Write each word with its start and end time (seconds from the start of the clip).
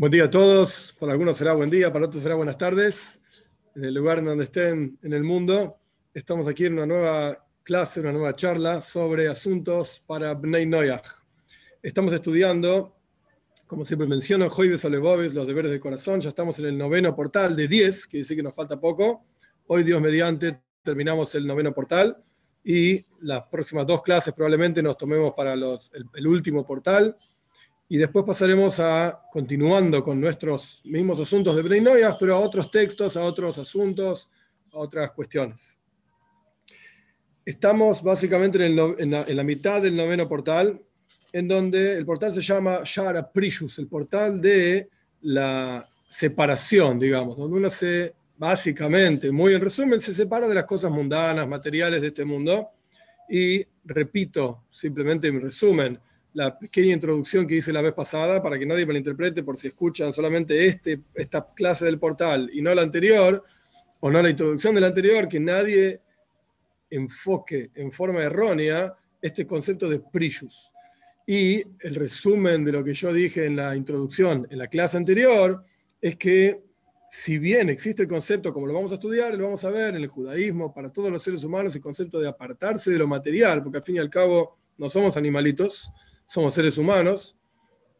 Buen 0.00 0.12
día 0.12 0.24
a 0.24 0.30
todos. 0.30 0.96
Para 0.98 1.12
algunos 1.12 1.36
será 1.36 1.52
buen 1.52 1.68
día, 1.68 1.92
para 1.92 2.06
otros 2.06 2.22
será 2.22 2.34
buenas 2.34 2.56
tardes. 2.56 3.20
En 3.74 3.84
el 3.84 3.92
lugar 3.92 4.24
donde 4.24 4.44
estén 4.44 4.98
en 5.02 5.12
el 5.12 5.22
mundo, 5.22 5.76
estamos 6.14 6.48
aquí 6.48 6.64
en 6.64 6.72
una 6.72 6.86
nueva 6.86 7.46
clase, 7.62 8.00
una 8.00 8.10
nueva 8.10 8.34
charla 8.34 8.80
sobre 8.80 9.28
asuntos 9.28 10.02
para 10.06 10.32
Bnei 10.32 10.64
Noyach. 10.64 11.04
Estamos 11.82 12.14
estudiando, 12.14 12.96
como 13.66 13.84
siempre 13.84 14.08
menciono, 14.08 14.48
Joibes 14.48 14.82
Olebovis, 14.86 15.34
los 15.34 15.46
deberes 15.46 15.70
del 15.70 15.80
corazón. 15.80 16.22
Ya 16.22 16.30
estamos 16.30 16.58
en 16.60 16.64
el 16.64 16.78
noveno 16.78 17.14
portal 17.14 17.54
de 17.54 17.68
10, 17.68 18.06
que 18.06 18.16
dice 18.16 18.34
que 18.34 18.42
nos 18.42 18.54
falta 18.54 18.80
poco. 18.80 19.26
Hoy, 19.66 19.82
Dios 19.82 20.00
mediante, 20.00 20.62
terminamos 20.82 21.34
el 21.34 21.46
noveno 21.46 21.74
portal 21.74 22.24
y 22.64 23.04
las 23.20 23.42
próximas 23.50 23.86
dos 23.86 24.00
clases 24.00 24.32
probablemente 24.32 24.82
nos 24.82 24.96
tomemos 24.96 25.34
para 25.34 25.54
los, 25.56 25.92
el, 25.92 26.06
el 26.14 26.26
último 26.26 26.64
portal 26.64 27.14
y 27.92 27.96
después 27.96 28.24
pasaremos 28.24 28.78
a, 28.78 29.20
continuando 29.32 30.04
con 30.04 30.20
nuestros 30.20 30.80
mismos 30.84 31.18
asuntos 31.18 31.56
de 31.56 31.62
Breinoyas, 31.62 32.16
pero 32.20 32.36
a 32.36 32.38
otros 32.38 32.70
textos, 32.70 33.16
a 33.16 33.24
otros 33.24 33.58
asuntos, 33.58 34.30
a 34.72 34.78
otras 34.78 35.10
cuestiones. 35.10 35.76
Estamos 37.44 38.00
básicamente 38.00 38.64
en, 38.64 39.10
la, 39.10 39.42
mitad 39.42 39.82
del 39.82 39.96
noveno 39.96 40.28
portal, 40.28 40.80
en 41.32 41.48
donde 41.48 41.96
el 41.96 42.06
portal 42.06 42.32
se 42.32 42.42
llama 42.42 42.82
Shara 42.84 43.28
Prishus, 43.28 43.80
el 43.80 43.88
portal 43.88 44.40
de 44.40 44.88
la 45.22 45.84
separación, 46.08 46.96
digamos, 46.96 47.36
donde 47.36 47.56
uno 47.56 47.70
se, 47.70 48.14
básicamente, 48.38 49.32
muy 49.32 49.52
en 49.52 49.62
resumen, 49.62 50.00
se 50.00 50.14
separa 50.14 50.46
de 50.46 50.54
las 50.54 50.64
cosas 50.64 50.92
mundanas, 50.92 51.48
materiales 51.48 52.02
de 52.02 52.06
este 52.06 52.24
mundo. 52.24 52.68
Y 53.28 53.66
repito, 53.84 54.62
simplemente 54.70 55.26
en 55.26 55.40
resumen, 55.40 55.98
la 56.34 56.58
pequeña 56.58 56.94
introducción 56.94 57.46
que 57.46 57.56
hice 57.56 57.72
la 57.72 57.80
vez 57.80 57.92
pasada 57.92 58.42
para 58.42 58.58
que 58.58 58.66
nadie 58.66 58.86
me 58.86 58.92
la 58.92 58.98
interprete 58.98 59.42
por 59.42 59.56
si 59.56 59.68
escuchan 59.68 60.12
solamente 60.12 60.66
este, 60.66 61.00
esta 61.14 61.46
clase 61.54 61.84
del 61.84 61.98
portal 61.98 62.50
y 62.52 62.62
no 62.62 62.74
la 62.74 62.82
anterior, 62.82 63.44
o 64.00 64.10
no 64.10 64.22
la 64.22 64.30
introducción 64.30 64.74
de 64.74 64.80
la 64.80 64.86
anterior, 64.86 65.28
que 65.28 65.40
nadie 65.40 66.00
enfoque 66.88 67.70
en 67.74 67.92
forma 67.92 68.22
errónea 68.22 68.94
este 69.20 69.46
concepto 69.46 69.88
de 69.88 70.00
prishus. 70.00 70.72
Y 71.26 71.62
el 71.80 71.94
resumen 71.94 72.64
de 72.64 72.72
lo 72.72 72.82
que 72.82 72.94
yo 72.94 73.12
dije 73.12 73.44
en 73.44 73.56
la 73.56 73.76
introducción 73.76 74.46
en 74.50 74.58
la 74.58 74.68
clase 74.68 74.96
anterior 74.96 75.62
es 76.00 76.16
que 76.16 76.62
si 77.10 77.38
bien 77.38 77.68
existe 77.68 78.02
el 78.02 78.08
concepto, 78.08 78.52
como 78.52 78.66
lo 78.66 78.74
vamos 78.74 78.92
a 78.92 78.94
estudiar, 78.94 79.34
lo 79.36 79.44
vamos 79.44 79.64
a 79.64 79.70
ver 79.70 79.96
en 79.96 80.02
el 80.02 80.06
judaísmo, 80.06 80.72
para 80.72 80.90
todos 80.90 81.10
los 81.10 81.22
seres 81.22 81.42
humanos, 81.42 81.74
el 81.74 81.82
concepto 81.82 82.20
de 82.20 82.28
apartarse 82.28 82.90
de 82.90 82.98
lo 82.98 83.08
material, 83.08 83.62
porque 83.62 83.78
al 83.78 83.84
fin 83.84 83.96
y 83.96 83.98
al 83.98 84.08
cabo 84.08 84.56
no 84.78 84.88
somos 84.88 85.16
animalitos, 85.16 85.90
somos 86.30 86.54
seres 86.54 86.78
humanos, 86.78 87.36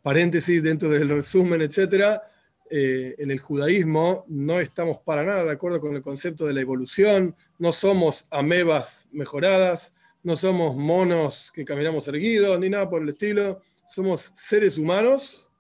paréntesis 0.02 0.62
dentro 0.62 0.88
del 0.88 1.08
resumen, 1.08 1.62
etcétera, 1.62 2.22
eh, 2.70 3.16
en 3.18 3.32
el 3.32 3.40
judaísmo 3.40 4.24
no 4.28 4.60
estamos 4.60 5.00
para 5.00 5.24
nada 5.24 5.44
de 5.44 5.50
acuerdo 5.50 5.80
con 5.80 5.96
el 5.96 6.00
concepto 6.00 6.46
de 6.46 6.54
la 6.54 6.60
evolución, 6.60 7.34
no 7.58 7.72
somos 7.72 8.28
amebas 8.30 9.08
mejoradas, 9.10 9.96
no 10.22 10.36
somos 10.36 10.76
monos 10.76 11.50
que 11.52 11.64
caminamos 11.64 12.06
erguidos, 12.06 12.56
ni 12.60 12.70
nada 12.70 12.88
por 12.88 13.02
el 13.02 13.08
estilo, 13.08 13.62
somos 13.88 14.30
seres 14.36 14.78
humanos 14.78 15.50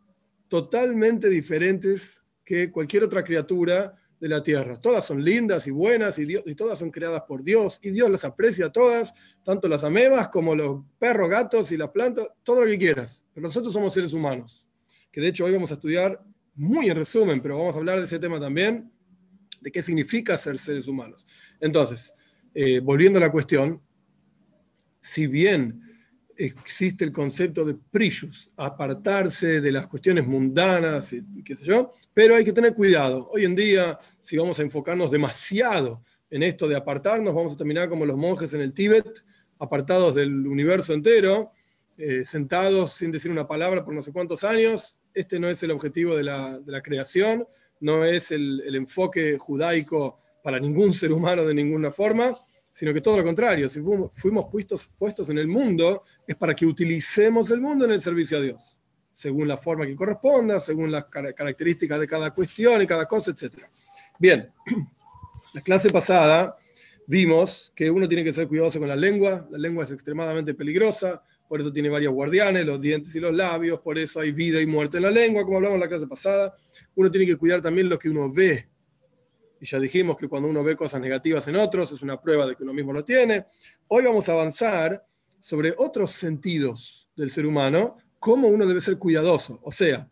totalmente 0.46 1.28
diferentes 1.28 2.22
que 2.44 2.70
cualquier 2.70 3.02
otra 3.02 3.24
criatura 3.24 3.99
de 4.20 4.28
la 4.28 4.42
tierra. 4.42 4.78
Todas 4.78 5.04
son 5.06 5.24
lindas 5.24 5.66
y 5.66 5.70
buenas 5.70 6.18
y, 6.18 6.26
Dios, 6.26 6.44
y, 6.46 6.54
todas 6.54 6.78
son 6.78 6.90
creadas 6.90 7.22
por 7.22 7.42
Dios 7.42 7.80
y 7.82 7.90
Dios 7.90 8.10
las 8.10 8.24
aprecia 8.24 8.66
a 8.66 8.72
todas, 8.72 9.14
tanto 9.42 9.66
las 9.66 9.82
amebas 9.82 10.28
como 10.28 10.54
los 10.54 10.82
perros, 10.98 11.30
gatos 11.30 11.72
y 11.72 11.78
las 11.78 11.90
plantas, 11.90 12.28
todo 12.42 12.60
lo 12.60 12.66
que 12.66 12.78
quieras. 12.78 13.24
Pero 13.34 13.46
nosotros 13.46 13.72
somos 13.72 13.94
seres 13.94 14.12
humanos, 14.12 14.66
que 15.10 15.20
de 15.20 15.28
hecho 15.28 15.46
hoy 15.46 15.52
vamos 15.52 15.70
a 15.70 15.74
estudiar 15.74 16.22
muy 16.54 16.90
en 16.90 16.96
resumen, 16.96 17.40
pero 17.40 17.58
vamos 17.58 17.74
a 17.74 17.78
hablar 17.78 17.98
de 17.98 18.04
ese 18.04 18.18
tema 18.18 18.38
también, 18.38 18.92
de 19.60 19.72
qué 19.72 19.82
significa 19.82 20.36
ser 20.36 20.58
seres 20.58 20.86
humanos. 20.86 21.26
Entonces, 21.58 22.12
eh, 22.54 22.80
volviendo 22.80 23.18
a 23.18 23.22
la 23.22 23.32
cuestión, 23.32 23.80
si 25.00 25.26
bien 25.26 25.89
existe 26.40 27.04
el 27.04 27.12
concepto 27.12 27.64
de 27.64 27.74
prishus, 27.74 28.50
apartarse 28.56 29.60
de 29.60 29.72
las 29.72 29.86
cuestiones 29.86 30.26
mundanas 30.26 31.12
y 31.12 31.42
qué 31.44 31.54
sé 31.54 31.66
yo, 31.66 31.92
pero 32.14 32.34
hay 32.34 32.44
que 32.44 32.52
tener 32.52 32.72
cuidado. 32.72 33.28
Hoy 33.30 33.44
en 33.44 33.54
día, 33.54 33.98
si 34.18 34.38
vamos 34.38 34.58
a 34.58 34.62
enfocarnos 34.62 35.10
demasiado 35.10 36.02
en 36.30 36.42
esto 36.42 36.66
de 36.66 36.76
apartarnos, 36.76 37.34
vamos 37.34 37.52
a 37.52 37.56
terminar 37.56 37.90
como 37.90 38.06
los 38.06 38.16
monjes 38.16 38.54
en 38.54 38.62
el 38.62 38.72
Tíbet, 38.72 39.22
apartados 39.58 40.14
del 40.14 40.46
universo 40.46 40.94
entero, 40.94 41.52
eh, 41.98 42.24
sentados 42.24 42.94
sin 42.94 43.12
decir 43.12 43.30
una 43.30 43.46
palabra 43.46 43.84
por 43.84 43.92
no 43.92 44.00
sé 44.00 44.10
cuántos 44.10 44.42
años. 44.42 44.98
Este 45.12 45.38
no 45.38 45.48
es 45.48 45.62
el 45.62 45.72
objetivo 45.72 46.16
de 46.16 46.22
la, 46.22 46.80
creación, 46.82 47.46
no 47.80 48.06
es 48.06 48.30
el, 48.30 48.74
enfoque 48.74 49.36
judaico 49.36 50.18
para 50.42 50.58
ningún 50.58 50.94
ser 50.94 51.12
humano 51.12 51.44
de 51.44 51.52
ninguna 51.52 51.90
forma, 51.90 52.32
sino 52.70 52.94
que 52.94 53.00
todo 53.00 53.16
lo 53.16 53.24
contrario, 53.24 53.68
si 53.68 53.80
fuimos, 53.80 54.46
puestos, 54.98 55.28
en 55.28 55.38
el 55.38 55.48
mundo, 55.48 56.04
es 56.26 56.36
para 56.36 56.54
que 56.54 56.66
utilicemos 56.66 57.50
el 57.50 57.60
mundo 57.60 57.84
en 57.84 57.92
el 57.92 58.00
servicio 58.00 58.38
a 58.38 58.40
Dios 58.40 58.76
según 59.12 59.46
la 59.46 59.58
forma 59.58 59.84
que 59.84 59.94
corresponda, 59.94 60.58
según 60.58 60.90
las 60.90 61.04
características 61.04 62.00
de 62.00 62.08
cada 62.08 62.30
cuestión 62.30 62.80
y 62.80 62.86
cada 62.86 63.04
cosa, 63.04 63.32
etc. 63.32 63.52
Bien, 64.18 64.48
la 65.52 65.60
clase 65.60 65.90
pasada 65.90 66.56
vimos 67.06 67.70
que 67.74 67.90
uno 67.90 68.08
tiene 68.08 68.24
que 68.24 68.32
ser 68.32 68.48
cuidadoso 68.48 68.78
con 68.78 68.88
la 68.88 68.96
lengua, 68.96 69.46
la 69.50 69.58
lengua 69.58 69.84
es 69.84 69.90
extremadamente 69.90 70.54
peligrosa, 70.54 71.22
por 71.50 71.60
eso 71.60 71.70
tiene 71.70 71.90
varios 71.90 72.14
guardianes, 72.14 72.64
los 72.64 72.80
dientes 72.80 73.14
y 73.14 73.20
los 73.20 73.34
labios, 73.34 73.80
por 73.80 73.98
eso 73.98 74.20
hay 74.20 74.32
vida 74.32 74.58
y 74.58 74.66
muerte 74.66 74.96
en 74.96 75.02
la 75.02 75.10
lengua, 75.10 75.44
como 75.44 75.56
hablamos 75.56 75.74
en 75.74 75.80
la 75.80 75.88
clase 75.88 76.06
pasada. 76.06 76.56
Uno 76.94 77.10
tiene 77.10 77.26
que 77.26 77.36
cuidar 77.36 77.60
también 77.60 77.90
lo 77.90 77.98
que 77.98 78.08
uno 78.08 78.32
ve. 78.32 78.68
Y 79.60 79.66
ya 79.66 79.78
dijimos 79.78 80.16
que 80.16 80.26
cuando 80.26 80.48
uno 80.48 80.64
ve 80.64 80.74
cosas 80.74 81.00
negativas 81.00 81.46
en 81.48 81.56
otros 81.56 81.92
es 81.92 82.02
una 82.02 82.20
prueba 82.20 82.46
de 82.46 82.56
que 82.56 82.62
uno 82.62 82.72
mismo 82.72 82.92
lo 82.92 83.04
tiene. 83.04 83.46
Hoy 83.88 84.04
vamos 84.04 84.28
a 84.28 84.32
avanzar 84.32 85.04
sobre 85.38 85.74
otros 85.76 86.12
sentidos 86.12 87.08
del 87.14 87.30
ser 87.30 87.44
humano 87.44 87.96
cómo 88.18 88.48
uno 88.48 88.66
debe 88.66 88.80
ser 88.80 88.98
cuidadoso. 88.98 89.60
O 89.62 89.70
sea, 89.70 90.08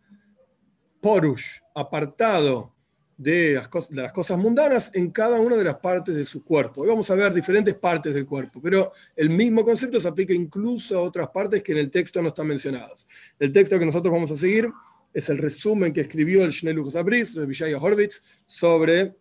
porush, 1.01 1.61
apartado 1.75 2.75
de 3.17 3.55
las, 3.55 3.69
cosas, 3.69 3.91
de 3.91 4.03
las, 4.03 4.13
cosas, 4.13 4.39
mundanas 4.39 4.91
en 4.95 5.11
cada 5.11 5.41
una 5.41 5.57
de 5.57 5.65
las 5.65 5.77
partes 5.77 6.15
de 6.15 6.25
su 6.25 6.45
cuerpo. 6.45 6.83
Hoy 6.83 6.89
vamos 6.89 7.11
a 7.11 7.15
ver 7.15 7.33
diferentes 7.33 7.75
partes 7.75 8.15
del 8.15 8.27
cuerpo, 8.27 8.61
pero 8.63 8.93
el 9.17 9.31
mismo 9.31 9.65
concepto 9.65 9.99
se 9.99 10.09
aplica 10.09 10.33
incluso 10.33 10.99
a 10.99 11.03
otras 11.03 11.29
partes 11.31 11.63
que 11.63 11.73
en 11.73 11.79
el 11.79 11.91
texto 11.91 12.21
no 12.23 12.29
están 12.29 12.47
mencionadas. 12.47 13.07
El 13.39 13.51
texto 13.51 13.79
que 13.79 13.87
nosotros 13.87 14.13
vamos 14.13 14.31
a 14.31 14.37
seguir 14.37 14.71
es 15.13 15.29
el 15.31 15.39
resumen 15.39 15.93
que 15.93 16.03
escribió 16.03 16.45
el 16.45 16.51
Shnei 16.51 16.77
Zabris, 16.91 17.35
el 17.37 17.47
Vishaya 17.47 17.79
Horvitz, 17.79 18.23
sobre 18.47 19.17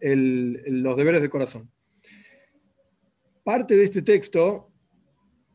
el, 0.00 0.62
los 0.82 0.96
deberes 0.96 1.20
del 1.20 1.30
corazón. 1.30 1.70
Parte 3.44 3.76
de 3.76 3.84
este 3.84 4.02
texto 4.02 4.72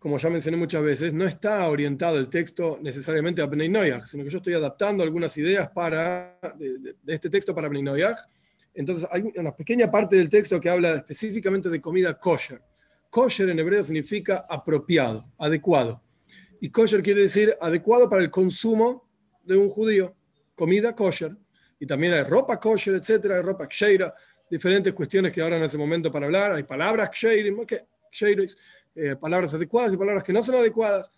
como 0.02 0.18
ya 0.18 0.32
mencioné 0.32 0.58
muchas 0.58 0.82
veces, 0.82 1.14
no 1.14 1.28
está 1.28 1.70
orientado 1.70 2.18
el 2.18 2.28
texto 2.28 2.80
necesariamente 2.82 3.40
a 3.40 3.46
Bnei 3.46 3.70
Noyach, 3.70 4.08
sino 4.08 4.24
que 4.24 4.32
yo 4.32 4.38
estoy 4.38 4.56
adaptando 4.56 5.04
algunas 5.04 5.38
ideas 5.38 5.70
para, 5.70 6.40
de, 6.58 6.80
de, 6.80 6.96
de 7.04 7.14
este 7.14 7.30
texto 7.30 7.54
para 7.54 7.70
Bnei 7.70 7.84
Noyach. 7.84 8.18
Entonces 8.74 9.08
hay 9.12 9.32
una 9.36 9.56
pequeña 9.56 9.92
parte 9.92 10.16
del 10.16 10.28
texto 10.28 10.60
que 10.60 10.72
habla 10.72 10.96
específicamente 10.96 11.70
de 11.70 11.80
comida 11.80 12.18
kosher. 12.18 12.64
Kosher 13.12 13.50
en 13.50 13.60
hebreo 13.60 13.84
significa 13.84 14.44
apropiado, 14.50 15.24
adecuado. 15.38 16.02
Y 16.60 16.72
kosher 16.72 17.04
quiere 17.04 17.22
decir 17.22 17.56
adecuado 17.62 18.10
para 18.10 18.24
el 18.24 18.32
consumo 18.32 19.08
de 19.44 19.56
un 19.56 19.70
judío. 19.70 20.16
Comida 20.56 20.96
kosher. 20.96 21.38
Y 21.80 21.86
también 21.86 22.14
hay 22.14 22.24
ropa 22.24 22.60
kosher, 22.60 22.96
etcétera, 22.96 23.36
hay 23.36 23.44
ropa 23.44 23.68
ksheira, 23.68 24.16
diferentes 24.52 24.94
cuestiones 24.94 25.32
que 25.32 25.42
ahora 25.42 25.56
en 25.56 25.64
ese 25.64 25.78
momento 25.78 26.12
para 26.12 26.26
hablar. 26.26 26.52
Hay 26.52 26.64
palabras 26.64 27.10
eh, 28.94 29.16
palabras 29.16 29.54
adecuadas 29.54 29.94
y 29.94 29.98
palabras 29.98 30.26
que 30.26 30.34
no 30.34 30.44
son 30.44 30.56
adecuadas, 30.56 31.10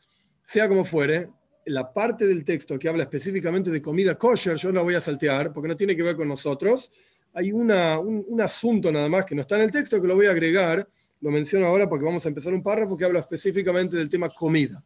sea 0.45 0.69
como 0.69 0.85
fuere, 0.85 1.29
la 1.65 1.91
parte 1.91 2.27
del 2.27 2.43
texto 2.43 2.77
que 2.77 2.87
habla 2.87 3.03
específicamente 3.03 3.71
de 3.71 3.81
comida 3.81 4.15
kosher, 4.15 4.55
yo 4.57 4.71
la 4.71 4.83
voy 4.83 4.93
a 4.93 5.01
saltear 5.01 5.51
porque 5.51 5.67
no 5.67 5.75
tiene 5.75 5.95
que 5.95 6.03
ver 6.03 6.15
con 6.15 6.27
nosotros. 6.27 6.91
Hay 7.33 7.51
una, 7.51 7.97
un, 7.97 8.23
un, 8.27 8.41
asunto 8.41 8.91
nada 8.91 9.09
más 9.09 9.25
que 9.25 9.33
no 9.33 9.41
está 9.41 9.55
en 9.55 9.63
el 9.63 9.71
texto 9.71 9.99
que 9.99 10.07
lo 10.07 10.15
voy 10.15 10.27
a 10.27 10.31
agregar, 10.31 10.87
lo 11.21 11.31
menciono 11.31 11.65
ahora 11.65 11.89
porque 11.89 12.05
vamos 12.05 12.23
a 12.25 12.29
empezar 12.29 12.53
un 12.53 12.61
párrafo 12.61 12.95
que 12.95 13.05
habla 13.05 13.21
específicamente 13.21 13.97
del 13.97 14.09
tema 14.09 14.29
comida. 14.29 14.83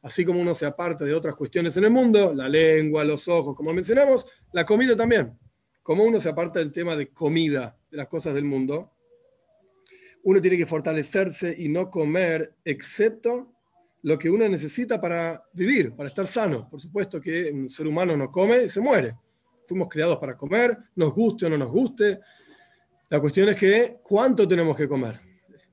Así 0.00 0.24
como 0.24 0.40
uno 0.40 0.54
se 0.54 0.64
aparta 0.64 1.04
de 1.04 1.12
otras 1.12 1.36
cuestiones 1.36 1.76
en 1.76 1.84
el 1.84 1.90
mundo, 1.90 2.32
la 2.32 2.48
lengua, 2.48 3.04
los 3.04 3.28
ojos, 3.28 3.54
como 3.54 3.74
mencionamos, 3.74 4.26
la 4.52 4.64
comida 4.64 4.96
también. 4.96 5.38
Como 5.82 6.04
uno 6.04 6.18
se 6.18 6.30
aparta 6.30 6.60
del 6.60 6.72
tema 6.72 6.96
de 6.96 7.08
comida, 7.08 7.76
de 7.92 7.98
las 7.98 8.08
cosas 8.08 8.34
del 8.34 8.44
mundo, 8.44 8.90
uno 10.24 10.40
tiene 10.40 10.56
que 10.56 10.66
fortalecerse 10.66 11.54
y 11.58 11.68
no 11.68 11.90
comer, 11.90 12.54
excepto 12.64 13.52
lo 14.02 14.18
que 14.18 14.30
uno 14.30 14.48
necesita 14.48 15.00
para 15.00 15.44
vivir, 15.52 15.92
para 15.92 16.08
estar 16.08 16.26
sano. 16.26 16.68
Por 16.70 16.80
supuesto 16.80 17.20
que 17.20 17.50
un 17.52 17.68
ser 17.68 17.86
humano 17.86 18.16
no 18.16 18.30
come 18.30 18.64
y 18.64 18.68
se 18.70 18.80
muere. 18.80 19.14
Fuimos 19.68 19.88
creados 19.88 20.16
para 20.16 20.36
comer, 20.36 20.76
nos 20.96 21.12
guste 21.12 21.46
o 21.46 21.50
no 21.50 21.58
nos 21.58 21.70
guste. 21.70 22.18
La 23.10 23.20
cuestión 23.20 23.50
es 23.50 23.56
que, 23.56 23.98
¿cuánto 24.02 24.48
tenemos 24.48 24.74
que 24.74 24.88
comer? 24.88 25.20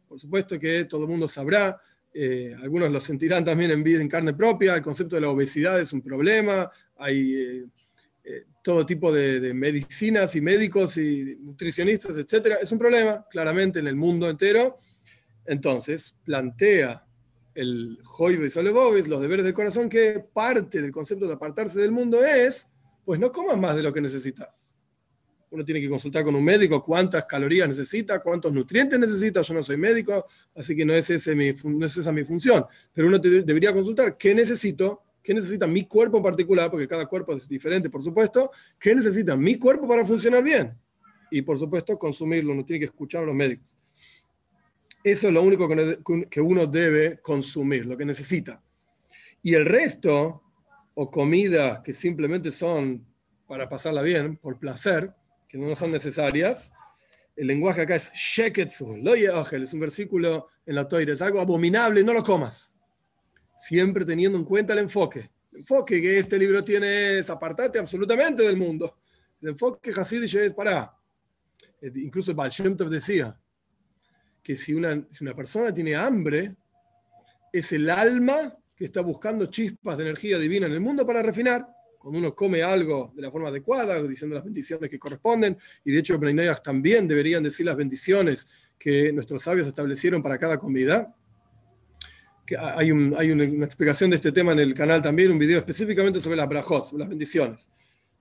Por 0.07 0.19
supuesto 0.19 0.59
que 0.59 0.85
todo 0.85 1.03
el 1.03 1.09
mundo 1.09 1.27
sabrá, 1.27 1.79
eh, 2.13 2.53
algunos 2.61 2.91
lo 2.91 2.99
sentirán 2.99 3.45
también 3.45 3.71
en 3.71 3.81
vida, 3.81 4.01
en 4.01 4.09
carne 4.09 4.33
propia, 4.33 4.75
el 4.75 4.81
concepto 4.81 5.15
de 5.15 5.21
la 5.21 5.29
obesidad 5.29 5.79
es 5.79 5.93
un 5.93 6.01
problema, 6.01 6.69
hay... 6.97 7.35
Eh, 7.35 7.65
eh, 8.25 8.43
todo 8.69 8.85
tipo 8.85 9.11
de, 9.11 9.51
medicinas 9.55 10.35
y 10.35 10.41
médicos 10.41 10.95
y 10.97 11.35
nutricionistas, 11.41 12.15
etc. 12.19 12.57
Es 12.61 12.71
un 12.71 12.77
problema, 12.77 13.25
claramente, 13.27 13.79
en 13.79 13.87
el 13.87 13.95
mundo 13.95 14.29
entero. 14.29 14.77
Entonces, 15.43 16.15
plantea 16.23 17.03
el 17.55 17.97
Joibe 18.03 18.45
y 18.45 18.49
Solebovis, 18.51 19.07
los 19.07 19.21
deberes 19.21 19.43
del 19.43 19.55
corazón, 19.55 19.89
que 19.89 20.23
parte 20.31 20.83
del 20.83 20.91
concepto 20.91 21.25
de 21.25 21.33
apartarse 21.33 21.81
del 21.81 21.91
mundo 21.91 22.23
es, 22.23 22.67
pues 23.03 23.19
no 23.19 23.31
comas 23.31 23.57
más 23.57 23.75
de 23.75 23.81
lo 23.81 23.91
que 23.91 24.01
necesitas. 24.01 24.77
Uno 25.49 25.65
tiene 25.65 25.81
que 25.81 25.89
consultar 25.89 26.23
con 26.23 26.35
un 26.35 26.43
médico 26.43 26.83
cuántas 26.83 27.25
calorías 27.25 27.67
necesita, 27.67 28.19
cuántos 28.19 28.53
nutrientes 28.53 28.99
necesita. 28.99 29.41
Yo 29.41 29.55
no 29.55 29.63
soy 29.63 29.77
médico, 29.77 30.27
así 30.53 30.75
que 30.75 30.85
no 30.85 30.93
es, 30.93 31.09
ese 31.09 31.33
mi, 31.33 31.53
no 31.63 31.87
es 31.87 31.97
esa 31.97 32.11
mi 32.11 32.23
función. 32.23 32.67
Pero 32.93 33.07
uno 33.07 33.17
debería 33.17 33.73
consultar 33.73 34.15
qué 34.15 34.35
necesito 34.35 35.01
¿Qué 35.29 35.35
necesita 35.35 35.67
mi 35.67 35.83
cuerpo 35.83 36.17
en 36.17 36.23
particular? 36.23 36.71
Porque 36.71 36.87
cada 36.87 37.05
cuerpo 37.05 37.35
es 37.35 37.47
diferente, 37.47 37.87
por 37.87 38.01
supuesto. 38.01 38.49
¿Qué 38.79 38.95
necesita 38.95 39.35
mi 39.35 39.59
cuerpo 39.59 39.87
para 39.87 40.03
funcionar 40.03 40.41
bien? 40.41 40.75
Y 41.29 41.43
por 41.43 41.59
supuesto, 41.59 41.99
consumirlo, 41.99 42.55
no 42.55 42.65
tiene 42.65 42.79
que 42.79 42.85
escuchar 42.85 43.21
a 43.21 43.25
los 43.27 43.35
médicos. 43.35 43.77
Eso 45.03 45.27
es 45.27 45.33
lo 45.35 45.43
único 45.43 45.67
que 46.31 46.41
uno 46.41 46.65
debe 46.65 47.19
consumir, 47.19 47.85
lo 47.85 47.95
que 47.95 48.05
necesita. 48.05 48.59
Y 49.43 49.53
el 49.53 49.67
resto, 49.67 50.41
o 50.95 51.11
comidas 51.11 51.81
que 51.81 51.93
simplemente 51.93 52.49
son 52.49 53.05
para 53.45 53.69
pasarla 53.69 54.01
bien, 54.01 54.35
por 54.35 54.57
placer, 54.57 55.13
que 55.47 55.59
no 55.59 55.75
son 55.75 55.91
necesarias, 55.91 56.71
el 57.35 57.45
lenguaje 57.45 57.81
acá 57.81 57.97
es 57.97 58.11
sheketsu, 58.15 58.97
lo 58.97 59.13
es 59.13 59.73
un 59.73 59.79
versículo 59.79 60.47
en 60.65 60.73
la 60.73 60.87
toira, 60.87 61.13
es 61.13 61.21
algo 61.21 61.39
abominable, 61.39 62.03
no 62.03 62.13
lo 62.13 62.23
comas 62.23 62.73
siempre 63.59 64.05
teniendo 64.05 64.37
en 64.37 64.45
cuenta 64.45 64.71
el 64.71 64.79
enfoque. 64.79 65.29
El 65.51 65.59
enfoque 65.59 66.01
que 66.01 66.17
este 66.17 66.39
libro 66.39 66.63
tiene 66.63 67.19
es 67.19 67.29
apartarte 67.29 67.77
absolutamente 67.77 68.43
del 68.43 68.55
mundo. 68.55 68.95
El 69.41 69.49
enfoque 69.49 69.91
Hasidic 69.91 70.33
es 70.35 70.53
para. 70.53 70.95
Eh, 71.81 71.91
incluso 71.95 72.33
Baal 72.33 72.51
decía 72.89 73.37
que 74.41 74.55
si 74.55 74.73
una, 74.73 75.05
si 75.11 75.25
una 75.25 75.35
persona 75.35 75.73
tiene 75.73 75.95
hambre, 75.95 76.55
es 77.51 77.71
el 77.73 77.89
alma 77.89 78.55
que 78.75 78.85
está 78.85 79.01
buscando 79.01 79.47
chispas 79.47 79.97
de 79.97 80.03
energía 80.03 80.39
divina 80.39 80.67
en 80.67 80.73
el 80.73 80.79
mundo 80.79 81.05
para 81.05 81.21
refinar. 81.21 81.67
Cuando 81.97 82.17
uno 82.17 82.33
come 82.33 82.63
algo 82.63 83.11
de 83.13 83.21
la 83.23 83.29
forma 83.29 83.49
adecuada, 83.49 84.01
diciendo 84.03 84.35
las 84.35 84.45
bendiciones 84.45 84.89
que 84.89 84.97
corresponden, 84.97 85.57
y 85.83 85.91
de 85.91 85.99
hecho, 85.99 86.17
Breinayas 86.17 86.63
también 86.63 87.09
deberían 87.09 87.43
decir 87.43 87.65
las 87.65 87.75
bendiciones 87.75 88.47
que 88.77 89.11
nuestros 89.11 89.43
sabios 89.43 89.67
establecieron 89.67 90.23
para 90.23 90.37
cada 90.37 90.57
comida 90.57 91.13
hay, 92.57 92.91
hay 93.17 93.31
una, 93.31 93.65
explicación 93.65 94.09
de 94.09 94.17
este 94.17 94.31
tema 94.31 94.53
en 94.53 94.59
el 94.59 94.73
canal 94.73 95.01
también, 95.01 95.31
un 95.31 95.39
video 95.39 95.59
específicamente 95.59 96.19
sobre 96.19 96.37
las 96.37 96.47
brajot, 96.47 96.85
sobre 96.85 97.01
las 97.01 97.09
bendiciones. 97.09 97.69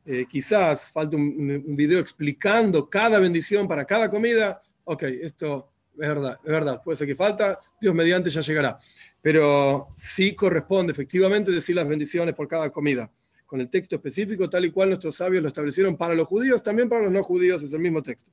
Eh, 0.04 0.26
quizás 0.28 0.90
falta 0.90 1.16
un, 1.16 1.62
un, 1.66 1.76
video 1.76 2.00
explicando 2.00 2.88
cada 2.88 3.18
bendición 3.18 3.68
para 3.68 3.84
cada 3.84 4.10
comida. 4.10 4.62
Ok, 4.84 5.02
esto 5.02 5.70
es 5.92 6.08
verdad, 6.08 6.38
es 6.44 6.50
verdad, 6.50 6.82
puede 6.82 6.96
ser 6.96 7.06
que 7.06 7.16
falta, 7.16 7.58
Dios 7.80 7.94
mediante 7.94 8.30
ya 8.30 8.40
llegará. 8.40 8.78
Pero 9.20 9.88
sí 9.96 10.34
corresponde 10.34 10.92
efectivamente 10.92 11.50
decir 11.50 11.74
las 11.74 11.88
bendiciones 11.88 12.34
por 12.34 12.46
cada 12.46 12.70
comida, 12.70 13.10
con 13.46 13.60
el 13.60 13.68
texto 13.68 13.96
específico 13.96 14.48
tal 14.48 14.64
y 14.64 14.70
cual 14.70 14.90
nuestros 14.90 15.16
sabios 15.16 15.42
lo 15.42 15.48
establecieron 15.48 15.96
para 15.96 16.14
los 16.14 16.28
judíos, 16.28 16.62
también 16.62 16.88
para 16.88 17.02
los 17.02 17.12
no 17.12 17.22
judíos 17.22 17.62
es 17.62 17.72
el 17.72 17.80
mismo 17.80 18.02
texto. 18.02 18.30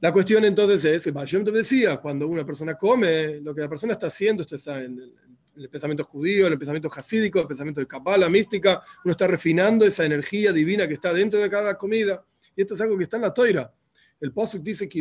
La 0.00 0.12
cuestión 0.12 0.44
entonces 0.44 0.84
es, 0.84 1.06
te 1.44 1.50
decía, 1.50 1.96
cuando 1.96 2.28
una 2.28 2.44
persona 2.44 2.76
come, 2.76 3.40
lo 3.40 3.52
que 3.52 3.62
la 3.62 3.68
persona 3.68 3.94
está 3.94 4.06
haciendo, 4.06 4.44
está 4.54 4.80
en 4.80 5.12
el, 5.56 5.68
pensamiento 5.68 6.04
judío, 6.04 6.46
el 6.46 6.56
pensamiento 6.56 6.88
hasídico, 6.94 7.40
el 7.40 7.48
pensamiento 7.48 7.80
de 7.80 7.88
Kabbalah, 7.88 8.28
mística, 8.28 8.80
uno 9.04 9.10
está 9.10 9.26
refinando 9.26 9.84
esa 9.84 10.04
energía 10.04 10.52
divina 10.52 10.86
que 10.86 10.94
está 10.94 11.12
dentro 11.12 11.40
de 11.40 11.50
cada 11.50 11.76
comida. 11.76 12.24
Y 12.54 12.60
esto 12.60 12.74
es 12.74 12.80
algo 12.80 12.96
que 12.96 13.02
está 13.02 13.16
en 13.16 13.24
la 13.24 13.34
toira. 13.34 13.74
El 14.20 14.32
Posuk 14.32 14.62
dice 14.62 14.88
que 14.88 15.00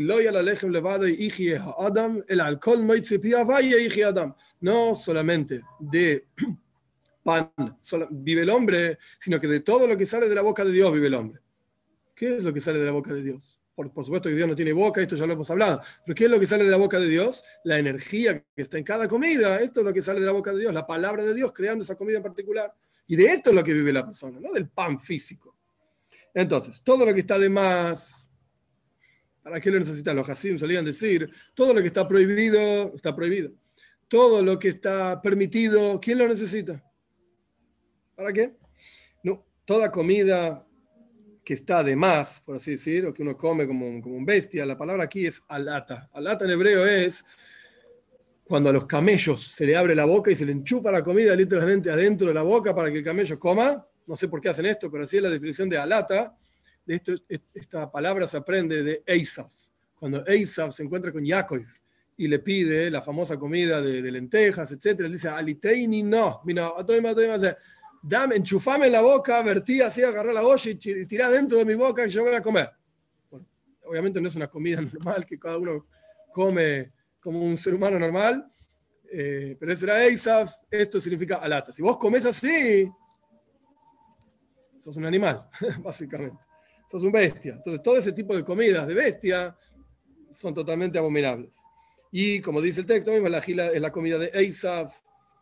Adam, 1.77 2.23
el 2.27 2.39
alcohol 2.39 2.83
Adam. 4.03 4.35
No 4.61 4.95
solamente 4.95 5.61
de 5.79 6.25
pan 7.23 7.51
vive 8.09 8.41
el 8.41 8.49
hombre, 8.49 8.97
sino 9.19 9.39
que 9.39 9.47
de 9.47 9.59
todo 9.59 9.85
lo 9.85 9.95
que 9.95 10.07
sale 10.07 10.27
de 10.27 10.33
la 10.33 10.41
boca 10.41 10.65
de 10.65 10.71
Dios 10.71 10.91
vive 10.91 11.05
el 11.05 11.13
hombre. 11.13 11.39
¿Qué 12.15 12.37
es 12.37 12.43
lo 12.43 12.51
que 12.51 12.61
sale 12.61 12.79
de 12.79 12.85
la 12.85 12.91
boca 12.91 13.13
de 13.13 13.21
Dios? 13.21 13.56
Por, 13.77 14.03
supuesto 14.03 14.27
que 14.27 14.35
Dios 14.35 14.47
no 14.47 14.55
tiene 14.55 14.73
boca, 14.73 14.99
esto 14.99 15.15
ya 15.15 15.27
lo 15.27 15.33
hemos 15.33 15.51
hablado, 15.51 15.83
pero 16.03 16.15
¿qué 16.15 16.25
es 16.25 16.31
lo 16.31 16.39
que 16.39 16.47
sale 16.47 16.63
de 16.63 16.71
la 16.71 16.77
boca 16.77 16.99
de 16.99 17.07
Dios? 17.07 17.43
La 17.63 17.77
energía 17.77 18.43
que 18.55 18.63
está 18.63 18.79
en 18.79 18.83
cada 18.83 19.07
comida, 19.07 19.61
esto 19.61 19.81
es 19.81 19.85
lo 19.85 19.93
que 19.93 20.01
sale 20.01 20.19
de 20.19 20.25
la 20.25 20.31
boca 20.31 20.51
de 20.51 20.61
Dios, 20.61 20.73
la 20.73 20.87
palabra 20.87 21.23
de 21.23 21.35
Dios 21.35 21.53
creando 21.53 21.83
esa 21.83 21.95
comida 21.95 22.17
en 22.17 22.23
particular. 22.23 22.73
Y 23.05 23.15
de 23.15 23.25
esto 23.25 23.51
es 23.51 23.55
lo 23.55 23.63
que 23.63 23.73
vive 23.73 23.93
la 23.93 24.03
persona, 24.03 24.39
no 24.39 24.51
del 24.51 24.67
pan 24.67 24.99
físico. 24.99 25.55
Entonces, 26.33 26.81
todo 26.81 27.05
lo 27.05 27.13
que 27.13 27.19
está 27.19 27.37
de 27.37 27.49
más, 27.49 28.31
¿para 29.43 29.61
qué 29.61 29.69
lo 29.69 29.77
necesitan? 29.77 30.15
Los 30.15 30.27
Hasim 30.27 30.57
solían 30.57 30.83
decir, 30.83 31.29
todo 31.53 31.71
lo 31.71 31.81
que 31.81 31.87
está 31.87 32.07
prohibido, 32.07 32.91
está 32.95 33.15
prohibido. 33.15 33.51
Todo 34.07 34.41
lo 34.41 34.57
que 34.57 34.69
está 34.69 35.21
permitido, 35.21 35.99
¿quién 35.99 36.17
lo 36.17 36.27
necesita? 36.27 36.83
¿Para 38.15 38.33
qué? 38.33 38.57
No, 39.21 39.45
toda 39.65 39.91
comida 39.91 40.66
que 41.47 41.53
está 41.53 41.81
de 41.81 41.95
más, 41.95 42.41
por 42.41 42.57
así 42.57 42.71
decir, 42.71 43.05
o 43.05 43.13
que 43.13 43.21
uno 43.21 43.37
come 43.37 43.65
como, 43.65 43.87
un 43.87 44.25
bestia. 44.25 44.65
La 44.65 44.77
palabra 44.77 45.05
aquí 45.05 45.25
es 45.25 45.41
alata. 45.47 46.09
Alata 46.11 46.43
en 46.43 46.51
hebreo 46.51 46.85
es 46.85 47.23
cuando 48.43 48.69
a 48.69 48.73
los 48.73 48.85
camellos 48.85 49.47
se 49.47 49.65
le 49.65 49.77
abre 49.77 49.95
la 49.95 50.03
boca 50.03 50.29
y 50.29 50.35
se 50.35 50.45
le 50.45 50.51
enchupa 50.51 50.91
la 50.91 51.01
comida 51.01 51.33
literalmente 51.37 51.89
adentro 51.89 52.27
de 52.27 52.33
la 52.33 52.41
boca 52.41 52.75
para 52.75 52.91
que 52.91 52.97
el 52.97 53.03
camello 53.05 53.39
coma. 53.39 53.81
No 54.07 54.17
sé 54.17 54.27
por 54.27 54.41
qué 54.41 54.49
hacen 54.49 54.65
esto, 54.65 54.91
pero 54.91 55.05
así 55.05 55.15
es 55.15 55.23
la 55.23 55.29
definición 55.29 55.69
de 55.69 55.77
alata. 55.77 56.35
De 56.85 56.95
esto, 56.95 57.13
esta 57.29 57.89
palabra 57.89 58.27
se 58.27 58.35
aprende 58.35 58.83
de 58.83 59.03
Eisaf. 59.05 59.53
Cuando 59.97 60.27
Eisaf 60.27 60.75
se 60.75 60.83
encuentra 60.83 61.13
con 61.13 61.23
Yaakov 61.23 61.63
y 62.17 62.27
le 62.27 62.39
pide 62.39 62.91
la 62.91 63.01
famosa 63.01 63.37
comida 63.39 63.81
de, 63.81 64.11
lentejas, 64.11 64.69
etc., 64.73 64.99
le 64.99 65.09
dice, 65.11 65.29
aliteini 65.29 66.03
no, 66.03 66.41
mira, 66.43 66.67
dame, 68.01 68.35
enchufame 68.35 68.87
en 68.87 68.93
la 68.93 69.01
boca, 69.01 69.41
vertí 69.41 69.81
así, 69.81 70.03
agarrá 70.03 70.33
la 70.33 70.43
olla 70.43 70.71
y 70.71 70.75
tirá 71.05 71.29
dentro 71.29 71.57
de 71.57 71.65
mi 71.65 71.75
boca 71.75 72.05
y 72.05 72.09
yo 72.09 72.23
voy 72.23 72.35
a 72.35 72.41
comer. 72.41 72.69
obviamente 73.85 74.19
no 74.19 74.27
es 74.27 74.35
una 74.35 74.47
comida 74.47 74.81
normal 74.93 75.25
que 75.25 75.39
cada 75.39 75.57
uno 75.57 75.85
come 76.31 76.91
como 77.19 77.43
un 77.43 77.57
ser 77.57 77.73
humano 77.73 77.99
normal, 77.99 78.49
eh, 79.11 79.55
pero 79.59 79.73
eso 79.73 79.85
era 79.85 80.03
Eisaf, 80.05 80.53
esto 80.69 80.99
significa 80.99 81.37
alata. 81.37 81.71
Si 81.73 81.81
vos 81.81 81.97
comes 81.97 82.25
así, 82.25 82.89
sos 84.83 84.95
un 84.95 85.05
animal, 85.05 85.47
básicamente. 85.83 86.37
Sos 86.89 87.03
un 87.03 87.11
bestia. 87.11 87.55
Entonces, 87.55 87.81
todo 87.81 87.97
ese 87.97 88.13
tipo 88.13 88.35
de 88.35 88.43
comidas 88.43 88.87
de 88.87 88.93
bestia 88.93 89.57
son 90.33 90.53
totalmente 90.53 90.97
abominables. 90.97 91.57
Y 92.11 92.39
como 92.39 92.61
dice 92.61 92.81
el 92.81 92.85
texto 92.85 93.11
mismo, 93.11 93.27
la 93.27 93.41
gila 93.41 93.67
es 93.67 93.81
la 93.81 93.91
comida 93.91 94.17
de 94.17 94.31
Eisaf, 94.33 94.93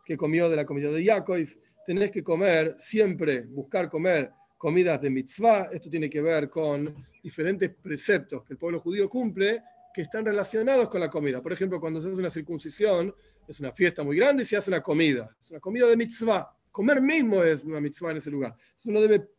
que 0.04 0.18
comió 0.18 0.50
de 0.50 0.56
la 0.56 0.66
comida 0.66 0.90
de 0.90 1.04
Yaakov 1.04 1.38
tenés 1.86 2.12
que 2.12 2.24
comer 2.24 2.76
siempre, 2.78 3.42
buscar 3.42 3.90
comer 3.90 4.32
comidas 4.58 5.00
de 5.02 5.10
mitzvah. 5.10 5.70
Esto 5.72 5.90
tiene 5.90 6.10
que 6.10 6.22
ver 6.22 6.50
con 6.50 6.94
diferentes 7.22 7.70
preceptos 7.70 8.44
que 8.44 8.54
el 8.54 8.60
pueblo 8.60 8.80
judío 8.80 9.08
cumple 9.08 9.64
que 9.94 10.02
están 10.02 10.26
relacionados 10.26 10.90
con 10.90 11.00
la 11.00 11.10
comida. 11.10 11.42
Por 11.42 11.54
ejemplo, 11.54 11.80
cuando 11.80 12.02
se 12.02 12.10
hace 12.10 12.18
una 12.18 12.30
circuncisión, 12.30 13.16
es 13.48 13.60
una 13.60 13.72
fiesta 13.72 14.04
muy 14.04 14.18
grande 14.18 14.44
y 14.44 14.46
se 14.46 14.58
hace 14.58 14.70
una 14.70 14.82
comida. 14.82 15.36
Es 15.40 15.52
una 15.52 15.60
comida 15.60 15.88
de 15.88 15.96
mitzvah. 15.96 16.52
Comer 16.72 17.02
mismo 17.02 17.44
es 17.44 17.64
una 17.64 17.80
mitzvah 17.80 18.12
en 18.12 18.18
ese 18.18 18.32
lugar. 18.32 18.56
Uno 18.84 19.00
debe 19.00 19.30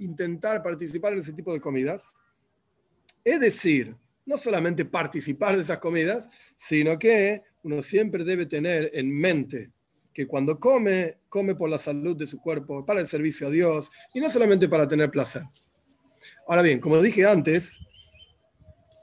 intentar 0.00 0.62
participar 0.62 1.12
en 1.12 1.20
ese 1.20 1.32
tipo 1.32 1.52
de 1.52 1.60
comidas. 1.60 2.12
Es 3.22 3.38
decir, 3.38 3.94
no 4.24 4.36
solamente 4.36 4.84
participar 4.84 5.56
de 5.56 5.62
esas 5.62 5.78
comidas, 5.78 6.28
sino 6.56 6.98
que 6.98 7.42
uno 7.62 7.82
siempre 7.82 8.24
debe 8.24 8.46
tener 8.46 8.90
en 8.94 9.10
mente 9.10 9.70
que 10.12 10.26
cuando 10.26 10.58
come, 10.58 11.18
come 11.28 11.54
por 11.54 11.68
la 11.68 11.78
salud 11.78 12.16
de 12.16 12.26
su 12.26 12.40
cuerpo, 12.40 12.84
para 12.84 13.00
el 13.00 13.08
servicio 13.08 13.46
a 13.46 13.50
Dios 13.50 13.90
y 14.14 14.20
no 14.20 14.30
solamente 14.30 14.68
para 14.68 14.86
tener 14.86 15.10
placer. 15.10 15.42
Ahora 16.46 16.62
bien, 16.62 16.80
como 16.80 17.00
dije 17.00 17.24
antes, 17.24 17.78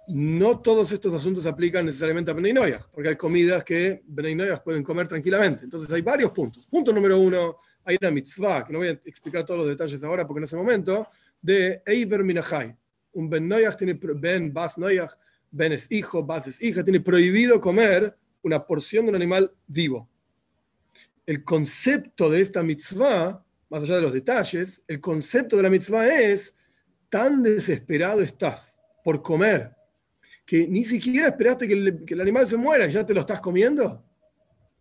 no 0.07 0.59
todos 0.59 0.91
estos 0.91 1.13
asuntos 1.13 1.45
aplican 1.45 1.85
necesariamente 1.85 2.31
a 2.31 2.33
Bnei 2.33 2.53
porque 2.93 3.09
hay 3.09 3.15
comidas 3.15 3.63
que 3.63 4.01
Bnei 4.05 4.37
pueden 4.63 4.83
comer 4.83 5.07
tranquilamente. 5.07 5.63
Entonces 5.63 5.91
hay 5.91 6.01
varios 6.01 6.31
puntos. 6.31 6.65
Punto 6.67 6.91
número 6.93 7.17
uno, 7.17 7.57
hay 7.83 7.97
una 8.01 8.11
mitzvah, 8.11 8.65
que 8.65 8.73
no 8.73 8.79
voy 8.79 8.89
a 8.89 8.91
explicar 8.91 9.45
todos 9.45 9.59
los 9.59 9.69
detalles 9.69 10.03
ahora 10.03 10.25
porque 10.25 10.39
en 10.39 10.43
ese 10.45 10.55
momento, 10.55 11.07
de 11.41 11.81
Eiber 11.85 12.23
Minachai. 12.23 12.75
Un 13.13 13.29
Ben 13.29 13.49
tiene, 13.77 13.99
Ben, 14.15 14.53
Bas 14.53 14.77
Noyach, 14.77 15.11
Ben 15.49 15.71
es 15.71 15.91
hijo, 15.91 16.23
Bas 16.23 16.47
es 16.47 16.61
hija, 16.61 16.83
tiene 16.83 16.99
prohibido 16.99 17.59
comer 17.59 18.15
una 18.43 18.63
porción 18.65 19.05
de 19.05 19.09
un 19.09 19.15
animal 19.15 19.51
vivo 19.67 20.07
el 21.29 21.43
concepto 21.43 22.27
de 22.27 22.41
esta 22.41 22.63
mitzvah, 22.63 23.45
más 23.69 23.83
allá 23.83 23.97
de 23.97 24.01
los 24.01 24.13
detalles, 24.13 24.81
el 24.87 24.99
concepto 24.99 25.57
de 25.57 25.61
la 25.61 25.69
mitzvah 25.69 26.07
es, 26.07 26.55
tan 27.07 27.43
desesperado 27.43 28.21
estás 28.21 28.79
por 29.03 29.21
comer, 29.21 29.75
que 30.43 30.67
ni 30.67 30.83
siquiera 30.83 31.27
esperaste 31.27 31.67
que 31.67 31.75
el, 31.75 32.21
animal 32.21 32.47
se 32.47 32.57
muera 32.57 32.87
y 32.87 32.91
ya 32.91 33.05
te 33.05 33.13
lo 33.13 33.19
estás 33.19 33.41
comiendo. 33.41 34.03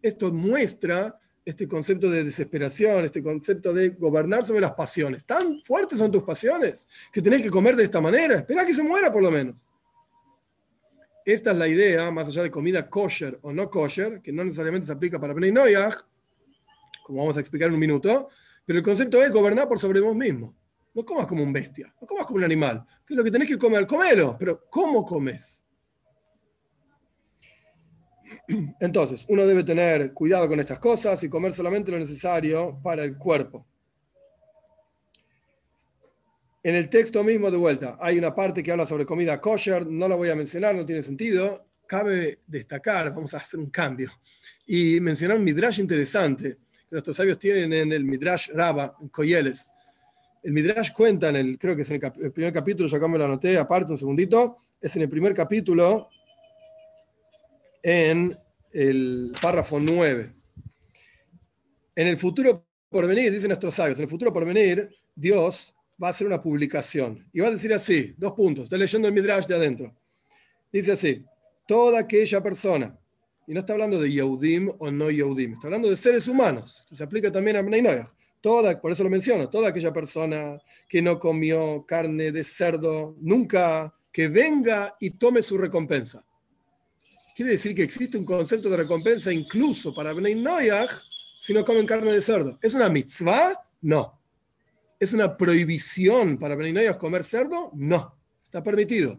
Esto 0.01 0.33
muestra 0.33 1.21
este 1.45 1.69
concepto 1.69 2.11
de 2.11 2.25
desesperación, 2.25 3.05
este 3.05 3.23
concepto 3.23 3.75
de 3.75 3.91
gobernar 3.91 4.43
sobre 4.43 4.63
las 4.63 4.73
pasiones. 4.73 5.27
¿Tan 5.27 5.61
fuertes 5.61 5.99
son 5.99 6.11
tus 6.11 6.23
pasiones 6.23 6.89
que 7.13 7.21
tenés 7.21 7.43
que 7.43 7.51
comer 7.51 7.77
de 7.77 7.85
esta 7.85 8.01
manera? 8.01 8.37
Espera 8.37 8.65
que 8.65 8.73
se 8.73 8.83
muera 8.83 9.13
por 9.13 9.23
lo 9.23 9.31
menos. 9.31 9.57
Esta 11.27 11.51
es 11.51 11.59
la 11.59 11.69
idea, 11.69 12.11
más 12.11 12.29
allá 12.29 12.43
de 12.43 12.51
comida 12.51 12.89
kosher 12.89 13.39
o 13.43 13.53
no 13.53 13.69
kosher, 13.69 14.23
que 14.23 14.33
no 14.33 14.45
necesariamente 14.45 14.87
se 14.87 14.95
aplica 14.95 15.21
para 15.21 15.35
Bnei 15.35 15.53
como 17.09 17.21
vamos 17.21 17.39
a 17.39 17.41
explicar 17.41 17.69
en 17.69 17.75
un 17.75 17.81
minuto, 17.81 18.29
pero 18.67 18.81
el 18.81 18.85
concepto 18.85 19.23
es 19.23 19.33
gobernar 19.33 19.67
por 19.67 19.79
sobre 19.79 19.99
vos 19.99 20.15
mismo. 20.15 20.55
No 20.93 21.07
comas 21.07 21.27
como 21.27 21.43
un 21.43 21.55
bestia, 21.55 21.91
no 21.99 22.07
comas 22.07 22.27
como 22.27 22.37
un 22.37 22.45
animal. 22.45 22.85
¿Qué 23.07 23.15
es 23.15 23.17
lo 23.17 23.25
que 23.25 23.31
tenés 23.31 23.49
que 23.49 23.57
comer? 23.57 23.87
Comelo, 23.87 24.37
pero 24.39 24.69
¿cómo 24.69 25.07
comes? 25.07 25.63
Entonces, 28.81 29.25
uno 29.31 29.47
debe 29.47 29.65
tener 29.65 30.13
cuidado 30.13 30.47
con 30.49 30.61
estas 30.61 30.79
cosas 30.79 31.23
y 31.25 31.31
comer 31.31 31.55
solamente 31.55 31.91
lo 31.91 31.99
necesario 31.99 32.79
para 32.83 33.05
el 33.05 33.17
cuerpo. 33.17 33.67
En 36.63 36.75
el 36.75 36.91
texto 36.91 37.25
mismo, 37.25 37.51
de 37.51 37.57
vuelta, 37.57 37.97
hay 37.99 38.19
una 38.19 38.35
parte 38.35 38.63
que 38.63 38.71
habla 38.71 38.85
sobre 38.85 39.07
comida 39.07 39.41
kosher, 39.41 39.87
no 39.87 40.09
la 40.09 40.15
voy 40.15 40.29
a 40.29 40.35
mencionar, 40.35 40.75
no 40.75 40.85
tiene 40.85 41.03
sentido. 41.03 41.65
Cabe 41.87 42.41
destacar, 42.47 43.15
vamos 43.15 43.33
a 43.33 43.39
hacer 43.39 43.59
un 43.59 43.71
cambio, 43.71 44.13
y 44.67 45.01
mencionar 45.01 45.39
un 45.39 45.45
midrash 45.45 45.81
interesante 45.81 46.59
que 46.89 46.97
nuestros 46.97 47.17
sabios 47.17 47.39
tienen 47.39 47.73
en 47.73 47.93
el 47.93 48.05
midrash 48.05 48.51
Raba, 48.53 48.97
en 49.01 49.09
Koyeles. 49.09 49.73
El 50.43 50.53
midrash 50.53 50.93
cuenta 50.93 51.29
en 51.29 51.37
el, 51.37 51.59
creo 51.59 51.77
que 51.77 51.83
es 51.83 51.91
en 51.91 52.01
el, 52.03 52.33
primer 52.33 52.53
capítulo, 52.53 52.89
yo 52.89 52.97
acá 52.97 53.09
me 53.09 53.19
lo 53.19 53.25
anoté 53.25 53.59
aparte 53.59 53.93
un 53.93 53.99
segundito, 53.99 54.57
es 54.81 54.95
en 54.97 55.03
el 55.03 55.09
primer 55.09 55.35
capítulo, 55.35 56.09
en 57.83 58.37
el 58.73 59.33
párrafo 59.41 59.79
9. 59.81 60.31
En 61.97 62.07
el 62.07 62.17
futuro 62.17 62.65
por 62.89 63.07
venir, 63.07 63.31
dicen 63.31 63.49
nuestros 63.49 63.75
sabios, 63.75 63.99
en 63.99 64.05
el 64.05 64.11
futuro 64.11 64.33
por 64.33 64.47
venir, 64.47 64.89
Dios 65.15 65.75
va 66.03 66.09
a 66.09 66.11
hacer 66.11 66.27
una 66.27 66.41
publicación 66.41 67.29
y 67.33 67.41
va 67.41 67.49
a 67.49 67.51
decir 67.51 67.75
así, 67.75 68.15
dos 68.17 68.33
puntos, 68.33 68.65
estoy 68.65 68.79
leyendo 68.79 69.09
el 69.09 69.15
Midrash 69.15 69.47
de 69.47 69.57
adentro. 69.57 69.95
Dice 70.73 70.93
así, 70.93 71.25
toda 71.67 71.99
aquella 71.99 72.43
persona, 72.43 72.99
y 73.49 73.55
no 73.55 73.61
está 73.61 73.73
hablando 73.73 73.99
de 73.99 74.13
Yehudim 74.13 74.71
o 74.79 74.91
no 74.91 75.11
Yehudim, 75.11 75.55
está 75.55 75.69
hablando 75.69 75.89
de 75.89 75.97
seres 75.97 76.29
humanos, 76.29 76.85
se 76.93 77.03
aplica 77.03 77.33
también 77.33 77.57
a 77.57 77.63
Bnei 77.63 77.83
Toda, 78.43 78.79
por 78.79 78.93
eso 78.93 79.03
lo 79.03 79.11
menciono, 79.11 79.49
toda 79.49 79.71
aquella 79.71 79.93
persona 79.93 80.61
que 80.87 81.01
no 81.01 81.19
comió 81.19 81.85
carne 81.87 82.31
de 82.31 82.45
cerdo 82.45 83.17
nunca, 83.21 83.93
que 84.13 84.29
venga 84.29 84.95
y 85.01 85.13
tome 85.13 85.43
su 85.43 85.57
recompensa. 85.57 86.25
Quiere 87.35 87.53
decir 87.53 87.75
que 87.75 87.83
existe 87.83 88.19
un 88.19 88.27
concepto 88.27 88.69
de 88.69 88.77
recompensa 88.77 89.33
incluso 89.33 89.95
para 89.95 90.13
Bnei 90.13 90.41
si 91.41 91.55
no 91.55 91.65
comen 91.65 91.87
carne 91.87 92.13
de 92.13 92.21
cerdo. 92.21 92.59
¿Es 92.61 92.75
una 92.75 92.91
mitzvah? 92.91 93.59
No. 93.81 94.21
¿Es 95.01 95.15
una 95.15 95.37
prohibición 95.37 96.37
para 96.37 96.55
Bnei 96.55 96.95
comer 96.99 97.25
cerdo? 97.25 97.71
No. 97.75 98.15
Está 98.45 98.63
permitido. 98.63 99.19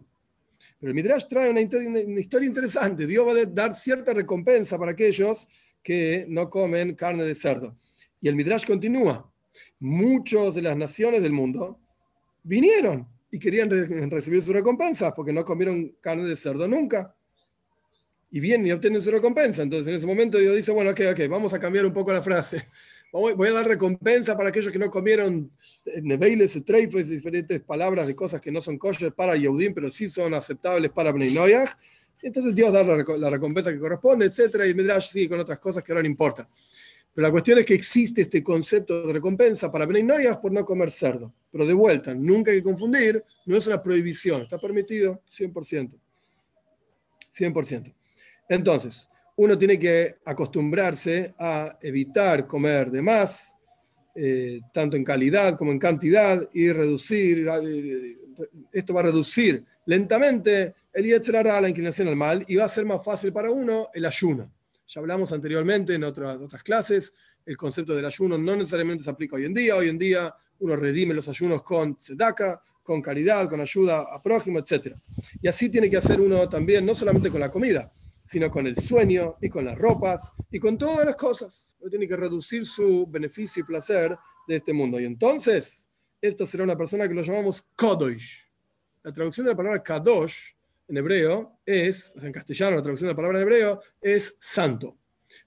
Pero 0.80 0.90
el 0.90 0.94
Midrash 0.94 1.26
trae 1.28 1.50
una, 1.50 1.60
historia 1.60 2.48
interesante. 2.48 3.06
Dios 3.06 3.26
va 3.26 3.32
a 3.32 3.44
dar 3.44 3.74
cierta 3.74 4.14
recompensa 4.14 4.78
para 4.78 4.92
aquellos 4.92 5.46
que 5.82 6.24
no 6.26 6.48
comen 6.48 6.94
carne 6.94 7.22
de 7.24 7.34
cerdo. 7.34 7.76
Y 8.18 8.28
el 8.28 8.34
Midrash 8.34 8.66
continúa. 8.66 9.30
Muchos 9.78 10.54
de 10.54 10.62
las 10.62 10.76
naciones 10.76 11.22
del 11.22 11.32
mundo 11.32 11.78
vinieron 12.42 13.06
y 13.30 13.38
querían 13.38 13.70
recibir 14.10 14.42
su 14.42 14.54
recompensa 14.54 15.14
porque 15.14 15.32
no 15.32 15.44
comieron 15.44 15.96
carne 16.00 16.24
de 16.24 16.34
cerdo 16.34 16.66
nunca 16.66 17.14
y 18.30 18.40
vienen 18.40 18.66
y 18.66 18.72
obtienen 18.72 19.02
su 19.02 19.10
recompensa. 19.10 19.62
Entonces 19.62 19.88
en 19.88 19.96
ese 19.96 20.06
momento 20.06 20.38
Dios 20.38 20.56
dice, 20.56 20.72
bueno, 20.72 20.92
ok, 20.92 21.00
ok, 21.12 21.20
vamos 21.28 21.52
a 21.52 21.58
cambiar 21.58 21.84
un 21.84 21.92
poco 21.92 22.10
la 22.12 22.22
frase. 22.22 22.66
Voy 23.12 23.48
a 23.48 23.52
dar 23.52 23.66
recompensa 23.66 24.36
para 24.36 24.50
aquellos 24.50 24.72
que 24.72 24.78
no 24.78 24.88
comieron 24.88 25.50
eh, 25.84 26.00
neveiles, 26.00 26.64
treifes, 26.64 27.08
diferentes 27.08 27.60
palabras 27.60 28.06
de 28.06 28.14
cosas 28.14 28.40
que 28.40 28.52
no 28.52 28.60
son 28.60 28.78
kosher 28.78 29.12
para 29.12 29.34
Yehudim, 29.36 29.74
pero 29.74 29.90
sí 29.90 30.08
son 30.08 30.32
aceptables 30.34 30.92
para 30.92 31.10
Bnei. 31.10 31.34
Entonces 32.22 32.54
Dios 32.54 32.72
da 32.72 32.84
la, 32.84 33.30
recompensa 33.30 33.72
que 33.72 33.78
corresponde, 33.78 34.26
etc. 34.26 34.64
Y 34.68 34.74
Midrash 34.74 35.10
sigue 35.10 35.28
con 35.28 35.40
otras 35.40 35.58
cosas 35.58 35.82
que 35.82 35.90
ahora 35.90 36.02
no 36.02 36.08
importa. 36.08 36.46
Pero 37.12 37.26
la 37.26 37.32
cuestión 37.32 37.58
es 37.58 37.66
que 37.66 37.74
existe 37.74 38.22
este 38.22 38.44
concepto 38.44 39.04
de 39.04 39.12
recompensa 39.12 39.72
para 39.72 39.86
Bnei 39.86 40.06
por 40.40 40.52
no 40.52 40.64
comer 40.64 40.92
cerdo. 40.92 41.32
Pero 41.50 41.66
de 41.66 41.74
vuelta, 41.74 42.14
nunca 42.14 42.52
hay 42.52 42.58
que 42.58 42.64
confundir, 42.64 43.24
no 43.44 43.56
es 43.56 43.66
una 43.66 43.82
prohibición, 43.82 44.42
está 44.42 44.58
permitido 44.58 45.20
100%. 45.28 45.98
100%. 47.36 47.94
Entonces, 48.48 49.08
uno 49.40 49.56
tiene 49.56 49.78
que 49.78 50.16
acostumbrarse 50.26 51.34
a 51.38 51.78
evitar 51.80 52.46
comer 52.46 52.90
de 52.90 53.00
más, 53.00 53.54
eh, 54.14 54.60
tanto 54.70 54.98
en 54.98 55.04
calidad 55.04 55.56
como 55.56 55.72
en 55.72 55.78
cantidad, 55.78 56.46
y 56.52 56.70
reducir, 56.70 57.48
eh, 57.48 58.16
esto 58.70 58.92
va 58.92 59.00
a 59.00 59.04
reducir 59.04 59.64
lentamente 59.86 60.74
el 60.92 61.06
Yetzirah, 61.06 61.58
la 61.58 61.70
inclinación 61.70 62.08
al 62.08 62.16
mal, 62.16 62.44
y 62.48 62.56
va 62.56 62.66
a 62.66 62.68
ser 62.68 62.84
más 62.84 63.02
fácil 63.02 63.32
para 63.32 63.50
uno 63.50 63.88
el 63.94 64.04
ayuno. 64.04 64.52
Ya 64.86 65.00
hablamos 65.00 65.32
anteriormente 65.32 65.94
en 65.94 66.04
otras, 66.04 66.38
otras 66.38 66.62
clases, 66.62 67.14
el 67.46 67.56
concepto 67.56 67.94
del 67.94 68.04
ayuno 68.04 68.36
no 68.36 68.54
necesariamente 68.56 69.04
se 69.04 69.08
aplica 69.08 69.36
hoy 69.36 69.46
en 69.46 69.54
día. 69.54 69.74
Hoy 69.74 69.88
en 69.88 69.96
día 69.96 70.34
uno 70.58 70.76
redime 70.76 71.14
los 71.14 71.28
ayunos 71.28 71.62
con 71.62 71.96
tzedaka, 71.96 72.60
con 72.82 73.00
caridad, 73.00 73.48
con 73.48 73.62
ayuda 73.62 74.00
a 74.00 74.20
prójimo, 74.20 74.58
etc. 74.58 74.94
Y 75.40 75.48
así 75.48 75.70
tiene 75.70 75.88
que 75.88 75.96
hacer 75.96 76.20
uno 76.20 76.46
también, 76.46 76.84
no 76.84 76.94
solamente 76.94 77.30
con 77.30 77.40
la 77.40 77.48
comida, 77.48 77.90
sino 78.30 78.48
con 78.48 78.64
el 78.68 78.76
sueño 78.76 79.34
y 79.40 79.48
con 79.48 79.64
las 79.64 79.76
ropas 79.76 80.30
y 80.52 80.60
con 80.60 80.78
todas 80.78 81.04
las 81.04 81.16
cosas. 81.16 81.66
Uno 81.80 81.90
tiene 81.90 82.06
que 82.06 82.14
reducir 82.14 82.64
su 82.64 83.04
beneficio 83.08 83.60
y 83.60 83.66
placer 83.66 84.16
de 84.46 84.54
este 84.54 84.72
mundo. 84.72 85.00
Y 85.00 85.04
entonces, 85.04 85.88
esto 86.22 86.46
será 86.46 86.62
una 86.62 86.76
persona 86.76 87.08
que 87.08 87.14
lo 87.14 87.22
llamamos 87.22 87.64
Kadosh. 87.74 88.44
La 89.02 89.12
traducción 89.12 89.46
de 89.46 89.52
la 89.52 89.56
palabra 89.56 89.82
Kadosh 89.82 90.52
en 90.86 90.96
hebreo 90.96 91.58
es, 91.66 92.14
en 92.22 92.30
castellano 92.30 92.76
la 92.76 92.82
traducción 92.82 93.08
de 93.08 93.14
la 93.14 93.16
palabra 93.16 93.38
en 93.38 93.42
hebreo 93.42 93.80
es 94.00 94.36
santo. 94.38 94.96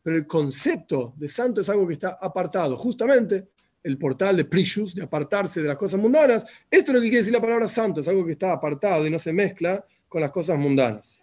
Pero 0.01 0.17
el 0.17 0.27
concepto 0.27 1.13
de 1.15 1.29
santo 1.29 1.61
es 1.61 1.69
algo 1.69 1.87
que 1.87 1.93
está 1.93 2.17
apartado. 2.19 2.75
Justamente 2.75 3.47
el 3.81 3.97
portal 3.97 4.35
de 4.35 4.43
Prishus, 4.43 4.93
de 4.93 5.03
apartarse 5.03 5.61
de 5.61 5.69
las 5.69 5.77
cosas 5.77 6.01
mundanas, 6.01 6.45
esto 6.69 6.91
es 6.91 6.95
lo 6.95 6.99
que 6.99 7.07
quiere 7.07 7.19
decir 7.19 7.33
la 7.33 7.39
palabra 7.39 7.69
santo, 7.69 8.01
es 8.01 8.09
algo 8.09 8.25
que 8.25 8.33
está 8.33 8.51
apartado 8.51 9.07
y 9.07 9.09
no 9.09 9.19
se 9.19 9.31
mezcla 9.31 9.85
con 10.09 10.19
las 10.19 10.31
cosas 10.31 10.57
mundanas. 10.57 11.22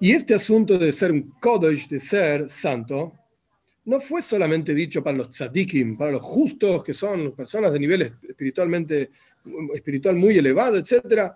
Y 0.00 0.12
este 0.12 0.34
asunto 0.34 0.78
de 0.78 0.92
ser 0.92 1.10
un 1.10 1.34
Kodesh, 1.40 1.88
de 1.88 1.98
ser 1.98 2.48
santo, 2.48 3.12
no 3.86 4.00
fue 4.00 4.22
solamente 4.22 4.74
dicho 4.74 5.02
para 5.02 5.16
los 5.16 5.30
tzadikim, 5.30 5.96
para 5.96 6.12
los 6.12 6.22
justos, 6.22 6.84
que 6.84 6.94
son 6.94 7.32
personas 7.32 7.72
de 7.72 7.80
nivel 7.80 8.02
espiritualmente, 8.28 9.10
espiritual 9.74 10.14
muy 10.14 10.38
elevado, 10.38 10.76
etc., 10.76 11.32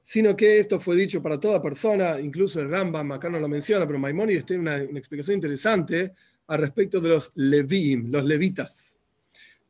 sino 0.00 0.36
que 0.36 0.58
esto 0.58 0.78
fue 0.78 0.96
dicho 0.96 1.20
para 1.20 1.40
toda 1.40 1.60
persona, 1.60 2.18
incluso 2.20 2.60
el 2.60 2.70
Rambam, 2.70 3.12
acá 3.12 3.28
no 3.28 3.38
lo 3.38 3.48
menciona, 3.48 3.86
pero 3.86 3.98
Maimonides 3.98 4.46
tiene 4.46 4.62
una, 4.62 4.76
explicación 4.98 5.34
interesante 5.34 6.12
al 6.46 6.60
respecto 6.60 7.00
de 7.00 7.10
los 7.10 7.32
levim, 7.34 8.10
los 8.10 8.24
levitas. 8.24 8.96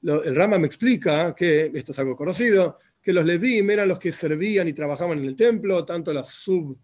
el 0.02 0.36
Rambam 0.36 0.64
explica 0.64 1.34
que, 1.34 1.72
esto 1.74 1.92
es 1.92 1.98
algo 1.98 2.14
conocido, 2.14 2.78
que 3.02 3.12
los 3.12 3.24
levim 3.24 3.70
eran 3.70 3.88
los 3.88 3.98
que 3.98 4.12
servían 4.12 4.68
y 4.68 4.74
trabajaban 4.74 5.18
en 5.18 5.24
el 5.24 5.34
templo, 5.34 5.84
tanto 5.84 6.12
las 6.12 6.28
sub 6.28 6.78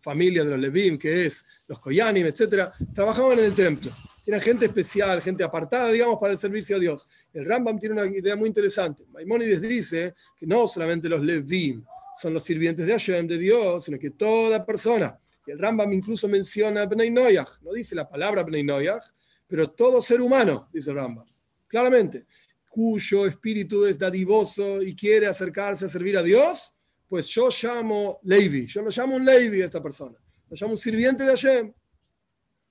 familia 0.00 0.44
de 0.44 0.50
los 0.50 0.58
Levim, 0.58 0.98
que 0.98 1.26
es 1.26 1.44
los 1.66 1.78
Koyanim, 1.80 2.26
etc., 2.26 2.70
trabajaban 2.94 3.38
en 3.38 3.46
el 3.46 3.54
templo. 3.54 3.90
Eran 4.26 4.40
gente 4.40 4.66
especial, 4.66 5.22
gente 5.22 5.44
apartada, 5.44 5.90
digamos, 5.90 6.18
para 6.18 6.32
el 6.32 6.38
servicio 6.38 6.76
a 6.76 6.78
Dios. 6.80 7.08
El 7.32 7.44
Rambam 7.44 7.78
tiene 7.78 8.00
una 8.00 8.06
idea 8.06 8.34
muy 8.34 8.48
interesante. 8.48 9.04
Maimónides 9.12 9.62
dice 9.62 10.14
que 10.36 10.46
no 10.46 10.66
solamente 10.66 11.08
los 11.08 11.20
Levim 11.20 11.84
son 12.20 12.34
los 12.34 12.42
sirvientes 12.42 12.86
de 12.86 12.92
Hashem, 12.92 13.26
de 13.26 13.38
Dios, 13.38 13.84
sino 13.84 13.98
que 13.98 14.10
toda 14.10 14.64
persona. 14.64 15.16
Y 15.46 15.52
el 15.52 15.58
Rambam 15.58 15.92
incluso 15.92 16.26
menciona 16.26 16.86
Bnei 16.86 17.10
Noyach, 17.10 17.60
no 17.62 17.72
dice 17.72 17.94
la 17.94 18.08
palabra 18.08 18.42
Bnei 18.42 18.64
Noyach, 18.64 19.04
pero 19.46 19.70
todo 19.70 20.02
ser 20.02 20.20
humano, 20.20 20.68
dice 20.72 20.90
el 20.90 20.96
Rambam, 20.96 21.26
claramente, 21.68 22.26
cuyo 22.68 23.26
espíritu 23.26 23.86
es 23.86 23.98
dadivoso 23.98 24.82
y 24.82 24.94
quiere 24.94 25.28
acercarse 25.28 25.86
a 25.86 25.88
servir 25.88 26.18
a 26.18 26.22
Dios, 26.22 26.72
pues 27.08 27.26
yo 27.28 27.48
llamo 27.62 28.20
Levi, 28.24 28.66
yo 28.66 28.82
lo 28.82 28.90
llamo 28.90 29.16
un 29.16 29.24
Levi 29.24 29.62
a 29.62 29.66
esta 29.66 29.82
persona, 29.82 30.18
lo 30.48 30.56
llamo 30.56 30.72
un 30.72 30.78
sirviente 30.78 31.24
de 31.24 31.30
Hashem. 31.30 31.72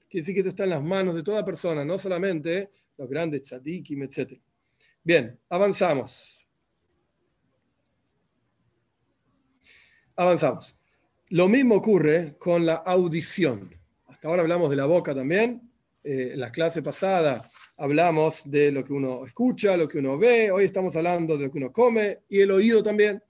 Quiere 0.10 0.22
decir 0.22 0.34
que 0.34 0.40
esto 0.42 0.50
está 0.50 0.64
en 0.66 0.72
las 0.72 0.84
manos 0.84 1.16
de 1.16 1.24
toda 1.24 1.44
persona, 1.44 1.84
no 1.84 1.98
solamente 1.98 2.70
los 2.98 3.10
grandes 3.10 3.44
tzadikim, 3.44 4.04
etc. 4.04 4.40
Bien, 5.04 5.40
avanzamos. 5.50 6.48
Avanzamos. 10.16 10.76
Lo 11.30 11.50
mismo 11.50 11.76
ocurre 11.76 12.38
con 12.38 12.66
la 12.66 12.76
audición. 12.76 13.70
Hasta 14.08 14.28
ahora 14.28 14.44
hablamos 14.44 14.70
de 14.70 14.76
la 14.76 14.86
boca 14.86 15.14
también. 15.14 15.72
Eh, 16.04 16.32
en 16.34 16.40
la 16.40 16.52
clase 16.52 16.82
pasada 16.82 17.50
hablamos 17.78 18.50
de 18.50 18.72
lo 18.72 18.84
que 18.84 18.94
uno 18.94 19.26
escucha, 19.26 19.76
lo 19.76 19.88
que 19.88 19.98
uno 19.98 20.18
ve. 20.18 20.52
Hoy 20.52 20.66
estamos 20.66 20.96
hablando 20.96 21.38
de 21.38 21.48
lo 21.48 21.52
que 21.52 21.58
uno 21.58 21.74
come 21.74 22.20
y 22.30 22.42
el 22.42 22.52
oído 22.52 22.82
también 22.84 23.22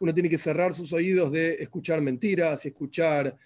uno 0.00 0.14
tiene 0.14 0.28
que 0.28 0.38
cerrar 0.38 0.74
sus 0.74 0.92
oídos 0.92 1.32
de 1.32 1.54
escuchar 1.54 2.00
mentiras, 2.00 2.64
escuchar 2.66 3.36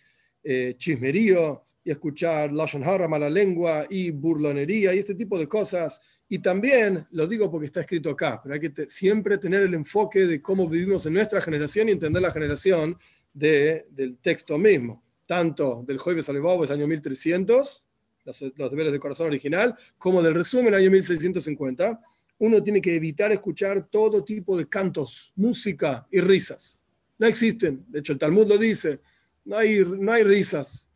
eh, 0.42 0.74
chismerío, 0.76 1.62
y 1.84 1.90
escuchar 1.90 2.52
Lashon 2.52 2.84
Hara, 2.84 3.08
mala 3.08 3.28
lengua 3.28 3.86
y 3.88 4.10
burlonería 4.10 4.94
y 4.94 4.98
este 4.98 5.14
tipo 5.14 5.38
de 5.38 5.48
cosas. 5.48 6.00
Y 6.28 6.38
también, 6.38 7.06
lo 7.10 7.26
digo 7.26 7.50
porque 7.50 7.66
está 7.66 7.80
escrito 7.80 8.10
acá, 8.10 8.40
pero 8.42 8.54
hay 8.54 8.60
que 8.60 8.88
siempre 8.88 9.38
tener 9.38 9.62
el 9.62 9.74
enfoque 9.74 10.26
de 10.26 10.40
cómo 10.40 10.68
vivimos 10.68 11.04
en 11.06 11.14
nuestra 11.14 11.40
generación 11.42 11.88
y 11.88 11.92
entender 11.92 12.22
la 12.22 12.32
generación 12.32 12.96
de, 13.34 13.86
del 13.90 14.16
texto 14.18 14.56
mismo, 14.58 15.02
tanto 15.26 15.84
del 15.86 15.98
Jueves 15.98 16.28
Alebabo, 16.28 16.64
es 16.64 16.70
año 16.70 16.86
1300, 16.86 17.86
los, 18.24 18.42
los 18.56 18.70
deberes 18.70 18.92
del 18.92 19.00
corazón 19.00 19.26
original, 19.26 19.74
como 19.98 20.22
del 20.22 20.34
resumen, 20.34 20.74
año 20.74 20.90
1650. 20.90 22.00
Uno 22.42 22.60
tiene 22.60 22.80
que 22.80 22.96
evitar 22.96 23.30
escuchar 23.30 23.86
todo 23.88 24.24
tipo 24.24 24.58
de 24.58 24.68
cantos, 24.68 25.32
música 25.36 26.08
y 26.10 26.18
risas. 26.18 26.76
No 27.16 27.28
existen. 27.28 27.84
De 27.86 28.00
hecho, 28.00 28.14
el 28.14 28.18
Talmud 28.18 28.48
lo 28.48 28.58
dice. 28.58 28.98
No 29.44 29.58
hay, 29.58 29.84
no 29.84 30.10
hay 30.10 30.24
risas 30.24 30.88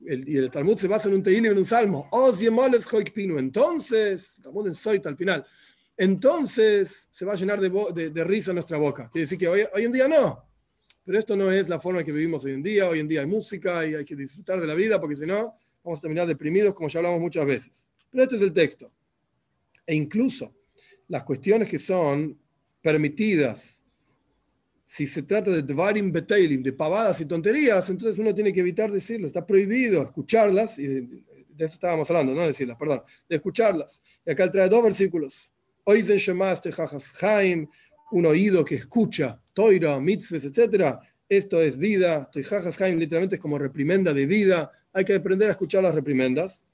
el, 0.00 0.26
y 0.26 0.38
el 0.38 0.50
Talmud 0.50 0.78
se 0.78 0.88
basa 0.88 1.10
en 1.10 1.16
un 1.16 1.22
Tehilim, 1.22 1.52
en 1.52 1.58
un 1.58 1.66
salmo. 1.66 2.08
Entonces, 3.36 4.38
Talmud 4.42 4.66
en 4.66 4.74
Soit 4.74 5.06
al 5.06 5.18
final. 5.18 5.44
Entonces 5.94 7.06
se 7.10 7.26
va 7.26 7.34
a 7.34 7.36
llenar 7.36 7.60
de, 7.60 8.08
de, 8.08 8.24
risa 8.24 8.54
nuestra 8.54 8.78
boca. 8.78 9.10
Quiere 9.12 9.24
decir 9.24 9.36
que 9.36 9.46
hoy, 9.46 9.60
hoy 9.74 9.84
en 9.84 9.92
día 9.92 10.08
no. 10.08 10.42
Pero 11.04 11.18
esto 11.18 11.36
no 11.36 11.52
es 11.52 11.68
la 11.68 11.80
forma 11.80 12.00
en 12.00 12.06
que 12.06 12.12
vivimos 12.12 12.46
hoy 12.46 12.52
en 12.52 12.62
día. 12.62 12.88
Hoy 12.88 13.00
en 13.00 13.08
día 13.08 13.20
hay 13.20 13.26
música 13.26 13.86
y 13.86 13.94
hay 13.94 14.06
que 14.06 14.16
disfrutar 14.16 14.58
de 14.58 14.66
la 14.66 14.74
vida 14.74 14.98
porque 14.98 15.16
si 15.16 15.26
no, 15.26 15.54
vamos 15.84 15.98
a 15.98 16.00
terminar 16.00 16.26
deprimidos, 16.26 16.72
como 16.72 16.88
ya 16.88 17.00
hablamos 17.00 17.20
muchas 17.20 17.44
veces. 17.44 17.88
Pero 18.10 18.24
este 18.24 18.36
es 18.36 18.42
el 18.42 18.54
texto. 18.54 18.90
E 19.86 19.94
incluso 19.94 20.50
las 21.08 21.24
cuestiones 21.24 21.68
que 21.68 21.78
son 21.78 22.38
permitidas 22.80 23.84
si 24.94 25.06
se 25.06 25.24
trata 25.24 25.50
de 25.50 25.62
Dvarim 25.62 26.12
Betailim, 26.12 26.62
de 26.62 26.72
pavadas 26.72 27.20
y 27.20 27.26
tonterías, 27.26 27.90
entonces 27.90 28.16
uno 28.18 28.32
tiene 28.32 28.52
que 28.52 28.60
evitar 28.60 28.92
decirlo. 28.92 29.26
Está 29.26 29.44
prohibido 29.44 30.02
escucharlas, 30.02 30.78
y 30.78 30.86
de, 30.86 31.22
eso 31.58 31.74
estábamos 31.74 32.08
hablando, 32.10 32.32
no 32.32 32.46
decirlas, 32.46 32.76
perdón, 32.76 33.02
de 33.28 33.34
escucharlas. 33.34 34.00
Y 34.24 34.30
acá 34.30 34.44
él 34.44 34.52
trae 34.52 34.68
dos 34.68 34.84
versículos. 34.84 35.52
Oizen 35.82 36.16
Shemaste 36.16 36.70
Haim, 37.22 37.66
un 38.12 38.26
oído 38.26 38.64
que 38.64 38.76
escucha, 38.76 39.40
Toira, 39.52 39.98
mitzvahs, 39.98 40.44
etc. 40.44 40.98
Esto 41.28 41.60
es 41.60 41.76
vida. 41.76 42.30
Haim 42.78 42.96
literalmente 42.96 43.34
es 43.34 43.40
como 43.40 43.58
reprimenda 43.58 44.12
de 44.12 44.26
vida. 44.26 44.70
Hay 44.92 45.04
que 45.04 45.14
aprender 45.14 45.48
a 45.48 45.52
escuchar 45.52 45.82
las 45.82 45.96
reprimendas. 45.96 46.64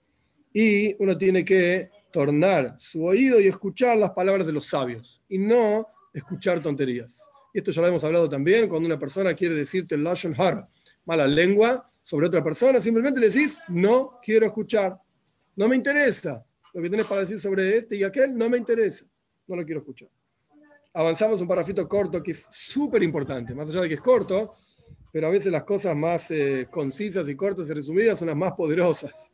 Y 0.52 0.94
uno 1.02 1.16
tiene 1.16 1.42
que 1.42 1.88
tornar 2.11 2.77
su 2.79 3.05
oído 3.05 3.40
y 3.40 3.46
escuchar 3.46 3.99
las 3.99 4.11
palabras 4.11 4.46
de 4.46 4.53
los 4.53 4.66
sabios 4.66 5.20
y 5.29 5.38
no 5.38 5.87
escuchar 6.12 6.61
tonterías 6.61 7.20
y 7.53 7.59
esto 7.59 7.70
ya 7.70 7.83
lo 7.83 7.88
hemos 7.88 8.05
hablado 8.05 8.29
también, 8.29 8.68
cuando 8.68 8.87
una 8.87 8.99
persona 8.99 9.35
quiere 9.35 9.55
decirte 9.55 9.96
Lashon 9.96 10.35
Hara, 10.38 10.68
mala 11.05 11.27
lengua 11.27 11.88
sobre 12.03 12.27
otra 12.27 12.42
persona, 12.42 12.81
simplemente 12.81 13.20
le 13.20 13.29
decís, 13.29 13.61
no 13.68 14.18
quiero 14.23 14.46
escuchar, 14.46 14.96
no 15.57 15.68
me 15.68 15.77
interesa. 15.77 16.44
Lo 16.73 16.81
que 16.81 16.88
tienes 16.88 17.07
para 17.07 17.23
decir 17.23 17.40
sobre 17.40 17.77
este 17.77 17.96
y 17.96 18.05
aquel 18.05 18.37
no 18.37 18.49
me 18.49 18.57
interesa, 18.57 19.05
no 19.49 19.57
lo 19.57 19.64
quiero 19.64 19.81
escuchar. 19.81 20.09
Avanzamos 20.92 21.40
un 21.40 21.49
parrafito 21.49 21.88
corto 21.88 22.23
que 22.23 22.31
es 22.31 22.46
súper 22.51 23.03
importante, 23.03 23.55
más 23.55 23.68
allá 23.68 23.83
de 23.83 23.88
que 23.88 23.94
es 23.94 24.01
corto, 24.01 24.55
pero 25.12 25.27
a 25.27 25.31
veces 25.31 25.51
las 25.51 25.64
cosas 25.64 25.96
más 25.96 26.31
eh, 26.31 26.68
concisas 26.70 27.29
y 27.29 27.35
cortas 27.35 27.68
y 27.68 27.73
resumidas 27.73 28.18
son 28.18 28.29
las 28.29 28.37
más 28.37 28.53
poderosas. 28.53 29.33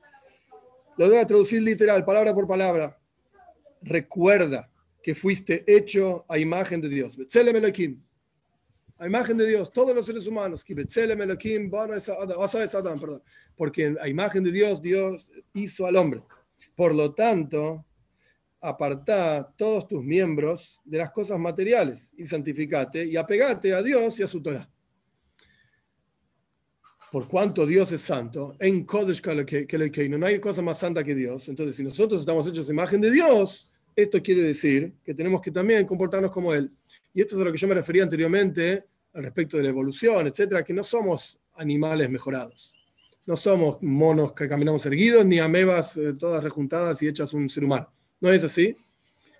Lo 0.96 1.08
voy 1.08 1.16
a 1.16 1.26
traducir 1.26 1.62
literal, 1.62 2.04
palabra 2.04 2.34
por 2.34 2.46
palabra. 2.46 2.98
Recuerda 3.82 4.68
que 5.02 5.14
fuiste 5.14 5.64
hecho 5.66 6.24
a 6.28 6.38
imagen 6.38 6.80
de 6.80 6.88
Dios 6.88 7.16
a 8.98 9.06
imagen 9.06 9.36
de 9.36 9.46
Dios, 9.46 9.72
todos 9.72 9.94
los 9.94 10.06
seres 10.06 10.26
humanos, 10.26 10.64
porque 13.56 13.96
a 14.00 14.08
imagen 14.08 14.42
de 14.42 14.52
Dios, 14.52 14.80
Dios 14.80 15.30
hizo 15.52 15.86
al 15.86 15.96
hombre. 15.96 16.22
Por 16.74 16.94
lo 16.94 17.12
tanto, 17.12 17.84
apartá 18.60 19.52
todos 19.56 19.86
tus 19.86 20.02
miembros 20.02 20.80
de 20.84 20.98
las 20.98 21.10
cosas 21.10 21.38
materiales 21.38 22.12
y 22.16 22.24
santificate 22.24 23.04
y 23.04 23.16
apegate 23.16 23.74
a 23.74 23.82
Dios 23.82 24.18
y 24.18 24.22
a 24.22 24.28
su 24.28 24.42
Torah. 24.42 24.68
Por 27.16 27.28
cuanto 27.28 27.64
Dios 27.64 27.90
es 27.92 28.02
santo, 28.02 28.56
en 28.58 28.84
Kodesh 28.84 29.22
que 29.22 30.08
no 30.10 30.26
hay 30.26 30.38
cosa 30.38 30.60
más 30.60 30.78
santa 30.78 31.02
que 31.02 31.14
Dios. 31.14 31.48
Entonces, 31.48 31.74
si 31.74 31.82
nosotros 31.82 32.20
estamos 32.20 32.46
hechos 32.46 32.68
a 32.68 32.72
imagen 32.72 33.00
de 33.00 33.10
Dios, 33.10 33.70
esto 33.96 34.20
quiere 34.20 34.42
decir 34.42 34.92
que 35.02 35.14
tenemos 35.14 35.40
que 35.40 35.50
también 35.50 35.86
comportarnos 35.86 36.30
como 36.30 36.52
Él. 36.52 36.70
Y 37.14 37.22
esto 37.22 37.34
es 37.34 37.40
a 37.40 37.44
lo 37.46 37.52
que 37.52 37.56
yo 37.56 37.68
me 37.68 37.74
refería 37.74 38.02
anteriormente 38.02 38.84
al 39.14 39.22
respecto 39.22 39.56
de 39.56 39.62
la 39.62 39.70
evolución, 39.70 40.26
etcétera, 40.26 40.62
que 40.62 40.74
no 40.74 40.82
somos 40.82 41.38
animales 41.54 42.10
mejorados. 42.10 42.74
No 43.24 43.34
somos 43.34 43.78
monos 43.80 44.34
que 44.34 44.46
caminamos 44.46 44.84
erguidos, 44.84 45.24
ni 45.24 45.38
amebas 45.38 45.96
eh, 45.96 46.12
todas 46.18 46.44
rejuntadas 46.44 47.02
y 47.02 47.08
hechas 47.08 47.32
un 47.32 47.48
ser 47.48 47.64
humano. 47.64 47.90
No 48.20 48.30
es 48.30 48.44
así, 48.44 48.76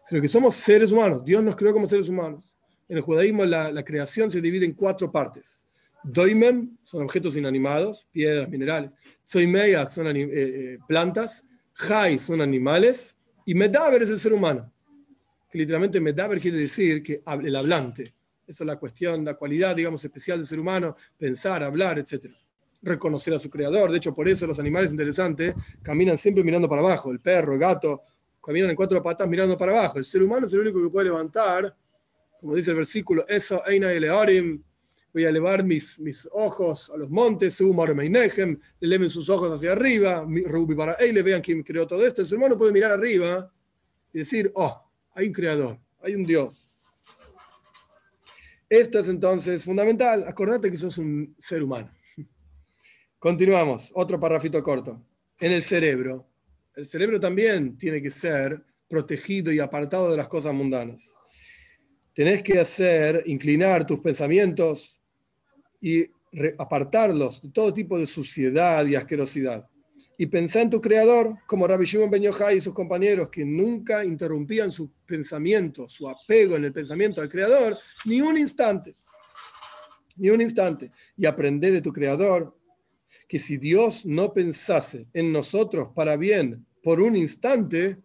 sino 0.06 0.22
que 0.22 0.28
somos 0.28 0.54
seres 0.54 0.92
humanos. 0.92 1.22
Dios 1.26 1.44
nos 1.44 1.54
creó 1.54 1.74
como 1.74 1.86
seres 1.86 2.08
humanos. 2.08 2.56
En 2.88 2.96
el 2.96 3.02
judaísmo 3.02 3.44
la, 3.44 3.84
creación 3.84 4.30
se 4.30 4.40
divide 4.40 4.64
en 4.64 4.72
cuatro 4.72 5.12
partes. 5.12 5.65
Doimem 6.04 6.76
son 6.82 7.02
objetos 7.02 7.36
inanimados, 7.36 8.06
piedras, 8.10 8.48
minerales. 8.48 8.94
Soimeya 9.24 9.88
son 9.88 10.06
eh, 10.08 10.28
eh, 10.30 10.78
plantas. 10.86 11.44
Jai 11.72 12.18
son 12.18 12.40
animales. 12.40 13.16
Y 13.44 13.54
Medaber 13.54 14.02
es 14.02 14.10
el 14.10 14.18
ser 14.18 14.32
humano 14.32 14.72
que 15.50 15.58
literalmente 15.58 16.00
Medaber 16.00 16.40
quiere 16.40 16.58
decir 16.58 17.02
que 17.02 17.22
el 17.42 17.56
hablante. 17.56 18.02
Esa 18.46 18.64
es 18.64 18.66
la 18.66 18.76
cuestión, 18.76 19.24
la 19.24 19.34
cualidad, 19.34 19.74
digamos, 19.74 20.04
especial 20.04 20.38
del 20.38 20.46
ser 20.46 20.60
humano, 20.60 20.96
pensar, 21.18 21.62
hablar, 21.64 21.98
etc. 21.98 22.26
Reconocer 22.82 23.34
a 23.34 23.38
su 23.38 23.50
creador. 23.50 23.90
De 23.90 23.98
hecho, 23.98 24.14
por 24.14 24.28
eso 24.28 24.46
los 24.46 24.58
animales 24.60 24.90
interesantes 24.90 25.54
caminan 25.82 26.16
siempre 26.16 26.44
mirando 26.44 26.68
para 26.68 26.82
abajo. 26.82 27.10
El 27.10 27.20
perro, 27.20 27.54
el 27.54 27.58
gato, 27.58 28.02
caminan 28.44 28.70
en 28.70 28.76
cuatro 28.76 29.02
patas 29.02 29.28
mirando 29.28 29.58
para 29.58 29.72
abajo. 29.72 29.98
El 29.98 30.04
ser 30.04 30.22
humano 30.22 30.46
es 30.46 30.52
el 30.52 30.60
único 30.60 30.82
que 30.82 30.90
puede 30.90 31.06
levantar, 31.06 31.74
como 32.40 32.54
dice 32.54 32.70
el 32.70 32.76
versículo, 32.76 33.26
eso, 33.26 33.66
Eina 33.66 33.92
Eleorim, 33.92 34.62
voy 35.16 35.24
a 35.24 35.30
elevar 35.30 35.64
mis, 35.64 35.98
mis 35.98 36.28
ojos 36.30 36.90
a 36.90 36.96
los 36.98 37.08
montes, 37.08 37.58
le 37.58 38.58
eleven 38.82 39.08
sus 39.08 39.30
ojos 39.30 39.50
hacia 39.50 39.72
arriba, 39.72 40.26
Rubi 40.44 40.74
para 40.74 40.94
le 41.00 41.22
vean 41.22 41.40
quién 41.40 41.62
creó 41.62 41.86
todo 41.86 42.06
esto. 42.06 42.20
El 42.20 42.26
ser 42.28 42.36
humano 42.36 42.58
puede 42.58 42.70
mirar 42.70 42.92
arriba 42.92 43.50
y 44.12 44.18
decir, 44.18 44.52
oh, 44.54 44.78
hay 45.14 45.28
un 45.28 45.32
creador, 45.32 45.78
hay 46.02 46.16
un 46.16 46.26
Dios. 46.26 46.68
Esto 48.68 48.98
es 48.98 49.08
entonces 49.08 49.64
fundamental. 49.64 50.22
Acordate 50.28 50.70
que 50.70 50.76
sos 50.76 50.98
un 50.98 51.34
ser 51.38 51.62
humano. 51.62 51.90
Continuamos, 53.18 53.92
otro 53.94 54.20
parrafito 54.20 54.62
corto. 54.62 55.00
En 55.38 55.50
el 55.50 55.62
cerebro. 55.62 56.26
El 56.74 56.86
cerebro 56.86 57.18
también 57.18 57.78
tiene 57.78 58.02
que 58.02 58.10
ser 58.10 58.62
protegido 58.86 59.50
y 59.50 59.60
apartado 59.60 60.10
de 60.10 60.18
las 60.18 60.28
cosas 60.28 60.52
mundanas. 60.52 61.14
Tenés 62.12 62.42
que 62.42 62.60
hacer, 62.60 63.22
inclinar 63.24 63.86
tus 63.86 64.00
pensamientos 64.00 65.00
y 65.86 66.10
apartarlos 66.58 67.42
de 67.42 67.50
todo 67.50 67.72
tipo 67.72 67.98
de 67.98 68.06
suciedad 68.06 68.84
y 68.86 68.96
asquerosidad 68.96 69.68
y 70.18 70.26
pensá 70.26 70.62
en 70.62 70.70
tu 70.70 70.80
creador, 70.80 71.36
como 71.46 71.66
Rabbi 71.66 71.84
Shimon 71.84 72.10
Ben 72.10 72.22
Yochai 72.22 72.56
y 72.56 72.60
sus 72.60 72.72
compañeros, 72.72 73.28
que 73.28 73.44
nunca 73.44 74.04
interrumpían 74.04 74.72
su 74.72 74.90
pensamiento, 75.04 75.88
su 75.88 76.08
apego 76.08 76.56
en 76.56 76.64
el 76.64 76.72
pensamiento 76.72 77.20
al 77.20 77.28
creador, 77.28 77.78
ni 78.06 78.20
un 78.20 78.38
instante. 78.38 78.94
Ni 80.16 80.30
un 80.30 80.40
instante. 80.40 80.90
Y 81.18 81.26
aprende 81.26 81.70
de 81.70 81.82
tu 81.82 81.92
creador 81.92 82.56
que 83.28 83.38
si 83.38 83.58
Dios 83.58 84.06
no 84.06 84.32
pensase 84.32 85.06
en 85.12 85.32
nosotros 85.32 85.90
para 85.94 86.16
bien 86.16 86.66
por 86.82 87.00
un 87.00 87.14
instante, 87.16 87.98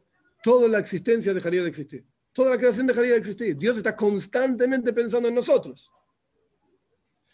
toda 0.44 0.67
la 0.67 0.80
existencia 0.80 1.34
dejaría 1.34 1.62
de 1.62 1.70
existir. 1.70 2.04
Toda 2.34 2.52
la 2.52 2.58
creación 2.58 2.88
dejaría 2.88 3.12
de 3.12 3.20
existir. 3.20 3.56
Dios 3.56 3.78
está 3.78 3.96
constantemente 3.96 4.91
pensando 4.91 5.30
en 5.30 5.36
nosotros. 5.36 5.89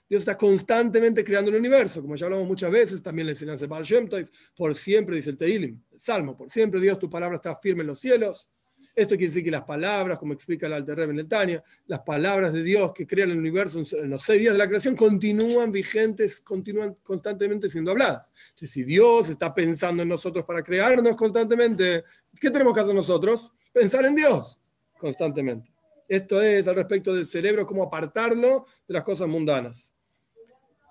Dios 0.09 0.21
está 0.21 0.37
constantemente 0.37 1.23
creando 1.23 1.51
el 1.51 1.57
universo, 1.57 2.01
como 2.01 2.15
ya 2.15 2.25
hablamos 2.27 2.47
muchas 2.47 2.71
veces, 2.71 3.03
también 3.03 3.27
la 3.27 3.33
enseñanza 3.33 3.65
de 3.65 3.67
Baal 3.67 3.83
Shem 3.83 4.07
por 4.55 4.73
siempre, 4.73 5.17
dice 5.17 5.31
el 5.31 5.37
Teilim, 5.37 5.81
el 5.91 5.99
Salmo, 5.99 6.37
por 6.37 6.49
siempre 6.49 6.79
Dios, 6.79 6.97
tu 6.97 7.09
palabra 7.09 7.35
está 7.35 7.55
firme 7.57 7.81
en 7.81 7.87
los 7.87 7.99
cielos. 7.99 8.47
Esto 8.95 9.09
quiere 9.09 9.27
decir 9.27 9.43
que 9.43 9.51
las 9.51 9.63
palabras, 9.63 10.17
como 10.17 10.33
explica 10.33 10.65
el 10.65 10.73
Alter 10.73 10.95
Rebbe 10.95 11.21
en 11.21 11.61
las 11.85 11.99
palabras 11.99 12.51
de 12.51 12.63
Dios 12.63 12.93
que 12.93 13.05
crean 13.05 13.29
el 13.29 13.37
universo 13.37 13.83
en 13.91 14.09
los 14.09 14.23
seis 14.23 14.39
días 14.39 14.53
de 14.53 14.57
la 14.57 14.67
creación 14.67 14.95
continúan 14.95 15.71
vigentes, 15.71 16.39
continúan 16.39 16.95
constantemente 17.03 17.69
siendo 17.69 17.91
habladas. 17.91 18.33
Entonces, 18.49 18.71
si 18.71 18.83
Dios 18.85 19.29
está 19.29 19.53
pensando 19.53 20.01
en 20.01 20.09
nosotros 20.09 20.45
para 20.45 20.63
crearnos 20.63 21.15
constantemente, 21.15 22.05
¿qué 22.41 22.49
tenemos 22.49 22.73
que 22.73 22.79
hacer 22.79 22.95
nosotros? 22.95 23.51
Pensar 23.71 24.03
en 24.05 24.15
Dios 24.15 24.59
constantemente. 24.97 25.69
Esto 26.07 26.41
es 26.41 26.67
al 26.67 26.75
respecto 26.75 27.13
del 27.13 27.27
cerebro, 27.27 27.67
cómo 27.67 27.83
apartarlo 27.83 28.65
de 28.87 28.93
las 28.95 29.03
cosas 29.03 29.27
mundanas 29.27 29.93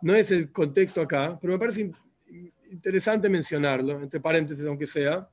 no 0.02 0.14
es 0.14 0.30
el 0.30 0.52
contexto 0.52 1.00
acá, 1.00 1.38
pero 1.40 1.52
me 1.54 1.58
parece 1.58 1.90
interesante 2.70 3.28
mencionarlo, 3.28 4.00
entre 4.02 4.20
paréntesis 4.20 4.64
aunque 4.66 4.86
sea. 4.86 5.28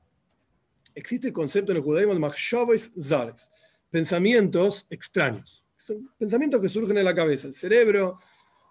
Existe 0.94 1.28
el 1.28 1.32
concepto 1.32 1.72
en 1.72 1.78
el 1.78 1.84
judaísmo 1.84 2.14
de 2.14 2.20
machshavos 2.20 2.92
zares, 3.00 3.50
pensamientos 3.90 4.86
extraños. 4.90 5.66
Son 5.76 6.10
pensamientos 6.16 6.60
que 6.60 6.68
surgen 6.68 6.96
en 6.96 7.04
la 7.04 7.14
cabeza. 7.14 7.48
El 7.48 7.54
cerebro 7.54 8.18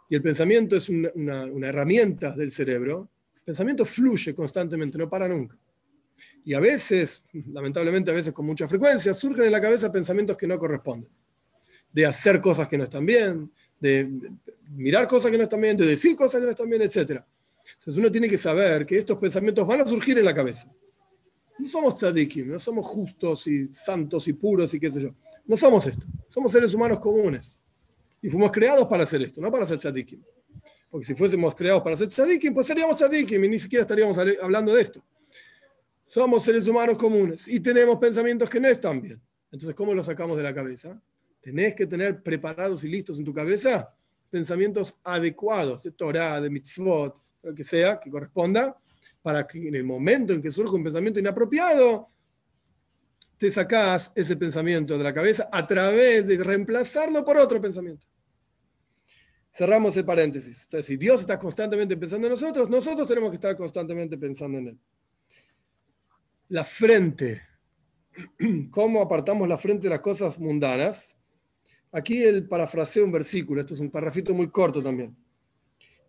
y 0.09 0.15
el 0.15 0.21
pensamiento 0.21 0.75
es 0.75 0.89
una, 0.89 1.45
una, 1.45 1.69
herramienta 1.69 2.35
del 2.35 2.51
cerebro 2.51 3.09
El 3.35 3.41
pensamiento 3.43 3.85
fluye 3.85 4.33
constantemente, 4.33 4.97
no 4.97 5.09
para 5.09 5.27
nunca. 5.27 5.57
Y 6.45 6.53
a 6.53 6.59
veces, 6.59 7.23
lamentablemente 7.51 8.11
a 8.11 8.13
veces 8.13 8.33
con 8.33 8.45
mucha 8.45 8.67
frecuencia, 8.67 9.13
surgen 9.13 9.45
en 9.45 9.51
la 9.51 9.61
cabeza 9.61 9.91
pensamientos 9.91 10.37
que 10.37 10.47
no 10.47 10.57
corresponden. 10.57 11.09
De 11.91 12.05
hacer 12.05 12.41
cosas 12.41 12.67
que 12.67 12.77
no 12.77 12.85
están 12.85 13.05
bien, 13.05 13.51
de 13.83 14.09
mirar 14.77 15.07
cosas 15.09 15.29
que 15.29 15.37
no 15.37 15.43
están 15.43 15.59
bien, 15.59 15.75
de 15.75 15.85
decir 15.85 16.15
cosas 16.15 16.39
que 16.39 16.45
no 16.45 16.51
están 16.51 16.69
bien, 16.69 16.81
etc. 16.81 17.21
Entonces 17.79 17.97
uno 17.97 18.09
tiene 18.09 18.29
que 18.29 18.37
saber 18.37 18.85
que 18.85 18.95
estos 18.95 19.17
pensamientos 19.17 19.67
van 19.67 19.81
a 19.81 19.85
surgir 19.85 20.17
en 20.17 20.23
la 20.23 20.33
cabeza. 20.33 20.73
No 21.59 21.67
somos 21.67 21.95
tzadikim, 21.95 22.47
no 22.47 22.59
somos 22.59 22.87
justos 22.87 23.45
y 23.47 23.67
santos 23.73 24.27
y 24.29 24.33
puros 24.33 24.73
y 24.73 24.79
qué 24.79 24.89
sé 24.89 25.01
yo. 25.01 25.09
No 25.45 25.57
somos 25.57 25.85
esto. 25.85 26.05
Somos 26.29 26.51
seres 26.53 26.73
humanos 26.73 27.01
comunes. 27.01 27.59
Y 28.21 28.29
fuimos 28.29 28.53
creados 28.53 28.87
para 28.87 29.03
hacer 29.03 29.21
esto, 29.21 29.41
no 29.41 29.51
para 29.51 29.65
ser 29.65 29.77
tzadikim. 29.77 30.21
Porque 30.89 31.05
si 31.05 31.13
fuésemos 31.13 31.53
creados 31.53 31.83
para 31.83 31.97
ser 31.97 32.07
tzadikim, 32.07 32.53
pues 32.53 32.65
seríamos 32.65 32.95
tzadikim 32.95 33.43
y 33.43 33.49
ni 33.49 33.59
siquiera 33.59 33.81
estaríamos 33.81 34.17
hablando 34.17 34.73
de 34.73 34.81
esto. 34.81 35.03
Somos 36.05 36.41
seres 36.41 36.65
humanos 36.69 36.97
comunes 36.97 37.49
y 37.49 37.59
tenemos 37.59 37.97
pensamientos 37.97 38.49
que 38.49 38.61
no 38.61 38.69
están 38.69 39.01
bien. 39.01 39.19
Entonces, 39.51 39.75
¿cómo 39.75 39.93
los 39.93 40.05
sacamos 40.05 40.37
de 40.37 40.43
la 40.43 40.53
cabeza? 40.53 41.01
Tenés 41.43 41.75
que 41.75 41.85
tener 41.85 42.23
preparados 42.23 42.85
y 42.85 42.87
listos 42.87 43.19
en 43.19 43.25
tu 43.25 43.33
cabeza 43.33 43.93
pensamientos 44.29 44.95
adecuados 45.03 45.83
de 45.83 45.91
Torah, 45.91 46.39
de 46.39 46.49
mitzvot, 46.49 47.15
lo 47.43 47.53
que 47.53 47.65
sea, 47.65 47.99
que 47.99 48.09
corresponda, 48.09 48.77
para 49.21 49.45
que 49.45 49.67
en 49.67 49.75
el 49.75 49.83
momento 49.83 50.31
en 50.31 50.41
que 50.41 50.49
surja 50.49 50.73
un 50.73 50.83
pensamiento 50.83 51.19
inapropiado, 51.19 52.07
te 53.37 53.51
sacás 53.51 54.13
ese 54.15 54.37
pensamiento 54.37 54.97
de 54.97 55.03
la 55.03 55.13
cabeza 55.13 55.49
a 55.51 55.67
través 55.67 56.27
de 56.27 56.41
reemplazarlo 56.41 57.25
por 57.25 57.35
otro 57.35 57.59
pensamiento. 57.59 58.07
Cerramos 59.51 59.97
el 59.97 60.05
paréntesis. 60.05 60.63
Entonces, 60.63 60.87
si 60.87 60.95
Dios 60.95 61.19
está 61.19 61.37
constantemente 61.37 61.97
pensando 61.97 62.25
en 62.27 62.31
nosotros, 62.31 62.69
nosotros 62.69 63.05
tenemos 63.05 63.31
que 63.31 63.35
estar 63.35 63.55
constantemente 63.57 64.17
pensando 64.17 64.59
en 64.59 64.67
Él. 64.69 64.79
La 66.47 66.63
frente. 66.63 67.41
¿Cómo 68.71 69.01
apartamos 69.01 69.45
la 69.45 69.57
frente 69.57 69.83
de 69.83 69.89
las 69.89 70.01
cosas 70.01 70.39
mundanas? 70.39 71.17
Aquí 71.93 72.21
el 72.23 72.47
parafraseo 72.47 73.05
un 73.05 73.11
versículo. 73.11 73.61
Esto 73.61 73.73
es 73.73 73.79
un 73.79 73.89
parrafito 73.89 74.33
muy 74.33 74.49
corto 74.49 74.83
también. 74.83 75.15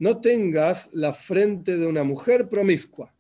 No 0.01 0.21
tengas 0.21 0.91
la 0.93 1.13
frente 1.13 1.77
de 1.79 1.87
una 1.87 2.03
mujer 2.03 2.49
promiscua. 2.49 3.15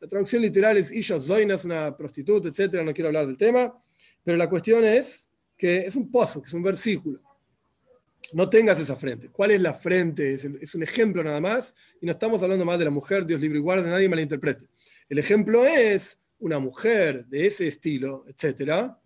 La 0.00 0.08
traducción 0.08 0.42
literal 0.42 0.76
es 0.76 0.90
Isha 0.90 1.20
Zoina, 1.20 1.54
es 1.54 1.64
una 1.64 1.96
prostituta, 1.96 2.48
etc. 2.48 2.82
No 2.82 2.92
quiero 2.92 3.08
hablar 3.08 3.26
del 3.26 3.36
tema. 3.36 3.78
Pero 4.24 4.36
la 4.36 4.48
cuestión 4.48 4.84
es 4.84 5.28
que 5.56 5.78
es 5.78 5.94
un 5.94 6.10
pozo, 6.10 6.42
que 6.42 6.48
es 6.48 6.54
un 6.54 6.62
versículo 6.62 7.20
no 8.32 8.48
tengas 8.48 8.78
esa 8.78 8.96
frente. 8.96 9.28
¿Cuál 9.30 9.52
es 9.52 9.60
la 9.60 9.74
frente? 9.74 10.34
Es, 10.34 10.74
un 10.74 10.82
ejemplo 10.82 11.22
nada 11.24 11.40
más, 11.40 11.74
y 12.00 12.06
no 12.06 12.12
estamos 12.12 12.42
hablando 12.42 12.64
más 12.64 12.78
de 12.78 12.84
la 12.84 12.90
mujer, 12.90 13.24
Dios 13.24 13.40
libre 13.40 13.58
y 13.58 13.62
guarde, 13.62 13.88
nadie 13.88 14.08
malinterprete. 14.08 14.66
El 15.08 15.18
ejemplo 15.18 15.64
es 15.64 16.18
una 16.38 16.58
mujer 16.58 17.26
de 17.26 17.46
ese 17.46 17.66
estilo, 17.66 18.24
etcétera, 18.28 18.98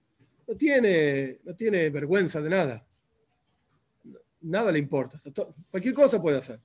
no 0.47 0.57
tiene, 0.57 1.39
no 1.45 1.55
tiene 1.55 1.89
vergüenza 1.91 2.41
de 2.41 2.51
nada. 2.51 2.85
Nada 4.43 4.73
le 4.73 4.79
importa. 4.79 5.21
Cualquier 5.71 5.95
cosa 5.95 6.21
puede 6.21 6.39
hacer. 6.39 6.59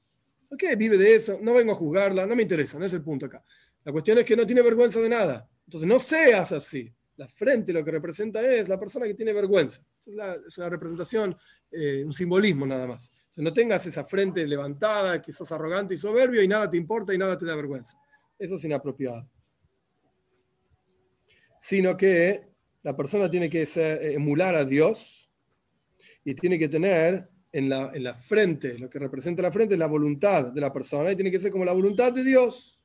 Ok, 0.50 0.64
vive 0.78 0.98
de 0.98 1.16
eso, 1.16 1.38
no 1.42 1.54
vengo 1.54 1.74
a 1.74 1.76
juzgarla, 1.76 2.26
no 2.26 2.36
me 2.36 2.44
interesa, 2.44 2.80
no 2.80 2.86
es 2.86 2.94
el 2.94 3.02
punto 3.02 3.26
acá. 3.26 3.44
La 3.84 3.92
cuestión 3.92 4.18
es 4.18 4.26
que 4.26 4.36
no 4.36 4.46
tiene 4.46 4.62
vergüenza 4.62 5.00
de 5.00 5.10
nada. 5.10 5.48
Entonces 5.66 5.88
no 5.88 6.00
seas 6.00 6.52
así. 6.52 6.92
La 7.18 7.28
frente 7.28 7.74
lo 7.74 7.84
que 7.84 7.92
representa 7.92 8.42
es 8.42 8.70
la 8.70 8.80
persona 8.80 9.06
que 9.06 9.14
tiene 9.14 9.34
vergüenza. 9.34 9.82
Es, 10.06 10.58
una 10.58 10.70
representación, 10.70 11.36
eh, 11.72 12.04
un 12.06 12.14
simbolismo 12.14 12.66
nada 12.66 12.88
más. 12.88 13.12
O 13.38 13.42
no 13.42 13.54
tengas 13.54 13.86
esa 13.86 14.06
frente 14.06 14.48
levantada, 14.48 15.22
que 15.22 15.34
sos 15.34 15.52
arrogante 15.52 15.94
y 15.94 15.98
soberbio 15.98 16.42
y 16.42 16.48
nada 16.48 16.70
te 16.70 16.78
importa 16.78 17.14
y 17.14 17.18
nada 17.18 17.38
te 17.38 17.46
da 17.46 17.56
vergüenza. 17.56 17.98
Eso 18.40 18.56
es 18.56 18.64
inapropiado. 18.64 19.30
Sino 21.60 21.98
que 21.98 22.48
la 22.84 22.96
persona 22.96 23.30
tiene 23.30 23.50
que 23.50 23.64
eh, 23.64 24.14
emular 24.14 24.56
a 24.56 24.64
Dios 24.64 25.30
y 26.24 26.36
tiene 26.36 26.58
que 26.58 26.70
tener 26.70 27.30
en 27.52 27.70
la, 27.70 27.92
en 27.94 28.04
la 28.04 28.14
frente, 28.14 28.78
lo 28.78 28.90
que 28.90 29.00
representa 29.00 29.42
la 29.42 29.52
frente, 29.52 29.78
la 29.78 29.88
voluntad 29.88 30.54
de 30.54 30.62
la 30.62 30.72
persona 30.72 31.12
y 31.12 31.16
tiene 31.16 31.32
que 31.32 31.40
ser 31.40 31.52
como 31.52 31.66
la 31.66 31.74
voluntad 31.74 32.12
de 32.14 32.24
Dios. 32.24 32.84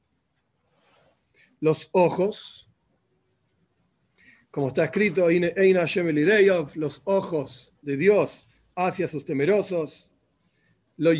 Los 1.60 1.88
ojos 1.92 2.62
como 4.52 4.68
está 4.68 4.84
escrito, 4.84 5.30
los 6.76 7.00
ojos 7.04 7.72
de 7.80 7.96
Dios 7.96 8.50
hacia 8.76 9.08
sus 9.08 9.24
temerosos. 9.24 10.10
Lo 10.98 11.14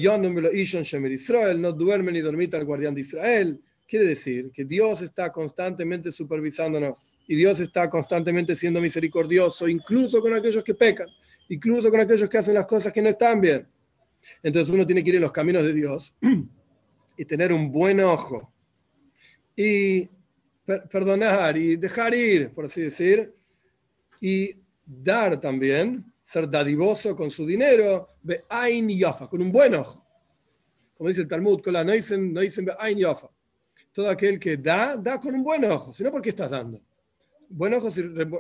Israel, 1.13 1.59
no 1.59 1.73
duermen 1.73 2.13
ni 2.13 2.21
dormita 2.21 2.59
el 2.59 2.67
guardián 2.67 2.95
de 2.95 3.01
Israel. 3.01 3.59
Quiere 3.89 4.05
decir 4.05 4.51
que 4.53 4.67
Dios 4.67 5.01
está 5.01 5.33
constantemente 5.33 6.13
supervisándonos 6.13 7.15
y 7.27 7.35
Dios 7.35 7.59
está 7.61 7.89
constantemente 7.89 8.55
siendo 8.55 8.83
misericordioso, 8.83 9.67
incluso 9.67 10.21
con 10.21 10.35
aquellos 10.35 10.63
que 10.63 10.75
pecan, 10.75 11.09
incluso 11.49 11.91
con 11.91 12.01
aquellos 12.01 12.29
que 12.29 12.39
hacen 12.39 12.55
las 12.55 12.67
cosas 12.67 12.93
que 12.93 13.03
no 13.03 13.09
están 13.09 13.41
bien. 13.41 13.67
Entonces 14.43 14.73
uno 14.73 14.87
tiene 14.87 15.03
que 15.03 15.11
ir 15.11 15.17
en 15.17 15.23
los 15.23 15.33
caminos 15.33 15.63
de 15.63 15.73
Dios 15.73 16.15
y 17.17 17.25
tener 17.25 17.53
un 17.53 17.71
buen 17.71 18.01
ojo 18.01 18.53
y 19.57 20.09
perdonar 20.65 21.57
y 21.57 21.77
dejar 21.77 22.15
ir, 22.15 22.51
por 22.51 22.67
así 22.67 22.83
decir, 22.83 23.35
y 24.21 24.57
dar 24.87 25.41
también, 25.41 26.05
ser 26.23 26.49
dadivoso 26.49 27.17
con 27.17 27.31
su 27.31 27.47
dinero, 27.47 28.09
con 29.29 29.43
un 29.43 29.53
buen 29.53 29.75
ojo. 29.75 30.07
Como 30.95 31.09
dice 31.09 31.23
el 31.23 31.29
Talmud, 31.29 31.61
no 31.67 31.93
dicen, 31.93 32.33
no 32.33 32.41
dicen 32.41 32.69
ain 32.79 32.99
yafa. 32.99 33.29
Todo 33.93 34.09
aquel 34.09 34.39
que 34.39 34.57
da, 34.57 34.97
da 34.97 35.21
con 35.21 35.35
un 35.35 35.43
buen 35.43 35.65
ojo, 35.65 35.93
sino 35.93 36.11
porque 36.11 36.31
estás 36.31 36.51
dando. 36.51 36.81
Buen 37.49 37.75
ojo 37.75 37.91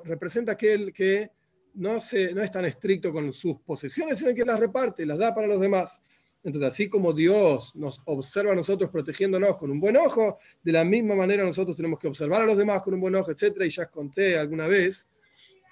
representa 0.05 0.53
aquel 0.53 0.93
que 0.93 1.31
no, 1.75 2.01
se, 2.01 2.35
no 2.35 2.43
es 2.43 2.51
tan 2.51 2.65
estricto 2.65 3.13
con 3.13 3.33
sus 3.33 3.59
posesiones, 3.61 4.19
sino 4.19 4.35
que 4.35 4.45
las 4.45 4.59
reparte, 4.59 5.07
las 5.07 5.19
da 5.19 5.35
para 5.35 5.47
los 5.47 5.61
demás. 5.61 6.01
Entonces, 6.45 6.71
así 6.71 6.89
como 6.89 7.13
Dios 7.13 7.77
nos 7.77 8.03
observa 8.05 8.53
a 8.53 8.57
nosotros 8.57 8.91
protegiéndonos 8.91 9.57
con 9.57 9.71
un 9.71 9.79
buen 9.79 9.97
ojo, 9.97 10.39
de 10.63 10.73
la 10.73 10.85
misma 10.85 11.15
manera 11.15 11.45
nosotros 11.45 11.77
tenemos 11.77 11.99
que 11.99 12.09
observar 12.09 12.43
a 12.43 12.47
los 12.47 12.57
demás 12.57 12.83
con 12.83 12.95
un 12.95 13.01
buen 13.01 13.15
ojo, 13.15 13.31
etc. 13.31 13.63
Y 13.65 13.69
ya 13.69 13.87
conté 13.87 14.37
alguna 14.37 14.67
vez 14.67 15.09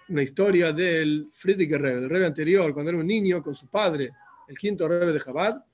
una 0.08 0.22
historia 0.22 0.72
del 0.72 1.28
Friedrich 1.32 1.70
Rebbe, 1.72 2.00
del 2.00 2.10
Rebbe 2.10 2.26
anterior, 2.26 2.72
cuando 2.72 2.90
era 2.90 2.98
un 2.98 3.06
niño 3.06 3.42
con 3.42 3.54
su 3.54 3.66
padre, 3.66 4.10
el 4.48 4.58
quinto 4.58 4.86
Rebbe 4.86 5.12
de 5.12 5.20
Chabad, 5.20 5.64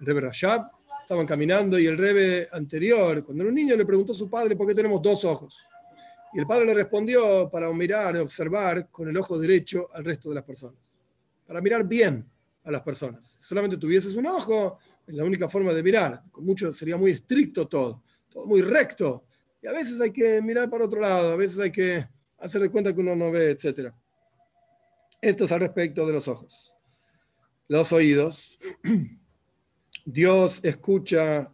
el 0.00 0.06
Rebbe 0.06 0.20
Rashab, 0.22 0.66
estaban 1.00 1.26
caminando 1.26 1.78
y 1.78 1.86
el 1.86 1.96
Rebbe 1.96 2.48
anterior, 2.50 3.24
cuando 3.24 3.44
era 3.44 3.48
un 3.48 3.54
niño, 3.54 3.76
le 3.76 3.84
preguntó 3.84 4.12
a 4.12 4.16
su 4.16 4.28
padre 4.28 4.56
por 4.56 4.66
qué 4.66 4.74
tenemos 4.74 5.00
dos 5.02 5.24
ojos. 5.24 5.56
Y 6.32 6.38
el 6.38 6.46
padre 6.46 6.66
le 6.66 6.74
respondió 6.74 7.48
para 7.50 7.72
mirar 7.72 8.16
y 8.16 8.18
observar 8.18 8.88
con 8.90 9.08
el 9.08 9.16
ojo 9.16 9.38
derecho 9.38 9.88
al 9.94 10.04
resto 10.04 10.28
de 10.28 10.34
las 10.34 10.44
personas, 10.44 10.80
para 11.46 11.60
mirar 11.60 11.84
bien 11.84 12.28
a 12.64 12.70
las 12.70 12.82
personas. 12.82 13.36
Si 13.38 13.42
solamente 13.48 13.76
tuvieses 13.76 14.16
un 14.16 14.26
ojo, 14.26 14.78
es 15.06 15.14
la 15.14 15.24
única 15.24 15.48
forma 15.48 15.72
de 15.72 15.82
mirar. 15.82 16.22
Con 16.30 16.44
mucho 16.44 16.72
sería 16.72 16.96
muy 16.96 17.12
estricto 17.12 17.66
todo, 17.68 18.02
todo 18.28 18.46
muy 18.46 18.60
recto. 18.60 19.24
Y 19.62 19.66
a 19.68 19.72
veces 19.72 20.00
hay 20.00 20.10
que 20.10 20.42
mirar 20.42 20.68
para 20.68 20.84
otro 20.84 21.00
lado, 21.00 21.32
a 21.32 21.36
veces 21.36 21.58
hay 21.60 21.70
que 21.70 22.06
hacer 22.38 22.60
de 22.60 22.70
cuenta 22.70 22.94
que 22.94 23.00
uno 23.00 23.16
no 23.16 23.30
ve, 23.30 23.50
etc. 23.50 23.92
Esto 25.20 25.44
es 25.44 25.52
al 25.52 25.60
respecto 25.60 26.06
de 26.06 26.12
los 26.12 26.28
ojos. 26.28 26.72
Los 27.68 27.92
oídos. 27.92 28.58
Dios 30.04 30.60
escucha 30.62 31.52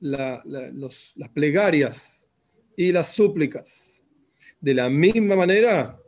las 0.00 1.28
plegarias 1.32 2.22
y 2.76 2.90
las 2.90 3.14
súplicas. 3.14 3.91
De 4.62 4.74
la 4.74 4.88
misma 4.88 5.34
manera, 5.34 6.00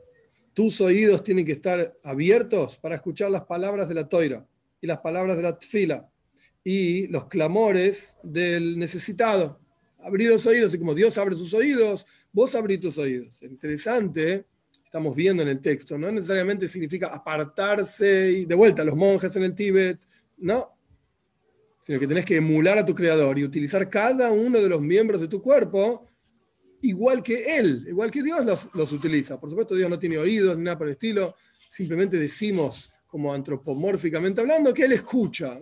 tus 0.53 0.81
oídos 0.81 1.25
tienen 1.25 1.45
que 1.45 1.51
estar 1.51 1.99
abiertos 2.05 2.79
para 2.79 2.95
escuchar 2.95 3.29
las 3.29 3.43
palabras 3.43 3.89
de 3.89 3.97
la 3.97 4.09
toira 4.09 4.47
y 4.81 4.87
las 4.87 4.99
palabras 4.99 5.37
de 5.37 5.43
la 5.43 5.59
tfila 5.59 6.09
y 6.63 7.09
los 7.09 7.27
clamores 7.27 8.17
del 8.23 8.79
necesitado. 8.79 9.59
Abrir 9.99 10.31
los 10.31 10.47
oídos 10.47 10.73
y 10.73 10.79
como 10.79 10.95
Dios 10.95 11.19
abre 11.19 11.35
sus 11.35 11.53
oídos, 11.53 12.07
vos 12.33 12.55
abrís 12.55 12.79
tus 12.79 12.97
oídos. 12.97 13.43
Interesante, 13.43 14.45
estamos 14.85 15.17
viendo 15.17 15.43
en 15.43 15.49
el 15.49 15.61
texto, 15.61 15.99
no 15.99 16.13
necesariamente 16.13 16.69
significa 16.69 17.09
apartarse 17.09 18.31
y 18.31 18.45
de 18.45 18.55
vuelta 18.55 18.83
a 18.83 18.85
los 18.85 18.95
monjes 18.95 19.35
en 19.35 19.43
el 19.43 19.55
Tíbet, 19.57 19.99
no, 20.37 20.79
sino 21.81 21.99
que 21.99 22.07
tenés 22.07 22.25
que 22.25 22.37
emular 22.37 22.79
a 22.79 22.87
tu 22.87 22.95
creador 22.95 23.37
y 23.37 23.43
utilizar 23.43 23.91
cada 23.91 24.31
uno 24.31 24.61
de 24.61 24.69
los 24.69 24.81
miembros 24.81 25.21
de 25.21 25.27
tu 25.27 25.43
cuerpo 25.43 26.07
igual 26.85 27.23
que 27.23 27.57
Él, 27.59 27.85
igual 27.89 28.11
que 28.11 28.23
Dios 28.23 28.69
los, 28.75 28.93
utiliza. 28.93 29.41
Por 29.41 29.49
supuesto, 29.51 29.75
Dios 29.75 29.89
no 29.89 29.99
tiene 29.99 30.19
oídos 30.19 30.57
ni 30.57 30.65
nada 30.65 30.77
por 30.77 30.87
el 30.87 30.93
estilo, 30.93 31.35
simplemente 31.69 32.19
decimos, 32.19 32.91
como 33.07 33.33
antropomórficamente 33.33 34.41
hablando, 34.41 34.75
que 34.75 34.85
Él 34.85 34.93
escucha. 34.93 35.59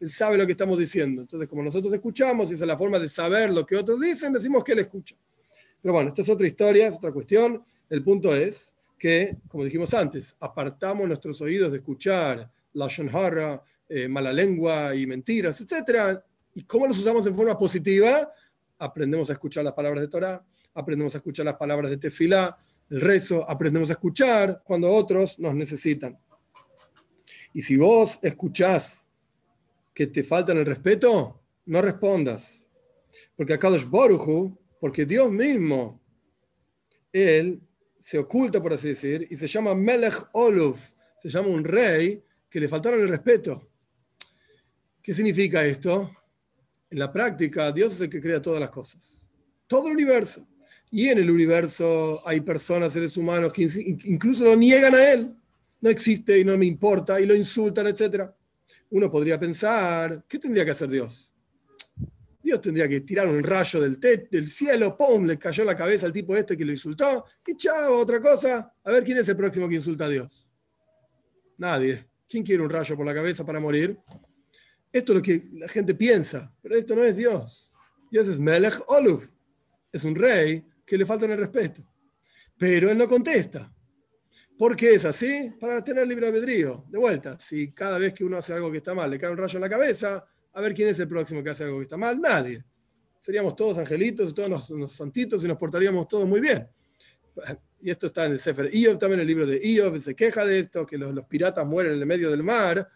Él 0.00 0.10
sabe 0.10 0.36
lo 0.36 0.44
que 0.44 0.52
estamos 0.52 0.78
diciendo. 0.78 1.22
Entonces, 1.22 1.48
como 1.48 1.62
nosotros 1.62 1.92
escuchamos, 1.94 2.50
y 2.50 2.54
esa 2.54 2.64
es 2.64 2.68
la 2.68 2.76
forma 2.76 2.98
de 2.98 3.08
saber 3.08 3.52
lo 3.52 3.64
que 3.64 3.76
otros 3.76 4.00
dicen, 4.00 4.32
decimos 4.32 4.62
que 4.62 4.72
Él 4.72 4.80
escucha. 4.80 5.16
Pero 5.80 5.94
bueno, 5.94 6.10
esta 6.10 6.22
es 6.22 6.28
otra 6.28 6.46
historia, 6.46 6.88
es 6.88 6.96
otra 6.96 7.10
cuestión. 7.10 7.62
El 7.88 8.04
punto 8.04 8.34
es 8.34 8.74
que, 8.98 9.36
como 9.48 9.64
dijimos 9.64 9.94
antes, 9.94 10.36
apartamos 10.40 11.08
nuestros 11.08 11.40
oídos 11.40 11.72
de 11.72 11.78
escuchar 11.78 12.50
la 12.74 12.86
shonhara, 12.86 13.62
eh, 13.88 14.08
mala 14.08 14.32
lengua 14.32 14.94
y 14.94 15.06
mentiras, 15.06 15.60
etc. 15.60 16.20
¿Y 16.54 16.64
cómo 16.64 16.86
los 16.86 16.98
usamos 16.98 17.26
en 17.26 17.34
forma 17.34 17.58
positiva? 17.58 18.30
Aprendemos 18.82 19.30
a 19.30 19.34
escuchar 19.34 19.62
las 19.62 19.74
palabras 19.74 20.00
de 20.00 20.08
Torah, 20.08 20.44
aprendemos 20.74 21.14
a 21.14 21.18
escuchar 21.18 21.46
las 21.46 21.54
palabras 21.54 21.88
de 21.88 21.98
Tefilá, 21.98 22.56
el 22.90 23.00
rezo, 23.00 23.48
aprendemos 23.48 23.90
a 23.90 23.92
escuchar 23.92 24.60
cuando 24.64 24.90
otros 24.90 25.38
nos 25.38 25.54
necesitan. 25.54 26.18
Y 27.54 27.62
si 27.62 27.76
vos 27.76 28.18
escuchás 28.22 29.08
que 29.94 30.08
te 30.08 30.24
faltan 30.24 30.58
el 30.58 30.66
respeto, 30.66 31.40
no 31.66 31.80
respondas. 31.80 32.68
Porque 33.36 33.54
es 33.54 33.88
Boruju, 33.88 34.58
porque 34.80 35.06
Dios 35.06 35.30
mismo, 35.30 36.00
Él 37.12 37.60
se 38.00 38.18
oculta, 38.18 38.60
por 38.60 38.72
así 38.72 38.88
decir, 38.88 39.28
y 39.30 39.36
se 39.36 39.46
llama 39.46 39.76
Melech 39.76 40.28
Oluf, 40.32 40.80
se 41.20 41.28
llama 41.28 41.48
un 41.48 41.62
rey 41.62 42.22
que 42.50 42.58
le 42.58 42.68
faltaron 42.68 43.00
el 43.00 43.08
respeto. 43.08 43.68
¿Qué 45.00 45.14
significa 45.14 45.64
esto? 45.64 46.10
En 46.92 46.98
la 46.98 47.10
práctica, 47.10 47.72
Dios 47.72 47.94
es 47.94 48.02
el 48.02 48.10
que 48.10 48.20
crea 48.20 48.42
todas 48.42 48.60
las 48.60 48.68
cosas, 48.68 49.16
todo 49.66 49.86
el 49.86 49.94
universo. 49.94 50.46
Y 50.90 51.08
en 51.08 51.20
el 51.20 51.30
universo 51.30 52.20
hay 52.26 52.42
personas, 52.42 52.92
seres 52.92 53.16
humanos, 53.16 53.50
que 53.50 53.62
incluso 54.04 54.44
lo 54.44 54.54
niegan 54.54 54.94
a 54.94 55.12
Él. 55.12 55.34
No 55.80 55.88
existe 55.88 56.38
y 56.38 56.44
no 56.44 56.58
me 56.58 56.66
importa 56.66 57.18
y 57.18 57.24
lo 57.24 57.34
insultan, 57.34 57.86
etc. 57.86 58.30
Uno 58.90 59.10
podría 59.10 59.38
pensar, 59.38 60.22
¿qué 60.28 60.38
tendría 60.38 60.66
que 60.66 60.72
hacer 60.72 60.90
Dios? 60.90 61.32
Dios 62.42 62.60
tendría 62.60 62.86
que 62.86 63.00
tirar 63.00 63.26
un 63.26 63.42
rayo 63.42 63.80
del, 63.80 64.46
cielo, 64.46 64.94
¡pum! 64.94 65.24
Le 65.24 65.38
cayó 65.38 65.64
la 65.64 65.74
cabeza 65.74 66.04
al 66.04 66.12
tipo 66.12 66.36
este 66.36 66.58
que 66.58 66.64
lo 66.66 66.72
insultó 66.72 67.24
y 67.46 67.56
chao, 67.56 68.00
otra 68.00 68.20
cosa. 68.20 68.74
A 68.84 68.90
ver 68.90 69.02
quién 69.02 69.16
es 69.16 69.28
el 69.30 69.36
próximo 69.36 69.66
que 69.66 69.76
insulta 69.76 70.04
a 70.04 70.08
Dios. 70.10 70.46
Nadie. 71.56 72.04
¿Quién 72.28 72.44
quiere 72.44 72.62
un 72.62 72.68
rayo 72.68 72.94
por 72.98 73.06
la 73.06 73.14
cabeza 73.14 73.46
para 73.46 73.60
morir? 73.60 73.96
Esto 74.92 75.12
es 75.12 75.16
lo 75.16 75.22
que 75.22 75.48
la 75.54 75.68
gente 75.68 75.94
piensa, 75.94 76.54
pero 76.62 76.74
esto 76.74 76.94
no 76.94 77.02
es 77.02 77.16
Dios. 77.16 77.70
Dios 78.10 78.28
es 78.28 78.38
Melech 78.38 78.78
Oluf. 78.88 79.26
Es 79.90 80.04
un 80.04 80.14
rey 80.14 80.64
que 80.84 80.98
le 80.98 81.06
falta 81.06 81.24
el 81.24 81.38
respeto. 81.38 81.82
Pero 82.58 82.90
él 82.90 82.98
no 82.98 83.08
contesta. 83.08 83.72
¿Por 84.58 84.76
qué 84.76 84.94
es 84.94 85.04
así? 85.04 85.52
Para 85.58 85.82
tener 85.82 86.06
libre 86.06 86.26
albedrío. 86.26 86.84
De 86.88 86.98
vuelta, 86.98 87.38
si 87.40 87.72
cada 87.72 87.98
vez 87.98 88.12
que 88.12 88.22
uno 88.22 88.36
hace 88.36 88.52
algo 88.52 88.70
que 88.70 88.78
está 88.78 88.94
mal 88.94 89.10
le 89.10 89.18
cae 89.18 89.30
un 89.30 89.38
rayo 89.38 89.56
en 89.56 89.62
la 89.62 89.68
cabeza, 89.68 90.26
a 90.52 90.60
ver 90.60 90.74
quién 90.74 90.88
es 90.88 91.00
el 91.00 91.08
próximo 91.08 91.42
que 91.42 91.50
hace 91.50 91.64
algo 91.64 91.78
que 91.78 91.84
está 91.84 91.96
mal. 91.96 92.20
Nadie. 92.20 92.62
Seríamos 93.18 93.56
todos 93.56 93.78
angelitos, 93.78 94.34
todos 94.34 94.70
los, 94.70 94.92
santitos 94.92 95.42
y 95.44 95.48
nos 95.48 95.56
portaríamos 95.56 96.06
todos 96.06 96.28
muy 96.28 96.40
bien. 96.40 96.68
Y 97.80 97.90
esto 97.90 98.08
está 98.08 98.26
en 98.26 98.32
el 98.32 98.38
Sefer 98.38 98.72
Iyov, 98.72 98.98
también 98.98 99.20
el 99.20 99.26
libro 99.26 99.46
de 99.46 99.58
Iyov, 99.62 100.00
se 100.00 100.14
queja 100.14 100.44
de 100.44 100.58
esto, 100.58 100.84
que 100.84 100.98
los, 100.98 101.24
piratas 101.24 101.66
mueren 101.66 101.94
en 101.94 102.00
el 102.00 102.06
medio 102.06 102.30
del 102.30 102.42
mar 102.42 102.88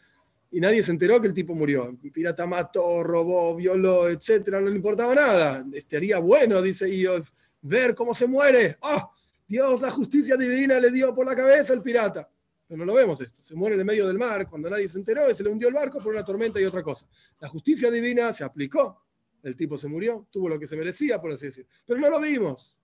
y 0.51 0.61
nadie 0.61 0.83
se 0.83 0.91
enteró 0.91 1.21
que 1.21 1.29
el 1.29 1.35
tipo 1.35 1.55
murió. 1.55 1.97
Pirata 2.13 2.47
mató, 2.47 3.03
robó, 3.03 3.55
violó, 3.57 4.09
etcétera, 4.09 4.61
no 4.61 4.71
le 4.71 4.77
importaba 4.77 5.15
nada. 5.15 5.67
Estaría 5.73 6.19
bueno, 6.19 6.63
dice 6.63 6.89
Iyov, 6.89 7.25
ver 7.63 7.95
cómo 7.95 8.15
se 8.15 8.27
muere. 8.27 8.79
¡Ah! 8.83 9.11
Dios, 9.49 9.81
la 9.81 9.91
justicia 9.91 10.37
divina 10.37 10.81
le 10.81 10.91
dio 10.91 11.15
por 11.15 11.27
la 11.27 11.37
cabeza 11.37 11.73
al 11.73 11.83
pirata. 11.83 12.29
Pero 12.67 12.79
no 12.79 12.85
lo 12.85 12.95
vemos 12.95 13.21
esto. 13.21 13.43
Se 13.43 13.55
muere 13.55 13.75
en 13.75 13.81
el 13.81 13.87
medio 13.87 14.07
del 14.07 14.19
mar 14.19 14.49
cuando 14.49 14.69
nadie 14.69 14.89
se 14.89 14.99
enteró 14.99 15.31
y 15.31 15.35
se 15.35 15.45
le 15.45 15.51
hundió 15.51 15.69
el 15.69 15.75
barco 15.75 15.99
por 16.01 16.13
una 16.13 16.25
tormenta 16.25 16.61
y 16.61 16.65
otra 16.65 16.83
cosa. 16.83 17.07
La 17.41 17.49
justicia 17.49 17.91
divina 17.91 18.33
se 18.33 18.43
aplicó. 18.43 19.03
El 19.43 19.55
tipo 19.55 19.79
se 19.79 19.87
murió, 19.87 20.27
tuvo 20.31 20.49
lo 20.49 20.59
que 20.59 20.67
se 20.67 20.77
merecía, 20.77 21.21
por 21.21 21.31
así 21.31 21.47
decir. 21.47 21.67
Pero 21.87 22.01
no 22.01 22.11
lo 22.11 22.19
vimos. 22.19 22.77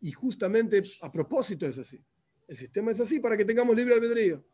Y 0.00 0.12
justamente 0.12 0.82
a 1.00 1.10
propósito 1.10 1.66
es 1.66 1.78
así. 1.78 2.00
El 2.46 2.56
sistema 2.56 2.92
es 2.92 3.00
así 3.00 3.18
para 3.18 3.36
que 3.36 3.44
tengamos 3.44 3.74
libre 3.74 3.94
albedrío. 3.94 4.44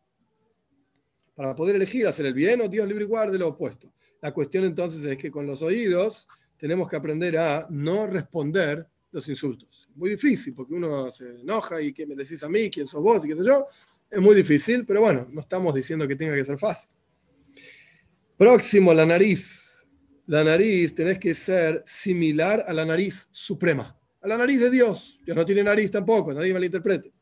Para 1.35 1.55
poder 1.55 1.77
elegir 1.77 2.07
hacer 2.07 2.27
el 2.27 2.35
bien 2.35 2.61
o 2.61 2.69
Dios 2.69 2.87
libre 2.87 3.05
igual 3.05 3.33
de 3.33 3.39
lo 3.39 3.49
opuesto. 3.49 3.93
La 4.21 4.33
cuestión 4.33 4.65
entonces 4.65 5.05
es 5.05 5.17
que 5.17 5.31
con 5.31 5.47
los 5.47 5.63
oídos 5.63 6.29
tenemos 6.57 6.89
que 6.89 6.97
aprender 6.97 7.37
a 7.39 7.67
no 7.71 8.07
responder 8.07 8.87
los 9.11 9.29
insultos. 9.29 9.89
Muy 9.95 10.11
difícil, 10.11 10.55
porque 10.55 10.75
uno 10.75 11.11
se 11.11 11.41
enoja 11.41 11.81
y 11.81 11.93
que 11.93 12.07
me 12.07 12.15
decís 12.15 12.43
a 12.43 12.49
mí, 12.49 12.71
quién 12.71 12.87
sos 12.87 13.03
vos 13.03 13.25
y 13.25 13.29
qué 13.29 13.37
sé 13.37 13.45
yo. 13.45 13.67
Es 14.11 14.21
muy 14.21 14.35
difícil, 14.35 14.85
pero 14.85 15.01
bueno, 15.01 15.27
no 15.31 15.41
estamos 15.41 15.75
diciendo 15.75 16.07
que 16.07 16.17
tenga 16.17 16.35
que 16.35 16.45
ser 16.45 16.59
fácil. 16.59 16.91
Próximo, 18.37 18.93
la 18.95 19.07
nariz. 19.07 19.87
La 20.27 20.45
nariz 20.45 20.95
tenés 20.95 21.19
que 21.19 21.35
ser 21.35 21.83
similar 21.85 22.65
a 22.67 22.73
la 22.73 22.85
nariz 22.85 23.29
suprema, 23.33 23.99
a 24.21 24.29
la 24.29 24.39
nariz 24.39 24.61
de 24.61 24.71
Dios. 24.71 25.21
Dios 25.25 25.37
no 25.37 25.45
tiene 25.45 25.65
nariz 25.65 25.91
tampoco, 25.91 26.33
nadie 26.33 26.55
me 26.55 26.61
lo 26.61 26.67
interprete. 26.67 27.13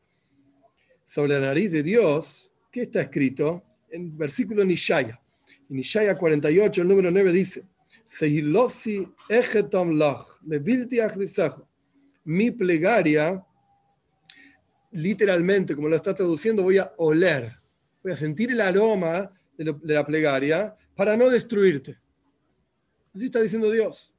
Sobre 1.03 1.33
la 1.33 1.47
nariz 1.47 1.71
de 1.71 1.83
Dios, 1.83 2.51
¿qué 2.71 2.81
está 2.83 3.01
escrito? 3.01 3.63
En 3.91 4.17
versículo 4.17 4.63
Nishaya. 4.63 5.21
En 5.69 5.75
Nishaya 5.75 6.15
48, 6.15 6.81
el 6.81 6.87
número 6.87 7.11
9 7.11 7.31
dice, 7.31 7.65
mi 12.23 12.51
plegaria, 12.51 13.45
literalmente, 14.91 15.75
como 15.75 15.87
lo 15.87 15.95
está 15.95 16.13
traduciendo, 16.13 16.63
voy 16.63 16.77
a 16.77 16.93
oler, 16.97 17.53
voy 18.03 18.11
a 18.11 18.15
sentir 18.15 18.51
el 18.51 18.61
aroma 18.61 19.31
de, 19.57 19.75
la 19.93 20.05
plegaria 20.05 20.75
para 20.95 21.15
no 21.15 21.29
destruirte. 21.29 21.97
Así 23.15 23.25
está 23.25 23.41
diciendo 23.41 23.71
Dios. 23.71 24.13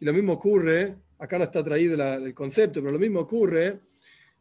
Y 0.00 0.04
lo 0.04 0.12
mismo 0.12 0.34
ocurre, 0.34 0.96
acá 1.18 1.38
no 1.38 1.44
está 1.44 1.62
traído 1.62 1.94
el 2.16 2.34
concepto, 2.34 2.80
pero 2.80 2.92
lo 2.92 2.98
mismo 2.98 3.20
ocurre, 3.20 3.80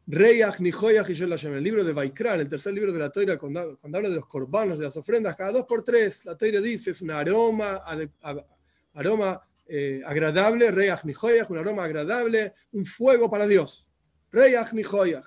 Reyach, 0.09 0.61
Nijoyach 0.61 1.09
y 1.09 1.21
el 1.21 1.63
libro 1.63 1.83
de 1.83 1.91
Vaikran, 1.91 2.39
el 2.39 2.47
tercer 2.47 2.73
libro 2.73 2.93
de 2.93 2.99
la 2.99 3.09
Toira, 3.09 3.37
cuando, 3.37 3.77
habla 3.83 4.07
de 4.07 4.15
los 4.15 4.25
corbanos, 4.25 4.77
de 4.77 4.85
las 4.85 4.95
ofrendas, 4.95 5.35
cada 5.35 5.51
dos 5.51 5.65
por 5.65 5.83
tres, 5.83 6.23
la 6.23 6.37
Toira 6.37 6.61
dice, 6.61 6.91
es 6.91 7.01
un 7.01 7.11
aroma, 7.11 7.81
aroma 8.93 9.41
eh, 9.67 10.01
agradable, 10.05 10.71
Reyach 10.71 11.03
Nijoyach, 11.03 11.49
un 11.49 11.57
aroma 11.57 11.83
agradable, 11.83 12.53
un 12.71 12.85
fuego 12.85 13.29
para 13.29 13.45
Dios. 13.47 13.85
Reyach 14.31 14.71
Nijoyach. 14.71 15.25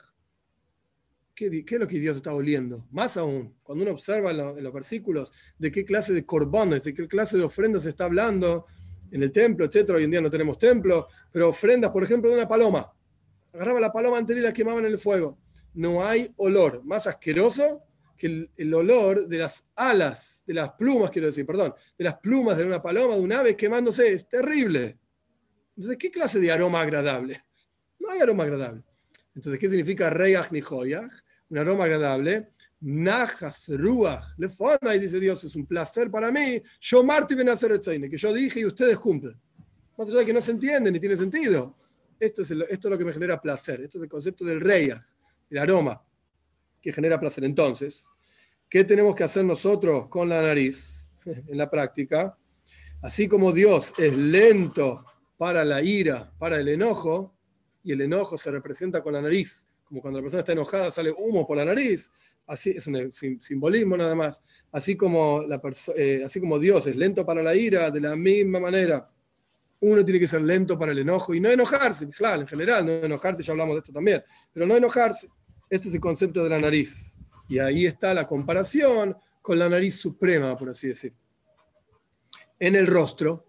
¿Qué, 1.34 1.62
¿Qué, 1.62 1.74
es 1.74 1.80
lo 1.80 1.86
que 1.86 1.98
Dios 1.98 2.16
está 2.16 2.32
oliendo? 2.32 2.86
Más 2.90 3.18
aún, 3.18 3.54
cuando 3.62 3.82
uno 3.82 3.92
observa 3.92 4.30
en, 4.30 4.62
los 4.62 4.72
versículos 4.72 5.30
de 5.58 5.70
qué 5.70 5.84
clase 5.84 6.14
de 6.14 6.24
corbanos, 6.24 6.84
de 6.84 6.94
qué 6.94 7.06
clase 7.06 7.36
de 7.36 7.44
ofrendas 7.44 7.82
se 7.82 7.90
está 7.90 8.06
hablando 8.06 8.64
en 9.10 9.22
el 9.22 9.30
templo, 9.30 9.66
etcétera. 9.66 9.98
Hoy 9.98 10.04
en 10.04 10.10
día 10.10 10.20
no 10.22 10.30
tenemos 10.30 10.58
templo, 10.58 11.06
pero 11.30 11.50
ofrendas, 11.50 11.90
por 11.90 12.02
ejemplo, 12.02 12.30
de 12.30 12.36
una 12.36 12.48
paloma. 12.48 12.90
Agarraba 13.52 13.80
la 13.80 13.92
paloma 13.92 14.18
anterior 14.18 14.44
y 14.44 14.46
la 14.46 14.52
quemaban 14.52 14.84
en 14.84 14.92
el 14.92 14.98
fuego. 14.98 15.38
No 15.74 16.04
hay 16.04 16.32
olor 16.36 16.84
más 16.84 17.06
asqueroso 17.06 17.82
que 18.16 18.48
el, 18.54 18.74
olor 18.74 19.26
de 19.28 19.38
las 19.38 19.64
alas, 19.74 20.44
de 20.46 20.52
las 20.52 20.72
plumas, 20.72 21.10
quiero 21.10 21.28
decir, 21.28 21.46
perdón, 21.46 21.74
de 21.96 22.04
las 22.04 22.18
plumas 22.18 22.58
de 22.58 22.66
una 22.66 22.82
paloma, 22.82 23.14
de 23.14 23.20
un 23.20 23.32
ave 23.32 23.56
quemándose, 23.56 24.12
es 24.12 24.28
terrible. 24.28 24.98
Entonces, 25.74 25.96
¿qué 25.96 26.10
clase 26.10 26.38
de 26.38 26.52
aroma 26.52 26.82
agradable? 26.82 27.42
No 27.98 28.10
hay 28.10 28.20
aroma 28.20 28.44
agradable. 28.44 28.82
Entonces, 29.34 29.58
¿qué 29.58 29.68
significa 29.70 30.10
reyach 30.10 30.50
ni 30.50 30.60
Un 30.60 31.58
aroma 31.58 31.84
agradable. 31.84 32.48
Najas, 32.80 33.68
ruach, 33.68 34.24
lefona, 34.36 34.94
y 34.94 34.98
dice 34.98 35.18
Dios, 35.18 35.42
es 35.44 35.56
un 35.56 35.64
placer 35.64 36.10
para 36.10 36.30
mí. 36.30 36.62
Yo, 36.78 37.02
Marti, 37.02 37.34
el 37.34 38.10
que 38.10 38.16
yo 38.16 38.32
dije 38.34 38.60
y 38.60 38.66
ustedes 38.66 38.98
cumplen. 38.98 39.34
Más 39.96 40.08
allá 40.08 40.18
de 40.18 40.26
que 40.26 40.32
no 40.34 40.42
se 40.42 40.50
entiende 40.50 40.92
ni 40.92 41.00
tiene 41.00 41.16
sentido. 41.16 41.74
Esto 42.20 42.42
es, 42.42 42.50
esto 42.50 42.88
es 42.88 42.90
lo 42.90 42.98
que 42.98 43.04
me 43.04 43.12
genera 43.12 43.40
placer. 43.40 43.80
Esto 43.80 43.98
es 43.98 44.04
el 44.04 44.10
concepto 44.10 44.44
del 44.44 44.60
reyach, 44.60 45.02
el 45.48 45.58
aroma 45.58 46.00
que 46.80 46.92
genera 46.92 47.18
placer. 47.18 47.44
Entonces, 47.44 48.06
¿qué 48.68 48.84
tenemos 48.84 49.16
que 49.16 49.24
hacer 49.24 49.44
nosotros 49.44 50.08
con 50.08 50.28
la 50.28 50.42
nariz 50.42 51.08
en 51.24 51.56
la 51.56 51.70
práctica? 51.70 52.36
Así 53.02 53.26
como 53.26 53.52
Dios 53.52 53.94
es 53.98 54.16
lento 54.16 55.04
para 55.38 55.64
la 55.64 55.80
ira, 55.80 56.30
para 56.38 56.60
el 56.60 56.68
enojo, 56.68 57.34
y 57.82 57.92
el 57.92 58.02
enojo 58.02 58.36
se 58.36 58.50
representa 58.50 59.02
con 59.02 59.14
la 59.14 59.22
nariz, 59.22 59.66
como 59.84 60.02
cuando 60.02 60.18
la 60.18 60.22
persona 60.22 60.40
está 60.40 60.52
enojada 60.52 60.90
sale 60.90 61.10
humo 61.16 61.46
por 61.46 61.56
la 61.56 61.64
nariz, 61.64 62.10
así 62.46 62.70
es 62.70 62.86
un 62.86 63.10
simbolismo 63.40 63.96
nada 63.96 64.14
más, 64.14 64.42
así 64.70 64.96
como, 64.96 65.42
eh, 65.96 66.22
así 66.24 66.40
como 66.40 66.58
Dios 66.58 66.86
es 66.86 66.96
lento 66.96 67.24
para 67.24 67.42
la 67.42 67.54
ira, 67.54 67.90
de 67.90 68.00
la 68.00 68.16
misma 68.16 68.60
manera, 68.60 69.08
uno 69.80 70.04
tiene 70.04 70.20
que 70.20 70.28
ser 70.28 70.42
lento 70.42 70.78
para 70.78 70.92
el 70.92 70.98
enojo 70.98 71.34
y 71.34 71.40
no 71.40 71.48
enojarse, 71.48 72.08
claro, 72.08 72.42
en 72.42 72.48
general, 72.48 72.84
no 72.84 72.92
enojarse, 72.92 73.42
ya 73.42 73.52
hablamos 73.52 73.76
de 73.76 73.78
esto 73.78 73.92
también, 73.92 74.22
pero 74.52 74.66
no 74.66 74.76
enojarse. 74.76 75.28
Este 75.68 75.88
es 75.88 75.94
el 75.94 76.00
concepto 76.00 76.42
de 76.44 76.50
la 76.50 76.58
nariz. 76.58 77.16
Y 77.48 77.58
ahí 77.58 77.86
está 77.86 78.12
la 78.12 78.26
comparación 78.26 79.16
con 79.40 79.58
la 79.58 79.68
nariz 79.68 79.96
suprema, 79.96 80.56
por 80.56 80.70
así 80.70 80.88
decir. 80.88 81.14
En 82.58 82.76
el 82.76 82.86
rostro, 82.86 83.46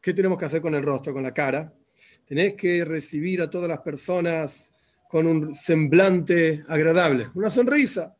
¿qué 0.00 0.14
tenemos 0.14 0.38
que 0.38 0.44
hacer 0.44 0.62
con 0.62 0.74
el 0.74 0.82
rostro, 0.82 1.12
con 1.12 1.22
la 1.22 1.34
cara? 1.34 1.72
Tenés 2.24 2.54
que 2.54 2.84
recibir 2.84 3.42
a 3.42 3.50
todas 3.50 3.68
las 3.68 3.80
personas 3.80 4.72
con 5.08 5.26
un 5.26 5.54
semblante 5.56 6.64
agradable, 6.68 7.28
una 7.34 7.50
sonrisa. 7.50 8.16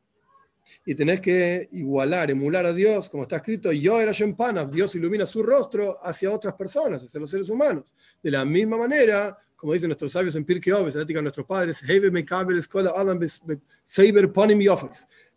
Y 0.90 0.94
tenés 0.96 1.20
que 1.20 1.68
igualar, 1.70 2.33
emular 2.33 2.66
a 2.66 2.72
Dios, 2.72 3.09
como 3.09 3.22
está 3.22 3.37
escrito, 3.37 3.70
yo 3.70 4.00
era 4.00 4.11
Shempana, 4.11 4.64
Dios 4.64 4.92
ilumina 4.96 5.24
su 5.24 5.40
rostro 5.40 5.96
hacia 6.03 6.33
otras 6.33 6.55
personas, 6.55 7.00
hacia 7.05 7.20
los 7.20 7.31
seres 7.31 7.48
humanos. 7.48 7.94
De 8.20 8.29
la 8.29 8.44
misma 8.44 8.76
manera, 8.76 9.38
como 9.55 9.72
dicen 9.72 9.87
nuestros 9.87 10.11
sabios 10.11 10.35
en 10.35 10.44
Pirkei 10.44 10.72
Oves, 10.72 10.96
la 10.96 11.03
ética 11.03 11.20
de 11.20 11.22
nuestros 11.22 11.46
padres, 11.46 11.81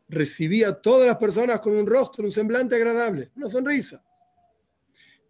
recibía 0.09 0.69
a 0.69 0.73
todas 0.73 1.05
las 1.05 1.17
personas 1.17 1.59
con 1.59 1.75
un 1.75 1.85
rostro, 1.85 2.25
un 2.25 2.31
semblante 2.31 2.73
agradable, 2.73 3.29
una 3.35 3.47
sonrisa. 3.47 4.03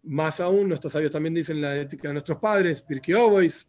Más 0.04 0.40
aún, 0.40 0.70
nuestros 0.70 0.94
sabios 0.94 1.12
también 1.12 1.34
dicen 1.34 1.60
la 1.60 1.76
ética 1.76 2.08
de 2.08 2.14
nuestros 2.14 2.38
padres, 2.38 2.80
Pirkei 2.80 3.14
Obois, 3.14 3.66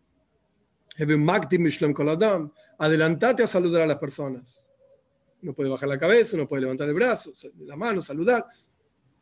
adelantate 2.78 3.44
a 3.44 3.48
saludar 3.48 3.82
a 3.82 3.88
las 3.88 3.98
personas. 3.98 4.65
No 5.46 5.54
puede 5.54 5.70
bajar 5.70 5.88
la 5.88 6.00
cabeza, 6.00 6.36
no 6.38 6.48
puede 6.48 6.62
levantar 6.62 6.90
el 6.90 6.96
brazo, 6.96 7.32
la 7.60 7.76
mano, 7.76 8.02
saludar. 8.02 8.48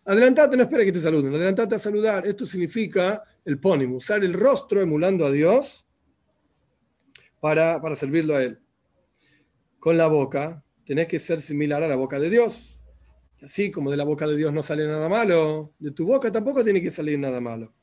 Adelantate, 0.06 0.56
no 0.56 0.64
espera 0.64 0.86
que 0.86 0.94
te 0.94 1.02
saluden, 1.02 1.36
adelantate 1.36 1.76
a 1.76 1.80
saludar. 1.80 2.26
Esto 2.26 2.46
significa 2.46 3.22
el 3.44 3.60
pónimo, 3.60 3.98
usar 3.98 4.24
el 4.24 4.34
rostro 4.34 4.82
emulando 4.82 5.26
a 5.26 5.32
Dios 5.32 5.86
para, 7.42 7.82
para 7.82 7.98
servirlo 7.98 8.38
a 8.38 8.44
Él. 8.44 8.58
Con 9.80 9.98
la 9.98 10.08
boca, 10.08 10.64
tenés 10.86 11.10
que 11.10 11.20
ser 11.20 11.42
similar 11.42 11.84
a 11.84 11.90
la 11.90 11.98
boca 11.98 12.18
de 12.22 12.30
Dios. 12.30 12.80
Así 13.42 13.70
como 13.70 13.92
de 13.92 13.98
la 13.98 14.06
boca 14.06 14.26
de 14.26 14.38
Dios 14.38 14.54
no 14.54 14.64
sale 14.64 14.88
nada 14.88 15.10
malo, 15.10 15.74
de 15.78 15.92
tu 15.92 16.06
boca 16.06 16.32
tampoco 16.32 16.64
tiene 16.64 16.82
que 16.82 16.90
salir 16.90 17.20
nada 17.20 17.42
malo. 17.42 17.74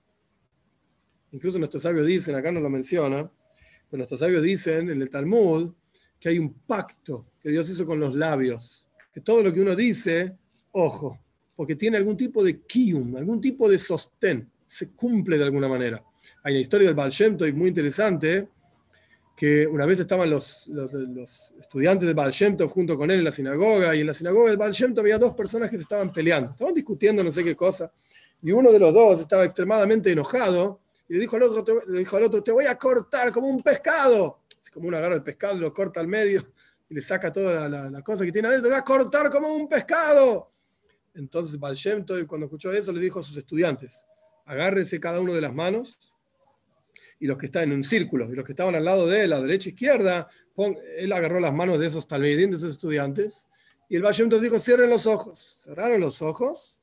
Incluso 1.33 1.59
nuestros 1.59 1.83
sabios 1.83 2.07
dicen, 2.07 2.35
acá 2.37 2.51
no 2.51 2.61
lo 2.61 2.71
menciona, 2.71 3.31
pero 3.91 3.99
nuestros 3.99 4.21
sabios 4.21 4.43
dicen 4.43 4.89
en 4.89 5.03
el 5.03 5.11
Talmud 5.11 5.75
que 6.19 6.31
hay 6.31 6.39
un 6.39 6.55
pacto 6.55 7.30
que 7.43 7.51
Dios 7.51 7.69
hizo 7.71 7.87
con 7.87 7.99
los 7.99 8.15
labios, 8.15 8.87
que 9.13 9.21
todo 9.21 9.43
lo 9.43 9.53
que 9.53 9.61
uno 9.61 9.75
dice, 9.75 10.37
ojo, 10.73 11.19
porque 11.57 11.77
tiene 11.77 11.97
algún 11.97 12.17
tipo 12.17 12.45
de 12.45 12.61
kium, 12.61 13.17
algún 13.17 13.41
tipo 13.41 13.69
de 13.69 13.79
sostén, 13.79 14.49
se 14.67 14.91
cumple 14.91 15.37
de 15.39 15.45
alguna 15.45 15.69
manera. 15.69 16.03
Hay 16.43 16.55
una 16.55 16.61
historia 16.61 16.87
del 16.87 16.95
Baal 16.95 17.11
Shem 17.11 17.37
muy 17.55 17.69
interesante, 17.69 18.49
que 19.37 19.67
una 19.67 19.87
vez 19.87 19.99
estaban 20.01 20.29
los, 20.29 20.69
los, 20.69 21.55
estudiantes 21.59 22.07
de 22.07 22.15
Baal 22.15 22.33
junto 22.69 22.97
con 22.97 23.11
él 23.11 23.19
en 23.19 23.25
la 23.25 23.33
sinagoga, 23.33 23.97
y 23.97 24.01
en 24.01 24.07
la 24.07 24.15
sinagoga 24.15 24.51
del 24.51 24.59
Baal 24.59 24.73
Shem 24.73 24.95
había 24.99 25.19
dos 25.19 25.35
personas 25.35 25.71
que 25.71 25.77
se 25.77 25.83
estaban 25.83 26.13
peleando, 26.13 26.51
estaban 26.51 26.75
discutiendo 26.75 27.25
no 27.25 27.33
sé 27.33 27.43
qué 27.43 27.57
cosa, 27.57 27.91
y 28.43 28.53
uno 28.53 28.71
de 28.71 28.79
los 28.79 28.93
dos 28.93 29.21
estaba 29.21 29.45
extremadamente 29.45 30.13
enojado, 30.13 30.81
y 31.09 31.15
le 31.15 31.21
dijo 31.21 31.37
al 31.37 31.43
otro, 31.43 31.83
le 31.89 31.99
dijo 31.99 32.17
al 32.17 32.23
otro 32.23 32.43
te 32.43 32.53
voy 32.53 32.67
a 32.67 32.77
cortar 32.77 33.33
como 33.33 33.49
un 33.49 33.63
pescado. 33.63 34.39
Como 34.73 34.87
uno 34.87 34.99
agarra 34.99 35.17
el 35.17 35.23
pescado, 35.23 35.57
lo 35.57 35.75
corta 35.75 35.99
al 35.99 36.07
medio 36.07 36.45
y 36.91 36.95
le 36.95 37.01
saca 37.01 37.33
toda 37.33 37.69
la, 37.69 37.89
la, 37.89 38.03
cosa 38.03 38.25
que 38.25 38.33
tiene 38.33 38.49
adentro, 38.49 38.69
te 38.69 38.75
voy 38.75 38.81
a 38.81 38.85
cortar 38.85 39.31
como 39.31 39.55
un 39.55 39.69
pescado. 39.69 40.51
Entonces 41.15 41.59
Baal 41.59 41.77
Shem 41.77 42.05
cuando 42.27 42.47
escuchó 42.47 42.73
eso, 42.73 42.93
le 42.93 43.01
dijo 43.01 43.21
a 43.21 43.23
sus 43.23 43.37
estudiantes, 43.37 44.05
agárrense 44.45 44.99
cada 44.99 45.21
uno 45.21 45.33
de 45.33 45.41
las 45.41 45.55
manos 45.55 45.97
y 47.21 47.27
los 47.27 47.39
que 47.39 47.47
están 47.47 47.65
en 47.65 47.73
un 47.73 47.85
círculo, 47.85 48.33
y 48.33 48.35
los 48.35 48.45
que 48.45 48.53
estaban 48.53 48.75
al 48.75 48.85
lado 48.85 49.07
de 49.07 49.25
él, 49.25 49.33
a 49.33 49.41
derecha 49.41 49.69
izquierda, 49.69 50.29
él 50.97 51.13
agarró 51.13 51.39
las 51.39 51.53
manos 51.53 51.79
de 51.79 51.87
esos 51.87 52.09
talmidín, 52.09 52.51
de 52.51 52.57
esos 52.57 52.71
estudiantes, 52.71 53.47
y 53.91 53.97
el 53.97 54.03
Baal 54.03 54.41
dijo, 54.41 54.59
cierren 54.59 54.89
los 54.89 55.07
ojos. 55.07 55.61
Cerraron 55.65 56.01
los 56.01 56.23
ojos 56.23 56.81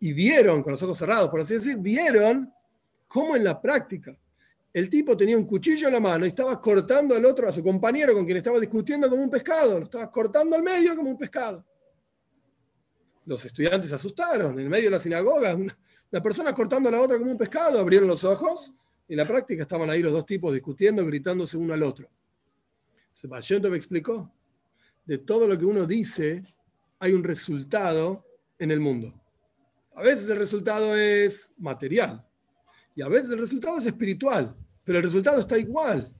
y 0.00 0.14
vieron, 0.14 0.62
con 0.62 0.72
los 0.72 0.82
ojos 0.82 0.96
cerrados, 0.98 1.28
por 1.28 1.40
así 1.40 1.54
decir, 1.54 1.76
vieron 1.76 2.50
cómo 3.06 3.36
en 3.36 3.44
la 3.44 3.60
práctica 3.60 4.18
el 4.76 4.90
tipo 4.90 5.16
tenía 5.16 5.38
un 5.38 5.46
cuchillo 5.46 5.86
en 5.86 5.94
la 5.94 6.00
mano 6.00 6.26
y 6.26 6.28
estaba 6.28 6.60
cortando 6.60 7.16
al 7.16 7.24
otro, 7.24 7.48
a 7.48 7.52
su 7.52 7.62
compañero 7.62 8.12
con 8.12 8.26
quien 8.26 8.36
estaba 8.36 8.60
discutiendo 8.60 9.08
como 9.08 9.22
un 9.22 9.30
pescado, 9.30 9.78
lo 9.78 9.86
estaba 9.86 10.10
cortando 10.10 10.54
al 10.54 10.62
medio 10.62 10.94
como 10.94 11.08
un 11.08 11.16
pescado. 11.16 11.64
Los 13.24 13.42
estudiantes 13.46 13.88
se 13.88 13.94
asustaron, 13.94 14.60
en 14.60 14.68
medio 14.68 14.84
de 14.84 14.90
la 14.90 14.98
sinagoga, 14.98 15.54
una 15.54 16.22
persona 16.22 16.52
cortando 16.52 16.90
a 16.90 16.92
la 16.92 17.00
otra 17.00 17.16
como 17.18 17.30
un 17.30 17.38
pescado, 17.38 17.80
abrieron 17.80 18.06
los 18.06 18.22
ojos 18.24 18.74
en 19.08 19.16
la 19.16 19.24
práctica 19.24 19.62
estaban 19.62 19.88
ahí 19.88 20.02
los 20.02 20.12
dos 20.12 20.26
tipos 20.26 20.52
discutiendo, 20.52 21.06
gritándose 21.06 21.56
uno 21.56 21.72
al 21.72 21.82
otro. 21.82 22.10
Sebastián 23.12 23.62
me 23.70 23.78
explicó, 23.78 24.30
de 25.06 25.16
todo 25.16 25.48
lo 25.48 25.58
que 25.58 25.64
uno 25.64 25.86
dice 25.86 26.44
hay 26.98 27.14
un 27.14 27.24
resultado 27.24 28.26
en 28.58 28.70
el 28.70 28.80
mundo. 28.80 29.14
A 29.94 30.02
veces 30.02 30.28
el 30.28 30.36
resultado 30.36 30.94
es 30.94 31.50
material 31.56 32.22
y 32.94 33.00
a 33.00 33.08
veces 33.08 33.30
el 33.30 33.38
resultado 33.38 33.78
es 33.78 33.86
espiritual, 33.86 34.54
pero 34.86 34.98
el 34.98 35.04
resultado 35.04 35.40
está 35.40 35.58
igual. 35.58 36.10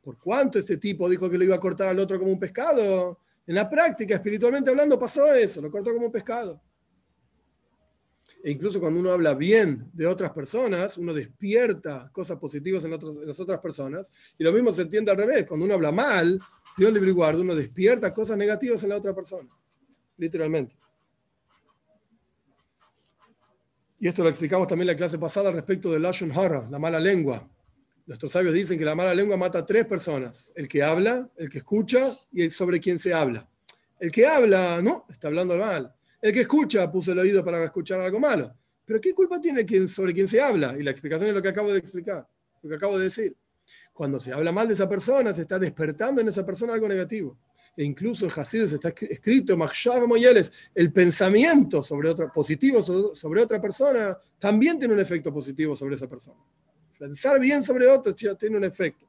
¿Por 0.00 0.16
cuánto 0.16 0.58
este 0.58 0.78
tipo 0.78 1.10
dijo 1.10 1.28
que 1.28 1.36
lo 1.36 1.44
iba 1.44 1.56
a 1.56 1.60
cortar 1.60 1.88
al 1.88 1.98
otro 1.98 2.18
como 2.18 2.32
un 2.32 2.38
pescado? 2.38 3.18
En 3.46 3.54
la 3.54 3.68
práctica, 3.68 4.14
espiritualmente 4.14 4.70
hablando, 4.70 4.98
pasó 4.98 5.34
eso, 5.34 5.60
lo 5.60 5.70
cortó 5.70 5.92
como 5.92 6.06
un 6.06 6.12
pescado 6.12 6.62
e 8.46 8.52
incluso 8.52 8.78
cuando 8.78 9.00
uno 9.00 9.10
habla 9.10 9.34
bien 9.34 9.90
de 9.92 10.06
otras 10.06 10.30
personas, 10.30 10.96
uno 10.98 11.12
despierta 11.12 12.08
cosas 12.12 12.38
positivas 12.38 12.84
en, 12.84 12.92
las 12.92 13.40
otras 13.40 13.58
personas, 13.58 14.12
y 14.38 14.44
lo 14.44 14.52
mismo 14.52 14.72
se 14.72 14.82
entiende 14.82 15.10
al 15.10 15.16
revés, 15.16 15.46
cuando 15.46 15.64
uno 15.64 15.74
habla 15.74 15.90
mal 15.90 16.40
un 16.78 16.94
libre 16.94 17.10
guardo, 17.10 17.42
uno 17.42 17.56
despierta 17.56 18.14
cosas 18.14 18.38
negativas 18.38 18.84
en 18.84 18.90
la 18.90 18.98
otra 18.98 19.12
persona, 19.12 19.48
literalmente. 20.16 20.76
Y 23.98 24.06
esto 24.06 24.22
lo 24.22 24.28
explicamos 24.28 24.68
también 24.68 24.90
en 24.90 24.94
la 24.94 24.96
clase 24.96 25.18
pasada 25.18 25.50
respecto 25.50 25.90
del 25.90 26.02
Lashon 26.02 26.30
Hara, 26.30 26.68
la 26.70 26.78
mala 26.78 27.00
lengua. 27.00 27.48
Nuestros 28.06 28.30
sabios 28.30 28.54
dicen 28.54 28.78
que 28.78 28.84
la 28.84 28.94
mala 28.94 29.12
lengua 29.12 29.36
mata 29.36 29.58
a 29.58 29.66
tres 29.66 29.84
personas: 29.84 30.52
el 30.54 30.68
que 30.68 30.82
habla, 30.82 31.28
el 31.36 31.50
que 31.50 31.58
escucha 31.58 32.16
y 32.32 32.42
el 32.42 32.50
sobre 32.52 32.80
quien 32.80 32.98
se 32.98 33.12
habla. 33.12 33.48
El 33.98 34.12
que 34.12 34.26
habla, 34.26 34.80
no, 34.80 35.06
está 35.08 35.28
hablando 35.28 35.56
mal. 35.56 35.92
El 36.22 36.32
que 36.32 36.42
escucha 36.42 36.90
puso 36.90 37.12
el 37.12 37.18
oído 37.18 37.44
para 37.44 37.64
escuchar 37.64 38.00
algo 38.00 38.20
malo. 38.20 38.54
Pero 38.84 39.00
¿qué 39.00 39.12
culpa 39.12 39.40
tiene 39.40 39.66
quien, 39.66 39.88
sobre 39.88 40.14
quien 40.14 40.28
se 40.28 40.40
habla? 40.40 40.76
Y 40.78 40.82
la 40.82 40.92
explicación 40.92 41.28
es 41.28 41.34
lo 41.34 41.42
que 41.42 41.48
acabo 41.48 41.72
de 41.72 41.78
explicar, 41.78 42.26
lo 42.62 42.68
que 42.70 42.76
acabo 42.76 42.96
de 42.96 43.04
decir. 43.04 43.36
Cuando 43.92 44.20
se 44.20 44.32
habla 44.32 44.52
mal 44.52 44.68
de 44.68 44.74
esa 44.74 44.88
persona, 44.88 45.34
se 45.34 45.42
está 45.42 45.58
despertando 45.58 46.20
en 46.20 46.28
esa 46.28 46.46
persona 46.46 46.74
algo 46.74 46.86
negativo. 46.86 47.36
E 47.76 47.84
incluso 47.84 48.24
en 48.24 48.32
Hasidus 48.34 48.72
está 48.72 48.88
escrito, 48.88 49.58
el 50.74 50.92
pensamiento 50.92 51.82
sobre 51.82 52.08
otra, 52.08 52.32
positivo 52.32 52.80
sobre 52.82 53.42
otra 53.42 53.60
persona 53.60 54.16
también 54.38 54.78
tiene 54.78 54.94
un 54.94 55.00
efecto 55.00 55.32
positivo 55.32 55.74
sobre 55.74 55.96
esa 55.96 56.08
persona. 56.08 56.38
Pensar 56.98 57.38
bien 57.40 57.62
sobre 57.62 57.86
otro 57.86 58.14
tiene 58.14 58.56
un 58.56 58.64
efecto. 58.64 59.06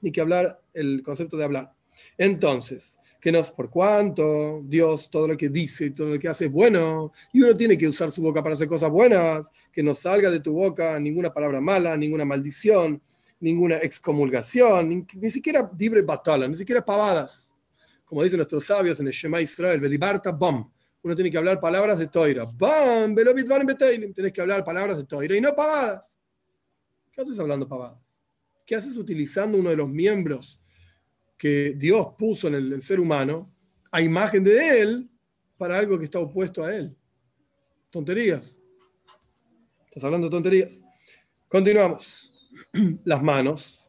Ni 0.00 0.12
que 0.12 0.20
hablar, 0.20 0.60
el 0.72 1.02
concepto 1.02 1.36
de 1.36 1.44
hablar. 1.44 1.72
Entonces, 2.16 2.98
que 3.20 3.32
nos 3.32 3.50
por 3.50 3.68
cuanto 3.68 4.62
Dios 4.64 5.10
todo 5.10 5.28
lo 5.28 5.36
que 5.36 5.48
dice 5.48 5.86
y 5.86 5.90
todo 5.90 6.14
lo 6.14 6.18
que 6.18 6.28
hace 6.28 6.46
es 6.46 6.52
bueno, 6.52 7.12
y 7.32 7.42
uno 7.42 7.56
tiene 7.56 7.76
que 7.76 7.88
usar 7.88 8.10
su 8.10 8.22
boca 8.22 8.42
para 8.42 8.54
hacer 8.54 8.68
cosas 8.68 8.90
buenas, 8.90 9.50
que 9.72 9.82
no 9.82 9.92
salga 9.94 10.30
de 10.30 10.40
tu 10.40 10.52
boca 10.52 10.98
ninguna 11.00 11.32
palabra 11.32 11.60
mala, 11.60 11.96
ninguna 11.96 12.24
maldición, 12.24 13.02
ninguna 13.40 13.78
excomulgación, 13.78 15.06
ni, 15.14 15.30
siquiera 15.30 15.70
libre 15.76 16.02
batalla, 16.02 16.46
ni 16.48 16.56
siquiera 16.56 16.84
pavadas. 16.84 17.52
Como 18.04 18.22
dicen 18.22 18.38
nuestros 18.38 18.64
sabios 18.64 18.98
en 19.00 19.06
el 19.08 19.12
Shema 19.12 19.40
Israel, 19.40 19.80
Vedibarta 19.80 20.32
Bam. 20.32 20.70
Uno 21.02 21.14
tiene 21.14 21.30
que 21.30 21.38
hablar 21.38 21.60
palabras 21.60 21.98
de 21.98 22.08
Toira. 22.08 22.44
Bam, 22.56 23.14
Tienes 23.14 24.32
que 24.32 24.40
hablar 24.40 24.64
palabras 24.64 24.96
de 24.96 25.04
Toira 25.04 25.36
y 25.36 25.40
no 25.40 25.54
pavadas. 25.54 26.17
¿Qué 27.18 27.22
haces 27.22 27.40
hablando 27.40 27.66
pavadas? 27.66 27.98
¿Qué 28.64 28.76
haces 28.76 28.96
utilizando 28.96 29.58
uno 29.58 29.70
de 29.70 29.76
los 29.76 29.88
miembros 29.88 30.60
que 31.36 31.74
Dios 31.76 32.10
puso 32.16 32.46
en 32.46 32.54
el, 32.54 32.80
ser 32.80 33.00
humano 33.00 33.52
a 33.90 34.00
imagen 34.00 34.44
de 34.44 34.80
él 34.80 35.10
para 35.56 35.76
algo 35.76 35.98
que 35.98 36.04
está 36.04 36.20
opuesto 36.20 36.62
a 36.62 36.72
él. 36.72 36.96
Tonterías. 37.90 38.54
Estás 39.86 40.04
hablando 40.04 40.30
tonterías. 40.30 40.78
Continuamos. 41.48 42.48
Las 43.04 43.20
manos. 43.20 43.80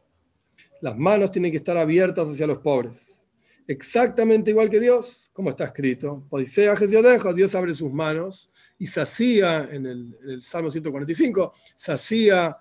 Las 0.80 0.98
manos 0.98 1.30
tienen 1.30 1.52
que 1.52 1.58
estar 1.58 1.76
abiertas 1.76 2.28
hacia 2.28 2.48
los 2.48 2.58
pobres. 2.58 3.22
Exactamente 3.68 4.50
igual 4.50 4.68
que 4.68 4.80
Dios, 4.80 5.30
como 5.32 5.50
está 5.50 5.66
escrito. 5.66 6.26
Odisea 6.30 6.74
dejo 6.74 7.32
Dios 7.32 7.54
abre 7.54 7.76
sus 7.76 7.92
manos 7.92 8.50
y 8.76 8.88
sacía 8.88 9.68
en 9.70 9.86
el, 9.86 10.18
en 10.20 10.30
el 10.30 10.42
Salmo 10.42 10.68
145, 10.68 11.54
sacía 11.76 12.58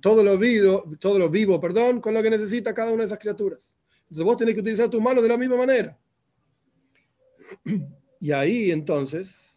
todo 0.00 0.22
lo 0.22 0.36
vivo, 0.38 0.84
todo 0.98 1.18
lo 1.18 1.28
vivo, 1.28 1.60
perdón, 1.60 2.00
con 2.00 2.14
lo 2.14 2.22
que 2.22 2.30
necesita 2.30 2.74
cada 2.74 2.92
una 2.92 3.02
de 3.02 3.06
esas 3.06 3.18
criaturas. 3.18 3.76
Entonces 4.02 4.24
vos 4.24 4.36
tenés 4.36 4.54
que 4.54 4.60
utilizar 4.60 4.88
tus 4.88 5.02
manos 5.02 5.22
de 5.22 5.28
la 5.28 5.36
misma 5.36 5.56
manera. 5.56 5.98
Y 8.20 8.32
ahí 8.32 8.72
entonces 8.72 9.56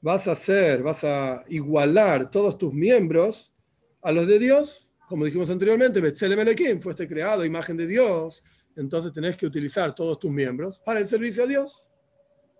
vas 0.00 0.26
a 0.26 0.32
hacer, 0.32 0.82
vas 0.82 1.04
a 1.04 1.44
igualar 1.48 2.30
todos 2.30 2.56
tus 2.56 2.72
miembros 2.72 3.52
a 4.00 4.10
los 4.10 4.26
de 4.26 4.38
Dios, 4.38 4.90
como 5.06 5.24
dijimos 5.24 5.50
anteriormente, 5.50 6.00
Betzelem 6.00 6.80
fuiste 6.80 7.08
creado 7.08 7.44
imagen 7.44 7.76
de 7.76 7.86
Dios, 7.86 8.44
entonces 8.76 9.12
tenés 9.12 9.36
que 9.36 9.44
utilizar 9.44 9.94
todos 9.94 10.18
tus 10.18 10.30
miembros 10.30 10.80
para 10.80 11.00
el 11.00 11.06
servicio 11.08 11.44
a 11.44 11.46
Dios. 11.46 11.88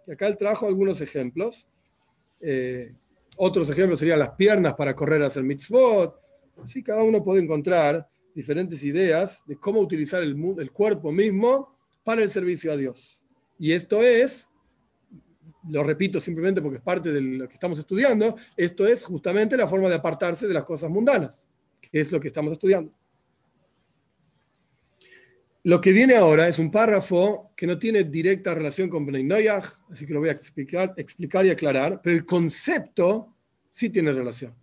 Y 0.06 0.12
acá 0.12 0.26
él 0.26 0.36
trajo 0.36 0.66
algunos 0.66 1.00
ejemplos. 1.00 1.68
Eh, 2.40 2.92
otros 3.36 3.70
ejemplos 3.70 4.00
serían 4.00 4.18
las 4.18 4.30
piernas 4.30 4.74
para 4.74 4.96
correr 4.96 5.22
a 5.22 5.28
hacer 5.28 5.44
mitzvot. 5.44 6.19
Así 6.62 6.82
cada 6.82 7.02
uno 7.02 7.22
puede 7.22 7.42
encontrar 7.42 8.08
diferentes 8.34 8.84
ideas 8.84 9.42
de 9.46 9.56
cómo 9.56 9.80
utilizar 9.80 10.22
el, 10.22 10.70
cuerpo 10.72 11.12
mismo 11.12 11.68
para 12.04 12.22
el 12.22 12.30
servicio 12.30 12.72
a 12.72 12.76
Dios. 12.76 13.22
Y 13.58 13.72
esto 13.72 14.02
es, 14.02 14.48
lo 15.68 15.82
repito 15.82 16.20
simplemente 16.20 16.62
porque 16.62 16.78
es 16.78 16.82
parte 16.82 17.12
de 17.12 17.20
lo 17.20 17.48
que 17.48 17.54
estamos 17.54 17.78
estudiando, 17.78 18.36
esto 18.56 18.86
es 18.86 19.04
justamente 19.04 19.56
la 19.56 19.68
forma 19.68 19.88
de 19.88 19.96
apartarse 19.96 20.46
de 20.46 20.54
las 20.54 20.64
cosas 20.64 20.90
mundanas, 20.90 21.44
que 21.80 22.00
es 22.00 22.12
lo 22.12 22.20
que 22.20 22.28
estamos 22.28 22.52
estudiando. 22.52 22.92
Lo 25.62 25.78
que 25.80 25.92
viene 25.92 26.16
ahora 26.16 26.48
es 26.48 26.58
un 26.58 26.70
párrafo 26.70 27.52
que 27.54 27.66
no 27.66 27.78
tiene 27.78 28.04
directa 28.04 28.54
relación 28.54 28.88
con 28.88 29.04
Bnei 29.04 29.46
así 29.46 30.06
que 30.06 30.14
lo 30.14 30.20
voy 30.20 30.30
a 30.30 30.32
explicar, 30.32 30.94
explicar 30.96 31.44
y 31.44 31.50
aclarar, 31.50 32.00
pero 32.02 32.16
el 32.16 32.24
concepto 32.24 33.34
sí 33.70 33.90
tiene 33.90 34.12
relación. 34.12 34.59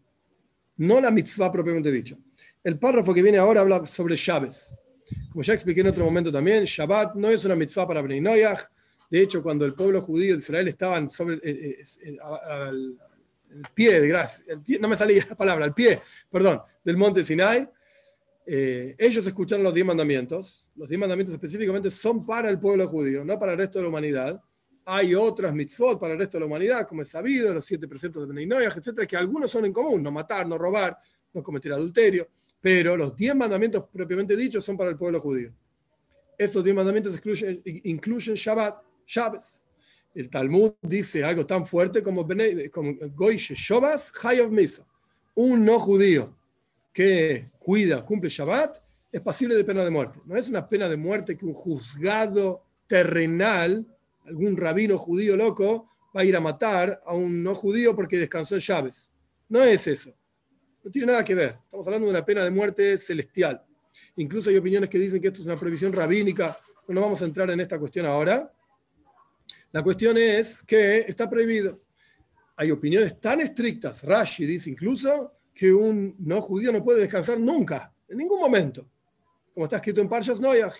No 0.77 1.01
la 1.01 1.11
mitzvah 1.11 1.51
propiamente 1.51 1.91
dicha. 1.91 2.15
El 2.63 2.77
párrafo 2.77 3.13
que 3.13 3.21
viene 3.21 3.37
ahora 3.37 3.61
habla 3.61 3.85
sobre 3.85 4.15
Shabes. 4.15 4.69
Como 5.29 5.41
ya 5.41 5.53
expliqué 5.53 5.81
en 5.81 5.87
otro 5.87 6.03
momento 6.03 6.31
también, 6.31 6.65
Shabbat 6.65 7.15
no 7.15 7.29
es 7.29 7.45
una 7.45 7.55
mitzvah 7.55 7.87
para 7.87 8.01
Bnei. 8.01 8.21
De 9.09 9.21
hecho, 9.21 9.41
cuando 9.41 9.65
el 9.65 9.73
pueblo 9.73 10.01
judío 10.01 10.33
de 10.33 10.39
Israel 10.39 10.67
estaban 10.67 11.09
sobre 11.09 11.35
el, 11.35 11.41
eh, 11.43 11.85
eh, 12.03 12.17
pie 13.73 14.01
de 14.01 14.07
gracia, 14.07 14.43
no 14.81 14.87
me 14.89 14.97
salía 14.97 15.25
la 15.29 15.35
palabra, 15.35 15.65
el 15.65 15.73
pie, 15.73 16.01
perdón, 16.29 16.59
del 16.83 16.97
monte 16.97 17.23
Sinai, 17.23 17.69
eh, 18.49 18.95
ellos 18.97 19.27
escucharon 19.27 19.61
los 19.61 19.73
diez 19.73 19.85
mandamientos. 19.85 20.69
Los 20.75 20.87
diez 20.87 20.99
mandamientos 20.99 21.33
específicamente 21.35 21.91
son 21.91 22.25
para 22.25 22.49
el 22.49 22.57
pueblo 22.59 22.87
judío, 22.87 23.25
no 23.25 23.37
para 23.37 23.51
el 23.51 23.57
resto 23.57 23.79
de 23.79 23.83
la 23.83 23.89
humanidad. 23.89 24.41
Hay 24.89 25.13
otras 25.13 25.53
mitzvot 25.53 25.99
para 25.99 26.13
el 26.13 26.19
resto 26.19 26.37
de 26.37 26.39
la 26.39 26.45
humanidad, 26.45 26.87
como 26.87 27.01
es 27.01 27.09
sabido, 27.09 27.53
los 27.53 27.65
siete 27.65 27.89
preceptos 27.89 28.25
de 28.25 28.31
Bnei 28.31 28.45
Noyach, 28.45 28.77
etcétera, 28.77 29.05
que 29.05 29.17
algunos 29.17 29.51
son 29.51 29.65
en 29.65 29.73
común: 29.73 30.01
no 30.01 30.11
matar, 30.11 30.47
no 30.47 30.57
robar, 30.57 30.97
no 31.33 31.43
cometer 31.43 31.73
adulterio. 31.73 32.29
Pero 32.61 32.95
los 32.95 33.13
diez 33.13 33.35
mandamientos 33.35 33.83
propiamente 33.91 34.37
dichos 34.37 34.63
son 34.63 34.77
para 34.77 34.89
el 34.89 34.95
pueblo 34.95 35.19
judío. 35.19 35.51
Estos 36.37 36.63
diez 36.63 36.73
mandamientos 36.73 37.15
incluyen, 37.15 37.61
incluyen 37.65 38.35
Shabbat. 38.35 38.81
El 40.15 40.29
Talmud 40.29 40.71
dice 40.81 41.21
algo 41.23 41.45
tan 41.45 41.67
fuerte 41.67 42.01
como, 42.01 42.25
como 42.71 42.93
Goyshe 43.13 43.55
Shobas 43.55 44.13
Hayov 44.23 44.51
Misa. 44.51 44.85
Un 45.35 45.65
no 45.65 45.79
judío 45.79 46.33
que 46.93 47.49
cuida, 47.59 48.05
cumple 48.05 48.29
Shabbat, 48.29 48.77
es 49.11 49.21
pasible 49.21 49.55
de 49.55 49.63
pena 49.63 49.83
de 49.83 49.89
muerte. 49.89 50.19
No 50.25 50.37
es 50.37 50.47
una 50.47 50.65
pena 50.67 50.87
de 50.87 50.95
muerte 50.95 51.37
que 51.37 51.45
un 51.45 51.53
juzgado 51.53 52.63
terrenal, 52.87 53.85
algún 54.27 54.57
rabino 54.57 54.97
judío 54.97 55.35
loco, 55.35 55.89
va 56.15 56.21
a 56.21 56.25
ir 56.25 56.35
a 56.35 56.41
matar 56.41 57.01
a 57.05 57.13
un 57.13 57.41
no 57.41 57.55
judío 57.55 57.95
porque 57.95 58.17
descansó 58.17 58.55
en 58.55 58.61
llaves. 58.61 59.09
No 59.49 59.63
es 59.63 59.87
eso. 59.87 60.13
No 60.83 60.91
tiene 60.91 61.07
nada 61.07 61.23
que 61.23 61.35
ver. 61.35 61.57
Estamos 61.63 61.85
hablando 61.87 62.07
de 62.07 62.11
una 62.11 62.25
pena 62.25 62.43
de 62.43 62.51
muerte 62.51 62.97
celestial. 62.97 63.63
Incluso 64.17 64.49
hay 64.49 64.57
opiniones 64.57 64.89
que 64.89 64.99
dicen 64.99 65.21
que 65.21 65.27
esto 65.27 65.41
es 65.41 65.47
una 65.47 65.57
previsión 65.57 65.93
rabínica. 65.93 66.57
No 66.87 67.01
vamos 67.01 67.21
a 67.21 67.25
entrar 67.25 67.49
en 67.49 67.59
esta 67.59 67.79
cuestión 67.79 68.05
ahora. 68.05 68.51
La 69.71 69.83
cuestión 69.83 70.17
es 70.17 70.63
que 70.63 70.99
está 70.99 71.29
prohibido. 71.29 71.79
Hay 72.55 72.71
opiniones 72.71 73.19
tan 73.19 73.41
estrictas. 73.41 74.03
Rashi 74.03 74.45
dice 74.45 74.69
incluso 74.69 75.33
que 75.53 75.73
un 75.73 76.15
no 76.19 76.41
judío 76.41 76.71
no 76.71 76.83
puede 76.83 77.01
descansar 77.01 77.39
nunca, 77.39 77.93
en 78.07 78.17
ningún 78.17 78.39
momento. 78.39 78.87
Como 79.53 79.65
está 79.65 79.77
escrito 79.77 80.01
en 80.01 80.09
Parshas 80.09 80.39
Noyach, 80.39 80.75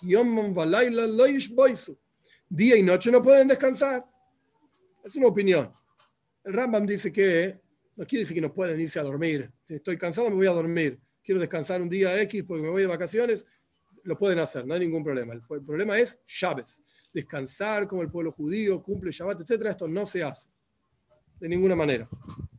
día 2.50 2.76
y 2.78 2.84
noche 2.84 3.12
no 3.12 3.22
pueden 3.22 3.48
descansar. 3.48 4.06
Es 5.04 5.16
una 5.16 5.28
opinión. 5.28 5.72
El 6.44 6.54
Rambam 6.54 6.86
dice 6.86 7.12
que 7.12 7.60
no 7.96 8.06
quiere 8.06 8.22
decir 8.22 8.36
que 8.36 8.42
no 8.42 8.54
pueden 8.54 8.80
irse 8.80 9.00
a 9.00 9.04
dormir. 9.04 9.52
Si 9.68 9.76
estoy 9.76 9.98
cansado, 9.98 10.30
me 10.30 10.36
voy 10.36 10.48
a 10.48 10.52
dormir. 10.52 11.00
Quiero 11.24 11.42
descansar 11.42 11.82
un 11.82 11.90
día 11.90 12.20
X 12.22 12.44
porque 12.48 12.64
me 12.64 12.70
voy 12.70 12.82
de 12.82 12.88
vacaciones. 12.88 13.46
Lo 14.04 14.18
pueden 14.18 14.40
hacer, 14.40 14.66
no 14.66 14.74
hay 14.74 14.80
ningún 14.82 15.04
problema. 15.04 15.34
El, 15.34 15.42
problema 15.42 16.00
es 16.00 16.20
Shabbat. 16.26 16.68
Descansar 17.14 17.88
como 17.88 18.02
el 18.02 18.10
pueblo 18.10 18.32
judío, 18.32 18.82
cumple 18.82 19.12
Shabbat, 19.12 19.42
etc. 19.42 19.66
Esto 19.68 19.88
no 19.88 20.06
se 20.06 20.24
hace 20.24 20.48
de 21.40 21.50
ninguna 21.50 21.76
manera. 21.76 22.08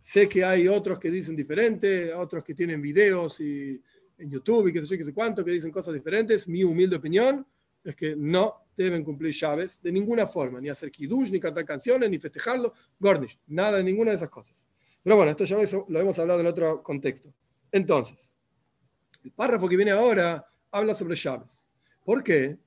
Sé 0.01 0.28
que 0.28 0.45
hay 0.45 0.68
otros 0.68 0.99
que 0.99 1.11
dicen 1.11 1.34
diferente, 1.34 2.12
otros 2.12 2.45
que 2.45 2.55
tienen 2.55 2.80
videos 2.80 3.41
y, 3.41 3.82
en 4.18 4.30
YouTube 4.30 4.68
y 4.68 4.72
qué 4.72 4.80
sé 4.80 4.86
yo, 4.86 4.99
qué 4.99 5.05
sé 5.05 5.14
cuánto, 5.14 5.45
que 5.45 5.53
dicen 5.53 5.70
cosas 5.70 5.95
diferentes. 5.95 6.49
Mi 6.49 6.64
humilde 6.64 6.97
opinión 6.97 7.47
es 7.84 7.95
que 7.95 8.16
no 8.16 8.68
deben 8.83 9.05
cumplir 9.05 9.33
llaves 9.33 9.81
de 9.83 9.93
ninguna 9.93 10.26
forma, 10.26 10.61
ni 10.61 10.68
hacer 10.68 10.91
kiddush, 10.91 11.31
ni 11.31 11.41
cantar 11.41 11.64
canciones, 11.64 12.09
ni 12.11 12.18
festejarlo, 12.18 12.72
gornish, 12.99 13.39
nada 13.47 13.79
de 13.79 13.85
ninguna 13.85 14.11
de 14.11 14.16
esas 14.16 14.31
cosas. 14.31 14.66
Pero 15.03 15.16
bueno, 15.16 15.31
esto 15.31 15.45
ya 15.45 15.57
lo 15.89 16.01
hemos 16.01 16.18
hablado 16.18 16.41
en 16.41 16.47
otro 16.47 16.83
contexto. 16.83 17.33
Entonces, 17.72 18.35
el 19.24 19.31
párrafo 19.33 19.68
que 19.68 19.76
viene 19.76 19.91
ahora 19.91 20.47
habla 20.70 20.95
sobre 20.95 21.16
llaves. 21.16 21.64
¿Por 22.05 22.22
qué? 22.22 22.59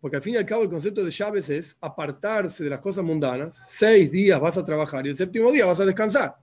Porque 0.00 0.16
al 0.16 0.22
fin 0.22 0.34
y 0.34 0.36
al 0.36 0.46
cabo 0.46 0.62
el 0.62 0.68
concepto 0.68 1.04
de 1.04 1.10
llaves 1.10 1.48
es 1.50 1.76
apartarse 1.80 2.64
de 2.64 2.70
las 2.70 2.80
cosas 2.80 3.04
mundanas. 3.04 3.56
Seis 3.68 4.10
días 4.10 4.40
vas 4.40 4.56
a 4.56 4.64
trabajar 4.64 5.06
y 5.06 5.10
el 5.10 5.16
séptimo 5.16 5.50
día 5.50 5.66
vas 5.66 5.80
a 5.80 5.84
descansar. 5.84 6.36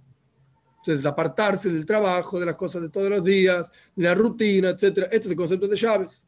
Entonces, 0.78 1.06
apartarse 1.06 1.70
del 1.70 1.86
trabajo, 1.86 2.40
de 2.40 2.46
las 2.46 2.58
cosas 2.58 2.82
de 2.82 2.90
todos 2.90 3.10
los 3.10 3.24
días, 3.24 3.72
de 3.96 4.04
la 4.04 4.14
rutina, 4.14 4.72
etc. 4.72 5.08
Este 5.12 5.18
es 5.18 5.28
el 5.28 5.38
concepto 5.38 5.68
de 5.68 5.78
llaves. 5.78 6.24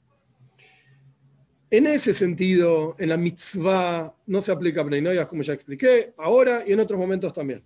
En 1.69 1.87
ese 1.87 2.13
sentido, 2.13 2.95
en 2.99 3.09
la 3.09 3.17
mitzvah 3.17 4.15
no 4.27 4.41
se 4.41 4.51
aplica 4.51 4.81
a 4.81 5.27
como 5.27 5.41
ya 5.41 5.53
expliqué, 5.53 6.13
ahora 6.17 6.63
y 6.65 6.73
en 6.73 6.79
otros 6.79 6.99
momentos 6.99 7.33
también. 7.33 7.63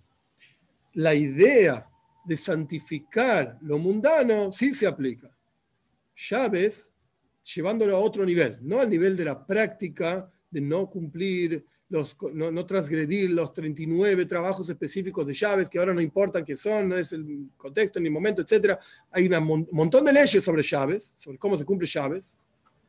La 0.94 1.14
idea 1.14 1.86
de 2.24 2.36
santificar 2.36 3.58
lo 3.62 3.78
mundano 3.78 4.50
sí 4.52 4.74
se 4.74 4.86
aplica. 4.86 5.30
Llaves 6.16 6.92
llevándolo 7.54 7.96
a 7.96 8.00
otro 8.00 8.24
nivel, 8.24 8.58
no 8.62 8.80
al 8.80 8.88
nivel 8.88 9.16
de 9.16 9.24
la 9.24 9.46
práctica 9.46 10.30
de 10.50 10.60
no 10.60 10.88
cumplir, 10.88 11.64
los, 11.88 12.16
no, 12.32 12.66
transgredir 12.66 13.30
los 13.30 13.52
39 13.52 14.26
trabajos 14.26 14.68
específicos 14.68 15.26
de 15.26 15.34
llaves 15.34 15.68
que 15.68 15.78
ahora 15.78 15.92
no 15.92 16.00
importan 16.00 16.44
qué 16.44 16.56
son, 16.56 16.88
no 16.88 16.96
es 16.96 17.12
el 17.12 17.48
contexto 17.56 17.98
ni 17.98 18.06
el 18.06 18.12
momento, 18.12 18.42
etc. 18.42 18.78
Hay 19.10 19.26
un 19.26 19.68
montón 19.72 20.04
de 20.04 20.12
leyes 20.12 20.42
sobre 20.42 20.62
llaves, 20.62 21.12
sobre 21.16 21.38
cómo 21.38 21.58
se 21.58 21.64
cumple 21.64 21.86
llaves. 21.86 22.36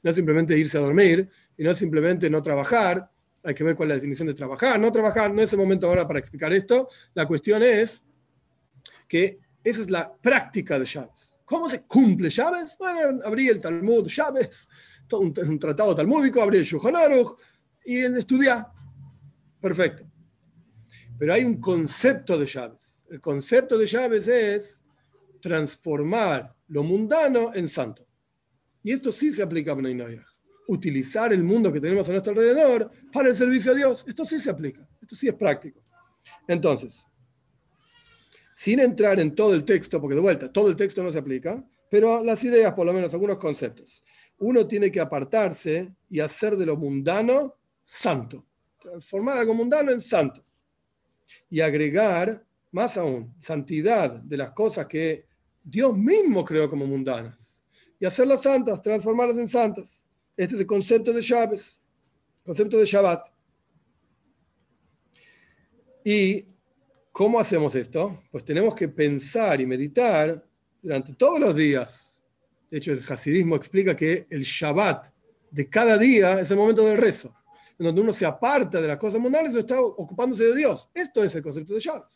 No 0.03 0.13
simplemente 0.13 0.57
irse 0.57 0.77
a 0.77 0.81
dormir 0.81 1.29
y 1.57 1.63
no 1.63 1.73
simplemente 1.73 2.29
no 2.29 2.41
trabajar. 2.41 3.09
Hay 3.43 3.53
que 3.53 3.63
ver 3.63 3.75
cuál 3.75 3.89
es 3.89 3.95
la 3.95 3.95
definición 3.95 4.27
de 4.27 4.33
trabajar. 4.33 4.79
No 4.79 4.91
trabajar, 4.91 5.33
no 5.33 5.41
es 5.41 5.51
el 5.53 5.59
momento 5.59 5.87
ahora 5.87 6.07
para 6.07 6.19
explicar 6.19 6.51
esto. 6.53 6.89
La 7.13 7.27
cuestión 7.27 7.61
es 7.63 8.03
que 9.07 9.39
esa 9.63 9.81
es 9.81 9.89
la 9.89 10.11
práctica 10.11 10.79
de 10.79 10.85
llaves. 10.85 11.33
¿Cómo 11.45 11.69
se 11.69 11.83
cumple 11.83 12.29
llaves? 12.29 12.75
Bueno, 12.79 13.19
abrí 13.25 13.49
el 13.49 13.59
Talmud, 13.59 14.07
llaves, 14.07 14.69
un, 15.11 15.33
un, 15.37 15.59
tratado 15.59 15.93
talmúdico, 15.93 16.41
abrí 16.41 16.59
el 16.59 16.63
Shulchan 16.63 16.93
y 17.85 17.97
estudiar. 17.97 18.67
Perfecto. 19.59 20.05
Pero 21.17 21.33
hay 21.33 21.43
un 21.43 21.59
concepto 21.59 22.37
de 22.37 22.45
llaves. 22.45 23.01
El 23.09 23.19
concepto 23.19 23.77
de 23.77 23.85
llaves 23.85 24.27
es 24.27 24.81
transformar 25.41 26.55
lo 26.69 26.83
mundano 26.83 27.53
en 27.53 27.67
santo. 27.67 28.07
Y 28.83 28.91
esto 28.91 29.11
sí 29.11 29.31
se 29.31 29.43
aplica 29.43 29.71
a 29.71 29.75
Bnei 29.75 30.19
Utilizar 30.67 31.33
el 31.33 31.43
mundo 31.43 31.71
que 31.71 31.81
tenemos 31.81 32.07
a 32.07 32.11
nuestro 32.11 32.31
alrededor 32.31 32.91
para 33.11 33.29
el 33.29 33.35
servicio 33.35 33.73
a 33.73 33.75
Dios. 33.75 34.05
Esto 34.07 34.25
sí 34.25 34.39
se 34.39 34.49
aplica. 34.49 34.87
Esto 35.01 35.15
sí 35.15 35.27
es 35.27 35.33
práctico. 35.33 35.81
Entonces, 36.47 37.05
sin 38.55 38.79
entrar 38.79 39.19
en 39.19 39.33
todo 39.33 39.53
el 39.53 39.63
texto, 39.65 39.99
porque 39.99 40.15
de 40.15 40.21
vuelta, 40.21 40.51
todo 40.51 40.69
el 40.69 40.75
texto 40.75 41.03
no 41.03 41.11
se 41.11 41.17
aplica, 41.17 41.63
pero 41.89 42.23
las 42.23 42.43
ideas, 42.43 42.73
por 42.73 42.85
lo 42.85 42.93
menos 42.93 43.13
algunos 43.13 43.37
conceptos. 43.37 44.03
Uno 44.37 44.65
tiene 44.67 44.91
que 44.91 44.99
apartarse 44.99 45.91
y 46.09 46.19
hacer 46.19 46.55
de 46.55 46.65
lo 46.65 46.77
mundano 46.77 47.55
santo, 47.83 48.45
transformar 48.79 49.39
algo 49.39 49.53
mundano 49.53 49.91
en 49.91 49.99
santo. 49.99 50.43
Y 51.49 51.59
agregar, 51.59 52.45
más 52.71 52.97
aún, 52.97 53.33
santidad 53.39 54.11
de 54.11 54.37
las 54.37 54.51
cosas 54.51 54.85
que 54.87 55.25
Dios 55.63 55.97
mismo 55.97 56.45
creó 56.45 56.69
como 56.69 56.85
mundanas. 56.87 57.50
Y 58.01 58.05
hacerlas 58.05 58.41
santas, 58.41 58.81
transformarlas 58.81 59.37
en 59.37 59.47
santas. 59.47 60.09
Este 60.35 60.55
es 60.55 60.61
el 60.61 60.67
concepto 60.67 61.13
de 61.13 61.21
llaves, 61.21 61.79
concepto 62.43 62.77
de 62.77 62.85
Shabbat. 62.85 63.27
Y 66.03 66.51
¿Cómo 67.11 67.41
hacemos 67.41 67.75
esto? 67.75 68.23
Pues 68.31 68.45
tenemos 68.45 68.73
que 68.73 68.87
pensar 68.87 69.59
y 69.59 69.65
meditar 69.65 70.41
durante 70.81 71.13
todos 71.13 71.41
los 71.41 71.53
días. 71.53 72.21
De 72.69 72.77
hecho, 72.77 72.93
el 72.93 73.03
hasidismo 73.03 73.57
explica 73.57 73.95
que 73.95 74.27
el 74.29 74.43
Shabbat 74.43 75.09
de 75.51 75.69
cada 75.69 75.97
día 75.97 76.39
es 76.39 76.49
el 76.51 76.57
momento 76.57 76.85
del 76.85 76.97
rezo, 76.97 77.35
en 77.77 77.85
donde 77.85 77.99
uno 77.99 78.13
se 78.13 78.25
aparta 78.25 78.79
de 78.79 78.87
las 78.87 78.97
cosas 78.97 79.19
mundanas 79.19 79.53
y 79.53 79.59
está 79.59 79.79
ocupándose 79.81 80.45
de 80.45 80.55
Dios. 80.55 80.87
Esto 80.93 81.21
es 81.21 81.35
el 81.35 81.43
concepto 81.43 81.73
de 81.73 81.81
Shabbat. 81.81 82.09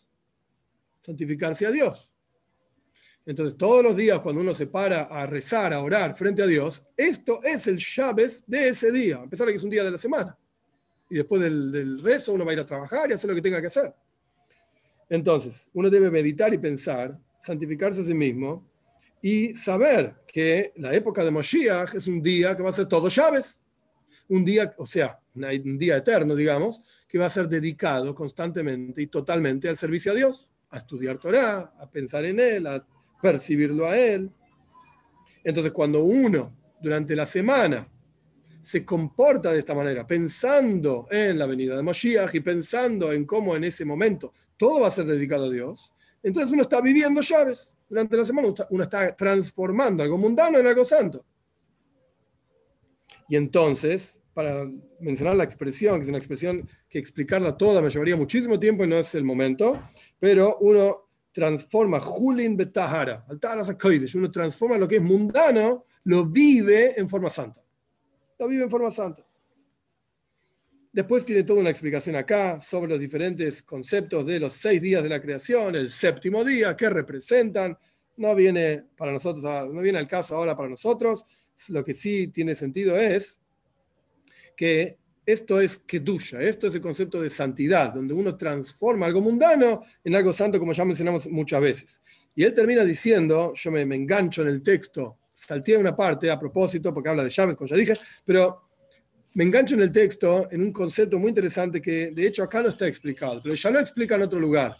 Santificarse 1.01 1.65
a 1.65 1.71
Dios. 1.71 2.14
Entonces, 3.25 3.57
todos 3.57 3.83
los 3.83 3.95
días 3.95 4.19
cuando 4.19 4.41
uno 4.41 4.53
se 4.53 4.67
para 4.67 5.03
a 5.03 5.25
rezar, 5.25 5.73
a 5.73 5.81
orar 5.81 6.15
frente 6.15 6.43
a 6.43 6.47
Dios, 6.47 6.83
esto 6.95 7.41
es 7.43 7.65
el 7.67 7.77
Shabbat 7.77 8.45
de 8.45 8.69
ese 8.69 8.91
día, 8.91 9.17
a 9.17 9.27
pesar 9.27 9.47
de 9.47 9.53
que 9.53 9.57
es 9.57 9.63
un 9.63 9.71
día 9.71 9.83
de 9.83 9.91
la 9.91 9.97
semana. 9.97 10.37
Y 11.09 11.15
después 11.15 11.41
del, 11.41 11.71
del 11.71 12.01
rezo 12.01 12.33
uno 12.33 12.45
va 12.45 12.51
a 12.51 12.53
ir 12.53 12.59
a 12.59 12.65
trabajar 12.65 13.09
y 13.09 13.13
hacer 13.13 13.29
lo 13.29 13.35
que 13.35 13.41
tenga 13.41 13.59
que 13.59 13.67
hacer. 13.67 13.93
Entonces, 15.09 15.69
uno 15.73 15.89
debe 15.89 16.11
meditar 16.11 16.53
y 16.53 16.57
pensar, 16.57 17.17
santificarse 17.41 18.01
a 18.01 18.03
sí 18.03 18.13
mismo 18.13 18.63
y 19.21 19.55
saber 19.55 20.15
que 20.27 20.73
la 20.77 20.93
época 20.93 21.23
de 21.23 21.31
Moshiach 21.31 21.95
es 21.95 22.07
un 22.07 22.21
día 22.21 22.55
que 22.55 22.61
va 22.61 22.69
a 22.69 22.73
ser 22.73 22.87
todo 22.87 23.07
llaves. 23.09 23.59
Un 24.27 24.43
día, 24.43 24.73
o 24.77 24.85
sea, 24.85 25.19
un 25.35 25.77
día 25.77 25.97
eterno, 25.97 26.35
digamos, 26.35 26.81
que 27.07 27.17
va 27.17 27.27
a 27.27 27.29
ser 27.29 27.47
dedicado 27.47 28.13
constantemente 28.13 29.01
y 29.01 29.07
totalmente 29.07 29.69
al 29.69 29.77
servicio 29.77 30.11
a 30.11 30.15
Dios, 30.15 30.49
a 30.69 30.77
estudiar 30.77 31.17
Torah, 31.17 31.73
a 31.79 31.89
pensar 31.89 32.25
en 32.25 32.39
Él, 32.39 32.67
a 32.67 32.85
percibirlo 33.21 33.87
a 33.87 33.97
Él. 33.97 34.31
Entonces, 35.43 35.71
cuando 35.71 36.03
uno 36.03 36.53
durante 36.81 37.15
la 37.15 37.25
semana 37.25 37.87
se 38.61 38.83
comporta 38.83 39.51
de 39.51 39.59
esta 39.59 39.75
manera, 39.75 40.07
pensando 40.07 41.07
en 41.11 41.37
la 41.37 41.45
venida 41.45 41.77
de 41.77 41.83
Moshiach 41.83 42.33
y 42.33 42.39
pensando 42.39 43.11
en 43.11 43.25
cómo 43.25 43.55
en 43.55 43.63
ese 43.63 43.85
momento 43.85 44.33
todo 44.57 44.81
va 44.81 44.87
a 44.87 44.91
ser 44.91 45.05
dedicado 45.05 45.45
a 45.45 45.49
Dios, 45.51 45.91
entonces 46.23 46.51
uno 46.51 46.63
está 46.63 46.81
viviendo 46.81 47.21
llaves. 47.21 47.73
Durante 47.87 48.17
la 48.17 48.25
semana 48.25 48.47
uno 48.71 48.83
está 48.83 49.13
transformando 49.13 50.01
algo 50.01 50.17
mundano 50.17 50.57
en 50.57 50.65
algo 50.65 50.83
santo. 50.83 51.23
Y 53.29 53.35
entonces, 53.35 54.19
para 54.33 54.67
mencionar 54.99 55.35
la 55.35 55.43
expresión, 55.43 55.97
que 55.97 56.03
es 56.03 56.09
una 56.09 56.17
expresión 56.17 56.67
que 56.89 56.99
explicarla 56.99 57.57
toda 57.57 57.81
me 57.81 57.89
llevaría 57.89 58.15
muchísimo 58.15 58.59
tiempo 58.59 58.83
y 58.83 58.87
no 58.87 58.97
es 58.97 59.13
el 59.15 59.23
momento, 59.23 59.81
pero 60.19 60.57
uno 60.59 61.04
transforma 61.35 61.99
Julin 61.99 62.55
Betahara, 62.55 63.25
uno 63.27 64.31
transforma 64.31 64.77
lo 64.77 64.87
que 64.87 64.95
es 64.95 65.01
mundano, 65.01 65.83
lo 66.05 66.25
vive 66.25 66.97
en 66.97 67.09
forma 67.09 67.29
santa. 67.29 67.61
Lo 68.39 68.47
vive 68.47 68.63
en 68.63 68.69
forma 68.69 68.89
santa. 68.89 69.21
Después 70.93 71.25
tiene 71.25 71.43
toda 71.43 71.59
una 71.59 71.71
explicación 71.71 72.15
acá 72.15 72.61
sobre 72.61 72.91
los 72.91 73.01
diferentes 73.01 73.63
conceptos 73.63 74.25
de 74.25 74.39
los 74.39 74.53
seis 74.53 74.81
días 74.81 75.03
de 75.03 75.09
la 75.09 75.21
creación, 75.21 75.75
el 75.75 75.89
séptimo 75.89 76.41
día, 76.45 76.77
qué 76.77 76.89
representan. 76.89 77.77
No 78.15 78.33
viene 78.33 78.85
para 78.95 79.11
nosotros, 79.11 79.43
no 79.43 79.81
viene 79.81 79.99
al 79.99 80.07
caso 80.07 80.37
ahora 80.37 80.55
para 80.55 80.69
nosotros. 80.69 81.25
Lo 81.67 81.83
que 81.83 81.93
sí 81.93 82.29
tiene 82.29 82.55
sentido 82.55 82.97
es 82.97 83.39
que 84.55 84.95
esto 85.25 85.59
es 85.59 85.79
kedusha, 85.79 86.41
esto 86.41 86.67
es 86.67 86.75
el 86.75 86.81
concepto 86.81 87.21
de 87.21 87.29
santidad, 87.29 87.93
donde 87.93 88.13
uno 88.13 88.35
transforma 88.35 89.07
algo 89.07 89.21
mundano 89.21 89.83
en 90.03 90.15
algo 90.15 90.31
santo, 90.31 90.59
como 90.59 90.73
ya 90.73 90.85
mencionamos 90.85 91.27
muchas 91.27 91.61
veces. 91.61 92.01
Y 92.35 92.43
él 92.43 92.53
termina 92.53 92.83
diciendo, 92.83 93.53
yo 93.55 93.71
me, 93.71 93.81
engancho 93.81 94.43
en 94.43 94.49
el 94.49 94.61
texto, 94.61 95.17
salté 95.33 95.75
una 95.77 95.95
parte 95.95 96.29
a 96.29 96.37
propósito, 96.37 96.93
porque 96.93 97.09
habla 97.09 97.23
de 97.23 97.29
llaves, 97.29 97.55
como 97.55 97.67
ya 97.67 97.75
dije, 97.75 97.93
pero 98.23 98.69
me 99.33 99.43
engancho 99.43 99.75
en 99.75 99.81
el 99.81 99.91
texto 99.91 100.47
en 100.51 100.61
un 100.61 100.71
concepto 100.71 101.17
muy 101.17 101.29
interesante 101.29 101.81
que 101.81 102.11
de 102.11 102.27
hecho 102.27 102.43
acá 102.43 102.61
no 102.61 102.69
está 102.69 102.87
explicado, 102.87 103.41
pero 103.41 103.55
ya 103.55 103.69
lo 103.69 103.79
explica 103.79 104.15
en 104.15 104.21
otro 104.21 104.39
lugar, 104.39 104.75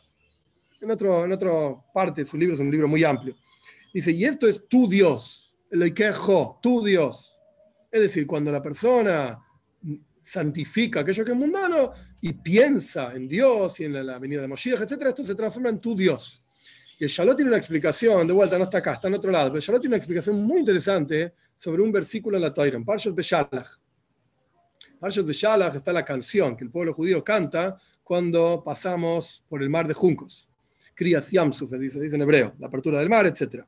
en, 0.80 0.92
otro, 0.92 1.26
en 1.26 1.32
otra 1.32 1.52
parte 1.94 2.26
su 2.26 2.38
libro, 2.38 2.56
es 2.56 2.62
un 2.62 2.72
libro 2.72 2.88
muy 2.88 3.04
amplio. 3.04 3.36
Dice, 3.94 4.12
y 4.12 4.26
esto 4.26 4.48
es 4.48 4.68
tu 4.68 4.88
Dios, 4.90 5.54
el 5.72 5.94
quejo, 5.94 6.60
tu 6.62 6.84
Dios. 6.84 7.32
Es 7.90 8.02
decir, 8.02 8.28
cuando 8.28 8.52
la 8.52 8.62
persona 8.62 9.45
santifica 10.26 11.02
aquello 11.02 11.24
que 11.24 11.32
es 11.32 11.38
mundano 11.38 11.94
y 12.20 12.34
piensa 12.34 13.14
en 13.14 13.28
Dios 13.28 13.80
y 13.80 13.86
en 13.86 14.06
la, 14.06 14.18
venida 14.18 14.42
de 14.42 14.48
Moshiach, 14.48 14.82
etc., 14.82 15.04
esto 15.08 15.24
se 15.24 15.36
transforma 15.36 15.70
en 15.70 15.80
tu 15.80 15.96
Dios. 15.96 16.48
Y 16.98 17.04
el 17.04 17.10
Shalot 17.10 17.36
tiene 17.36 17.50
una 17.50 17.58
explicación, 17.58 18.26
de 18.26 18.34
vuelta 18.34 18.58
no 18.58 18.64
está 18.64 18.80
acá, 18.80 18.94
está 18.94 19.08
en 19.08 19.14
otro 19.14 19.30
lado, 19.30 19.50
pero 19.50 19.58
el 19.58 19.64
Shalot 19.64 19.82
tiene 19.82 19.94
una 19.94 19.98
explicación 19.98 20.44
muy 20.44 20.60
interesante 20.60 21.34
sobre 21.56 21.82
un 21.82 21.92
versículo 21.92 22.38
en 22.38 22.44
la 22.44 22.54
Torah, 22.54 22.76
en 22.76 22.84
Parshas 22.84 23.14
Beshalach 23.14 23.68
de 25.02 25.34
Shalach 25.34 25.76
está 25.76 25.94
la 25.94 26.04
canción 26.04 26.56
que 26.56 26.64
el 26.64 26.72
pueblo 26.72 26.94
judío 26.94 27.24
canta 27.24 27.80
cuando 28.04 28.64
pasamos 28.64 29.44
por 29.48 29.62
el 29.62 29.70
mar 29.70 29.88
de 29.88 29.94
juncos. 29.94 30.50
Kriyas 30.96 31.32
Yamsuf, 31.32 31.72
dice, 31.74 32.00
dice 32.00 32.16
en 32.16 32.22
hebreo, 32.22 32.56
la 32.58 32.68
apertura 32.68 33.00
del 33.00 33.10
mar, 33.10 33.26
etc. 33.26 33.64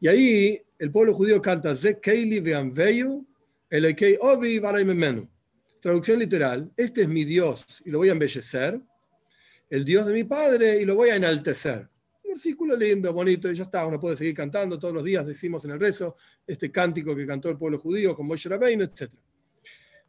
Y 0.00 0.08
ahí 0.08 0.60
el 0.78 0.90
pueblo 0.90 1.14
judío 1.14 1.40
canta 1.40 1.76
Ze 1.76 2.00
Keili 2.00 2.40
Veanveyu, 2.40 3.24
Elekei 3.70 4.16
Ovi 4.20 4.60
Memenu. 4.60 5.28
Traducción 5.84 6.18
literal, 6.18 6.72
este 6.78 7.02
es 7.02 7.08
mi 7.08 7.26
Dios 7.26 7.82
y 7.84 7.90
lo 7.90 7.98
voy 7.98 8.08
a 8.08 8.12
embellecer, 8.12 8.80
el 9.68 9.84
Dios 9.84 10.06
de 10.06 10.14
mi 10.14 10.24
padre 10.24 10.80
y 10.80 10.86
lo 10.86 10.96
voy 10.96 11.10
a 11.10 11.16
enaltecer. 11.16 11.90
Un 12.24 12.30
versículo 12.30 12.74
lindo, 12.74 13.12
bonito, 13.12 13.52
y 13.52 13.54
ya 13.54 13.64
está, 13.64 13.84
uno 13.84 14.00
puede 14.00 14.16
seguir 14.16 14.34
cantando, 14.34 14.78
todos 14.78 14.94
los 14.94 15.04
días 15.04 15.26
decimos 15.26 15.62
en 15.66 15.72
el 15.72 15.78
rezo 15.78 16.16
este 16.46 16.72
cántico 16.72 17.14
que 17.14 17.26
cantó 17.26 17.50
el 17.50 17.58
pueblo 17.58 17.78
judío 17.78 18.16
con 18.16 18.26
Moshe 18.26 18.48
Rabbeinu, 18.48 18.84
etc. 18.84 19.12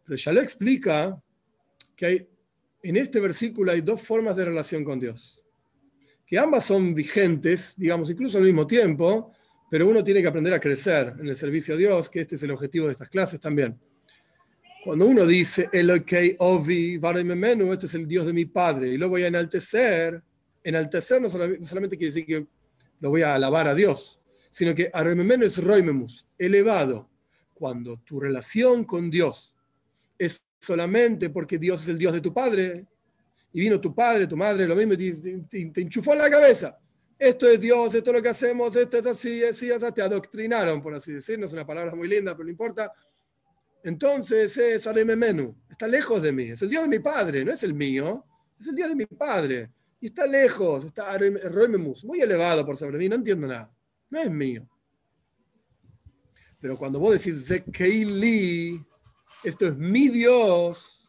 Pero 0.05 0.15
ya 0.15 0.31
lo 0.31 0.39
explica 0.39 1.21
que 1.93 2.05
hay, 2.05 2.29
en 2.81 2.95
este 2.95 3.19
versículo 3.19 3.73
hay 3.73 3.81
dos 3.81 4.01
formas 4.01 4.37
de 4.37 4.45
relación 4.45 4.85
con 4.85 4.97
Dios, 4.97 5.43
que 6.25 6.39
ambas 6.39 6.63
son 6.63 6.95
vigentes, 6.95 7.73
digamos, 7.75 8.09
incluso 8.09 8.37
al 8.37 8.45
mismo 8.45 8.65
tiempo, 8.65 9.33
pero 9.69 9.89
uno 9.89 10.05
tiene 10.05 10.21
que 10.21 10.27
aprender 10.29 10.53
a 10.53 10.59
crecer 10.61 11.15
en 11.19 11.27
el 11.27 11.35
servicio 11.35 11.75
a 11.75 11.77
Dios, 11.77 12.09
que 12.09 12.21
este 12.21 12.35
es 12.35 12.43
el 12.43 12.51
objetivo 12.51 12.85
de 12.85 12.93
estas 12.93 13.09
clases 13.09 13.41
también. 13.41 13.77
Cuando 14.85 15.07
uno 15.07 15.25
dice, 15.25 15.67
Elokei 15.73 16.35
Ovi 16.37 16.99
Memenu, 16.99 17.73
este 17.73 17.87
es 17.87 17.95
el 17.95 18.07
Dios 18.07 18.23
de 18.23 18.33
mi 18.33 18.45
Padre, 18.45 18.89
y 18.89 18.97
lo 18.99 19.09
voy 19.09 19.23
a 19.23 19.27
enaltecer, 19.27 20.21
enaltecer 20.63 21.19
no 21.19 21.27
solamente, 21.27 21.97
quiere 21.97 22.13
decir 22.13 22.25
que 22.27 22.45
lo 22.99 23.09
voy 23.09 23.23
a 23.23 23.33
alabar 23.33 23.67
a 23.67 23.73
Dios, 23.73 24.19
sino 24.51 24.75
que 24.75 24.91
Arememenu 24.93 25.43
es 25.43 25.57
Roimemus, 25.57 26.27
elevado. 26.37 27.09
Cuando 27.55 27.97
tu 28.05 28.19
relación 28.19 28.83
con 28.83 29.09
Dios 29.09 29.55
es 30.19 30.43
solamente 30.59 31.31
porque 31.31 31.57
Dios 31.57 31.81
es 31.81 31.89
el 31.89 31.97
Dios 31.97 32.13
de 32.13 32.21
tu 32.21 32.31
padre. 32.31 32.85
Y 33.53 33.61
vino 33.61 33.81
tu 33.81 33.95
padre, 33.95 34.27
tu 34.27 34.37
madre, 34.37 34.67
lo 34.67 34.75
mismo, 34.75 34.93
y 34.93 35.71
te, 35.71 35.81
enchufó 35.81 36.13
en 36.13 36.19
la 36.19 36.29
cabeza. 36.29 36.77
Esto 37.17 37.49
es 37.49 37.59
Dios, 37.59 37.95
esto 37.95 38.11
es 38.11 38.15
lo 38.17 38.21
que 38.21 38.29
hacemos, 38.29 38.75
esto 38.75 38.99
es 38.99 39.05
así, 39.07 39.43
así, 39.43 39.71
así. 39.71 39.85
Te 39.95 40.03
adoctrinaron, 40.03 40.79
por 40.79 40.93
así 40.93 41.13
decirlo. 41.13 41.47
Es 41.47 41.53
una 41.53 41.65
palabra 41.65 41.95
muy 41.95 42.07
linda, 42.07 42.33
pero 42.33 42.43
no 42.43 42.51
importa. 42.51 42.93
Entonces 43.85 44.57
es 44.57 44.87
Menú. 45.15 45.55
Está 45.69 45.87
lejos 45.87 46.19
de 46.19 46.31
mí. 46.31 46.45
Es 46.45 46.61
el 46.63 46.69
Dios 46.69 46.81
de 46.81 46.89
mi 46.89 46.97
padre, 46.97 47.45
no 47.45 47.51
es 47.51 47.61
el 47.61 47.75
mío. 47.75 48.25
Es 48.59 48.65
el 48.65 48.75
Dios 48.75 48.89
de 48.89 48.95
mi 48.95 49.05
padre. 49.05 49.69
Y 50.01 50.07
está 50.07 50.25
lejos, 50.25 50.85
está 50.85 51.15
Roimemus, 51.15 52.03
muy 52.03 52.19
elevado 52.19 52.65
por 52.65 52.77
sobre 52.77 52.97
mí. 52.97 53.07
No 53.07 53.15
entiendo 53.15 53.45
nada. 53.45 53.71
No 54.09 54.19
es 54.19 54.31
mío. 54.31 54.67
Pero 56.59 56.75
cuando 56.77 56.97
vos 56.97 57.23
decís 57.23 57.45
Zekeili, 57.45 58.83
esto 59.43 59.67
es 59.67 59.77
mi 59.77 60.07
Dios. 60.09 61.07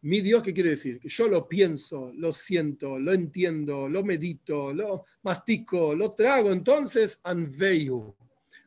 Mi 0.00 0.22
Dios, 0.22 0.42
¿qué 0.42 0.54
quiere 0.54 0.70
decir? 0.70 0.98
Que 0.98 1.10
yo 1.10 1.28
lo 1.28 1.46
pienso, 1.46 2.10
lo 2.16 2.32
siento, 2.32 2.98
lo 2.98 3.12
entiendo, 3.12 3.86
lo 3.86 4.02
medito, 4.02 4.72
lo 4.72 5.04
mastico, 5.22 5.94
lo 5.94 6.12
trago. 6.12 6.52
Entonces, 6.52 7.18
anveyu. 7.22 8.14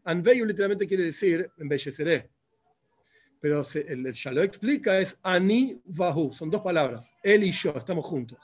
Anveyu 0.03 0.45
literalmente 0.45 0.87
quiere 0.87 1.05
decir 1.05 1.49
embelleceré. 1.57 2.36
Pero 3.39 3.63
el, 3.73 4.07
el 4.07 4.35
lo 4.35 4.41
explica 4.41 4.99
es 4.99 5.17
ani 5.21 5.79
vahu. 5.85 6.33
Son 6.33 6.49
dos 6.49 6.61
palabras. 6.61 7.13
Él 7.21 7.43
y 7.43 7.51
yo 7.51 7.73
estamos 7.75 8.05
juntos. 8.05 8.39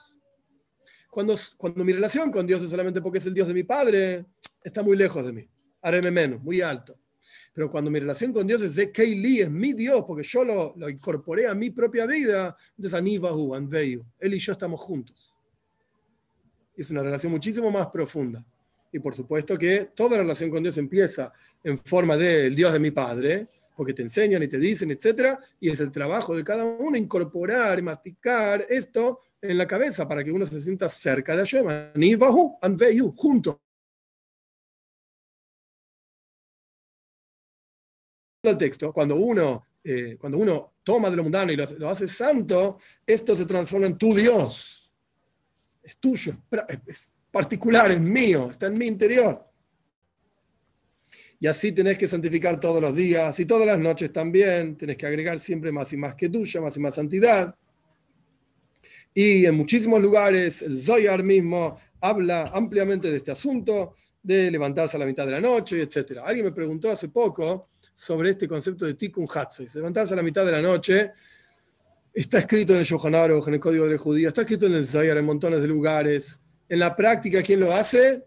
Cuando, 1.10 1.36
cuando 1.58 1.84
mi 1.84 1.94
relación 1.94 2.32
con 2.32 2.46
Dios 2.46 2.64
es 2.64 2.70
solamente 2.70 3.02
porque 3.02 3.20
es 3.20 3.26
el 3.26 3.34
Dios 3.34 3.48
de 3.48 3.54
mi 3.54 3.64
padre, 3.64 4.26
está 4.64 4.82
muy 4.82 4.98
lejos 4.98 5.26
de 5.26 5.34
mí. 5.34 5.48
Hareme 5.82 6.12
menos, 6.12 6.42
muy 6.42 6.62
alto. 6.62 6.98
Pero 7.54 7.70
cuando 7.70 7.92
mi 7.92 8.00
relación 8.00 8.34
con 8.34 8.48
Dios 8.48 8.64
es 8.64 8.76
de 8.76 8.92
Keili, 8.92 9.42
es 9.42 9.50
mi 9.52 9.74
Dios, 9.74 10.04
porque 10.08 10.24
yo 10.24 10.44
lo, 10.44 10.74
lo 10.76 10.90
incorporé 10.90 11.46
a 11.46 11.54
mi 11.54 11.70
propia 11.70 12.08
vida, 12.08 12.58
entonces 12.76 12.98
Anibahu, 12.98 13.54
Anveyu, 13.54 14.04
él 14.20 14.34
y 14.34 14.40
yo 14.40 14.54
estamos 14.54 14.82
juntos. 14.82 15.32
Es 16.76 16.90
una 16.90 17.04
relación 17.04 17.32
muchísimo 17.32 17.70
más 17.70 17.88
profunda. 17.88 18.44
Y 18.92 19.00
por 19.00 19.14
supuesto 19.14 19.58
que 19.58 19.92
toda 19.94 20.18
relación 20.18 20.50
con 20.50 20.64
Dios 20.64 20.78
empieza 20.78 21.32
en 21.64 21.78
forma 21.78 22.18
del 22.18 22.56
Dios 22.56 22.74
de 22.74 22.80
mi 22.80 22.90
Padre, 22.90 23.48
porque 23.76 23.94
te 23.94 24.02
enseñan 24.02 24.44
y 24.44 24.48
te 24.48 24.60
dicen, 24.60 24.92
etc. 24.92 25.38
Y 25.60 25.70
es 25.70 25.80
el 25.80 25.92
trabajo 25.92 26.36
de 26.36 26.44
cada 26.44 26.64
uno 26.64 26.98
incorporar 26.98 27.82
masticar 27.82 28.66
esto 28.70 29.20
en 29.42 29.58
la 29.58 29.68
cabeza 29.68 30.08
para 30.08 30.24
que 30.24 30.32
uno 30.32 30.46
se 30.46 30.62
sienta 30.62 30.90
cerca 30.90 31.34
de 31.36 31.40
Hashem. 31.40 31.68
Anibahu, 31.96 32.58
Anveyu, 32.62 33.14
juntos. 33.16 33.58
el 38.50 38.58
texto, 38.58 38.92
cuando 38.92 39.16
uno, 39.16 39.68
eh, 39.84 40.18
cuando 40.20 40.38
uno 40.38 40.74
toma 40.84 41.10
de 41.10 41.16
lo 41.16 41.24
mundano 41.24 41.52
y 41.52 41.56
lo, 41.56 41.90
hace 41.90 42.10
santo, 42.10 42.78
esto 43.08 43.36
se 43.36 43.46
transforma 43.46 43.88
en 43.88 43.98
tu 43.98 44.14
Dios. 44.14 44.92
Es 45.82 45.98
tuyo, 45.98 46.34
es, 46.86 47.10
particular, 47.32 47.92
es 47.92 48.02
mío, 48.02 48.50
está 48.52 48.68
en 48.68 48.78
mi 48.78 48.88
interior. 48.88 49.53
Y 51.44 51.48
así 51.48 51.74
tenés 51.74 51.98
que 51.98 52.08
santificar 52.08 52.58
todos 52.58 52.82
los 52.82 52.96
días 52.96 53.38
y 53.38 53.46
todas 53.46 53.68
las 53.68 53.78
noches 53.78 54.14
también. 54.14 54.78
Tenés 54.78 54.96
que 54.96 55.06
agregar 55.06 55.38
siempre 55.40 55.74
más 55.74 55.92
y 55.92 55.98
más 55.98 56.16
que 56.16 56.30
tuya, 56.30 56.62
más 56.62 56.78
y 56.78 56.80
más 56.80 56.96
santidad. 56.96 57.54
Y 59.14 59.46
en 59.46 59.54
muchísimos 59.54 60.02
lugares, 60.02 60.62
el 60.62 60.82
Zoyar 60.82 61.22
mismo 61.22 61.78
habla 62.00 62.44
ampliamente 62.54 63.12
de 63.12 63.18
este 63.18 63.32
asunto, 63.32 63.94
de 64.22 64.50
levantarse 64.50 64.96
a 64.96 65.02
la 65.02 65.06
mitad 65.06 65.26
de 65.26 65.34
la 65.34 65.42
noche, 65.42 65.82
etc. 65.82 66.20
Alguien 66.24 66.46
me 66.46 66.54
preguntó 66.54 66.90
hace 66.90 67.10
poco 67.10 67.72
sobre 67.94 68.30
este 68.30 68.48
concepto 68.48 68.86
de 68.86 68.94
tikkun 68.94 69.28
hatzis, 69.30 69.76
levantarse 69.76 70.14
a 70.14 70.16
la 70.16 70.24
mitad 70.24 70.46
de 70.46 70.52
la 70.54 70.62
noche. 70.62 71.12
Está 72.14 72.40
escrito 72.40 72.72
en 72.72 72.80
el 72.80 72.86
Yohanan 72.86 73.32
en 73.46 73.54
el 73.56 73.60
Código 73.60 73.86
de 73.86 73.98
Judía, 73.98 74.30
está 74.30 74.44
escrito 74.44 74.68
en 74.68 74.76
el 74.76 74.86
Zayar 74.86 75.18
en 75.18 75.26
montones 75.26 75.60
de 75.60 75.68
lugares. 75.68 76.40
En 76.70 76.80
la 76.80 76.96
práctica, 76.96 77.44
¿quién 77.44 77.60
lo 77.60 77.74
hace? 77.74 78.24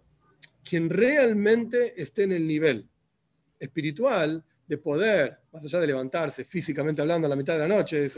Quien 0.62 0.90
realmente 0.90 1.98
esté 1.98 2.24
en 2.24 2.32
el 2.32 2.46
nivel 2.46 2.86
espiritual 3.58 4.42
de 4.66 4.78
poder, 4.78 5.38
más 5.52 5.64
allá 5.64 5.80
de 5.80 5.86
levantarse 5.86 6.44
físicamente 6.44 7.00
hablando 7.00 7.26
a 7.26 7.30
la 7.30 7.36
mitad 7.36 7.54
de 7.54 7.60
la 7.60 7.76
noche, 7.76 8.08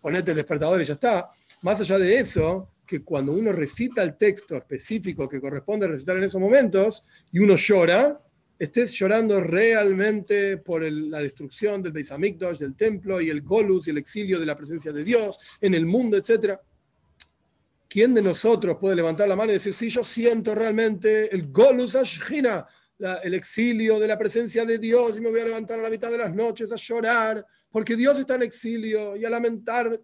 ponerte 0.00 0.30
el 0.30 0.36
despertador 0.36 0.80
y 0.80 0.84
ya 0.84 0.94
está. 0.94 1.30
Más 1.62 1.80
allá 1.80 1.98
de 1.98 2.18
eso, 2.18 2.70
que 2.86 3.02
cuando 3.02 3.32
uno 3.32 3.52
recita 3.52 4.02
el 4.02 4.16
texto 4.16 4.56
específico 4.56 5.28
que 5.28 5.40
corresponde 5.40 5.88
recitar 5.88 6.16
en 6.16 6.24
esos 6.24 6.40
momentos 6.40 7.04
y 7.32 7.38
uno 7.38 7.56
llora, 7.56 8.20
estés 8.58 8.92
llorando 8.92 9.40
realmente 9.40 10.58
por 10.58 10.82
la 10.82 11.18
destrucción 11.18 11.82
del 11.82 11.92
Beis 11.92 12.10
del 12.58 12.76
templo 12.76 13.20
y 13.20 13.30
el 13.30 13.42
Golus 13.42 13.86
y 13.86 13.90
el 13.90 13.98
exilio 13.98 14.38
de 14.38 14.46
la 14.46 14.56
presencia 14.56 14.92
de 14.92 15.02
Dios 15.02 15.38
en 15.60 15.74
el 15.74 15.86
mundo, 15.86 16.16
etc. 16.16 16.58
¿Quién 17.88 18.14
de 18.14 18.22
nosotros 18.22 18.76
puede 18.80 18.96
levantar 18.96 19.28
la 19.28 19.36
mano 19.36 19.50
y 19.50 19.54
decir, 19.54 19.74
sí, 19.74 19.88
yo 19.88 20.04
siento 20.04 20.54
realmente 20.54 21.34
el 21.34 21.50
Golus 21.50 21.96
El 23.22 23.34
exilio 23.34 23.98
de 23.98 24.06
la 24.06 24.16
presencia 24.16 24.64
de 24.64 24.78
Dios 24.78 25.16
y 25.16 25.20
me 25.20 25.30
voy 25.30 25.40
a 25.40 25.44
levantar 25.44 25.78
a 25.78 25.82
la 25.82 25.90
mitad 25.90 26.10
de 26.10 26.18
las 26.18 26.34
noches 26.34 26.70
a 26.70 26.76
llorar 26.76 27.44
porque 27.70 27.96
Dios 27.96 28.18
está 28.18 28.36
en 28.36 28.42
exilio 28.42 29.16
y 29.16 29.24
a 29.24 29.30
lamentar? 29.30 30.00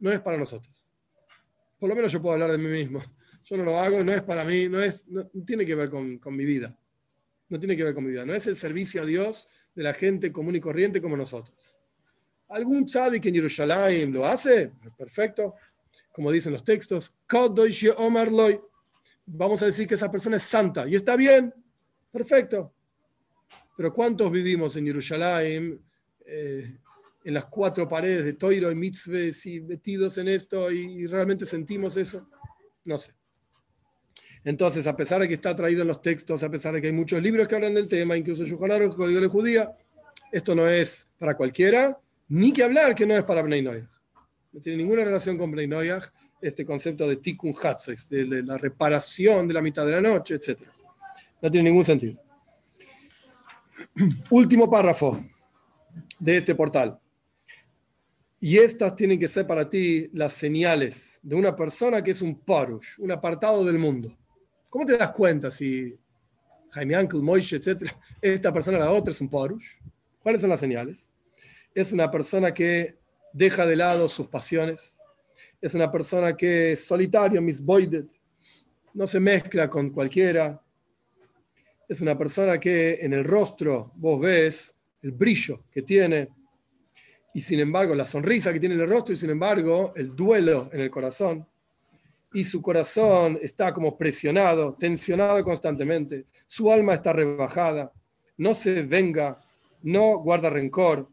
No 0.00 0.12
es 0.12 0.20
para 0.20 0.38
nosotros. 0.38 0.72
Por 1.78 1.88
lo 1.88 1.94
menos 1.94 2.10
yo 2.10 2.22
puedo 2.22 2.34
hablar 2.34 2.52
de 2.52 2.58
mí 2.58 2.68
mismo. 2.68 3.02
Yo 3.44 3.56
no 3.56 3.64
lo 3.64 3.78
hago, 3.78 4.02
no 4.02 4.12
es 4.12 4.22
para 4.22 4.44
mí, 4.44 4.68
no, 4.68 4.80
es, 4.82 5.06
no, 5.08 5.26
tiene 5.46 5.64
que 5.64 5.74
ver 5.74 5.88
con, 5.88 6.18
con 6.18 6.34
mi 6.36 6.44
vida. 6.44 6.78
No 7.48 7.58
tiene 7.58 7.76
que 7.76 7.84
ver 7.84 7.94
con 7.94 8.04
mi 8.04 8.10
vida. 8.10 8.24
No 8.24 8.34
es 8.34 8.46
el 8.46 8.56
servicio 8.56 9.02
a 9.02 9.06
Dios 9.06 9.48
de 9.74 9.82
la 9.82 9.94
gente 9.94 10.32
común 10.32 10.56
y 10.56 10.60
corriente 10.60 11.00
como 11.00 11.16
nosotros. 11.16 11.56
¿Algún 12.48 12.86
tzadik 12.86 13.24
en 13.26 13.34
Jerusalén 13.34 14.12
lo 14.12 14.26
hace? 14.26 14.72
Perfecto 14.96 15.54
como 16.18 16.32
dicen 16.32 16.52
los 16.52 16.64
textos, 16.64 17.12
vamos 19.30 19.62
a 19.62 19.66
decir 19.66 19.86
que 19.86 19.94
esa 19.94 20.10
persona 20.10 20.36
es 20.36 20.42
santa 20.42 20.86
y 20.88 20.94
está 20.94 21.16
bien, 21.16 21.52
perfecto. 22.10 22.72
Pero 23.76 23.92
¿cuántos 23.92 24.30
vivimos 24.32 24.76
en 24.76 24.86
Jerusalén, 24.86 25.80
eh, 26.24 26.78
en 27.24 27.34
las 27.34 27.46
cuatro 27.46 27.88
paredes 27.88 28.24
de 28.24 28.32
Toiro 28.32 28.70
y 28.70 28.74
Mitzvahs 28.74 29.46
y 29.46 29.60
metidos 29.60 30.18
en 30.18 30.28
esto 30.28 30.70
y, 30.70 31.06
realmente 31.06 31.46
sentimos 31.46 31.96
eso? 31.96 32.28
No 32.84 32.98
sé. 32.98 33.12
Entonces, 34.44 34.86
a 34.86 34.96
pesar 34.96 35.20
de 35.20 35.28
que 35.28 35.34
está 35.34 35.54
traído 35.54 35.82
en 35.82 35.88
los 35.88 36.00
textos, 36.00 36.42
a 36.42 36.50
pesar 36.50 36.74
de 36.74 36.80
que 36.80 36.86
hay 36.86 36.92
muchos 36.92 37.22
libros 37.22 37.46
que 37.46 37.54
hablan 37.54 37.74
del 37.74 37.88
tema, 37.88 38.16
incluso 38.16 38.44
Yuhan 38.44 38.82
el 38.82 38.88
Código 38.90 39.20
de 39.20 39.26
Judía, 39.26 39.76
esto 40.32 40.54
no 40.54 40.66
es 40.68 41.08
para 41.18 41.36
cualquiera, 41.36 42.00
ni 42.28 42.52
que 42.52 42.62
hablar 42.62 42.94
que 42.94 43.06
no 43.06 43.14
es 43.14 43.24
para 43.24 43.42
Bnei 43.42 43.62
no 43.62 43.72
tiene 44.62 44.78
ninguna 44.78 45.04
relación 45.04 45.36
con 45.36 45.50
Bnei 45.50 45.68
este 46.40 46.64
concepto 46.64 47.08
de 47.08 47.16
tikkun 47.16 47.54
hatzes, 47.62 48.08
de, 48.08 48.42
la 48.42 48.58
reparación 48.58 49.48
de 49.48 49.54
la 49.54 49.62
mitad 49.62 49.84
de 49.84 49.92
la 49.92 50.00
noche, 50.00 50.34
etc. 50.34 50.60
No 51.42 51.50
tiene 51.50 51.70
ningún 51.70 51.84
sentido. 51.84 52.20
Último 54.30 54.70
párrafo 54.70 55.24
de 56.18 56.36
este 56.36 56.54
portal. 56.54 56.98
Y 58.40 58.58
estas 58.58 58.94
tienen 58.94 59.18
que 59.18 59.26
ser 59.26 59.46
para 59.46 59.68
ti 59.68 60.10
las 60.12 60.32
señales 60.32 61.18
de 61.22 61.34
una 61.34 61.56
persona 61.56 62.02
que 62.02 62.12
es 62.12 62.22
un 62.22 62.38
parush, 62.38 62.98
un 62.98 63.10
apartado 63.10 63.64
del 63.64 63.78
mundo. 63.78 64.16
¿Cómo 64.68 64.84
te 64.84 64.96
das 64.96 65.10
cuenta 65.10 65.50
si 65.50 65.98
Jaime 66.70 67.00
Uncle, 67.00 67.20
Moishe, 67.20 67.56
etcétera, 67.56 67.98
esta 68.22 68.52
persona, 68.52 68.78
la 68.78 68.92
otra, 68.92 69.10
es 69.10 69.20
un 69.20 69.28
parush? 69.28 69.78
¿Cuáles 70.22 70.40
son 70.40 70.50
las 70.50 70.60
señales? 70.60 71.10
Es 71.74 71.92
una 71.92 72.10
persona 72.10 72.54
que 72.54 72.96
deja 73.32 73.66
de 73.66 73.76
lado 73.76 74.08
sus 74.08 74.28
pasiones. 74.28 74.97
Es 75.60 75.74
una 75.74 75.90
persona 75.90 76.36
que 76.36 76.72
es 76.72 76.84
solitario, 76.84 77.42
misboided, 77.42 78.06
no 78.94 79.06
se 79.06 79.18
mezcla 79.18 79.68
con 79.68 79.90
cualquiera. 79.90 80.60
Es 81.88 82.00
una 82.00 82.16
persona 82.16 82.60
que 82.60 82.94
en 83.00 83.12
el 83.12 83.24
rostro 83.24 83.92
vos 83.96 84.20
ves 84.20 84.74
el 85.02 85.12
brillo 85.12 85.60
que 85.72 85.82
tiene 85.82 86.28
y 87.34 87.40
sin 87.40 87.60
embargo 87.60 87.94
la 87.94 88.06
sonrisa 88.06 88.52
que 88.52 88.60
tiene 88.60 88.74
en 88.76 88.82
el 88.82 88.88
rostro 88.88 89.12
y 89.12 89.16
sin 89.16 89.30
embargo 89.30 89.92
el 89.96 90.14
duelo 90.14 90.70
en 90.72 90.80
el 90.80 90.90
corazón. 90.90 91.46
Y 92.32 92.44
su 92.44 92.62
corazón 92.62 93.38
está 93.42 93.72
como 93.72 93.96
presionado, 93.96 94.74
tensionado 94.74 95.42
constantemente. 95.42 96.26
Su 96.46 96.70
alma 96.70 96.94
está 96.94 97.12
rebajada, 97.12 97.92
no 98.36 98.54
se 98.54 98.82
venga, 98.82 99.42
no 99.82 100.18
guarda 100.18 100.50
rencor, 100.50 101.08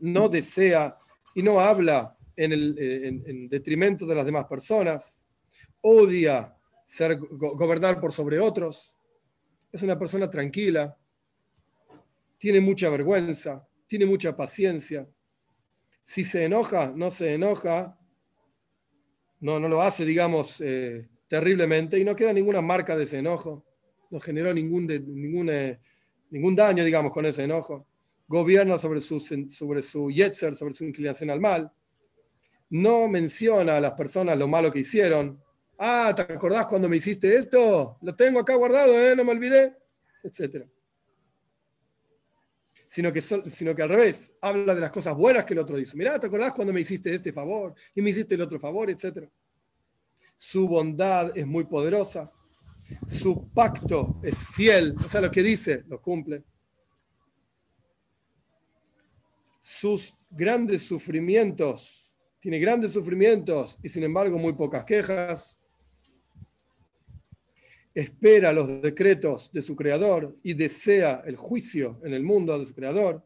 no 0.00 0.28
desea 0.28 0.96
y 1.34 1.42
no 1.42 1.60
habla 1.60 2.16
en, 2.36 2.52
el, 2.52 3.48
detrimento 3.48 4.06
de 4.06 4.14
las 4.14 4.24
demás 4.24 4.46
personas, 4.46 5.22
odia 5.80 6.56
ser, 6.84 7.18
gobernar 7.18 8.00
por 8.00 8.12
sobre 8.12 8.38
otros, 8.38 8.94
es 9.70 9.82
una 9.82 9.98
persona 9.98 10.30
tranquila, 10.30 10.96
tiene 12.38 12.60
mucha 12.60 12.90
vergüenza, 12.90 13.66
tiene 13.86 14.06
mucha 14.06 14.36
paciencia. 14.36 15.08
Si 16.02 16.24
se 16.24 16.44
enoja, 16.44 16.92
no 16.94 17.10
se 17.10 17.34
enoja, 17.34 17.98
no, 19.40 19.60
no 19.60 19.68
lo 19.68 19.82
hace, 19.82 20.04
digamos, 20.04 20.60
eh, 20.60 21.08
terriblemente 21.28 21.98
y 21.98 22.04
no 22.04 22.16
queda 22.16 22.32
ninguna 22.32 22.60
marca 22.60 22.96
de 22.96 23.04
ese 23.04 23.18
enojo, 23.18 23.64
no 24.10 24.20
generó 24.20 24.52
ningún, 24.52 24.86
ningún, 24.86 25.48
eh, 25.50 25.78
ningún 26.30 26.54
daño, 26.54 26.84
digamos, 26.84 27.12
con 27.12 27.24
ese 27.24 27.44
enojo 27.44 27.86
gobierna 28.32 28.78
sobre 28.78 29.02
su, 29.02 29.20
sobre 29.20 29.82
su 29.82 30.10
yetzer, 30.10 30.56
sobre 30.56 30.72
su 30.72 30.84
inclinación 30.84 31.28
al 31.28 31.38
mal. 31.38 31.70
No 32.72 33.08
menciona 33.08 33.76
a 33.76 33.80
las 33.80 33.92
personas 33.92 34.36
lo 34.36 34.48
malo 34.48 34.70
que 34.72 34.80
hicieron. 34.80 35.40
Ah, 35.78 36.12
¿te 36.14 36.22
acordás 36.22 36.66
cuando 36.66 36.88
me 36.88 36.96
hiciste 36.96 37.34
esto? 37.34 37.98
Lo 38.02 38.14
tengo 38.14 38.40
acá 38.40 38.54
guardado, 38.54 38.92
¿eh? 39.00 39.14
no 39.16 39.24
me 39.24 39.32
olvidé, 39.32 39.76
etc. 40.22 40.66
Sino 42.86 43.12
que, 43.12 43.20
sino 43.20 43.74
que 43.74 43.82
al 43.82 43.88
revés, 43.88 44.32
habla 44.40 44.74
de 44.74 44.80
las 44.80 44.90
cosas 44.90 45.14
buenas 45.14 45.44
que 45.44 45.54
el 45.54 45.60
otro 45.60 45.76
dice. 45.76 45.96
Mirá, 45.96 46.18
¿te 46.18 46.26
acordás 46.26 46.52
cuando 46.52 46.72
me 46.72 46.80
hiciste 46.80 47.14
este 47.14 47.32
favor 47.32 47.74
y 47.94 48.02
me 48.02 48.10
hiciste 48.10 48.34
el 48.34 48.42
otro 48.42 48.60
favor, 48.60 48.90
etc. 48.90 49.28
Su 50.36 50.68
bondad 50.68 51.36
es 51.36 51.46
muy 51.46 51.64
poderosa. 51.64 52.30
Su 53.08 53.48
pacto 53.54 54.20
es 54.22 54.46
fiel, 54.54 54.94
o 54.98 55.08
sea, 55.08 55.20
lo 55.20 55.30
que 55.30 55.42
dice 55.42 55.84
lo 55.88 56.00
cumple 56.00 56.42
sus 59.62 60.14
grandes 60.30 60.82
sufrimientos, 60.82 62.01
tiene 62.42 62.58
grandes 62.58 62.90
sufrimientos 62.90 63.78
y 63.84 63.88
sin 63.88 64.02
embargo 64.02 64.36
muy 64.36 64.54
pocas 64.54 64.84
quejas. 64.84 65.56
Espera 67.94 68.52
los 68.52 68.82
decretos 68.82 69.52
de 69.52 69.62
su 69.62 69.76
creador 69.76 70.34
y 70.42 70.54
desea 70.54 71.22
el 71.24 71.36
juicio 71.36 72.00
en 72.02 72.14
el 72.14 72.24
mundo 72.24 72.58
de 72.58 72.66
su 72.66 72.74
creador. 72.74 73.22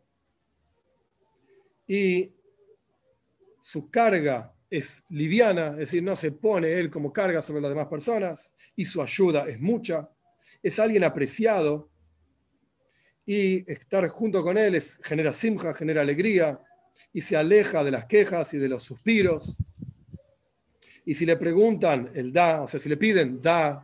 Y 1.86 2.34
su 3.62 3.88
carga 3.88 4.52
es 4.68 5.02
liviana, 5.08 5.70
es 5.70 5.76
decir, 5.78 6.02
no 6.02 6.14
se 6.14 6.32
pone 6.32 6.74
él 6.74 6.90
como 6.90 7.10
carga 7.10 7.40
sobre 7.40 7.62
las 7.62 7.70
demás 7.70 7.86
personas 7.86 8.52
y 8.74 8.84
su 8.84 9.00
ayuda 9.00 9.48
es 9.48 9.58
mucha. 9.58 10.10
Es 10.62 10.78
alguien 10.78 11.04
apreciado 11.04 11.88
y 13.24 13.70
estar 13.72 14.06
junto 14.08 14.42
con 14.42 14.58
él 14.58 14.74
es, 14.74 15.00
genera 15.02 15.32
simja, 15.32 15.72
genera 15.72 16.02
alegría 16.02 16.60
y 17.16 17.22
se 17.22 17.34
aleja 17.34 17.82
de 17.82 17.90
las 17.90 18.04
quejas 18.04 18.52
y 18.52 18.58
de 18.58 18.68
los 18.68 18.82
suspiros. 18.82 19.56
Y 21.06 21.14
si 21.14 21.24
le 21.24 21.38
preguntan, 21.38 22.10
él 22.14 22.30
da, 22.30 22.60
o 22.60 22.68
sea, 22.68 22.78
si 22.78 22.90
le 22.90 22.98
piden, 22.98 23.40
da. 23.40 23.82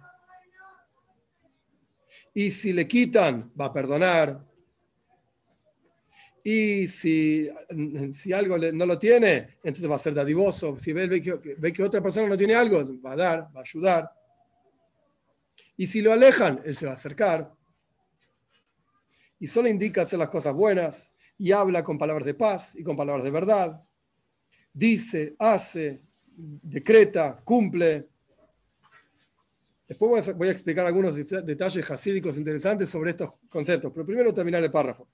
Y 2.34 2.50
si 2.50 2.74
le 2.74 2.86
quitan, 2.86 3.50
va 3.58 3.64
a 3.64 3.72
perdonar. 3.72 4.38
Y 6.44 6.86
si, 6.86 7.48
si 8.12 8.34
algo 8.34 8.58
no 8.58 8.84
lo 8.84 8.98
tiene, 8.98 9.56
entonces 9.62 9.90
va 9.90 9.96
a 9.96 9.98
ser 9.98 10.12
dadivoso. 10.12 10.78
Si 10.78 10.92
ve, 10.92 11.22
que, 11.22 11.56
ve 11.56 11.72
que 11.72 11.82
otra 11.82 12.02
persona 12.02 12.28
no 12.28 12.36
tiene 12.36 12.54
algo, 12.54 13.00
va 13.00 13.12
a 13.12 13.16
dar, 13.16 13.38
va 13.56 13.60
a 13.60 13.62
ayudar. 13.62 14.12
Y 15.78 15.86
si 15.86 16.02
lo 16.02 16.12
alejan, 16.12 16.60
él 16.66 16.76
se 16.76 16.84
va 16.84 16.92
a 16.92 16.96
acercar 16.96 17.50
y 19.40 19.46
solo 19.46 19.70
indica 19.70 20.02
hacer 20.02 20.18
las 20.18 20.28
cosas 20.28 20.52
buenas 20.52 21.11
y 21.42 21.50
habla 21.50 21.82
con 21.82 21.98
palabras 21.98 22.24
de 22.24 22.34
paz 22.34 22.76
y 22.76 22.84
con 22.84 22.96
palabras 22.96 23.24
de 23.24 23.30
verdad. 23.32 23.82
Dice, 24.72 25.34
hace, 25.40 26.02
decreta, 26.36 27.40
cumple. 27.42 28.06
Después 29.88 30.36
voy 30.36 30.46
a, 30.46 30.52
explicar 30.52 30.86
algunos 30.86 31.16
detalles 31.16 31.90
hasídicos 31.90 32.36
interesantes 32.36 32.88
sobre 32.88 33.10
estos 33.10 33.32
conceptos, 33.48 33.90
pero 33.92 34.06
primero 34.06 34.32
terminar 34.32 34.62
el 34.62 34.70
párrafo. 34.70 35.08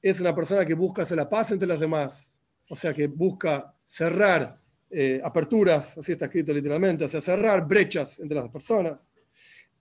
Es 0.00 0.18
una 0.18 0.34
persona 0.34 0.64
que 0.64 0.72
busca 0.72 1.02
hacer 1.02 1.18
la 1.18 1.28
paz 1.28 1.50
entre 1.50 1.68
los 1.68 1.78
demás, 1.78 2.30
o 2.70 2.74
sea, 2.74 2.94
que 2.94 3.06
busca 3.06 3.74
cerrar 3.84 4.56
eh, 4.90 5.20
aperturas, 5.22 5.98
así 5.98 6.12
está 6.12 6.24
escrito 6.24 6.54
literalmente, 6.54 7.04
o 7.04 7.08
sea, 7.08 7.20
cerrar 7.20 7.68
brechas 7.68 8.18
entre 8.18 8.38
las 8.38 8.48
personas. 8.48 9.12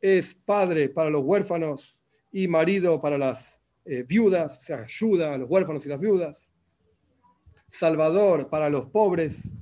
Es 0.02 0.34
padre 0.34 0.90
para 0.90 1.10
los 1.10 1.24
huérfanos, 1.24 2.02
y 2.32 2.48
marido 2.48 3.02
para 3.02 3.18
las 3.18 3.61
eh, 3.86 4.04
viudas, 4.04 4.58
o 4.60 4.62
sea, 4.62 4.82
ayuda 4.84 5.34
a 5.34 5.38
los 5.38 5.50
huérfanos 5.50 5.86
y 5.86 5.90
las 5.90 6.00
viudas, 6.00 6.52
salvador 7.68 8.50
para 8.50 8.70
los 8.70 8.88
pobres 8.88 9.54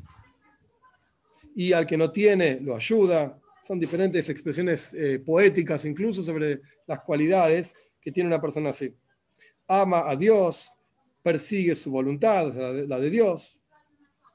y 1.55 1.74
al 1.74 1.86
que 1.86 1.97
no 1.97 2.11
tiene 2.11 2.59
lo 2.59 2.76
ayuda. 2.76 3.39
Son 3.63 3.80
diferentes 3.80 4.30
expresiones 4.30 4.93
eh, 4.93 5.20
poéticas 5.20 5.86
incluso 5.86 6.24
sobre 6.24 6.61
las 6.88 7.01
cualidades 7.01 7.76
que 8.01 8.11
tiene 8.11 8.28
una 8.28 8.41
persona 8.41 8.70
así. 8.70 8.95
Ama 9.67 10.09
a 10.09 10.15
Dios, 10.15 10.70
persigue 11.22 11.76
su 11.76 11.91
voluntad, 11.91 12.53
la 12.88 12.99
de 12.99 13.09
Dios, 13.09 13.59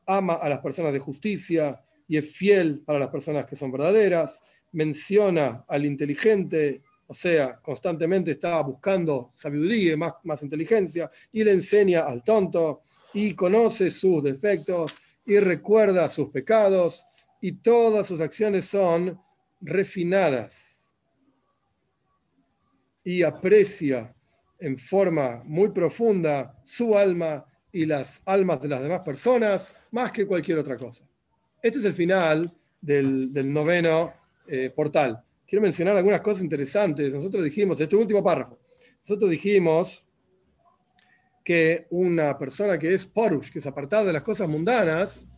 ama 0.06 0.34
a 0.34 0.48
las 0.48 0.60
personas 0.60 0.92
de 0.92 0.98
justicia 0.98 1.82
y 2.06 2.16
es 2.16 2.32
fiel 2.32 2.80
para 2.80 2.98
las 2.98 3.08
personas 3.08 3.46
que 3.46 3.56
son 3.56 3.72
verdaderas, 3.72 4.42
menciona 4.72 5.64
al 5.68 5.86
inteligente 5.86 6.82
o 7.06 7.14
sea, 7.14 7.56
constantemente 7.60 8.30
está 8.30 8.60
buscando 8.62 9.28
sabiduría 9.32 9.96
más, 9.96 10.14
más 10.24 10.42
inteligencia, 10.42 11.10
y 11.32 11.44
le 11.44 11.52
enseña 11.52 12.00
al 12.00 12.22
tonto, 12.22 12.80
y 13.12 13.34
conoce 13.34 13.90
sus 13.90 14.22
defectos, 14.22 14.96
y 15.26 15.38
recuerda 15.38 16.08
sus 16.08 16.30
pecados, 16.30 17.06
y 17.40 17.52
todas 17.52 18.06
sus 18.06 18.20
acciones 18.20 18.64
son 18.64 19.20
refinadas 19.60 20.74
y 23.04 23.22
aprecia 23.22 24.14
en 24.58 24.78
forma 24.78 25.42
muy 25.44 25.68
profunda 25.68 26.58
su 26.64 26.96
alma 26.96 27.44
y 27.70 27.84
las 27.84 28.22
almas 28.24 28.62
de 28.62 28.68
las 28.68 28.82
demás 28.82 29.00
personas 29.00 29.76
más 29.90 30.10
que 30.10 30.26
cualquier 30.26 30.58
otra 30.58 30.78
cosa. 30.78 31.04
Este 31.62 31.78
es 31.78 31.84
el 31.84 31.92
final 31.92 32.50
del, 32.80 33.52
noveno 33.52 34.14
eh, 34.46 34.70
portal. 34.74 35.22
Quiero 35.54 35.62
mencionar 35.62 35.96
algunas 35.96 36.20
cosas 36.20 36.42
interesantes. 36.42 37.14
Nosotros 37.14 37.44
dijimos, 37.44 37.78
este 37.78 37.94
último 37.94 38.24
párrafo, 38.24 38.58
nosotros 38.98 39.30
dijimos 39.30 40.04
que 41.44 41.86
una 41.90 42.36
persona 42.36 42.76
que 42.76 42.92
es 42.92 43.06
porush, 43.06 43.52
que 43.52 43.60
es 43.60 43.66
apartada 43.68 44.06
de 44.06 44.14
las 44.14 44.24
cosas 44.24 44.48
mundanas, 44.48 45.28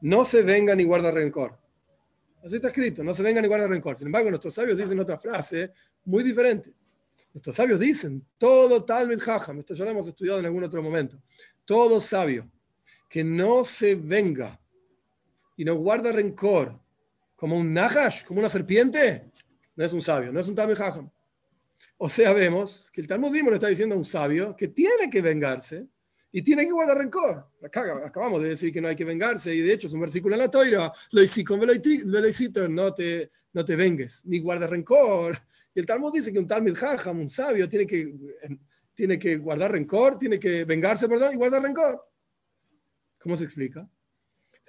no 0.00 0.24
se 0.24 0.40
venga 0.42 0.74
ni 0.74 0.84
guarda 0.84 1.10
rencor. 1.10 1.58
Así 2.42 2.56
está 2.56 2.68
escrito, 2.68 3.04
no 3.04 3.12
se 3.12 3.22
venga 3.22 3.42
ni 3.42 3.48
guarda 3.48 3.68
rencor. 3.68 3.98
Sin 3.98 4.06
embargo, 4.06 4.30
nuestros 4.30 4.54
sabios 4.54 4.78
dicen 4.78 4.98
otra 4.98 5.18
frase 5.18 5.70
muy 6.06 6.24
diferente. 6.24 6.72
Nuestros 7.34 7.56
sabios 7.56 7.78
dicen, 7.78 8.24
todo 8.38 8.86
tal 8.86 9.08
vez 9.08 9.20
jajam, 9.20 9.58
esto 9.58 9.74
ya 9.74 9.84
lo 9.84 9.90
hemos 9.90 10.08
estudiado 10.08 10.38
en 10.38 10.46
algún 10.46 10.64
otro 10.64 10.82
momento, 10.82 11.20
todo 11.66 12.00
sabio 12.00 12.50
que 13.06 13.22
no 13.22 13.64
se 13.64 13.96
venga 13.96 14.58
y 15.58 15.66
no 15.66 15.74
guarda 15.74 16.10
rencor 16.10 16.87
como 17.38 17.56
un 17.56 17.72
nahash, 17.72 18.24
como 18.24 18.40
una 18.40 18.48
serpiente, 18.48 19.30
no 19.76 19.84
es 19.84 19.92
un 19.92 20.02
sabio, 20.02 20.32
no 20.32 20.40
es 20.40 20.48
un 20.48 20.56
tal 20.56 20.74
jajam. 20.74 21.08
O 21.96 22.08
sea, 22.08 22.32
vemos 22.32 22.90
que 22.90 23.00
el 23.00 23.06
Talmud 23.06 23.30
mismo 23.30 23.50
le 23.50 23.56
está 23.56 23.68
diciendo 23.68 23.94
a 23.94 23.98
un 23.98 24.04
sabio 24.04 24.56
que 24.56 24.66
tiene 24.66 25.08
que 25.08 25.22
vengarse 25.22 25.86
y 26.32 26.42
tiene 26.42 26.64
que 26.64 26.72
guardar 26.72 26.98
rencor. 26.98 27.48
acabamos 27.62 28.42
de 28.42 28.48
decir 28.48 28.72
que 28.72 28.80
no 28.80 28.88
hay 28.88 28.96
que 28.96 29.04
vengarse 29.04 29.54
y 29.54 29.60
de 29.60 29.72
hecho 29.72 29.86
es 29.86 29.92
un 29.92 30.00
versículo 30.00 30.34
en 30.34 30.40
la 30.40 30.50
toira, 30.50 30.92
lo 31.12 31.22
no 32.68 32.94
te, 32.94 33.30
no 33.52 33.64
te 33.64 33.76
vengues, 33.76 34.26
ni 34.26 34.40
guarda 34.40 34.66
rencor. 34.66 35.38
Y 35.72 35.78
el 35.78 35.86
Talmud 35.86 36.12
dice 36.12 36.32
que 36.32 36.40
un 36.40 36.48
Talmud 36.48 36.74
Jajam, 36.74 37.20
un 37.20 37.30
sabio, 37.30 37.68
tiene 37.68 37.86
que, 37.86 38.16
tiene 38.94 39.16
que 39.16 39.36
guardar 39.36 39.70
rencor, 39.70 40.18
tiene 40.18 40.40
que 40.40 40.64
vengarse, 40.64 41.08
perdón, 41.08 41.34
y 41.34 41.36
guardar 41.36 41.62
rencor. 41.62 42.02
¿Cómo 43.20 43.36
se 43.36 43.44
explica? 43.44 43.88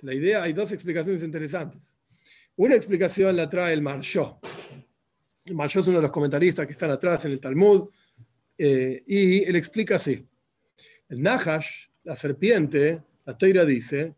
La 0.03 0.13
idea, 0.13 0.43
hay 0.43 0.53
dos 0.53 0.71
explicaciones 0.71 1.23
interesantes. 1.23 1.98
Una 2.59 2.75
explicación 2.75 3.37
la 3.37 3.47
trae 3.47 3.73
el 3.73 3.81
Marshó. 3.81 4.37
El 5.45 5.55
Marshó 5.55 5.79
es 5.79 5.87
uno 5.87 5.99
de 5.99 6.01
los 6.01 6.11
comentaristas 6.11 6.65
que 6.65 6.73
están 6.73 6.91
atrás 6.91 7.23
en 7.23 7.31
el 7.31 7.39
Talmud, 7.39 7.87
eh, 8.57 9.01
y 9.07 9.45
él 9.45 9.55
explica 9.55 9.95
así. 9.95 10.27
El 11.07 11.23
Nahash, 11.23 11.85
la 12.03 12.17
serpiente, 12.17 13.01
la 13.25 13.37
Teira 13.37 13.63
dice 13.63 14.13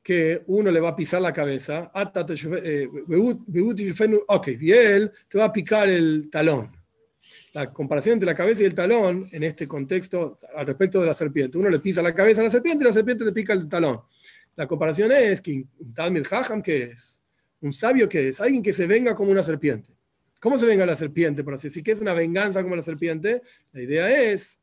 que 0.00 0.44
uno 0.46 0.70
le 0.70 0.78
va 0.78 0.90
a 0.90 0.96
pisar 0.96 1.20
la 1.20 1.32
cabeza, 1.32 1.90
eh, 1.92 2.88
ok, 4.28 4.48
y 4.60 4.70
él 4.70 5.10
te 5.28 5.38
va 5.38 5.46
a 5.46 5.52
picar 5.52 5.88
el 5.88 6.28
talón. 6.30 6.70
La 7.52 7.72
comparación 7.72 8.12
entre 8.12 8.26
la 8.26 8.36
cabeza 8.36 8.62
y 8.62 8.66
el 8.66 8.74
talón, 8.76 9.28
en 9.32 9.42
este 9.42 9.66
contexto, 9.66 10.38
al 10.54 10.68
respecto 10.68 11.00
de 11.00 11.06
la 11.08 11.14
serpiente, 11.14 11.58
uno 11.58 11.68
le 11.68 11.80
pisa 11.80 12.00
la 12.00 12.14
cabeza 12.14 12.42
a 12.42 12.44
la 12.44 12.50
serpiente 12.50 12.84
y 12.84 12.86
la 12.86 12.92
serpiente 12.92 13.24
te 13.24 13.32
pica 13.32 13.54
el 13.54 13.68
talón. 13.68 14.02
La 14.54 14.68
comparación 14.68 15.10
es 15.10 15.40
que 15.40 15.64
un 15.80 15.92
Talmud 15.92 16.24
Hajam, 16.30 16.62
que 16.62 16.82
es? 16.84 17.19
Un 17.60 17.72
sabio 17.72 18.08
que 18.08 18.28
es? 18.28 18.40
Alguien 18.40 18.62
que 18.62 18.72
se 18.72 18.86
venga 18.86 19.14
como 19.14 19.30
una 19.30 19.42
serpiente. 19.42 19.90
¿Cómo 20.40 20.58
se 20.58 20.66
venga 20.66 20.86
la 20.86 20.96
serpiente? 20.96 21.44
Por 21.44 21.54
así 21.54 21.68
decir, 21.68 21.82
que 21.82 21.92
es 21.92 22.00
una 22.00 22.14
venganza 22.14 22.62
como 22.62 22.74
la 22.74 22.82
serpiente. 22.82 23.42
La 23.72 23.82
idea 23.82 24.30
es 24.30 24.58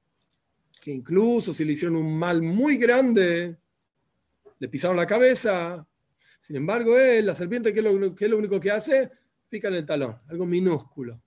que 0.81 0.91
incluso 0.91 1.53
si 1.53 1.63
le 1.65 1.73
hicieron 1.73 1.97
un 1.97 2.17
mal 2.17 2.41
muy 2.41 2.77
grande, 2.77 3.57
le 4.57 4.67
pisaron 4.67 4.97
la 4.97 5.05
cabeza. 5.05 5.87
Sin 6.41 6.55
embargo, 6.55 6.97
él, 6.97 7.25
la 7.25 7.35
serpiente, 7.35 7.73
¿qué 7.73 7.79
es 7.79 7.85
lo, 8.29 8.37
único 8.37 8.59
que 8.59 8.71
hace? 8.71 9.11
Pica 9.49 9.67
en 9.67 9.75
el 9.75 9.85
talón, 9.85 10.17
algo 10.29 10.45
minúsculo. 10.45 11.21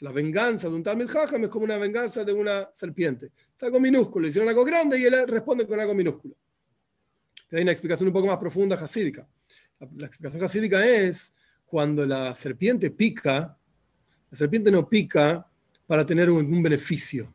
La 0.00 0.10
venganza 0.10 0.68
de 0.68 0.74
un 0.74 0.82
Talmud 0.82 1.06
Jajam 1.06 1.44
es 1.44 1.48
como 1.48 1.64
una 1.64 1.76
venganza 1.78 2.24
de 2.24 2.32
una 2.32 2.68
serpiente. 2.72 3.30
Es 3.54 3.62
algo 3.62 3.78
minúsculo. 3.78 4.26
Hicieron 4.26 4.48
algo 4.48 4.64
grande 4.64 4.98
y 4.98 5.04
él 5.04 5.28
responde 5.28 5.64
con 5.64 5.78
algo 5.78 5.94
minúsculo. 5.94 6.34
Hay 7.52 7.62
una 7.62 7.70
explicación 7.70 8.08
un 8.08 8.12
poco 8.12 8.26
más 8.26 8.38
profunda 8.38 8.76
jasídica. 8.76 9.28
La, 9.96 10.06
explicación 10.06 10.40
jasídica 10.40 10.86
es 10.86 11.34
cuando 11.66 12.06
la 12.06 12.34
serpiente 12.34 12.90
pica, 12.90 13.56
la 14.30 14.38
serpiente 14.38 14.70
no 14.70 14.88
pica 14.88 15.46
para 15.86 16.06
tener 16.06 16.30
un 16.30 16.62
beneficio. 16.62 17.32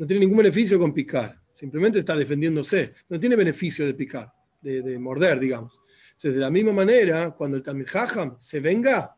No 0.00 0.06
tiene 0.06 0.20
ningún 0.20 0.38
beneficio 0.38 0.78
con 0.78 0.94
picar, 0.94 1.38
simplemente 1.52 1.98
está 1.98 2.16
defendiéndose, 2.16 2.94
no 3.10 3.20
tiene 3.20 3.36
beneficio 3.36 3.84
de 3.84 3.92
picar, 3.92 4.32
de, 4.62 4.98
morder, 4.98 5.38
digamos. 5.38 5.78
Entonces, 6.12 6.36
de 6.36 6.40
la 6.40 6.50
misma 6.50 6.72
manera, 6.72 7.32
cuando 7.32 7.58
el 7.58 7.62
Talmud 7.62 7.84
Jajam 7.86 8.36
se 8.38 8.60
venga, 8.60 9.14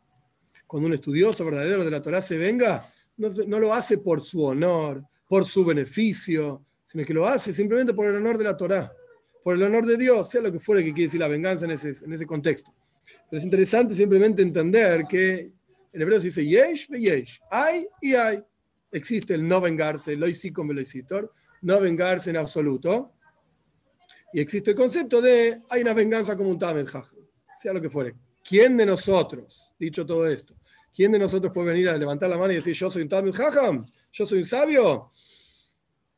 cuando 0.66 0.88
un 0.88 0.94
estudioso 0.94 1.44
verdadero 1.44 1.84
de 1.84 1.90
la 1.92 2.02
Torah 2.02 2.20
se 2.20 2.36
venga, 2.36 2.84
no, 3.16 3.60
lo 3.60 3.72
hace 3.72 3.98
por 3.98 4.20
su 4.22 4.42
honor, 4.42 5.04
por 5.28 5.44
su 5.44 5.64
beneficio, 5.64 6.64
sino 6.84 7.04
que 7.04 7.14
lo 7.14 7.28
hace 7.28 7.52
simplemente 7.52 7.94
por 7.94 8.08
el 8.08 8.16
honor 8.16 8.36
de 8.36 8.44
la 8.44 8.56
Torah, 8.56 8.92
por 9.43 9.55
el 9.55 9.62
honor 9.62 9.86
de 9.86 9.97
Dios, 9.97 10.30
sea 10.30 10.43
lo 10.43 10.53
que 10.53 10.61
fuere 10.61 10.84
que 10.84 10.93
quiere 10.93 11.07
decir 11.07 11.20
la 11.20 11.28
venganza 11.28 11.64
en 11.64 11.72
ese, 11.72 12.05
en 12.05 12.12
ese 12.12 12.26
contexto. 12.26 12.72
Pero 13.28 13.38
es 13.38 13.45
interesante 13.45 13.95
simplemente 13.95 14.43
entender 14.43 15.05
que 15.07 15.51
en 15.93 16.03
hebreo 16.03 16.20
se 16.20 16.26
dice 16.26 16.47
yesh 16.47 16.88
ve 16.88 17.01
yesh, 17.01 17.40
hay 17.51 17.86
y 18.01 18.14
hay 18.14 18.43
existe 18.93 19.34
el 19.34 19.49
no 19.49 19.61
vengarse, 19.61 20.14
lo 20.16 20.26
con 20.53 20.68
velocitor, 20.68 21.32
no 21.62 21.80
vengarse 21.80 22.30
en 22.30 22.36
absoluto. 22.36 23.12
Y 24.32 24.40
existe 24.40 24.70
el 24.70 24.76
concepto 24.76 25.20
de 25.20 25.59
hay 25.70 25.82
una 25.82 25.95
venganza 25.95 26.36
como 26.36 26.51
un 26.51 26.59
tamed 26.59 26.86
sea 27.59 27.72
lo 27.72 27.80
que 27.80 27.90
fuere. 27.90 28.14
¿Quién 28.45 28.76
de 28.76 28.86
nosotros, 28.86 29.72
dicho 29.78 30.05
todo 30.05 30.28
esto, 30.28 30.55
quién 30.95 31.12
de 31.12 31.18
nosotros 31.18 31.53
puede 31.53 31.68
venir 31.68 31.88
a 31.88 31.97
levantar 31.97 32.28
la 32.28 32.38
mano 32.38 32.53
y 32.53 32.57
decir 32.57 32.74
yo 32.74 32.90
soy 32.90 33.03
un 33.03 33.09
tamed 33.09 33.32
yo 34.12 34.26
soy 34.26 34.38
un 34.38 34.47
sabio? 34.47 35.11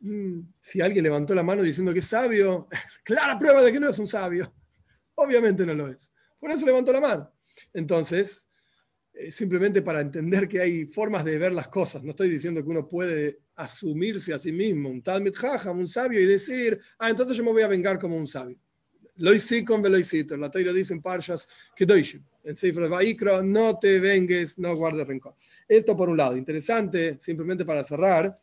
Mm, 0.05 0.53
si 0.61 0.83
alguien 0.83 1.03
levantó 1.03 1.35
la 1.35 1.43
mano 1.43 1.63
diciendo 1.63 1.91
que 1.95 2.01
es 2.01 2.05
sabio, 2.05 2.69
es 2.71 2.99
clara 3.05 3.39
prueba 3.39 3.63
de 3.63 3.73
que 3.73 3.81
no 3.81 3.89
es 3.89 3.99
un 3.99 4.07
sabio. 4.07 4.53
Obviamente 5.15 5.65
no 5.65 5.73
lo 5.73 5.89
es. 5.89 6.11
Por 6.39 6.51
eso 6.51 6.67
levantó 6.67 6.93
la 6.93 7.01
mano. 7.01 7.33
Entonces, 7.73 8.47
eh, 9.15 9.31
simplemente 9.31 9.81
para 9.81 10.03
entender 10.03 10.47
que 10.47 10.61
hay 10.61 10.85
formas 10.85 11.25
de 11.25 11.39
ver 11.39 11.55
las 11.55 11.69
cosas. 11.69 12.03
No 12.05 12.11
estoy 12.11 12.29
diciendo 12.29 12.63
que 12.63 12.69
uno 12.69 12.87
puede 12.87 13.39
asumirse 13.57 14.35
a 14.35 14.39
sí 14.39 14.53
mismo, 14.53 14.91
un 14.91 15.01
Talmud 15.01 15.33
Jajam, 15.35 15.79
un 15.79 15.89
sabio, 15.89 16.21
y 16.21 16.27
decir, 16.27 16.79
ah, 16.99 17.09
entonces 17.09 17.37
yo 17.39 17.45
me 17.45 17.53
voy 17.53 17.63
a 17.63 17.69
vengar 17.69 17.99
como 17.99 18.17
un 18.17 18.27
sabio. 18.27 18.59
Lo 19.17 19.33
hice 19.33 19.65
con 19.65 19.81
veloicito. 19.81 20.37
La 20.37 20.51
Torah 20.51 20.73
dice 20.73 20.93
en 20.93 21.01
Parshas 21.01 21.49
Kedoshim, 21.75 22.23
en 22.43 22.57
Sefer 22.57 22.91
Vaikro, 22.91 23.43
no 23.43 23.79
te 23.79 23.99
vengues, 24.01 24.59
no 24.59 24.77
guardes 24.77 25.07
rencor. 25.07 25.35
Esto 25.67 25.97
por 25.97 26.11
un 26.11 26.19
lado. 26.19 26.37
Interesante, 26.37 27.17
simplemente 27.21 27.65
para 27.65 27.83
cerrar, 27.83 28.37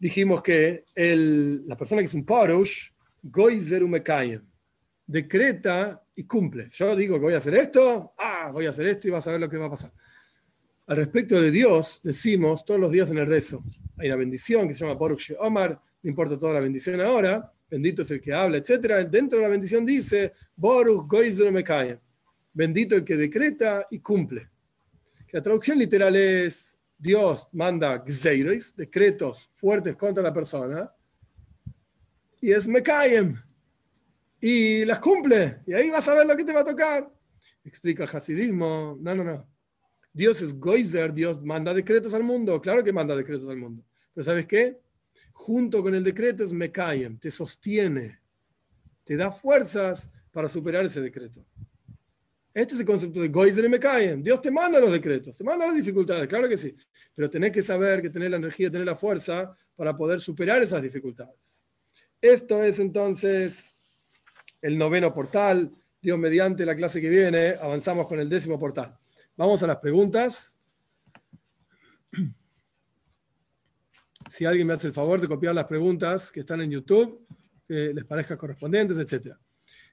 dijimos 0.00 0.42
que 0.42 0.84
el, 0.94 1.66
la 1.68 1.76
persona 1.76 2.00
que 2.00 2.06
es 2.06 2.14
un 2.14 2.24
Parush, 2.24 2.88
Goizer 3.22 3.84
Umekayem, 3.84 4.40
decreta 5.06 6.02
y 6.16 6.24
cumple. 6.24 6.68
Yo 6.70 6.96
digo 6.96 7.16
que 7.16 7.20
voy 7.20 7.34
a 7.34 7.38
hacer 7.38 7.54
esto, 7.54 8.14
ah, 8.18 8.50
voy 8.52 8.66
a 8.66 8.70
hacer 8.70 8.86
esto 8.88 9.06
y 9.06 9.10
vas 9.10 9.28
a 9.28 9.32
ver 9.32 9.40
lo 9.40 9.48
que 9.48 9.58
va 9.58 9.66
a 9.66 9.70
pasar. 9.70 9.92
Al 10.86 10.96
respecto 10.96 11.40
de 11.40 11.50
Dios, 11.50 12.00
decimos 12.02 12.64
todos 12.64 12.80
los 12.80 12.90
días 12.90 13.10
en 13.10 13.18
el 13.18 13.26
rezo, 13.26 13.62
hay 13.98 14.08
una 14.08 14.16
bendición 14.16 14.66
que 14.66 14.74
se 14.74 14.80
llama 14.80 14.98
Baruch 14.98 15.32
Omar, 15.38 15.78
no 16.02 16.10
importa 16.10 16.38
toda 16.38 16.54
la 16.54 16.60
bendición 16.60 17.00
ahora, 17.00 17.52
bendito 17.70 18.02
es 18.02 18.10
el 18.10 18.20
que 18.20 18.32
habla, 18.32 18.56
etc. 18.56 19.06
Dentro 19.08 19.38
de 19.38 19.44
la 19.44 19.50
bendición 19.50 19.84
dice, 19.84 20.32
Baruch 20.56 21.06
Goizer 21.06 21.52
Mekaya, 21.52 22.00
bendito 22.54 22.96
el 22.96 23.04
que 23.04 23.16
decreta 23.16 23.86
y 23.90 24.00
cumple. 24.00 24.48
La 25.30 25.42
traducción 25.42 25.78
literal 25.78 26.16
es, 26.16 26.79
Dios 27.00 27.48
manda 27.52 27.96
gzeiros, 27.98 28.76
decretos 28.76 29.48
fuertes 29.56 29.96
contra 29.96 30.22
la 30.22 30.34
persona, 30.34 30.92
y 32.42 32.52
es 32.52 32.68
Mekayem, 32.68 33.40
y 34.38 34.84
las 34.84 34.98
cumple. 34.98 35.60
Y 35.66 35.72
ahí 35.72 35.88
vas 35.88 36.06
a 36.08 36.14
ver 36.14 36.26
lo 36.26 36.36
que 36.36 36.44
te 36.44 36.52
va 36.52 36.60
a 36.60 36.64
tocar. 36.64 37.10
Explica 37.64 38.04
el 38.04 38.10
hasidismo. 38.10 38.98
No, 39.00 39.14
no, 39.14 39.24
no. 39.24 39.46
Dios 40.12 40.42
es 40.42 40.58
Goizer, 40.58 41.12
Dios 41.12 41.42
manda 41.42 41.72
decretos 41.72 42.12
al 42.12 42.22
mundo. 42.22 42.60
Claro 42.60 42.84
que 42.84 42.92
manda 42.92 43.16
decretos 43.16 43.48
al 43.48 43.56
mundo. 43.56 43.82
Pero 44.14 44.24
¿sabes 44.24 44.46
qué? 44.46 44.78
Junto 45.32 45.82
con 45.82 45.94
el 45.94 46.04
decreto 46.04 46.44
es 46.44 46.52
Mekayem, 46.52 47.18
te 47.18 47.30
sostiene, 47.30 48.20
te 49.04 49.16
da 49.16 49.30
fuerzas 49.30 50.10
para 50.32 50.48
superar 50.48 50.84
ese 50.84 51.00
decreto. 51.00 51.44
Este 52.52 52.74
es 52.74 52.80
el 52.80 52.86
concepto 52.86 53.20
de 53.20 53.28
Goizer 53.28 53.64
y 53.64 53.68
Mekayem. 53.68 54.22
Dios 54.22 54.42
te 54.42 54.50
manda 54.50 54.80
los 54.80 54.90
decretos, 54.90 55.36
te 55.36 55.44
manda 55.44 55.66
las 55.66 55.76
dificultades, 55.76 56.26
claro 56.28 56.48
que 56.48 56.58
sí. 56.58 56.74
Pero 57.14 57.30
tenés 57.30 57.52
que 57.52 57.62
saber 57.62 58.02
que 58.02 58.10
tener 58.10 58.30
la 58.30 58.38
energía, 58.38 58.70
tener 58.70 58.86
la 58.86 58.96
fuerza 58.96 59.56
para 59.76 59.96
poder 59.96 60.20
superar 60.20 60.60
esas 60.62 60.82
dificultades. 60.82 61.64
Esto 62.20 62.62
es 62.62 62.80
entonces 62.80 63.72
el 64.60 64.76
noveno 64.76 65.14
portal. 65.14 65.70
Dios 66.02 66.18
mediante 66.18 66.66
la 66.66 66.74
clase 66.74 67.00
que 67.00 67.08
viene, 67.08 67.54
avanzamos 67.60 68.08
con 68.08 68.18
el 68.20 68.28
décimo 68.28 68.58
portal. 68.58 68.98
Vamos 69.36 69.62
a 69.62 69.66
las 69.66 69.76
preguntas. 69.76 70.56
Si 74.30 74.44
alguien 74.44 74.66
me 74.66 74.74
hace 74.74 74.88
el 74.88 74.92
favor 74.92 75.20
de 75.20 75.28
copiar 75.28 75.54
las 75.54 75.66
preguntas 75.66 76.30
que 76.32 76.40
están 76.40 76.60
en 76.60 76.70
YouTube, 76.70 77.26
que 77.66 77.92
les 77.94 78.04
parezca 78.04 78.36
correspondientes, 78.36 78.96
etc. 78.98 79.36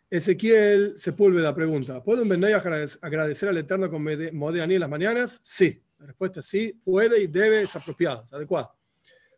Ezequiel 0.09 0.93
Sepúlveda 0.97 1.53
pregunta, 1.53 2.01
¿puede 2.01 2.21
un 2.21 2.29
Benay 2.29 2.53
agradecer 2.53 3.49
al 3.49 3.57
Eterno 3.57 3.89
con 3.89 4.03
Modeani 4.33 4.75
en 4.75 4.79
las 4.79 4.89
mañanas? 4.89 5.41
Sí. 5.43 5.81
La 5.99 6.05
respuesta 6.05 6.41
es 6.41 6.45
sí, 6.45 6.79
puede 6.83 7.21
y 7.21 7.27
debe, 7.27 7.63
es 7.63 7.75
apropiado, 7.75 8.23
es 8.23 8.31
adecuado. 8.31 8.73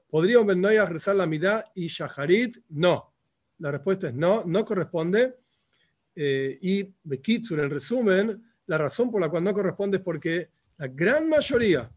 ¿Podría 0.10 0.40
un 0.40 0.48
Benay 0.48 0.78
rezar 0.86 1.16
la 1.16 1.26
Midá 1.26 1.72
y 1.74 1.88
Shaharit? 1.88 2.58
No. 2.70 3.14
La 3.60 3.72
respuesta 3.72 4.10
es 4.10 4.14
no, 4.14 4.44
no 4.46 4.66
corresponde. 4.66 5.38
Eh, 6.16 6.58
y 6.62 6.94
Bekitsur, 7.04 7.60
en 7.62 7.70
resumen, 7.70 8.44
la 8.68 8.78
razón 8.78 9.10
por 9.10 9.22
la 9.22 9.30
cual 9.30 9.44
no 9.44 9.54
corresponde 9.54 9.98
es 9.98 10.04
porque 10.04 10.50
la 10.78 10.88
gran 10.88 11.30
mayoría, 11.30 11.90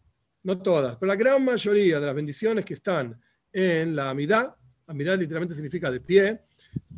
no 0.45 0.63
todas, 0.63 0.97
pero 0.97 1.09
la 1.09 1.17
gran 1.17 1.45
mayoría 1.45 1.99
de 1.99 2.07
las 2.07 2.15
bendiciones 2.15 2.65
que 2.65 2.75
están 2.75 3.21
en 3.53 3.97
la 3.97 4.11
Amidad, 4.11 4.55
Amidad 4.87 5.19
literalmente 5.19 5.55
significa 5.55 5.91
de 5.91 6.01
pie, 6.01 6.41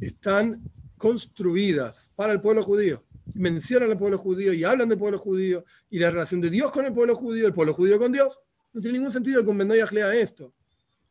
están 0.01 0.63
construidas 1.05 2.11
para 2.17 2.33
el 2.33 2.41
pueblo 2.41 2.63
judío. 2.63 3.03
Mencionan 3.35 3.91
al 3.91 3.99
pueblo 3.99 4.17
judío 4.17 4.55
y 4.55 4.65
hablan 4.65 4.89
del 4.89 4.97
pueblo 4.97 5.19
judío 5.19 5.63
y 5.91 5.99
la 5.99 6.11
relación 6.11 6.41
de 6.41 6.49
Dios 6.49 6.73
con 6.73 6.87
el 6.87 6.95
pueblo 6.95 7.15
judío, 7.15 7.47
el 7.47 7.53
pueblo 7.53 7.75
judío 7.75 7.99
con 7.99 8.11
Dios. 8.11 8.39
No 8.73 8.81
tiene 8.81 8.97
ningún 8.97 9.13
sentido 9.13 9.45
que 9.45 9.51
un 9.51 9.59
Bendoyah 9.59 9.87
lea 9.93 10.15
esto. 10.15 10.55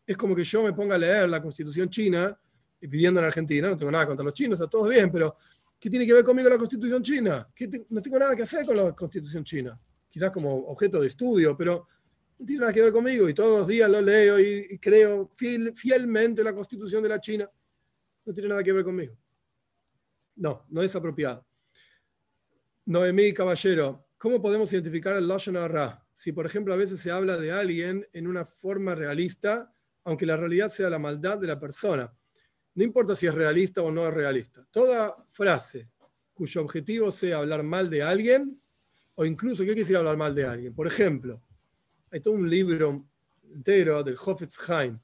Es 0.07 0.17
como 0.17 0.35
que 0.35 0.43
yo 0.43 0.63
me 0.63 0.73
ponga 0.73 0.95
a 0.95 0.97
leer 0.97 1.29
la 1.29 1.39
constitución 1.39 1.91
china 1.91 2.35
y 2.81 2.87
viviendo 2.87 3.19
en 3.19 3.27
Argentina, 3.27 3.69
no 3.69 3.77
tengo 3.77 3.91
nada 3.91 4.07
contra 4.07 4.25
los 4.25 4.33
chinos, 4.33 4.59
está 4.59 4.67
todo 4.67 4.89
bien, 4.89 5.11
pero 5.11 5.35
¿qué 5.79 5.91
tiene 5.91 6.07
que 6.07 6.13
ver 6.13 6.23
conmigo 6.23 6.49
la 6.49 6.57
constitución 6.57 7.03
china? 7.03 7.47
no 7.89 8.01
tengo 8.01 8.17
nada 8.17 8.35
que 8.35 8.41
hacer 8.41 8.65
con 8.65 8.75
la 8.75 8.93
constitución 8.93 9.43
china. 9.43 9.79
Quizás 10.09 10.31
como 10.31 10.55
objeto 10.69 10.99
de 11.01 11.07
estudio, 11.07 11.55
pero 11.55 11.85
no 12.39 12.45
tiene 12.47 12.61
nada 12.61 12.73
que 12.73 12.81
ver 12.81 12.91
conmigo 12.91 13.29
y 13.29 13.35
todos 13.35 13.59
los 13.59 13.67
días 13.67 13.87
lo 13.87 14.01
leo 14.01 14.39
y, 14.39 14.79
creo 14.79 15.29
fielmente 15.35 16.43
la 16.43 16.51
constitución 16.51 17.03
de 17.03 17.09
la 17.09 17.21
China. 17.21 17.47
No 18.25 18.33
tiene 18.33 18.49
nada 18.49 18.63
que 18.63 18.73
ver 18.73 18.83
conmigo. 18.83 19.15
No, 20.35 20.65
no 20.69 20.81
es 20.81 20.95
apropiado. 20.95 21.45
Noemí 22.85 23.33
Caballero, 23.33 24.07
¿cómo 24.17 24.41
podemos 24.41 24.71
identificar 24.73 25.15
el 25.15 25.27
Lashon 25.27 25.55
Ra? 25.69 26.05
Si, 26.15 26.31
por 26.31 26.45
ejemplo, 26.45 26.73
a 26.73 26.77
veces 26.77 26.99
se 26.99 27.11
habla 27.11 27.37
de 27.37 27.51
alguien 27.51 28.07
en 28.13 28.27
una 28.27 28.45
forma 28.45 28.95
realista, 28.95 29.73
aunque 30.03 30.25
la 30.25 30.37
realidad 30.37 30.69
sea 30.69 30.89
la 30.89 30.99
maldad 30.99 31.37
de 31.37 31.47
la 31.47 31.59
persona. 31.59 32.13
No 32.75 32.83
importa 32.83 33.15
si 33.15 33.27
es 33.27 33.35
realista 33.35 33.81
o 33.81 33.91
no 33.91 34.07
es 34.07 34.13
realista. 34.13 34.65
Toda 34.71 35.15
frase 35.31 35.91
cuyo 36.33 36.61
objetivo 36.61 37.11
sea 37.11 37.37
hablar 37.37 37.63
mal 37.63 37.89
de 37.89 38.03
alguien, 38.03 38.59
o 39.15 39.25
incluso, 39.25 39.63
¿qué 39.63 39.67
quiere 39.67 39.81
decir 39.81 39.97
hablar 39.97 40.17
mal 40.17 40.33
de 40.33 40.45
alguien? 40.45 40.73
Por 40.73 40.87
ejemplo, 40.87 41.41
hay 42.11 42.19
todo 42.19 42.33
un 42.33 42.49
libro 42.49 43.05
entero 43.53 44.03
del 44.03 44.17
Hofetz 44.17 44.69
Haim, 44.69 44.99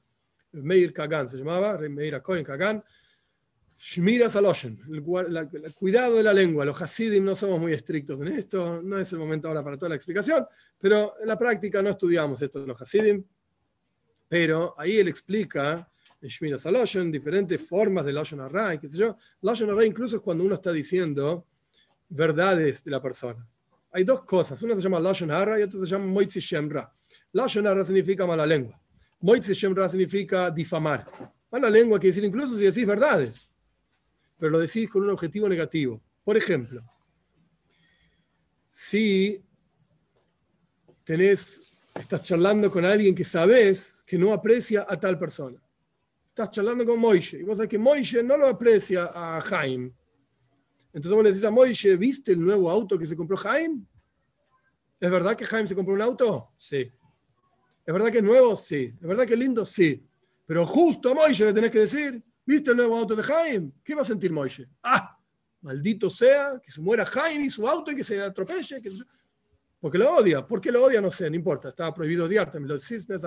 Meir 0.52 0.92
Kagan 0.92 1.28
se 1.28 1.38
llamaba, 1.38 1.78
Meir 1.78 2.20
Cohen 2.20 2.44
Kagan, 2.44 2.82
Shmira 3.82 4.28
Saloshen, 4.28 4.78
el, 4.92 5.02
cuidado 5.72 6.16
de 6.16 6.22
la 6.22 6.34
lengua. 6.34 6.66
Los 6.66 6.80
Hasidim 6.82 7.24
no 7.24 7.34
somos 7.34 7.58
muy 7.58 7.72
estrictos 7.72 8.20
en 8.20 8.28
esto, 8.28 8.82
no 8.82 8.98
es 8.98 9.10
el 9.14 9.18
momento 9.18 9.48
ahora 9.48 9.64
para 9.64 9.78
toda 9.78 9.88
la 9.88 9.94
explicación, 9.94 10.46
pero 10.78 11.14
en 11.18 11.26
la 11.26 11.38
práctica 11.38 11.80
no 11.80 11.88
estudiamos 11.88 12.42
esto 12.42 12.60
de 12.60 12.66
los 12.66 12.80
Hasidim. 12.80 13.24
Pero 14.28 14.74
ahí 14.76 14.98
él 14.98 15.08
explica 15.08 15.88
en 16.20 16.28
Shmira 16.28 16.58
Saloshen 16.58 17.10
diferentes 17.10 17.58
formas 17.66 18.04
de 18.04 18.12
Lashon 18.12 18.40
Arra, 18.40 18.78
qué 18.78 18.86
sé 18.86 18.98
yo. 18.98 19.16
Lashon 19.40 19.70
Arra 19.70 19.86
incluso 19.86 20.16
es 20.16 20.22
cuando 20.22 20.44
uno 20.44 20.56
está 20.56 20.72
diciendo 20.72 21.46
verdades 22.10 22.84
de 22.84 22.90
la 22.90 23.00
persona. 23.00 23.48
Hay 23.92 24.04
dos 24.04 24.24
cosas, 24.24 24.62
una 24.62 24.74
se 24.74 24.82
llama 24.82 25.00
Lashon 25.00 25.30
Arra 25.30 25.58
y 25.58 25.62
otra 25.62 25.80
se 25.80 25.86
llama 25.86 26.04
Moitzi 26.04 26.38
Shemra. 26.38 26.92
Lashon 27.32 27.66
Arra 27.66 27.82
significa 27.82 28.26
mala 28.26 28.44
lengua. 28.44 28.78
Moitzi 29.22 29.54
Shemra 29.54 29.88
significa 29.88 30.50
difamar. 30.50 31.06
Mala 31.50 31.70
lengua 31.70 31.98
quiere 31.98 32.14
decir 32.14 32.24
incluso 32.24 32.58
si 32.58 32.64
decís 32.64 32.86
verdades 32.86 33.49
pero 34.40 34.52
lo 34.52 34.58
decís 34.58 34.88
con 34.88 35.02
un 35.02 35.10
objetivo 35.10 35.48
negativo. 35.48 36.00
Por 36.24 36.36
ejemplo, 36.36 36.82
si 38.70 39.44
tenés, 41.04 41.60
estás 41.94 42.22
charlando 42.22 42.70
con 42.70 42.86
alguien 42.86 43.14
que 43.14 43.22
sabes 43.22 44.00
que 44.06 44.16
no 44.16 44.32
aprecia 44.32 44.86
a 44.88 44.98
tal 44.98 45.18
persona. 45.18 45.62
Estás 46.28 46.52
charlando 46.52 46.86
con 46.86 46.98
Moishe 46.98 47.40
y 47.40 47.42
vos 47.42 47.58
sabés 47.58 47.68
que 47.68 47.78
Moishe 47.78 48.22
no 48.22 48.38
lo 48.38 48.46
aprecia 48.46 49.10
a 49.12 49.42
Jaime. 49.42 49.92
Entonces 50.92 51.12
vos 51.12 51.22
le 51.22 51.30
decís 51.30 51.44
a 51.44 51.50
Moishe, 51.50 51.96
¿viste 51.96 52.32
el 52.32 52.40
nuevo 52.40 52.70
auto 52.70 52.98
que 52.98 53.06
se 53.06 53.16
compró 53.16 53.36
Jaime? 53.36 53.82
¿Es 54.98 55.10
verdad 55.10 55.36
que 55.36 55.44
Jaime 55.44 55.68
se 55.68 55.74
compró 55.74 55.92
un 55.92 56.02
auto? 56.02 56.48
Sí. 56.56 56.90
¿Es 57.84 57.92
verdad 57.92 58.10
que 58.10 58.18
es 58.18 58.24
nuevo? 58.24 58.56
Sí. 58.56 58.94
¿Es 58.94 59.06
verdad 59.06 59.26
que 59.26 59.34
es 59.34 59.38
lindo? 59.38 59.66
Sí. 59.66 60.02
Pero 60.46 60.64
justo 60.64 61.10
a 61.10 61.14
Moishe 61.14 61.44
le 61.44 61.52
tenés 61.52 61.70
que 61.70 61.80
decir, 61.80 62.22
¿Viste 62.50 62.72
el 62.72 62.78
nuevo 62.78 62.98
auto 62.98 63.14
de 63.14 63.22
Jaime? 63.22 63.70
¿Qué 63.84 63.94
va 63.94 64.02
a 64.02 64.04
sentir 64.04 64.32
Moishe? 64.32 64.66
¡Ah! 64.82 65.16
Maldito 65.60 66.10
sea, 66.10 66.60
que 66.60 66.72
se 66.72 66.80
muera 66.80 67.06
Jaime 67.06 67.44
y 67.44 67.50
su 67.50 67.64
auto 67.68 67.92
y 67.92 67.94
que 67.94 68.02
se 68.02 68.20
atropelle. 68.20 68.82
Que... 68.82 68.90
Porque 69.78 69.98
lo 69.98 70.16
odia. 70.16 70.44
¿Por 70.44 70.60
qué 70.60 70.72
lo 70.72 70.82
odia? 70.82 71.00
No 71.00 71.12
sé, 71.12 71.30
no 71.30 71.36
importa. 71.36 71.68
Estaba 71.68 71.94
prohibido 71.94 72.24
odiarte. 72.24 72.58
Los 72.58 72.82
cisnes, 72.82 73.22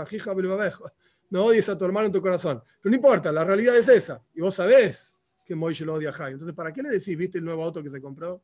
No 1.30 1.46
odies 1.46 1.70
a 1.70 1.78
tu 1.78 1.86
hermano 1.86 2.08
en 2.08 2.12
tu 2.12 2.22
corazón. 2.22 2.62
Pero 2.82 2.92
no 2.92 2.98
importa, 2.98 3.32
la 3.32 3.46
realidad 3.46 3.78
es 3.78 3.88
esa. 3.88 4.22
Y 4.34 4.42
vos 4.42 4.56
sabés 4.56 5.18
que 5.46 5.56
Moishe 5.56 5.86
lo 5.86 5.94
odia 5.94 6.10
a 6.10 6.14
Jaime. 6.14 6.34
Entonces, 6.34 6.54
¿para 6.54 6.74
qué 6.74 6.84
le 6.84 6.90
decís, 6.90 7.18
viste 7.18 7.38
el 7.38 7.46
nuevo 7.46 7.64
auto 7.64 7.82
que 7.82 7.90
se 7.90 8.02
compró? 8.02 8.44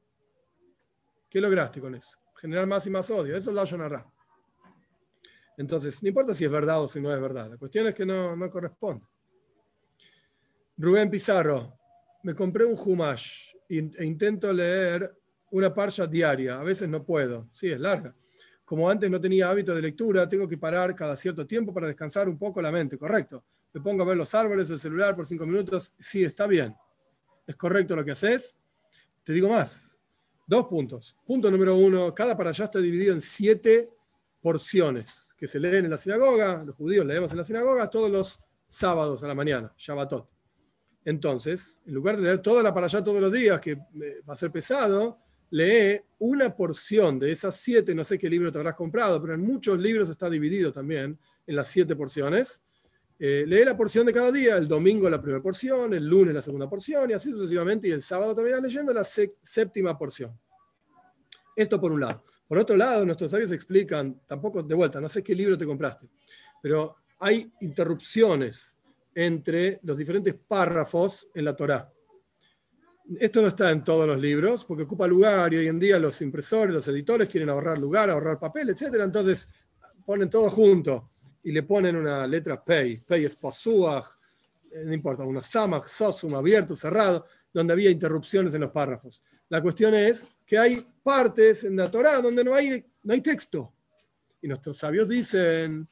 ¿Qué 1.29 1.41
lograste 1.41 1.81
con 1.81 1.93
eso? 1.93 2.17
Generar 2.37 2.65
más 2.67 2.87
y 2.87 2.89
más 2.89 3.11
odio. 3.11 3.35
Eso 3.35 3.49
es 3.49 3.55
la 3.57 3.65
Yonarra. 3.65 4.09
Entonces, 5.57 6.01
no 6.01 6.07
importa 6.07 6.33
si 6.33 6.45
es 6.45 6.51
verdad 6.51 6.81
o 6.81 6.87
si 6.87 7.01
no 7.01 7.13
es 7.13 7.19
verdad. 7.19 7.49
La 7.49 7.57
cuestión 7.57 7.85
es 7.87 7.93
que 7.93 8.05
no, 8.05 8.33
no 8.33 8.49
corresponde. 8.49 9.05
Rubén 10.81 11.09
Pizarro, 11.09 11.77
me 12.23 12.33
compré 12.33 12.63
un 12.63 12.79
Humash 12.79 13.53
e 13.67 14.05
intento 14.05 14.53
leer 14.53 15.13
una 15.51 15.73
parcha 15.73 16.07
diaria. 16.07 16.57
A 16.57 16.63
veces 16.63 16.87
no 16.87 17.03
puedo. 17.03 17.49
Sí, 17.51 17.69
es 17.69 17.77
larga. 17.81 18.15
Como 18.63 18.89
antes 18.89 19.11
no 19.11 19.19
tenía 19.19 19.49
hábito 19.49 19.75
de 19.75 19.81
lectura, 19.81 20.29
tengo 20.29 20.47
que 20.47 20.57
parar 20.57 20.95
cada 20.95 21.17
cierto 21.17 21.45
tiempo 21.45 21.73
para 21.73 21.87
descansar 21.87 22.29
un 22.29 22.37
poco 22.37 22.61
la 22.61 22.71
mente. 22.71 22.97
Correcto. 22.97 23.43
Me 23.73 23.81
pongo 23.81 24.03
a 24.03 24.05
ver 24.05 24.15
los 24.15 24.33
árboles, 24.33 24.69
el 24.69 24.79
celular 24.79 25.17
por 25.17 25.27
cinco 25.27 25.45
minutos. 25.45 25.91
Sí, 25.99 26.23
está 26.23 26.47
bien. 26.47 26.73
Es 27.45 27.57
correcto 27.57 27.93
lo 27.97 28.05
que 28.05 28.11
haces. 28.11 28.57
Te 29.25 29.33
digo 29.33 29.49
más. 29.49 29.97
Dos 30.47 30.65
puntos. 30.67 31.13
Punto 31.25 31.51
número 31.51 31.75
uno. 31.75 32.15
Cada 32.15 32.37
parashá 32.37 32.63
está 32.63 32.79
dividido 32.79 33.13
en 33.13 33.19
siete 33.19 33.89
porciones 34.41 35.07
que 35.37 35.45
se 35.45 35.59
leen 35.59 35.83
en 35.83 35.91
la 35.91 35.97
sinagoga. 35.97 36.63
Los 36.63 36.77
judíos 36.77 37.05
leemos 37.05 37.31
en 37.31 37.37
la 37.37 37.43
sinagoga 37.43 37.89
todos 37.89 38.09
los 38.09 38.39
sábados 38.69 39.21
a 39.23 39.27
la 39.27 39.35
mañana. 39.35 39.73
Shabbatot. 39.77 40.38
Entonces, 41.05 41.79
en 41.85 41.93
lugar 41.93 42.17
de 42.17 42.23
leer 42.23 42.41
toda 42.41 42.61
la 42.61 42.73
para 42.73 42.85
allá 42.85 43.03
todos 43.03 43.21
los 43.21 43.31
días, 43.31 43.59
que 43.61 43.75
va 43.75 44.33
a 44.33 44.37
ser 44.37 44.51
pesado, 44.51 45.17
lee 45.51 46.01
una 46.19 46.55
porción 46.55 47.17
de 47.19 47.31
esas 47.31 47.55
siete, 47.55 47.95
no 47.95 48.03
sé 48.03 48.19
qué 48.19 48.29
libro 48.29 48.51
te 48.51 48.57
habrás 48.57 48.75
comprado, 48.75 49.21
pero 49.21 49.33
en 49.33 49.41
muchos 49.41 49.79
libros 49.79 50.09
está 50.09 50.29
dividido 50.29 50.71
también 50.71 51.17
en 51.47 51.55
las 51.55 51.67
siete 51.67 51.95
porciones. 51.95 52.61
Eh, 53.17 53.43
lee 53.47 53.65
la 53.65 53.75
porción 53.75 54.05
de 54.05 54.13
cada 54.13 54.31
día, 54.31 54.57
el 54.57 54.67
domingo 54.67 55.09
la 55.09 55.19
primera 55.19 55.41
porción, 55.41 55.93
el 55.93 56.05
lunes 56.05 56.33
la 56.33 56.41
segunda 56.41 56.69
porción 56.69 57.09
y 57.09 57.13
así 57.13 57.31
sucesivamente, 57.31 57.87
y 57.87 57.91
el 57.91 58.01
sábado 58.01 58.35
termina 58.35 58.61
leyendo 58.61 58.93
la 58.93 59.03
séptima 59.03 59.97
porción. 59.97 60.37
Esto 61.55 61.81
por 61.81 61.91
un 61.91 62.01
lado. 62.01 62.23
Por 62.47 62.57
otro 62.57 62.77
lado, 62.77 63.05
nuestros 63.05 63.31
sabios 63.31 63.51
explican, 63.51 64.21
tampoco 64.25 64.63
de 64.63 64.73
vuelta, 64.73 65.01
no 65.01 65.09
sé 65.09 65.21
qué 65.21 65.35
libro 65.35 65.57
te 65.57 65.65
compraste, 65.65 66.07
pero 66.61 66.95
hay 67.19 67.51
interrupciones 67.59 68.78
entre 69.13 69.79
los 69.83 69.97
diferentes 69.97 70.35
párrafos 70.35 71.27
en 71.33 71.45
la 71.45 71.55
Torá. 71.55 71.91
Esto 73.19 73.41
no 73.41 73.47
está 73.47 73.71
en 73.71 73.83
todos 73.83 74.07
los 74.07 74.19
libros 74.19 74.65
porque 74.65 74.83
ocupa 74.83 75.07
lugar 75.07 75.51
y 75.53 75.57
hoy 75.57 75.67
en 75.67 75.79
día 75.79 75.97
los 75.97 76.21
impresores, 76.21 76.73
los 76.73 76.87
editores 76.87 77.27
quieren 77.27 77.49
ahorrar 77.49 77.79
lugar, 77.79 78.09
ahorrar 78.09 78.39
papel, 78.39 78.69
etc. 78.69 78.95
Entonces 79.01 79.49
ponen 80.05 80.29
todo 80.29 80.49
junto 80.49 81.09
y 81.43 81.51
le 81.51 81.63
ponen 81.63 81.95
una 81.95 82.27
letra 82.27 82.63
Pei. 82.63 82.97
Pei 82.97 83.25
es 83.25 83.35
Posuach, 83.35 84.05
eh, 84.71 84.83
no 84.85 84.93
importa, 84.93 85.23
una 85.23 85.41
Samach, 85.41 85.87
Sosum, 85.87 86.35
abierto, 86.35 86.75
cerrado, 86.75 87.25
donde 87.51 87.73
había 87.73 87.89
interrupciones 87.89 88.53
en 88.53 88.61
los 88.61 88.71
párrafos. 88.71 89.21
La 89.49 89.61
cuestión 89.61 89.95
es 89.95 90.35
que 90.45 90.57
hay 90.59 90.79
partes 91.01 91.63
en 91.63 91.75
la 91.75 91.89
Torá 91.89 92.21
donde 92.21 92.43
no 92.43 92.53
hay, 92.53 92.85
no 93.03 93.13
hay 93.13 93.21
texto. 93.21 93.73
Y 94.41 94.47
nuestros 94.47 94.77
sabios 94.77 95.09
dicen 95.09 95.87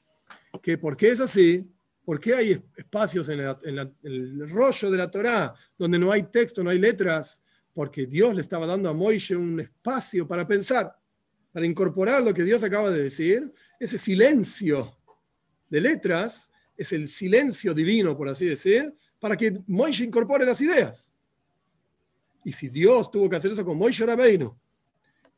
que 0.61 0.77
porque 0.77 1.09
es 1.09 1.19
así, 1.19 1.67
¿Por 2.07 2.21
qué 2.21 2.33
hay 2.35 2.63
espacios 2.77 3.27
en, 3.27 3.41
el 3.41 4.49
rollo 4.49 4.89
de 4.89 4.97
la 4.97 5.11
Torá 5.11 5.53
donde 5.77 5.99
no 5.99 6.09
hay 6.09 6.23
texto, 6.23 6.63
no 6.63 6.69
hay 6.69 6.79
letras? 6.79 7.41
Porque 7.73 8.05
Dios 8.05 8.33
le 8.33 8.39
estaba 8.39 8.65
dando 8.65 8.87
a 8.87 8.93
Moishe 8.93 9.35
un 9.35 9.59
espacio 9.59 10.25
para 10.25 10.47
pensar, 10.47 10.97
para 11.51 11.65
incorporar 11.65 12.23
lo 12.23 12.33
que 12.33 12.45
Dios 12.45 12.63
acaba 12.63 12.91
de 12.91 13.03
decir. 13.03 13.51
Ese 13.77 13.97
silencio 13.97 14.95
de 15.69 15.81
letras 15.81 16.49
es 16.77 16.93
el 16.93 17.09
silencio 17.09 17.73
divino, 17.73 18.15
por 18.15 18.29
así 18.29 18.45
decir, 18.45 18.93
para 19.19 19.35
que 19.35 19.59
Moishe 19.67 20.05
incorpore 20.05 20.45
las 20.45 20.61
ideas. 20.61 21.11
Y 22.45 22.53
si 22.53 22.69
Dios 22.69 23.11
tuvo 23.11 23.29
que 23.29 23.35
hacer 23.35 23.51
eso 23.51 23.65
con 23.65 23.77
Moishe 23.77 24.05
Rabbeinu, 24.05 24.55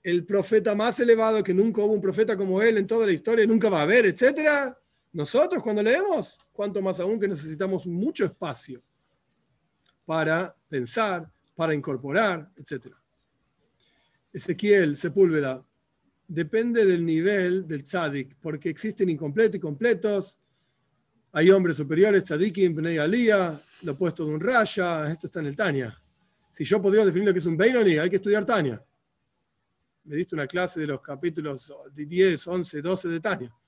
el 0.04 0.24
profeta 0.24 0.76
más 0.76 1.00
elevado 1.00 1.44
que 1.44 1.56
nunca 1.56 1.82
hubo 1.82 1.94
un 1.94 2.02
profeta 2.02 2.38
como 2.38 2.62
él 2.62 2.78
en 2.78 2.86
toda 2.86 3.08
la 3.08 3.12
historia, 3.12 3.48
nunca 3.48 3.70
va 3.70 3.80
a 3.80 3.84
haber, 3.86 4.06
etcétera, 4.06 4.78
nosotros 5.12 5.64
cuando 5.64 5.82
leemos, 5.82 6.38
cuanto 6.52 6.82
más 6.82 7.00
aún 7.00 7.20
que 7.20 7.28
necesitamos 7.28 7.88
mucho 7.88 8.26
espacio 8.26 8.82
para 10.06 10.56
pensar, 10.68 11.32
para 11.56 11.74
incorporar, 11.74 12.50
etc. 12.56 12.94
Ezequiel 14.32 14.96
Sepúlveda, 14.96 15.64
depende 16.28 16.86
del 16.86 17.06
nivel 17.06 17.68
del 17.68 17.84
tzadik, 17.84 18.36
porque 18.40 18.70
existen 18.70 19.10
incompletos 19.10 19.56
y 19.56 19.60
completos, 19.60 20.40
hay 21.32 21.52
hombres 21.52 21.78
superiores, 21.78 22.24
tzadikim, 22.24 22.74
bnei 22.74 22.98
alía, 22.98 23.60
lo 23.84 23.92
opuesto 23.92 24.26
de 24.26 24.34
un 24.34 24.40
raya, 24.40 25.12
esto 25.12 25.28
está 25.28 25.40
en 25.40 25.48
el 25.48 25.56
Tania. 25.56 26.02
Si 26.52 26.64
yo 26.64 26.82
podría 26.82 27.06
definir 27.06 27.28
lo 27.28 27.34
que 27.34 27.40
es 27.40 27.46
un 27.46 27.56
Beinoni, 27.56 27.98
hay 27.98 28.10
que 28.10 28.16
estudiar 28.16 28.46
Tania. 28.46 28.84
Me 30.06 30.16
diste 30.16 30.34
una 30.34 30.48
clase 30.48 30.80
de 30.80 30.88
los 30.88 31.02
capítulos 31.02 31.72
10, 31.94 32.48
11, 32.48 32.82
12 32.82 33.08
de 33.10 33.20
Tania. 33.20 33.59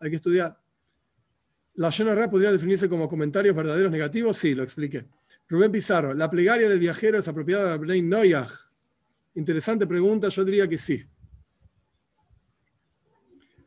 Hay 0.00 0.10
que 0.10 0.16
estudiar. 0.16 0.60
¿La 1.74 1.90
Ra 1.90 2.28
podría 2.28 2.50
definirse 2.50 2.88
como 2.88 3.08
comentarios 3.08 3.54
verdaderos 3.54 3.92
negativos? 3.92 4.36
Sí, 4.36 4.54
lo 4.54 4.62
expliqué. 4.62 5.06
Rubén 5.48 5.72
Pizarro, 5.72 6.12
¿la 6.12 6.28
plegaria 6.28 6.68
del 6.68 6.78
viajero 6.78 7.18
es 7.18 7.28
apropiada 7.28 7.72
de 7.72 7.78
Bnei 7.78 8.02
Noyaj? 8.02 8.52
Interesante 9.34 9.86
pregunta, 9.86 10.28
yo 10.28 10.44
diría 10.44 10.68
que 10.68 10.76
sí. 10.76 11.04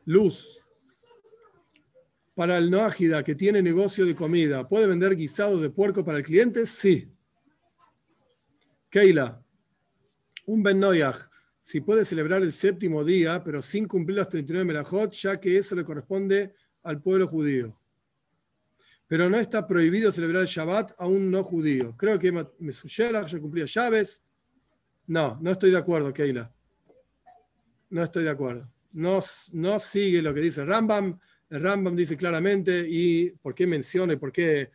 Luz, 0.04 0.62
para 2.34 2.58
el 2.58 2.70
Noágida 2.70 3.22
que 3.22 3.34
tiene 3.34 3.62
negocio 3.62 4.04
de 4.04 4.14
comida, 4.14 4.68
¿puede 4.68 4.86
vender 4.86 5.16
guisado 5.16 5.60
de 5.60 5.70
puerco 5.70 6.04
para 6.04 6.18
el 6.18 6.24
cliente? 6.24 6.66
Sí. 6.66 7.10
Keila, 8.90 9.42
un 10.46 10.62
Ben 10.62 10.78
Noyaj, 10.78 11.31
si 11.62 11.80
puede 11.80 12.04
celebrar 12.04 12.42
el 12.42 12.52
séptimo 12.52 13.04
día, 13.04 13.42
pero 13.42 13.62
sin 13.62 13.86
cumplir 13.86 14.18
los 14.18 14.28
39 14.28 14.64
melajot, 14.64 15.12
ya 15.12 15.40
que 15.40 15.56
eso 15.56 15.74
le 15.74 15.84
corresponde 15.84 16.52
al 16.82 17.00
pueblo 17.00 17.28
judío. 17.28 17.74
Pero 19.06 19.30
no 19.30 19.38
está 19.38 19.66
prohibido 19.66 20.10
celebrar 20.10 20.42
el 20.42 20.48
Shabbat 20.48 20.92
a 20.98 21.06
un 21.06 21.30
no 21.30 21.44
judío. 21.44 21.96
Creo 21.96 22.18
que 22.18 22.32
Mesushelach 22.58 23.28
ya 23.28 23.40
cumplía 23.40 23.66
llaves. 23.66 24.22
No, 25.06 25.38
no 25.40 25.50
estoy 25.50 25.70
de 25.70 25.78
acuerdo, 25.78 26.12
Keila. 26.12 26.52
No 27.90 28.02
estoy 28.02 28.24
de 28.24 28.30
acuerdo. 28.30 28.66
No, 28.92 29.20
no 29.52 29.78
sigue 29.78 30.22
lo 30.22 30.34
que 30.34 30.40
dice 30.40 30.64
Rambam 30.64 31.18
el 31.52 31.60
Rambam 31.60 31.94
dice 31.94 32.16
claramente, 32.16 32.86
y 32.88 33.28
por 33.28 33.54
qué 33.54 33.66
menciono 33.66 34.14
y 34.14 34.16
por 34.16 34.32
qué 34.32 34.70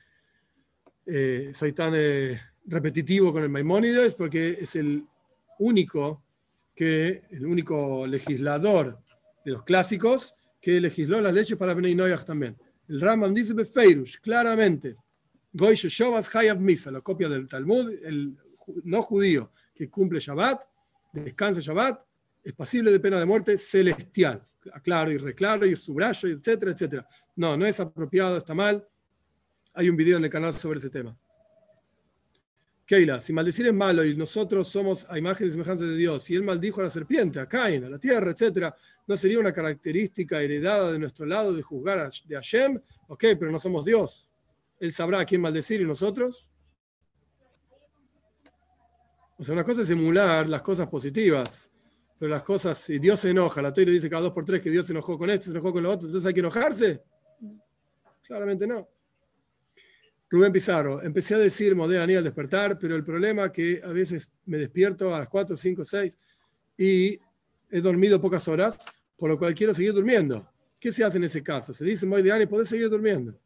eh, 1.07 1.51
soy 1.51 1.73
tan 1.73 1.93
eh, 1.95 2.39
repetitivo 2.67 3.33
con 3.33 3.41
el 3.41 3.49
Maimónides, 3.49 4.13
porque 4.13 4.49
es 4.49 4.75
el 4.75 5.03
único 5.57 6.21
que, 6.77 7.23
el 7.31 7.45
único 7.45 8.07
legislador 8.07 8.99
de 9.43 9.51
los 9.51 9.63
clásicos 9.63 10.35
que 10.61 10.79
legisló 10.79 11.19
las 11.19 11.33
leyes 11.33 11.57
para 11.57 11.73
Bnei 11.73 11.95
Noyach 11.95 12.23
también. 12.23 12.55
El 12.87 13.01
Rambam 13.01 13.33
dice 13.33 13.53
Befeirush, 13.53 14.19
claramente, 14.19 14.95
Goy 15.51 15.75
Shovas 15.75 16.33
Hayav 16.33 16.59
Misa, 16.59 16.91
la 16.91 17.01
copia 17.01 17.27
del 17.27 17.47
Talmud, 17.47 17.91
el 18.03 18.37
no 18.83 19.01
judío 19.01 19.51
que 19.73 19.89
cumple 19.89 20.19
Shabbat, 20.19 20.61
descansa 21.13 21.59
Shabbat, 21.61 22.01
es 22.43 22.53
pasible 22.53 22.91
de 22.91 22.99
pena 22.99 23.19
de 23.19 23.25
muerte 23.25 23.57
celestial 23.57 24.41
aclaro 24.73 25.11
y 25.11 25.17
reclaro 25.17 25.65
y 25.65 25.75
subrayo, 25.75 26.29
etcétera, 26.29 26.71
etcétera. 26.71 27.07
No, 27.35 27.57
no 27.57 27.65
es 27.65 27.79
apropiado, 27.79 28.37
está 28.37 28.53
mal. 28.53 28.85
Hay 29.73 29.89
un 29.89 29.95
video 29.95 30.17
en 30.17 30.25
el 30.25 30.29
canal 30.29 30.53
sobre 30.53 30.79
ese 30.79 30.89
tema. 30.89 31.17
Keila, 32.87 33.21
si 33.21 33.33
maldecir 33.33 33.67
es 33.67 33.73
malo 33.73 34.03
y 34.03 34.15
nosotros 34.15 34.67
somos 34.67 35.05
a 35.09 35.19
imagen 35.19 35.47
y 35.47 35.51
semejanza 35.51 35.83
de 35.83 35.95
Dios, 35.95 36.27
y 36.31 36.35
él 36.35 36.43
maldijo 36.43 36.81
a 36.81 36.85
la 36.85 36.89
serpiente, 36.89 37.39
a 37.39 37.45
Cain, 37.45 37.83
a 37.83 37.89
la 37.89 37.99
tierra, 37.99 38.31
etcétera, 38.31 38.75
¿no 39.05 39.15
sería 39.15 39.39
una 39.39 39.53
característica 39.53 40.41
heredada 40.41 40.91
de 40.91 40.97
nuestro 40.97 41.25
lado 41.25 41.53
de 41.53 41.61
juzgar 41.61 41.99
a, 41.99 42.09
de 42.25 42.35
Hashem? 42.35 42.79
Ok, 43.09 43.25
pero 43.37 43.51
no 43.51 43.59
somos 43.59 43.85
Dios. 43.85 44.31
Él 44.79 44.91
sabrá 44.91 45.19
a 45.19 45.25
quién 45.25 45.41
maldecir 45.41 45.81
y 45.81 45.85
nosotros. 45.85 46.47
O 49.37 49.43
sea, 49.43 49.53
una 49.53 49.63
cosa 49.63 49.81
es 49.81 49.89
emular 49.89 50.47
las 50.47 50.61
cosas 50.61 50.87
positivas 50.87 51.69
pero 52.19 52.31
las 52.31 52.43
cosas, 52.43 52.77
si 52.77 52.97
Dios 52.97 53.19
se 53.19 53.29
enoja, 53.29 53.61
la 53.61 53.71
Torah 53.71 53.91
dice 53.91 54.09
cada 54.09 54.23
dos 54.23 54.31
por 54.31 54.43
tres 54.43 54.61
que 54.61 54.71
Dios 54.71 54.87
se 54.87 54.93
enojó 54.93 55.17
con 55.17 55.29
esto, 55.29 55.45
se 55.45 55.51
enojó 55.51 55.71
con 55.71 55.83
lo 55.83 55.91
otro, 55.91 56.07
entonces 56.07 56.27
hay 56.27 56.33
que 56.33 56.39
enojarse. 56.39 57.03
Claramente 58.23 58.65
no. 58.65 58.87
Rubén 60.29 60.51
Pizarro, 60.51 61.01
empecé 61.01 61.35
a 61.35 61.37
decir 61.37 61.75
Modéani 61.75 62.15
al 62.15 62.23
despertar, 62.23 62.77
pero 62.77 62.95
el 62.95 63.03
problema 63.03 63.45
es 63.45 63.51
que 63.51 63.81
a 63.83 63.89
veces 63.89 64.31
me 64.45 64.57
despierto 64.57 65.15
a 65.15 65.19
las 65.19 65.29
4, 65.29 65.55
5, 65.55 65.85
6 65.85 66.17
y 66.77 67.19
he 67.69 67.81
dormido 67.81 68.19
pocas 68.19 68.47
horas, 68.47 68.77
por 69.15 69.29
lo 69.29 69.39
cual 69.39 69.53
quiero 69.53 69.73
seguir 69.73 69.93
durmiendo. 69.93 70.49
¿Qué 70.79 70.91
se 70.91 71.03
hace 71.03 71.17
en 71.17 71.23
ese 71.23 71.41
caso? 71.41 71.73
Se 71.73 71.85
dice 71.85 72.05
Modéani, 72.05 72.45
podés 72.45 72.69
seguir 72.69 72.89
durmiendo. 72.89 73.39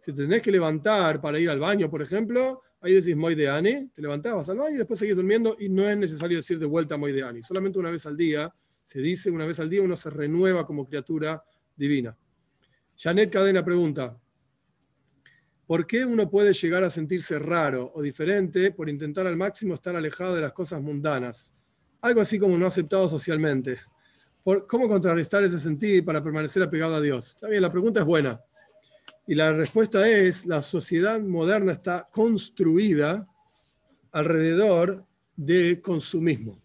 Si 0.00 0.12
tenés 0.12 0.42
que 0.42 0.50
levantar 0.50 1.20
para 1.20 1.38
ir 1.38 1.48
al 1.50 1.60
baño, 1.60 1.90
por 1.90 2.02
ejemplo, 2.02 2.62
Ahí 2.84 2.92
decís 2.92 3.16
Moideani, 3.16 3.88
te 3.88 4.02
levantabas 4.02 4.46
al 4.50 4.58
baño 4.58 4.74
y 4.74 4.76
después 4.76 5.00
seguís 5.00 5.16
durmiendo 5.16 5.56
y 5.58 5.70
no 5.70 5.88
es 5.88 5.96
necesario 5.96 6.36
decir 6.36 6.58
de 6.58 6.66
vuelta 6.66 6.98
Moideani. 6.98 7.42
Solamente 7.42 7.78
una 7.78 7.90
vez 7.90 8.04
al 8.04 8.14
día, 8.14 8.52
se 8.84 9.00
dice 9.00 9.30
una 9.30 9.46
vez 9.46 9.58
al 9.58 9.70
día, 9.70 9.80
uno 9.80 9.96
se 9.96 10.10
renueva 10.10 10.66
como 10.66 10.84
criatura 10.84 11.42
divina. 11.74 12.14
Janet 12.98 13.30
Cadena 13.32 13.64
pregunta, 13.64 14.14
¿por 15.66 15.86
qué 15.86 16.04
uno 16.04 16.28
puede 16.28 16.52
llegar 16.52 16.84
a 16.84 16.90
sentirse 16.90 17.38
raro 17.38 17.92
o 17.94 18.02
diferente 18.02 18.70
por 18.70 18.88
intentar 18.88 19.26
al 19.26 19.36
máximo 19.36 19.74
estar 19.74 19.96
alejado 19.96 20.34
de 20.34 20.42
las 20.42 20.52
cosas 20.52 20.82
mundanas? 20.82 21.52
Algo 22.00 22.20
así 22.20 22.38
como 22.38 22.58
no 22.58 22.66
aceptado 22.66 23.08
socialmente. 23.08 23.78
¿Cómo 24.66 24.88
contrarrestar 24.88 25.42
ese 25.42 25.58
sentir 25.58 26.04
para 26.04 26.22
permanecer 26.22 26.62
apegado 26.62 26.96
a 26.96 27.00
Dios? 27.00 27.30
Está 27.30 27.48
bien, 27.48 27.62
la 27.62 27.72
pregunta 27.72 28.00
es 28.00 28.06
buena. 28.06 28.40
Y 29.26 29.34
la 29.34 29.54
respuesta 29.54 30.06
es, 30.06 30.44
la 30.44 30.60
sociedad 30.60 31.18
moderna 31.18 31.72
está 31.72 32.08
construida 32.12 33.26
alrededor 34.12 35.04
de 35.34 35.80
consumismo, 35.80 36.60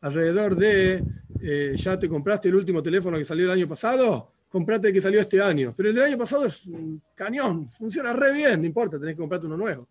alrededor 0.00 0.56
de, 0.56 1.04
eh, 1.42 1.74
ya 1.76 1.98
te 1.98 2.08
compraste 2.08 2.48
el 2.48 2.56
último 2.56 2.82
teléfono 2.82 3.18
que 3.18 3.26
salió 3.26 3.44
el 3.44 3.52
año 3.52 3.68
pasado, 3.68 4.32
comprate 4.48 4.88
el 4.88 4.94
que 4.94 5.00
salió 5.00 5.20
este 5.20 5.40
año, 5.40 5.74
pero 5.76 5.90
el 5.90 5.94
del 5.94 6.04
año 6.04 6.18
pasado 6.18 6.46
es 6.46 6.66
un 6.66 7.02
cañón, 7.14 7.68
funciona 7.68 8.12
re 8.12 8.32
bien, 8.32 8.60
no 8.60 8.66
importa, 8.66 8.98
tenés 8.98 9.14
que 9.14 9.20
comprarte 9.20 9.46
uno 9.46 9.56
nuevo. 9.56 9.86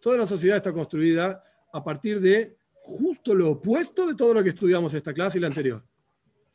Toda 0.00 0.18
la 0.18 0.26
sociedad 0.26 0.58
está 0.58 0.72
construida 0.72 1.42
a 1.72 1.82
partir 1.82 2.20
de 2.20 2.56
justo 2.82 3.34
lo 3.34 3.52
opuesto 3.52 4.06
de 4.06 4.14
todo 4.14 4.34
lo 4.34 4.42
que 4.42 4.50
estudiamos 4.50 4.92
en 4.92 4.98
esta 4.98 5.14
clase 5.14 5.38
y 5.38 5.40
la 5.40 5.46
anterior. 5.46 5.82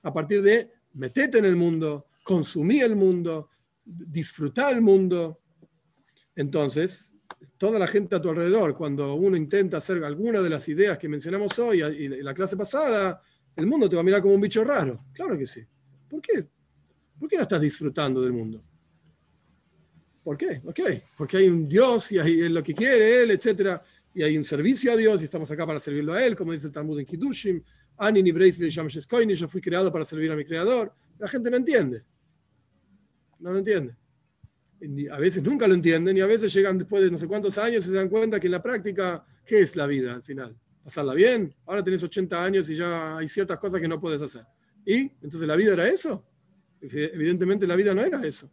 A 0.03 0.13
partir 0.13 0.41
de 0.41 0.71
metete 0.93 1.39
en 1.39 1.45
el 1.45 1.55
mundo, 1.55 2.05
consumí 2.23 2.79
el 2.79 2.95
mundo, 2.95 3.49
disfrutar 3.83 4.73
el 4.73 4.81
mundo. 4.81 5.39
Entonces, 6.35 7.11
toda 7.57 7.79
la 7.79 7.87
gente 7.87 8.15
a 8.15 8.21
tu 8.21 8.29
alrededor, 8.29 8.75
cuando 8.75 9.15
uno 9.15 9.35
intenta 9.35 9.77
hacer 9.77 10.03
alguna 10.03 10.41
de 10.41 10.49
las 10.49 10.67
ideas 10.69 10.97
que 10.97 11.09
mencionamos 11.09 11.57
hoy 11.59 11.79
y 11.79 12.05
en 12.05 12.23
la 12.23 12.33
clase 12.33 12.55
pasada, 12.55 13.21
el 13.55 13.65
mundo 13.65 13.89
te 13.89 13.95
va 13.95 14.01
a 14.01 14.05
mirar 14.05 14.21
como 14.21 14.35
un 14.35 14.41
bicho 14.41 14.63
raro. 14.63 15.05
Claro 15.13 15.37
que 15.37 15.47
sí. 15.47 15.61
¿Por 16.07 16.21
qué? 16.21 16.47
¿Por 17.19 17.29
qué 17.29 17.35
no 17.35 17.43
estás 17.43 17.61
disfrutando 17.61 18.21
del 18.21 18.31
mundo? 18.31 18.61
¿Por 20.23 20.37
qué? 20.37 20.61
Ok, 20.65 20.79
porque 21.17 21.37
hay 21.37 21.47
un 21.47 21.67
Dios 21.67 22.11
y 22.11 22.19
hay 22.19 22.49
lo 22.49 22.63
que 22.63 22.73
quiere 22.73 23.23
Él, 23.23 23.31
etc. 23.31 23.81
Y 24.13 24.23
hay 24.23 24.37
un 24.37 24.43
servicio 24.43 24.91
a 24.91 24.95
Dios 24.95 25.21
y 25.21 25.25
estamos 25.25 25.49
acá 25.51 25.65
para 25.65 25.79
servirlo 25.79 26.13
a 26.13 26.23
Él, 26.23 26.35
como 26.35 26.51
dice 26.51 26.67
el 26.67 26.73
Talmud 26.73 26.99
en 26.99 27.05
Kiddushim. 27.05 27.61
Ani 27.97 28.23
ni 28.23 28.31
yo 28.31 29.47
fui 29.49 29.59
creado 29.59 29.91
para 29.91 30.05
servir 30.05 30.31
a 30.31 30.35
mi 30.35 30.45
creador. 30.45 30.93
La 31.17 31.27
gente 31.27 31.49
no 31.49 31.57
entiende 31.57 32.03
no 33.39 33.51
lo 33.53 33.59
entienden. 33.59 33.97
A 35.11 35.17
veces 35.17 35.43
nunca 35.43 35.67
lo 35.67 35.73
entienden 35.73 36.15
y 36.15 36.21
a 36.21 36.25
veces 36.25 36.53
llegan 36.53 36.77
después 36.77 37.03
de 37.03 37.11
no 37.11 37.17
sé 37.17 37.27
cuántos 37.27 37.57
años 37.57 37.85
y 37.85 37.89
se 37.89 37.95
dan 37.95 38.07
cuenta 38.07 38.39
que 38.39 38.47
en 38.47 38.51
la 38.51 38.61
práctica, 38.61 39.25
¿qué 39.45 39.59
es 39.59 39.75
la 39.75 39.85
vida 39.85 40.13
al 40.13 40.23
final? 40.23 40.55
¿Pasarla 40.83 41.13
bien? 41.13 41.53
Ahora 41.65 41.83
tenés 41.83 42.01
80 42.01 42.41
años 42.43 42.69
y 42.69 42.75
ya 42.75 43.17
hay 43.17 43.27
ciertas 43.27 43.59
cosas 43.59 43.81
que 43.81 43.87
no 43.87 43.99
puedes 43.99 44.21
hacer. 44.21 44.43
¿Y? 44.85 45.11
Entonces 45.21 45.47
la 45.47 45.55
vida 45.55 45.73
era 45.73 45.87
eso. 45.87 46.25
Evidentemente 46.81 47.67
la 47.67 47.75
vida 47.75 47.93
no 47.93 48.03
era 48.03 48.25
eso. 48.25 48.49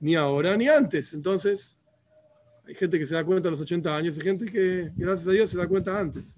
Ni 0.00 0.14
ahora 0.14 0.56
ni 0.56 0.68
antes. 0.68 1.12
Entonces, 1.12 1.76
hay 2.66 2.74
gente 2.74 2.98
que 2.98 3.06
se 3.06 3.14
da 3.14 3.24
cuenta 3.24 3.48
a 3.48 3.50
los 3.50 3.60
80 3.60 3.96
años 3.96 4.16
y 4.16 4.20
gente 4.20 4.46
que, 4.46 4.90
gracias 4.96 5.28
a 5.28 5.32
Dios, 5.32 5.50
se 5.50 5.58
da 5.58 5.66
cuenta 5.66 5.98
antes. 5.98 6.36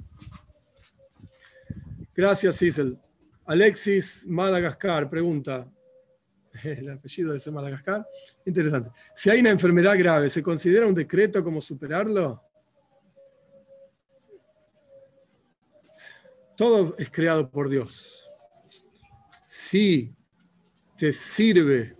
Gracias, 2.14 2.56
Cecil. 2.56 2.98
Alexis 3.44 4.26
Madagascar 4.26 5.08
pregunta, 5.08 5.70
el 6.64 6.90
apellido 6.90 7.32
de 7.32 7.38
ese 7.38 7.50
Madagascar. 7.50 8.06
Interesante. 8.44 8.90
Si 9.14 9.30
hay 9.30 9.40
una 9.40 9.50
enfermedad 9.50 9.96
grave, 9.96 10.30
¿se 10.30 10.42
considera 10.42 10.86
un 10.86 10.94
decreto 10.94 11.44
como 11.44 11.60
superarlo? 11.60 12.42
Todo 16.56 16.94
es 16.98 17.10
creado 17.10 17.50
por 17.50 17.68
Dios. 17.68 18.28
Si 19.46 20.15
te 20.96 21.12
sirve, 21.12 21.96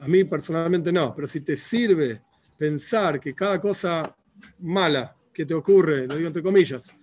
a 0.00 0.08
mí 0.08 0.24
personalmente 0.24 0.92
no, 0.92 1.14
pero 1.14 1.28
si 1.28 1.40
te 1.40 1.56
sirve 1.56 2.22
pensar 2.58 3.20
que 3.20 3.34
cada 3.34 3.60
cosa 3.60 4.16
mala 4.60 5.14
que 5.32 5.44
te 5.44 5.54
ocurre, 5.54 6.06
lo 6.06 6.16
digo 6.16 6.28
entre 6.28 6.42
comillas, 6.42 6.94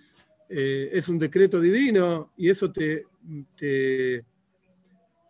eh, 0.48 0.90
es 0.92 1.08
un 1.08 1.18
decreto 1.18 1.60
divino 1.60 2.32
y 2.36 2.50
eso 2.50 2.70
te, 2.70 3.06
te 3.56 4.24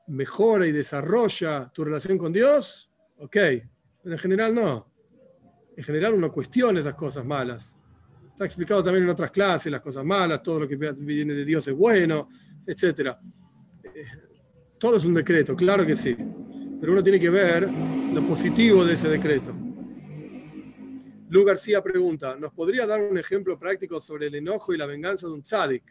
mejora 0.09 0.66
y 0.66 0.72
desarrolla 0.72 1.70
tu 1.72 1.84
relación 1.84 2.18
con 2.18 2.32
Dios, 2.32 2.90
ok, 3.18 3.36
pero 4.03 4.14
en 4.14 4.18
general 4.18 4.55
no. 4.55 4.88
En 5.76 5.84
general 5.84 6.14
uno 6.14 6.30
cuestiona 6.30 6.80
esas 6.80 6.95
cosas 6.95 7.24
malas. 7.24 7.76
Está 8.30 8.45
explicado 8.45 8.82
también 8.82 9.05
en 9.05 9.11
otras 9.11 9.30
clases, 9.30 9.70
las 9.70 9.80
cosas 9.80 10.05
malas, 10.05 10.43
todo 10.43 10.61
lo 10.61 10.68
que 10.68 10.76
viene 10.76 11.34
de 11.34 11.45
Dios 11.45 11.66
es 11.68 11.74
bueno, 11.74 12.28
etc. 12.66 13.16
todo 14.83 14.97
es 14.97 15.05
un 15.05 15.14
decreto, 15.14 15.55
claro 15.55 15.87
que 15.87 15.95
sí. 15.95 16.16
Pero 16.80 16.91
uno 16.91 17.05
tiene 17.05 17.20
que 17.20 17.30
ver 17.30 17.70
lo 17.70 18.26
positivo 18.26 18.85
de 18.85 18.95
ese 18.95 19.09
decreto. 19.09 19.55
Lu 21.28 21.45
García 21.45 21.80
pregunta, 21.80 22.37
¿nos 22.37 22.53
podría 22.53 22.85
dar 22.85 23.01
un 23.01 23.16
ejemplo 23.16 23.57
práctico 23.57 24.01
sobre 24.01 24.26
el 24.26 24.35
enojo 24.35 24.74
y 24.74 24.78
la 24.78 24.87
venganza 24.87 25.28
de 25.28 25.35
un 25.35 25.43
tzadik? 25.43 25.85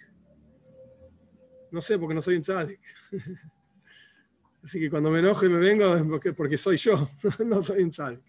No 1.72 1.80
sé, 1.80 1.98
porque 1.98 2.14
no 2.14 2.22
soy 2.22 2.36
un 2.36 2.42
tzadik. 2.42 2.82
Así 4.62 4.78
que 4.78 4.90
cuando 4.90 5.10
me 5.10 5.20
enojo 5.20 5.46
y 5.46 5.50
me 5.50 5.60
vengo 5.60 5.96
es 5.96 6.34
porque, 6.36 6.58
soy 6.58 6.76
yo, 6.76 7.12
no 7.46 7.62
soy 7.62 7.84
un 7.84 7.92
tzadik. 7.92 8.26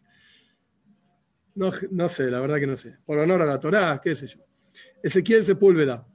No, 1.57 1.73
no, 1.91 2.09
sé, 2.09 2.31
la 2.31 2.39
verdad 2.39 2.61
que 2.61 2.69
no 2.69 2.77
sé. 2.77 2.99
Por 3.05 3.19
honor 3.19 3.43
a 3.43 3.47
la 3.47 3.59
Torá, 3.59 4.01
qué 4.01 4.15
sé 4.15 4.29
yo. 4.29 4.39
Ezequiel 5.03 5.43
Sepúlveda. 5.43 6.07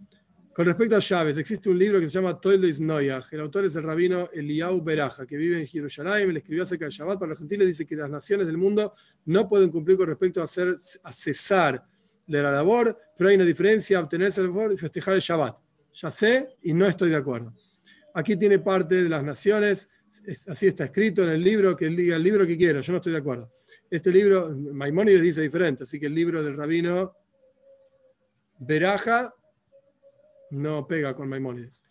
Con 0.57 0.65
respecto 0.65 0.95
a 0.95 0.99
llaves, 0.99 1.37
existe 1.37 1.69
un 1.69 1.77
libro 1.77 1.99
que 1.99 2.07
se 2.07 2.13
llama 2.13 2.41
Toiles 2.41 2.81
Noyach. 2.81 3.31
El 3.31 3.41
autor 3.41 3.65
es 3.65 3.75
el 3.75 3.83
rabino 3.83 4.27
Eliau 4.33 4.81
Beraja, 4.81 5.27
que 5.27 5.37
vive 5.37 5.59
en 5.59 5.67
Jerusalén. 5.67 6.33
Le 6.33 6.39
escribió 6.39 6.63
acerca 6.63 6.85
del 6.85 6.91
Shabbat 6.91 7.19
para 7.19 7.29
los 7.29 7.37
gentiles. 7.37 7.67
Dice 7.67 7.85
que 7.85 7.95
las 7.95 8.09
naciones 8.09 8.47
del 8.47 8.57
mundo 8.57 8.91
no 9.25 9.47
pueden 9.47 9.69
cumplir 9.69 9.97
con 9.97 10.07
respecto 10.07 10.41
a, 10.41 10.45
hacer, 10.45 10.75
a 11.03 11.13
cesar 11.13 11.85
de 12.25 12.41
la 12.41 12.51
labor, 12.51 12.99
pero 13.15 13.29
hay 13.29 13.35
una 13.35 13.45
diferencia: 13.45 13.99
obtenerse 13.99 14.41
el 14.41 14.47
labor 14.47 14.73
y 14.73 14.77
festejar 14.77 15.13
el 15.13 15.19
Shabbat. 15.19 15.57
Ya 15.93 16.09
sé 16.09 16.55
y 16.63 16.73
no 16.73 16.87
estoy 16.87 17.11
de 17.11 17.17
acuerdo. 17.17 17.53
Aquí 18.15 18.35
tiene 18.35 18.57
parte 18.57 19.03
de 19.03 19.09
las 19.09 19.23
naciones. 19.23 19.87
así 20.47 20.65
está 20.65 20.85
escrito 20.85 21.21
en 21.23 21.29
el 21.29 21.43
libro, 21.43 21.77
que 21.77 21.85
él 21.85 21.95
diga 21.95 22.15
el 22.15 22.23
libro 22.23 22.47
que 22.47 22.57
quiera. 22.57 22.81
Yo 22.81 22.93
no 22.93 22.97
estoy 22.97 23.11
de 23.11 23.19
acuerdo. 23.19 23.53
Este 23.91 24.11
libro, 24.11 24.49
Maimónides 24.49 25.21
dice 25.21 25.39
diferente, 25.39 25.83
así 25.83 25.99
que 25.99 26.07
el 26.07 26.15
libro 26.15 26.41
del 26.41 26.57
rabino 26.57 27.15
Beraja 28.57 29.35
no 30.51 30.87
pega 30.87 31.13
con 31.13 31.29
Maimónides, 31.29 31.83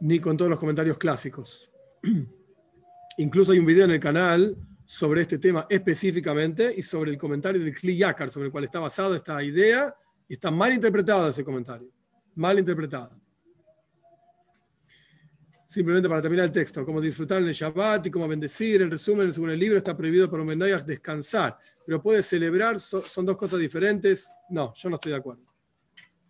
ni 0.00 0.20
con 0.20 0.36
todos 0.36 0.50
los 0.50 0.58
comentarios 0.58 0.98
clásicos. 0.98 1.70
Incluso 3.18 3.52
hay 3.52 3.58
un 3.58 3.66
video 3.66 3.84
en 3.84 3.92
el 3.92 4.00
canal 4.00 4.56
sobre 4.84 5.22
este 5.22 5.38
tema 5.38 5.66
específicamente 5.70 6.74
y 6.76 6.82
sobre 6.82 7.10
el 7.10 7.18
comentario 7.18 7.62
de 7.62 7.72
Kli 7.72 7.96
Yakar, 7.96 8.30
sobre 8.30 8.46
el 8.46 8.52
cual 8.52 8.64
está 8.64 8.80
basado 8.80 9.14
esta 9.14 9.42
idea, 9.42 9.94
y 10.28 10.34
está 10.34 10.50
mal 10.50 10.72
interpretado 10.72 11.28
ese 11.28 11.44
comentario, 11.44 11.90
mal 12.34 12.58
interpretado 12.58 13.24
simplemente 15.74 16.08
para 16.08 16.22
terminar 16.22 16.46
el 16.46 16.52
texto, 16.52 16.84
cómo 16.84 17.00
disfrutar 17.00 17.42
en 17.42 17.48
el 17.48 17.52
Shabbat 17.52 18.06
y 18.06 18.10
cómo 18.10 18.28
bendecir. 18.28 18.82
En 18.82 18.90
resumen, 18.90 19.32
según 19.32 19.50
el 19.50 19.58
libro, 19.58 19.76
está 19.76 19.96
prohibido 19.96 20.30
para 20.30 20.44
Mendoyas 20.44 20.86
descansar, 20.86 21.58
pero 21.84 22.00
puede 22.00 22.22
celebrar, 22.22 22.78
son 22.78 23.26
dos 23.26 23.36
cosas 23.36 23.58
diferentes. 23.58 24.30
No, 24.50 24.72
yo 24.74 24.88
no 24.88 24.96
estoy 24.96 25.10
de 25.12 25.18
acuerdo. 25.18 25.43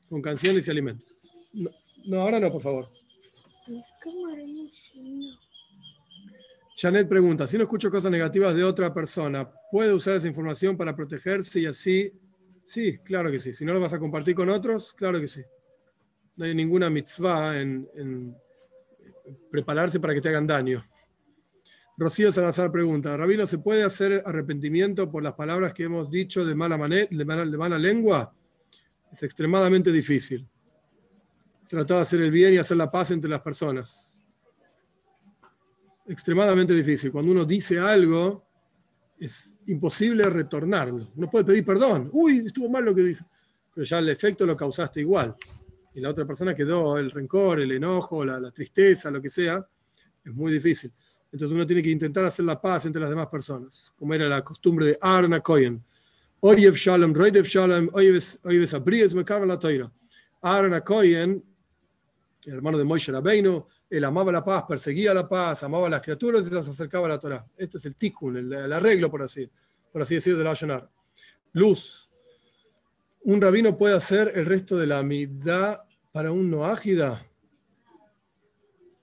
Con 0.09 0.22
canciones 0.22 0.66
y 0.66 0.70
alimentos. 0.70 1.09
No, 2.07 2.20
ahora 2.20 2.38
no, 2.40 2.52
por 2.52 2.62
favor. 2.62 2.88
Janet 6.76 7.09
pregunta, 7.09 7.46
si 7.46 7.57
no 7.57 7.64
escucho 7.64 7.90
cosas 7.90 8.11
negativas 8.11 8.55
de 8.55 8.64
otra 8.64 8.92
persona, 8.92 9.48
¿puede 9.70 9.94
usar 9.94 10.16
esa 10.16 10.28
información 10.28 10.76
para 10.76 10.94
protegerse 10.94 11.61
y 11.61 11.66
así? 11.66 12.12
Sí, 12.66 12.98
claro 12.98 13.30
que 13.30 13.38
sí. 13.38 13.55
Si 13.55 13.64
no 13.64 13.72
lo 13.72 13.80
vas 13.80 13.92
a 13.92 13.98
compartir 13.98 14.34
con 14.34 14.50
otros, 14.50 14.92
claro 14.92 15.20
que 15.20 15.28
sí. 15.28 15.42
No 16.36 16.44
hay 16.44 16.55
ninguna 16.55 16.90
mitzvah 16.90 17.61
en 17.61 18.36
prepararse 19.50 20.00
para 20.00 20.14
que 20.14 20.20
te 20.20 20.28
hagan 20.28 20.46
daño. 20.46 20.84
Rocío 21.96 22.32
Salazar 22.32 22.72
pregunta, 22.72 23.16
Rabino, 23.16 23.46
¿se 23.46 23.59
puede 23.59 23.84
hacer 23.84 24.20
arrepentimiento 24.26 25.12
por 25.12 25.22
las 25.22 25.34
palabras 25.34 25.72
que 25.72 25.84
hemos 25.84 26.11
dicho 26.11 26.44
de 26.44 26.57
mala, 26.57 26.76
manera, 26.76 27.07
de 27.09 27.24
mala, 27.24 27.78
lengua? 27.78 28.34
Es 29.14 29.22
extremadamente 29.22 29.90
difícil. 29.90 30.46
Tratar 31.68 31.96
de 31.96 32.02
hacer 32.02 32.20
el 32.20 32.30
bien 32.30 32.54
y 32.54 32.58
hacer 32.58 32.76
la 32.76 32.90
paz 32.90 33.10
entre 33.10 33.30
las 33.30 33.40
personas. 33.40 34.12
Extremadamente 36.06 36.74
difícil. 36.74 37.10
Cuando 37.10 37.32
uno 37.32 37.46
dice 37.46 37.78
algo, 37.78 38.44
es 39.18 39.54
imposible 39.66 40.28
retornarlo. 40.28 41.08
Uno 41.16 41.30
puede 41.30 41.46
pedir 41.46 41.64
perdón. 41.64 42.10
Uy, 42.12 42.44
estuvo 42.46 42.68
mal 42.68 42.84
lo 42.84 42.94
que 42.94 43.02
dije. 43.02 43.24
Pero 43.74 43.86
ya 43.86 43.98
el 44.00 44.10
efecto 44.10 44.44
lo 44.44 44.56
causaste 44.56 45.00
igual 45.00 45.34
y 45.94 46.00
la 46.00 46.10
otra 46.10 46.26
persona 46.26 46.54
quedó 46.54 46.98
el 46.98 47.10
rencor, 47.10 47.60
el 47.60 47.70
enojo, 47.70 48.24
la, 48.24 48.50
tristeza, 48.50 49.10
lo 49.10 49.22
que 49.22 49.30
sea, 49.30 49.64
es 50.24 50.34
muy 50.34 50.52
difícil. 50.52 50.92
Entonces 51.30 51.54
uno 51.54 51.66
tiene 51.66 51.82
que 51.82 51.90
intentar 51.90 52.24
hacer 52.24 52.44
la 52.44 52.60
paz 52.60 52.84
entre 52.86 53.00
las 53.00 53.10
demás 53.10 53.28
personas, 53.28 53.92
como 53.96 54.12
era 54.12 54.28
la 54.28 54.42
costumbre 54.42 54.86
de 54.86 54.98
Arna 55.00 55.40
Cohen. 55.40 55.82
Oyev 56.47 56.74
Shalom, 56.74 57.14
Roidev 57.14 57.47
Shalom, 57.47 57.88
Oyev 57.92 58.74
Abríes, 58.74 59.14
me 59.14 59.24
la 59.24 59.59
toira. 59.59 59.90
Arna 60.42 60.82
Cohen, 60.82 61.42
el 62.45 62.53
hermano 62.53 62.76
de 62.76 62.84
Moishe 62.84 63.11
Rabbeinu, 63.11 63.66
él 63.88 64.05
amaba 64.05 64.30
la 64.30 64.45
paz, 64.45 64.64
perseguía 64.68 65.14
la 65.14 65.26
paz, 65.26 65.62
amaba 65.62 65.86
a 65.86 65.90
las 65.90 66.03
criaturas 66.03 66.46
y 66.46 66.50
las 66.50 66.68
acercaba 66.68 67.07
a 67.07 67.11
la 67.11 67.18
Torah. 67.18 67.46
Este 67.57 67.79
es 67.79 67.87
el 67.87 67.96
tikkun, 67.96 68.37
el, 68.37 68.72
arreglo, 68.72 69.11
por 69.11 69.22
así, 69.22 69.49
por 69.91 70.03
así 70.03 70.16
decirlo, 70.16 70.41
de 70.41 70.45
la 70.45 70.53
Yonar. 70.53 70.91
Luz, 71.54 72.11
¿Un 73.26 73.41
rabino 73.41 73.79
puede 73.79 73.96
hacer 73.96 74.33
el 74.34 74.45
resto 74.45 74.76
de 74.76 74.87
la 74.87 74.99
amidad 74.99 75.83
para 76.12 76.30
un 76.30 76.50
no 76.50 76.66
ágida? 76.66 77.26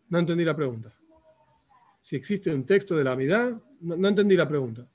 No 0.09 0.19
entendí 0.19 0.43
la 0.43 0.55
pregunta. 0.55 0.93
Si 2.03 2.15
existe 2.15 2.53
un 2.53 2.63
texto 2.63 2.95
de 2.95 3.03
la 3.03 3.13
amidad, 3.13 3.59
no, 3.79 4.07
entendí 4.07 4.35
la 4.35 4.47
pregunta. 4.47 4.87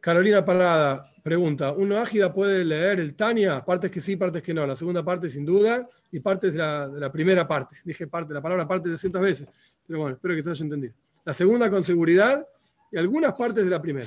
Carolina 0.00 0.44
Parada 0.44 1.12
pregunta, 1.22 1.72
¿un 1.72 1.88
no 1.88 1.98
ágida 1.98 2.32
puede 2.32 2.64
leer 2.64 3.00
el 3.00 3.14
Tania? 3.14 3.64
Partes 3.64 3.90
que 3.90 4.00
sí, 4.00 4.16
partes 4.16 4.42
que 4.42 4.54
no. 4.54 4.66
La 4.66 4.76
segunda 4.76 5.04
parte 5.04 5.28
sin 5.28 5.44
duda 5.44 5.88
y 6.10 6.20
partes 6.20 6.52
de 6.52 6.58
la, 6.58 7.12
primera 7.12 7.46
parte. 7.46 7.76
Dije 7.84 8.06
parte, 8.06 8.32
la 8.32 8.40
palabra 8.40 8.66
parte 8.66 8.88
de 8.88 8.96
cientos 8.96 9.20
veces, 9.20 9.48
pero 9.86 10.00
bueno, 10.00 10.14
espero 10.14 10.34
que 10.34 10.42
se 10.42 10.50
haya 10.50 10.64
entendido. 10.64 10.94
La 11.24 11.34
segunda 11.34 11.70
con 11.70 11.82
seguridad 11.82 12.46
y 12.90 12.96
algunas 12.96 13.34
partes 13.34 13.64
de 13.64 13.70
la 13.70 13.82
primera. 13.82 14.06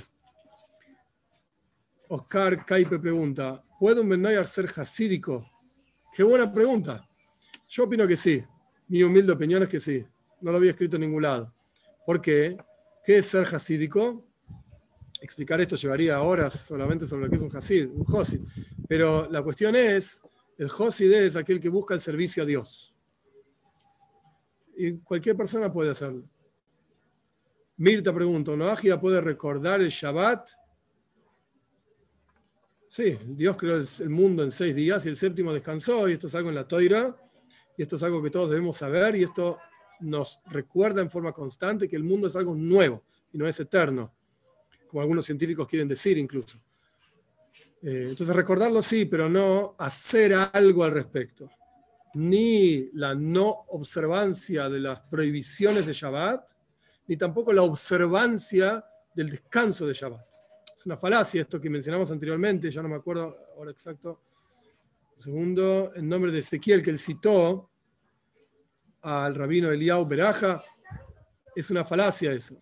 Oscar 2.07 2.65
Caipe 2.65 2.99
pregunta, 2.99 3.61
¿puede 3.79 4.01
un 4.01 4.09
Benayach 4.09 4.47
ser 4.47 4.69
hasídico? 4.75 5.49
Qué 6.15 6.23
buena 6.23 6.51
pregunta. 6.51 7.07
Yo 7.69 7.83
opino 7.83 8.07
que 8.07 8.17
sí. 8.17 8.43
Mi 8.87 9.03
humilde 9.03 9.31
opinión 9.31 9.63
es 9.63 9.69
que 9.69 9.79
sí. 9.79 10.05
No 10.41 10.51
lo 10.51 10.57
había 10.57 10.71
escrito 10.71 10.97
en 10.97 11.03
ningún 11.03 11.23
lado. 11.23 11.53
¿Por 12.05 12.19
qué? 12.19 12.57
¿Qué 13.05 13.17
es 13.17 13.27
ser 13.27 13.47
hasídico? 13.55 14.25
Explicar 15.21 15.61
esto 15.61 15.77
llevaría 15.77 16.21
horas 16.21 16.65
solamente 16.67 17.07
sobre 17.07 17.25
lo 17.25 17.29
que 17.29 17.37
es 17.37 17.41
un 17.41 17.55
hasid, 17.55 17.89
un 17.89 18.03
josid. 18.03 18.41
Pero 18.87 19.29
la 19.31 19.41
cuestión 19.41 19.75
es, 19.75 20.21
el 20.57 20.67
josid 20.67 21.11
es 21.13 21.37
aquel 21.37 21.61
que 21.61 21.69
busca 21.69 21.93
el 21.93 22.01
servicio 22.01 22.43
a 22.43 22.45
Dios. 22.45 22.93
Y 24.75 24.97
cualquier 24.97 25.37
persona 25.37 25.71
puede 25.71 25.91
hacerlo. 25.91 26.23
Mirta 27.77 28.13
pregunta, 28.13 28.55
¿no 28.55 28.67
Ágida 28.67 28.99
puede 28.99 29.21
recordar 29.21 29.79
el 29.79 29.89
Shabbat 29.89 30.49
Sí, 32.91 33.17
Dios 33.25 33.55
creó 33.55 33.77
el 33.77 34.09
mundo 34.09 34.43
en 34.43 34.51
seis 34.51 34.75
días 34.75 35.05
y 35.05 35.09
el 35.09 35.15
séptimo 35.15 35.53
descansó, 35.53 36.09
y 36.09 36.11
esto 36.11 36.27
es 36.27 36.35
algo 36.35 36.49
en 36.49 36.55
la 36.55 36.67
toira, 36.67 37.15
y 37.77 37.83
esto 37.83 37.95
es 37.95 38.03
algo 38.03 38.21
que 38.21 38.29
todos 38.29 38.49
debemos 38.49 38.75
saber, 38.75 39.15
y 39.15 39.23
esto 39.23 39.59
nos 40.01 40.41
recuerda 40.47 41.01
en 41.01 41.09
forma 41.09 41.31
constante 41.31 41.87
que 41.87 41.95
el 41.95 42.03
mundo 42.03 42.27
es 42.27 42.35
algo 42.35 42.53
nuevo 42.53 43.01
y 43.31 43.37
no 43.37 43.47
es 43.47 43.57
eterno, 43.61 44.13
como 44.91 45.01
algunos 45.01 45.25
científicos 45.25 45.69
quieren 45.69 45.87
decir 45.87 46.17
incluso. 46.17 46.57
Eh, 47.81 48.07
entonces 48.09 48.35
recordarlo 48.35 48.81
sí, 48.81 49.05
pero 49.05 49.29
no 49.29 49.73
hacer 49.79 50.33
algo 50.33 50.83
al 50.83 50.91
respecto. 50.91 51.49
Ni 52.15 52.91
la 52.91 53.15
no 53.15 53.47
observancia 53.69 54.67
de 54.67 54.81
las 54.81 54.99
prohibiciones 54.99 55.85
de 55.85 55.93
Shabbat, 55.93 56.45
ni 57.07 57.15
tampoco 57.15 57.53
la 57.53 57.61
observancia 57.61 58.85
del 59.15 59.29
descanso 59.29 59.87
de 59.87 59.93
Shabbat. 59.93 60.25
Es 60.75 60.85
una 60.85 60.97
falacia 60.97 61.39
esto 61.39 61.61
que 61.61 61.69
mencionamos 61.69 62.11
anteriormente, 62.11 62.69
ya 62.69 62.81
no 62.81 62.89
me 62.89 62.95
acuerdo 62.95 63.37
ahora 63.55 63.71
exacto. 63.71 64.23
Un 65.15 65.21
segundo, 65.21 65.93
en 65.95 66.09
nombre 66.09 66.33
de 66.33 66.39
Ezequiel 66.39 66.83
que 66.83 66.89
él 66.89 66.99
citó 66.99 67.69
al 69.03 69.35
rabino 69.35 69.71
Eliau 69.71 70.05
Beraja, 70.05 70.61
es 71.55 71.71
una 71.71 71.85
falacia 71.85 72.33
eso. 72.33 72.61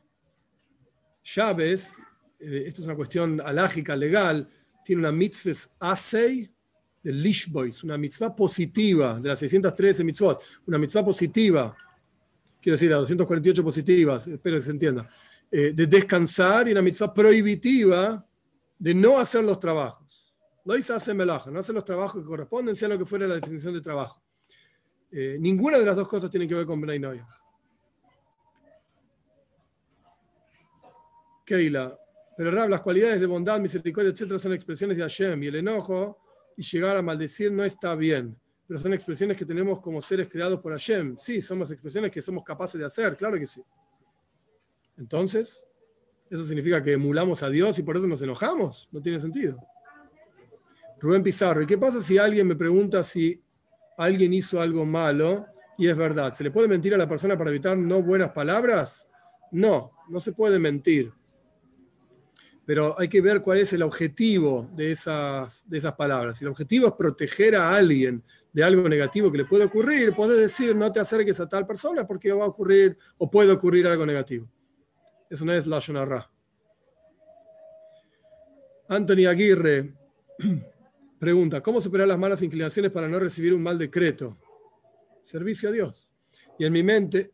Llaves, 1.23 1.97
eh, 2.39 2.63
esto 2.67 2.81
es 2.81 2.87
una 2.87 2.95
cuestión 2.95 3.41
alágica, 3.41 3.95
legal, 3.95 4.47
tiene 4.83 5.01
una 5.01 5.11
mitzvah 5.11 5.53
asei 5.79 6.49
de 7.03 7.11
Lishbois, 7.11 7.83
una 7.83 7.97
mitzvah 7.97 8.35
positiva 8.35 9.19
de 9.19 9.29
las 9.29 9.39
613 9.39 10.03
mitzvot, 10.03 10.41
una 10.67 10.77
mitzvah 10.77 11.03
positiva, 11.03 11.75
quiero 12.61 12.75
decir, 12.75 12.89
las 12.89 13.01
248 13.01 13.63
positivas, 13.63 14.27
espero 14.27 14.57
que 14.57 14.63
se 14.63 14.71
entienda 14.71 15.09
eh, 15.51 15.73
de 15.73 15.87
descansar 15.87 16.67
y 16.67 16.71
una 16.71 16.81
mitzvah 16.81 17.13
prohibitiva 17.13 18.25
de 18.77 18.93
no 18.93 19.17
hacer 19.17 19.43
los 19.43 19.59
trabajos. 19.59 20.35
Lo 20.65 20.77
hizo 20.77 20.95
hace 20.95 21.13
melaja, 21.13 21.49
no 21.51 21.59
hacer 21.59 21.75
los 21.75 21.85
trabajos 21.85 22.21
que 22.21 22.27
corresponden, 22.27 22.75
sea 22.75 22.89
lo 22.89 22.97
que 22.97 23.05
fuera 23.05 23.27
la 23.27 23.35
definición 23.35 23.73
de 23.73 23.81
trabajo. 23.81 24.21
Eh, 25.11 25.37
ninguna 25.39 25.79
de 25.79 25.85
las 25.85 25.95
dos 25.95 26.07
cosas 26.07 26.29
tiene 26.29 26.47
que 26.47 26.53
ver 26.53 26.65
con 26.65 26.79
Noyah. 26.79 27.27
Keila 31.45 31.97
Pero 32.39 32.51
Rab, 32.51 32.69
las 32.69 32.79
cualidades 32.79 33.19
de 33.19 33.25
bondad, 33.25 33.59
misericordia, 33.59 34.11
etcétera, 34.11 34.39
son 34.39 34.53
expresiones 34.53 34.95
de 34.95 35.03
Hashem 35.03 35.43
y 35.43 35.47
el 35.47 35.55
enojo 35.55 36.17
y 36.55 36.63
llegar 36.63 36.95
a 36.95 37.01
maldecir 37.01 37.51
no 37.51 37.65
está 37.65 37.95
bien. 37.95 38.33
Pero 38.65 38.79
son 38.79 38.93
expresiones 38.93 39.35
que 39.35 39.43
tenemos 39.43 39.81
como 39.81 40.01
seres 40.01 40.29
creados 40.29 40.57
por 40.61 40.71
Hashem. 40.71 41.17
Sí, 41.17 41.41
somos 41.41 41.69
expresiones 41.69 42.09
que 42.13 42.21
somos 42.21 42.45
capaces 42.45 42.79
de 42.79 42.85
hacer, 42.85 43.17
claro 43.17 43.37
que 43.37 43.45
sí. 43.45 43.61
Entonces, 44.97 45.65
¿eso 46.29 46.45
significa 46.45 46.81
que 46.81 46.93
emulamos 46.93 47.43
a 47.43 47.49
Dios 47.49 47.77
y 47.77 47.83
por 47.83 47.97
eso 47.97 48.07
nos 48.07 48.21
enojamos? 48.21 48.87
No 48.93 49.01
tiene 49.01 49.19
sentido. 49.19 49.59
Rubén 51.01 51.23
Pizarro, 51.23 51.61
¿y 51.61 51.67
qué 51.67 51.77
pasa 51.77 51.99
si 51.99 52.19
alguien 52.19 52.47
me 52.47 52.55
pregunta 52.55 53.03
si 53.03 53.43
alguien 53.97 54.31
hizo 54.31 54.61
algo 54.61 54.85
malo 54.85 55.45
y 55.77 55.89
es 55.89 55.97
verdad? 55.97 56.33
¿Se 56.33 56.45
le 56.45 56.51
puede 56.51 56.69
mentir 56.69 56.93
a 56.93 56.97
la 56.97 57.09
persona 57.09 57.37
para 57.37 57.49
evitar 57.49 57.77
no 57.77 58.01
buenas 58.01 58.29
palabras? 58.29 59.09
No, 59.51 59.91
no 60.07 60.21
se 60.21 60.31
puede 60.31 60.57
mentir. 60.57 61.18
Pero 62.69 62.93
hay 62.99 63.07
que 63.07 63.19
ver 63.19 63.41
cuál 63.41 63.57
es 63.57 63.73
el 63.73 63.81
objetivo 63.81 64.69
de 64.75 64.91
esas, 64.91 65.67
de 65.67 65.79
esas 65.79 65.95
palabras. 65.95 66.37
Si 66.37 66.45
el 66.45 66.51
objetivo 66.51 66.85
es 66.85 66.93
proteger 66.93 67.55
a 67.55 67.75
alguien 67.75 68.21
de 68.53 68.63
algo 68.63 68.87
negativo 68.87 69.31
que 69.31 69.39
le 69.39 69.45
puede 69.45 69.63
ocurrir, 69.63 70.13
puedes 70.13 70.39
decir 70.39 70.75
no 70.75 70.91
te 70.91 70.99
acerques 70.99 71.39
a 71.39 71.49
tal 71.49 71.65
persona 71.65 72.05
porque 72.05 72.31
va 72.31 72.45
a 72.45 72.47
ocurrir 72.47 72.95
o 73.17 73.27
puede 73.27 73.51
ocurrir 73.53 73.87
algo 73.87 74.05
negativo. 74.05 74.47
Eso 75.31 75.45
no 75.45 75.53
es 75.53 75.65
la 75.65 75.79
Shonarra. 75.79 76.29
Anthony 78.87 79.25
Aguirre 79.27 79.95
pregunta, 81.19 81.61
¿cómo 81.61 81.81
superar 81.81 82.07
las 82.07 82.19
malas 82.19 82.43
inclinaciones 82.43 82.91
para 82.91 83.07
no 83.07 83.17
recibir 83.17 83.55
un 83.55 83.63
mal 83.63 83.79
decreto? 83.79 84.37
Servicio 85.23 85.69
a 85.69 85.71
Dios. 85.71 86.11
Y 86.59 86.65
en 86.65 86.73
mi 86.73 86.83
mente 86.83 87.31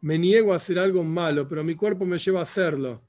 me 0.00 0.18
niego 0.18 0.54
a 0.54 0.56
hacer 0.56 0.78
algo 0.78 1.04
malo, 1.04 1.46
pero 1.46 1.62
mi 1.62 1.74
cuerpo 1.74 2.06
me 2.06 2.16
lleva 2.16 2.40
a 2.40 2.44
hacerlo. 2.44 3.02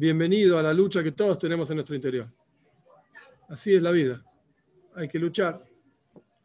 Bienvenido 0.00 0.56
a 0.56 0.62
la 0.62 0.72
lucha 0.72 1.02
que 1.02 1.10
todos 1.10 1.40
tenemos 1.40 1.68
en 1.70 1.74
nuestro 1.74 1.96
interior. 1.96 2.28
Así 3.48 3.74
es 3.74 3.82
la 3.82 3.90
vida. 3.90 4.24
Hay 4.94 5.08
que 5.08 5.18
luchar. 5.18 5.60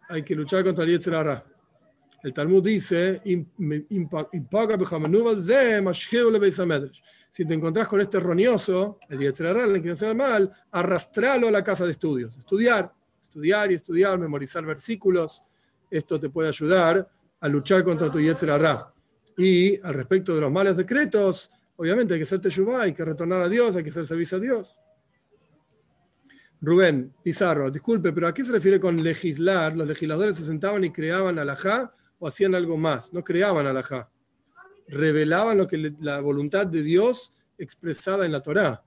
Hay 0.10 0.24
que 0.24 0.34
luchar 0.34 0.64
contra 0.64 0.84
el 0.84 0.90
Yetzirah. 0.90 1.46
El 2.24 2.34
Talmud 2.34 2.64
dice, 2.64 3.22
si 7.30 7.46
te 7.46 7.54
encontrás 7.54 7.88
con 7.88 8.02
este 8.02 8.20
roñoso, 8.20 8.98
el 9.08 9.20
Yetzirah, 9.20 9.68
la 9.68 9.78
inclinación 9.78 10.10
al 10.10 10.16
mal, 10.16 10.52
arrastralo 10.72 11.48
a 11.48 11.52
la 11.52 11.64
casa 11.64 11.86
de 11.86 11.92
estudios. 11.92 12.36
Estudiar, 12.36 12.92
estudiar 13.22 13.72
y 13.72 13.76
estudiar, 13.76 14.18
memorizar 14.18 14.66
versículos. 14.66 15.44
Esto 15.92 16.20
te 16.20 16.32
puede 16.32 16.50
ayudar 16.50 17.08
a 17.40 17.48
luchar 17.48 17.84
contra 17.84 18.12
tu 18.12 18.20
Yetzirah. 18.20 18.92
Y 19.38 19.80
al 19.82 19.94
respecto 19.94 20.34
de 20.34 20.42
los 20.42 20.52
malos 20.52 20.76
decretos, 20.76 21.52
obviamente 21.76 22.14
hay 22.14 22.20
que 22.20 22.26
ser 22.26 22.40
teshuvah, 22.40 22.84
hay 22.84 22.94
que 22.94 23.06
retornar 23.06 23.42
a 23.42 23.50
Dios, 23.50 23.76
hay 23.76 23.84
que 23.84 23.90
hacer 23.90 24.06
servicio 24.06 24.38
a 24.38 24.42
Dios. 24.42 24.78
Rubén 26.62 27.14
Pizarro, 27.22 27.70
disculpe, 27.70 28.14
pero 28.14 28.28
¿a 28.28 28.34
qué 28.34 28.44
se 28.44 28.54
refiere 28.54 28.80
con 28.80 29.04
legislar? 29.04 29.76
Los 29.76 29.86
legisladores 29.86 30.38
se 30.38 30.46
sentaban 30.46 30.84
y 30.86 30.92
creaban 30.92 31.38
alajá 31.38 31.94
o 32.20 32.28
hacían 32.28 32.56
algo 32.56 32.78
más, 32.78 33.12
no 33.12 33.22
creaban 33.22 33.68
alajá. 33.68 34.10
Revelaban 34.88 35.58
lo 35.58 35.68
que 35.68 35.94
la 36.00 36.22
voluntad 36.22 36.66
de 36.66 36.82
Dios 36.82 37.34
expresada 37.58 38.26
en 38.26 38.32
la 38.32 38.42
Torá. 38.42 38.82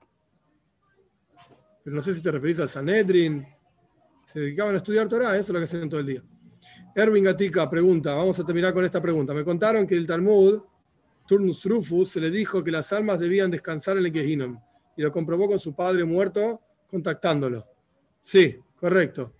Pero 1.83 1.95
no 1.95 2.01
sé 2.01 2.15
si 2.15 2.21
te 2.21 2.31
referís 2.31 2.59
al 2.59 2.69
Sanedrin. 2.69 3.45
Se 4.25 4.39
dedicaban 4.39 4.73
a 4.73 4.77
estudiar 4.77 5.07
Torá, 5.07 5.37
eso 5.37 5.41
es 5.41 5.49
lo 5.49 5.59
que 5.59 5.65
hacían 5.65 5.89
todo 5.89 5.99
el 5.99 6.05
día. 6.07 6.23
Erwin 6.95 7.25
Gatica 7.25 7.69
pregunta, 7.69 8.15
vamos 8.15 8.39
a 8.39 8.43
terminar 8.43 8.73
con 8.73 8.83
esta 8.83 8.99
pregunta. 8.99 9.33
Me 9.35 9.45
contaron 9.45 9.85
que 9.85 9.93
el 9.93 10.07
Talmud, 10.07 10.61
Turnus 11.27 11.65
Rufus, 11.65 12.15
le 12.15 12.31
dijo 12.31 12.63
que 12.63 12.71
las 12.71 12.93
almas 12.93 13.19
debían 13.19 13.51
descansar 13.51 13.97
en 13.97 14.05
el 14.05 14.13
Gehinnom 14.13 14.59
y 14.95 15.01
lo 15.01 15.11
comprobó 15.11 15.47
con 15.47 15.59
su 15.59 15.75
padre 15.75 16.05
muerto 16.05 16.61
contactándolo. 16.89 17.67
Sí, 18.21 18.57
correcto. 18.79 19.33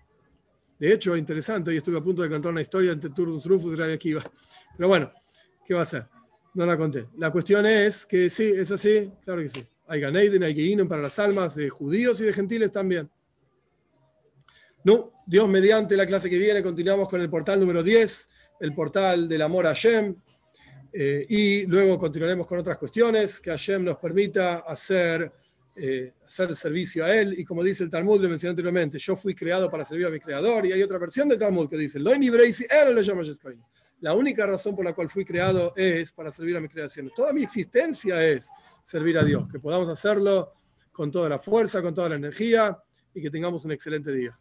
De 0.77 0.93
hecho, 0.93 1.17
interesante, 1.17 1.71
hoy 1.71 1.77
estuve 1.77 1.97
a 1.97 2.01
punto 2.01 2.21
de 2.21 2.29
contar 2.29 2.51
una 2.51 2.61
historia 2.61 2.91
entre 2.91 3.09
Turnus 3.09 3.45
Rufus 3.45 3.73
y 3.73 3.75
Rabbi 3.75 3.93
Akiva. 3.93 4.23
Pero 4.75 4.89
bueno, 4.89 5.11
¿qué 5.65 5.73
va 5.73 5.81
a 5.81 5.85
ser? 5.85 6.05
No 6.53 6.65
la 6.65 6.77
conté. 6.77 7.07
La 7.17 7.31
cuestión 7.31 7.65
es 7.65 8.05
que 8.05 8.29
sí, 8.29 8.43
es 8.43 8.71
así, 8.71 9.11
claro 9.23 9.41
que 9.41 9.49
sí. 9.49 9.65
Hay 9.87 10.01
Ganeiden, 10.01 10.43
hay 10.43 10.53
Gehinnom 10.53 10.87
para 10.87 11.01
las 11.01 11.17
almas 11.17 11.55
de 11.55 11.69
judíos 11.69 12.19
y 12.19 12.25
de 12.25 12.33
gentiles 12.33 12.71
también. 12.71 13.09
No, 14.83 15.13
Dios 15.25 15.47
mediante 15.49 15.97
la 15.97 16.05
clase 16.05 16.29
que 16.29 16.37
viene 16.37 16.61
continuamos 16.61 17.09
con 17.09 17.21
el 17.21 17.29
portal 17.29 17.59
número 17.59 17.83
10, 17.83 18.29
el 18.59 18.73
portal 18.73 19.27
del 19.27 19.41
amor 19.41 19.65
a 19.65 19.69
Hashem, 19.69 20.15
eh, 20.99 21.27
y 21.29 21.67
luego 21.67 21.99
continuaremos 21.99 22.47
con 22.47 22.57
otras 22.57 22.79
cuestiones 22.79 23.39
que 23.39 23.51
Hashem 23.51 23.83
nos 23.83 23.97
permita 23.97 24.63
hacer, 24.67 25.31
eh, 25.75 26.13
hacer 26.25 26.55
servicio 26.55 27.05
a 27.05 27.15
Él. 27.15 27.35
Y 27.37 27.45
como 27.45 27.63
dice 27.63 27.83
el 27.83 27.91
Talmud, 27.91 28.19
le 28.19 28.27
mencioné 28.27 28.49
anteriormente, 28.49 28.97
yo 28.97 29.15
fui 29.15 29.35
creado 29.35 29.69
para 29.69 29.85
servir 29.85 30.07
a 30.07 30.09
mi 30.09 30.19
creador, 30.19 30.65
y 30.65 30.71
hay 30.71 30.81
otra 30.81 30.97
versión 30.97 31.29
del 31.29 31.37
Talmud 31.37 31.69
que 31.69 31.77
dice, 31.77 31.99
la 31.99 32.09
única 34.15 34.47
razón 34.47 34.75
por 34.75 34.85
la 34.85 34.93
cual 34.93 35.07
fui 35.07 35.23
creado 35.23 35.71
es 35.75 36.11
para 36.13 36.31
servir 36.31 36.57
a 36.57 36.61
mi 36.61 36.67
creación. 36.67 37.11
Toda 37.15 37.31
mi 37.31 37.43
existencia 37.43 38.27
es 38.27 38.49
servir 38.83 39.19
a 39.19 39.23
Dios, 39.23 39.47
que 39.51 39.59
podamos 39.59 39.89
hacerlo 39.89 40.51
con 40.91 41.11
toda 41.11 41.29
la 41.29 41.37
fuerza, 41.37 41.79
con 41.83 41.93
toda 41.93 42.09
la 42.09 42.15
energía 42.15 42.75
y 43.13 43.21
que 43.21 43.29
tengamos 43.29 43.63
un 43.65 43.71
excelente 43.71 44.11
día. 44.11 44.35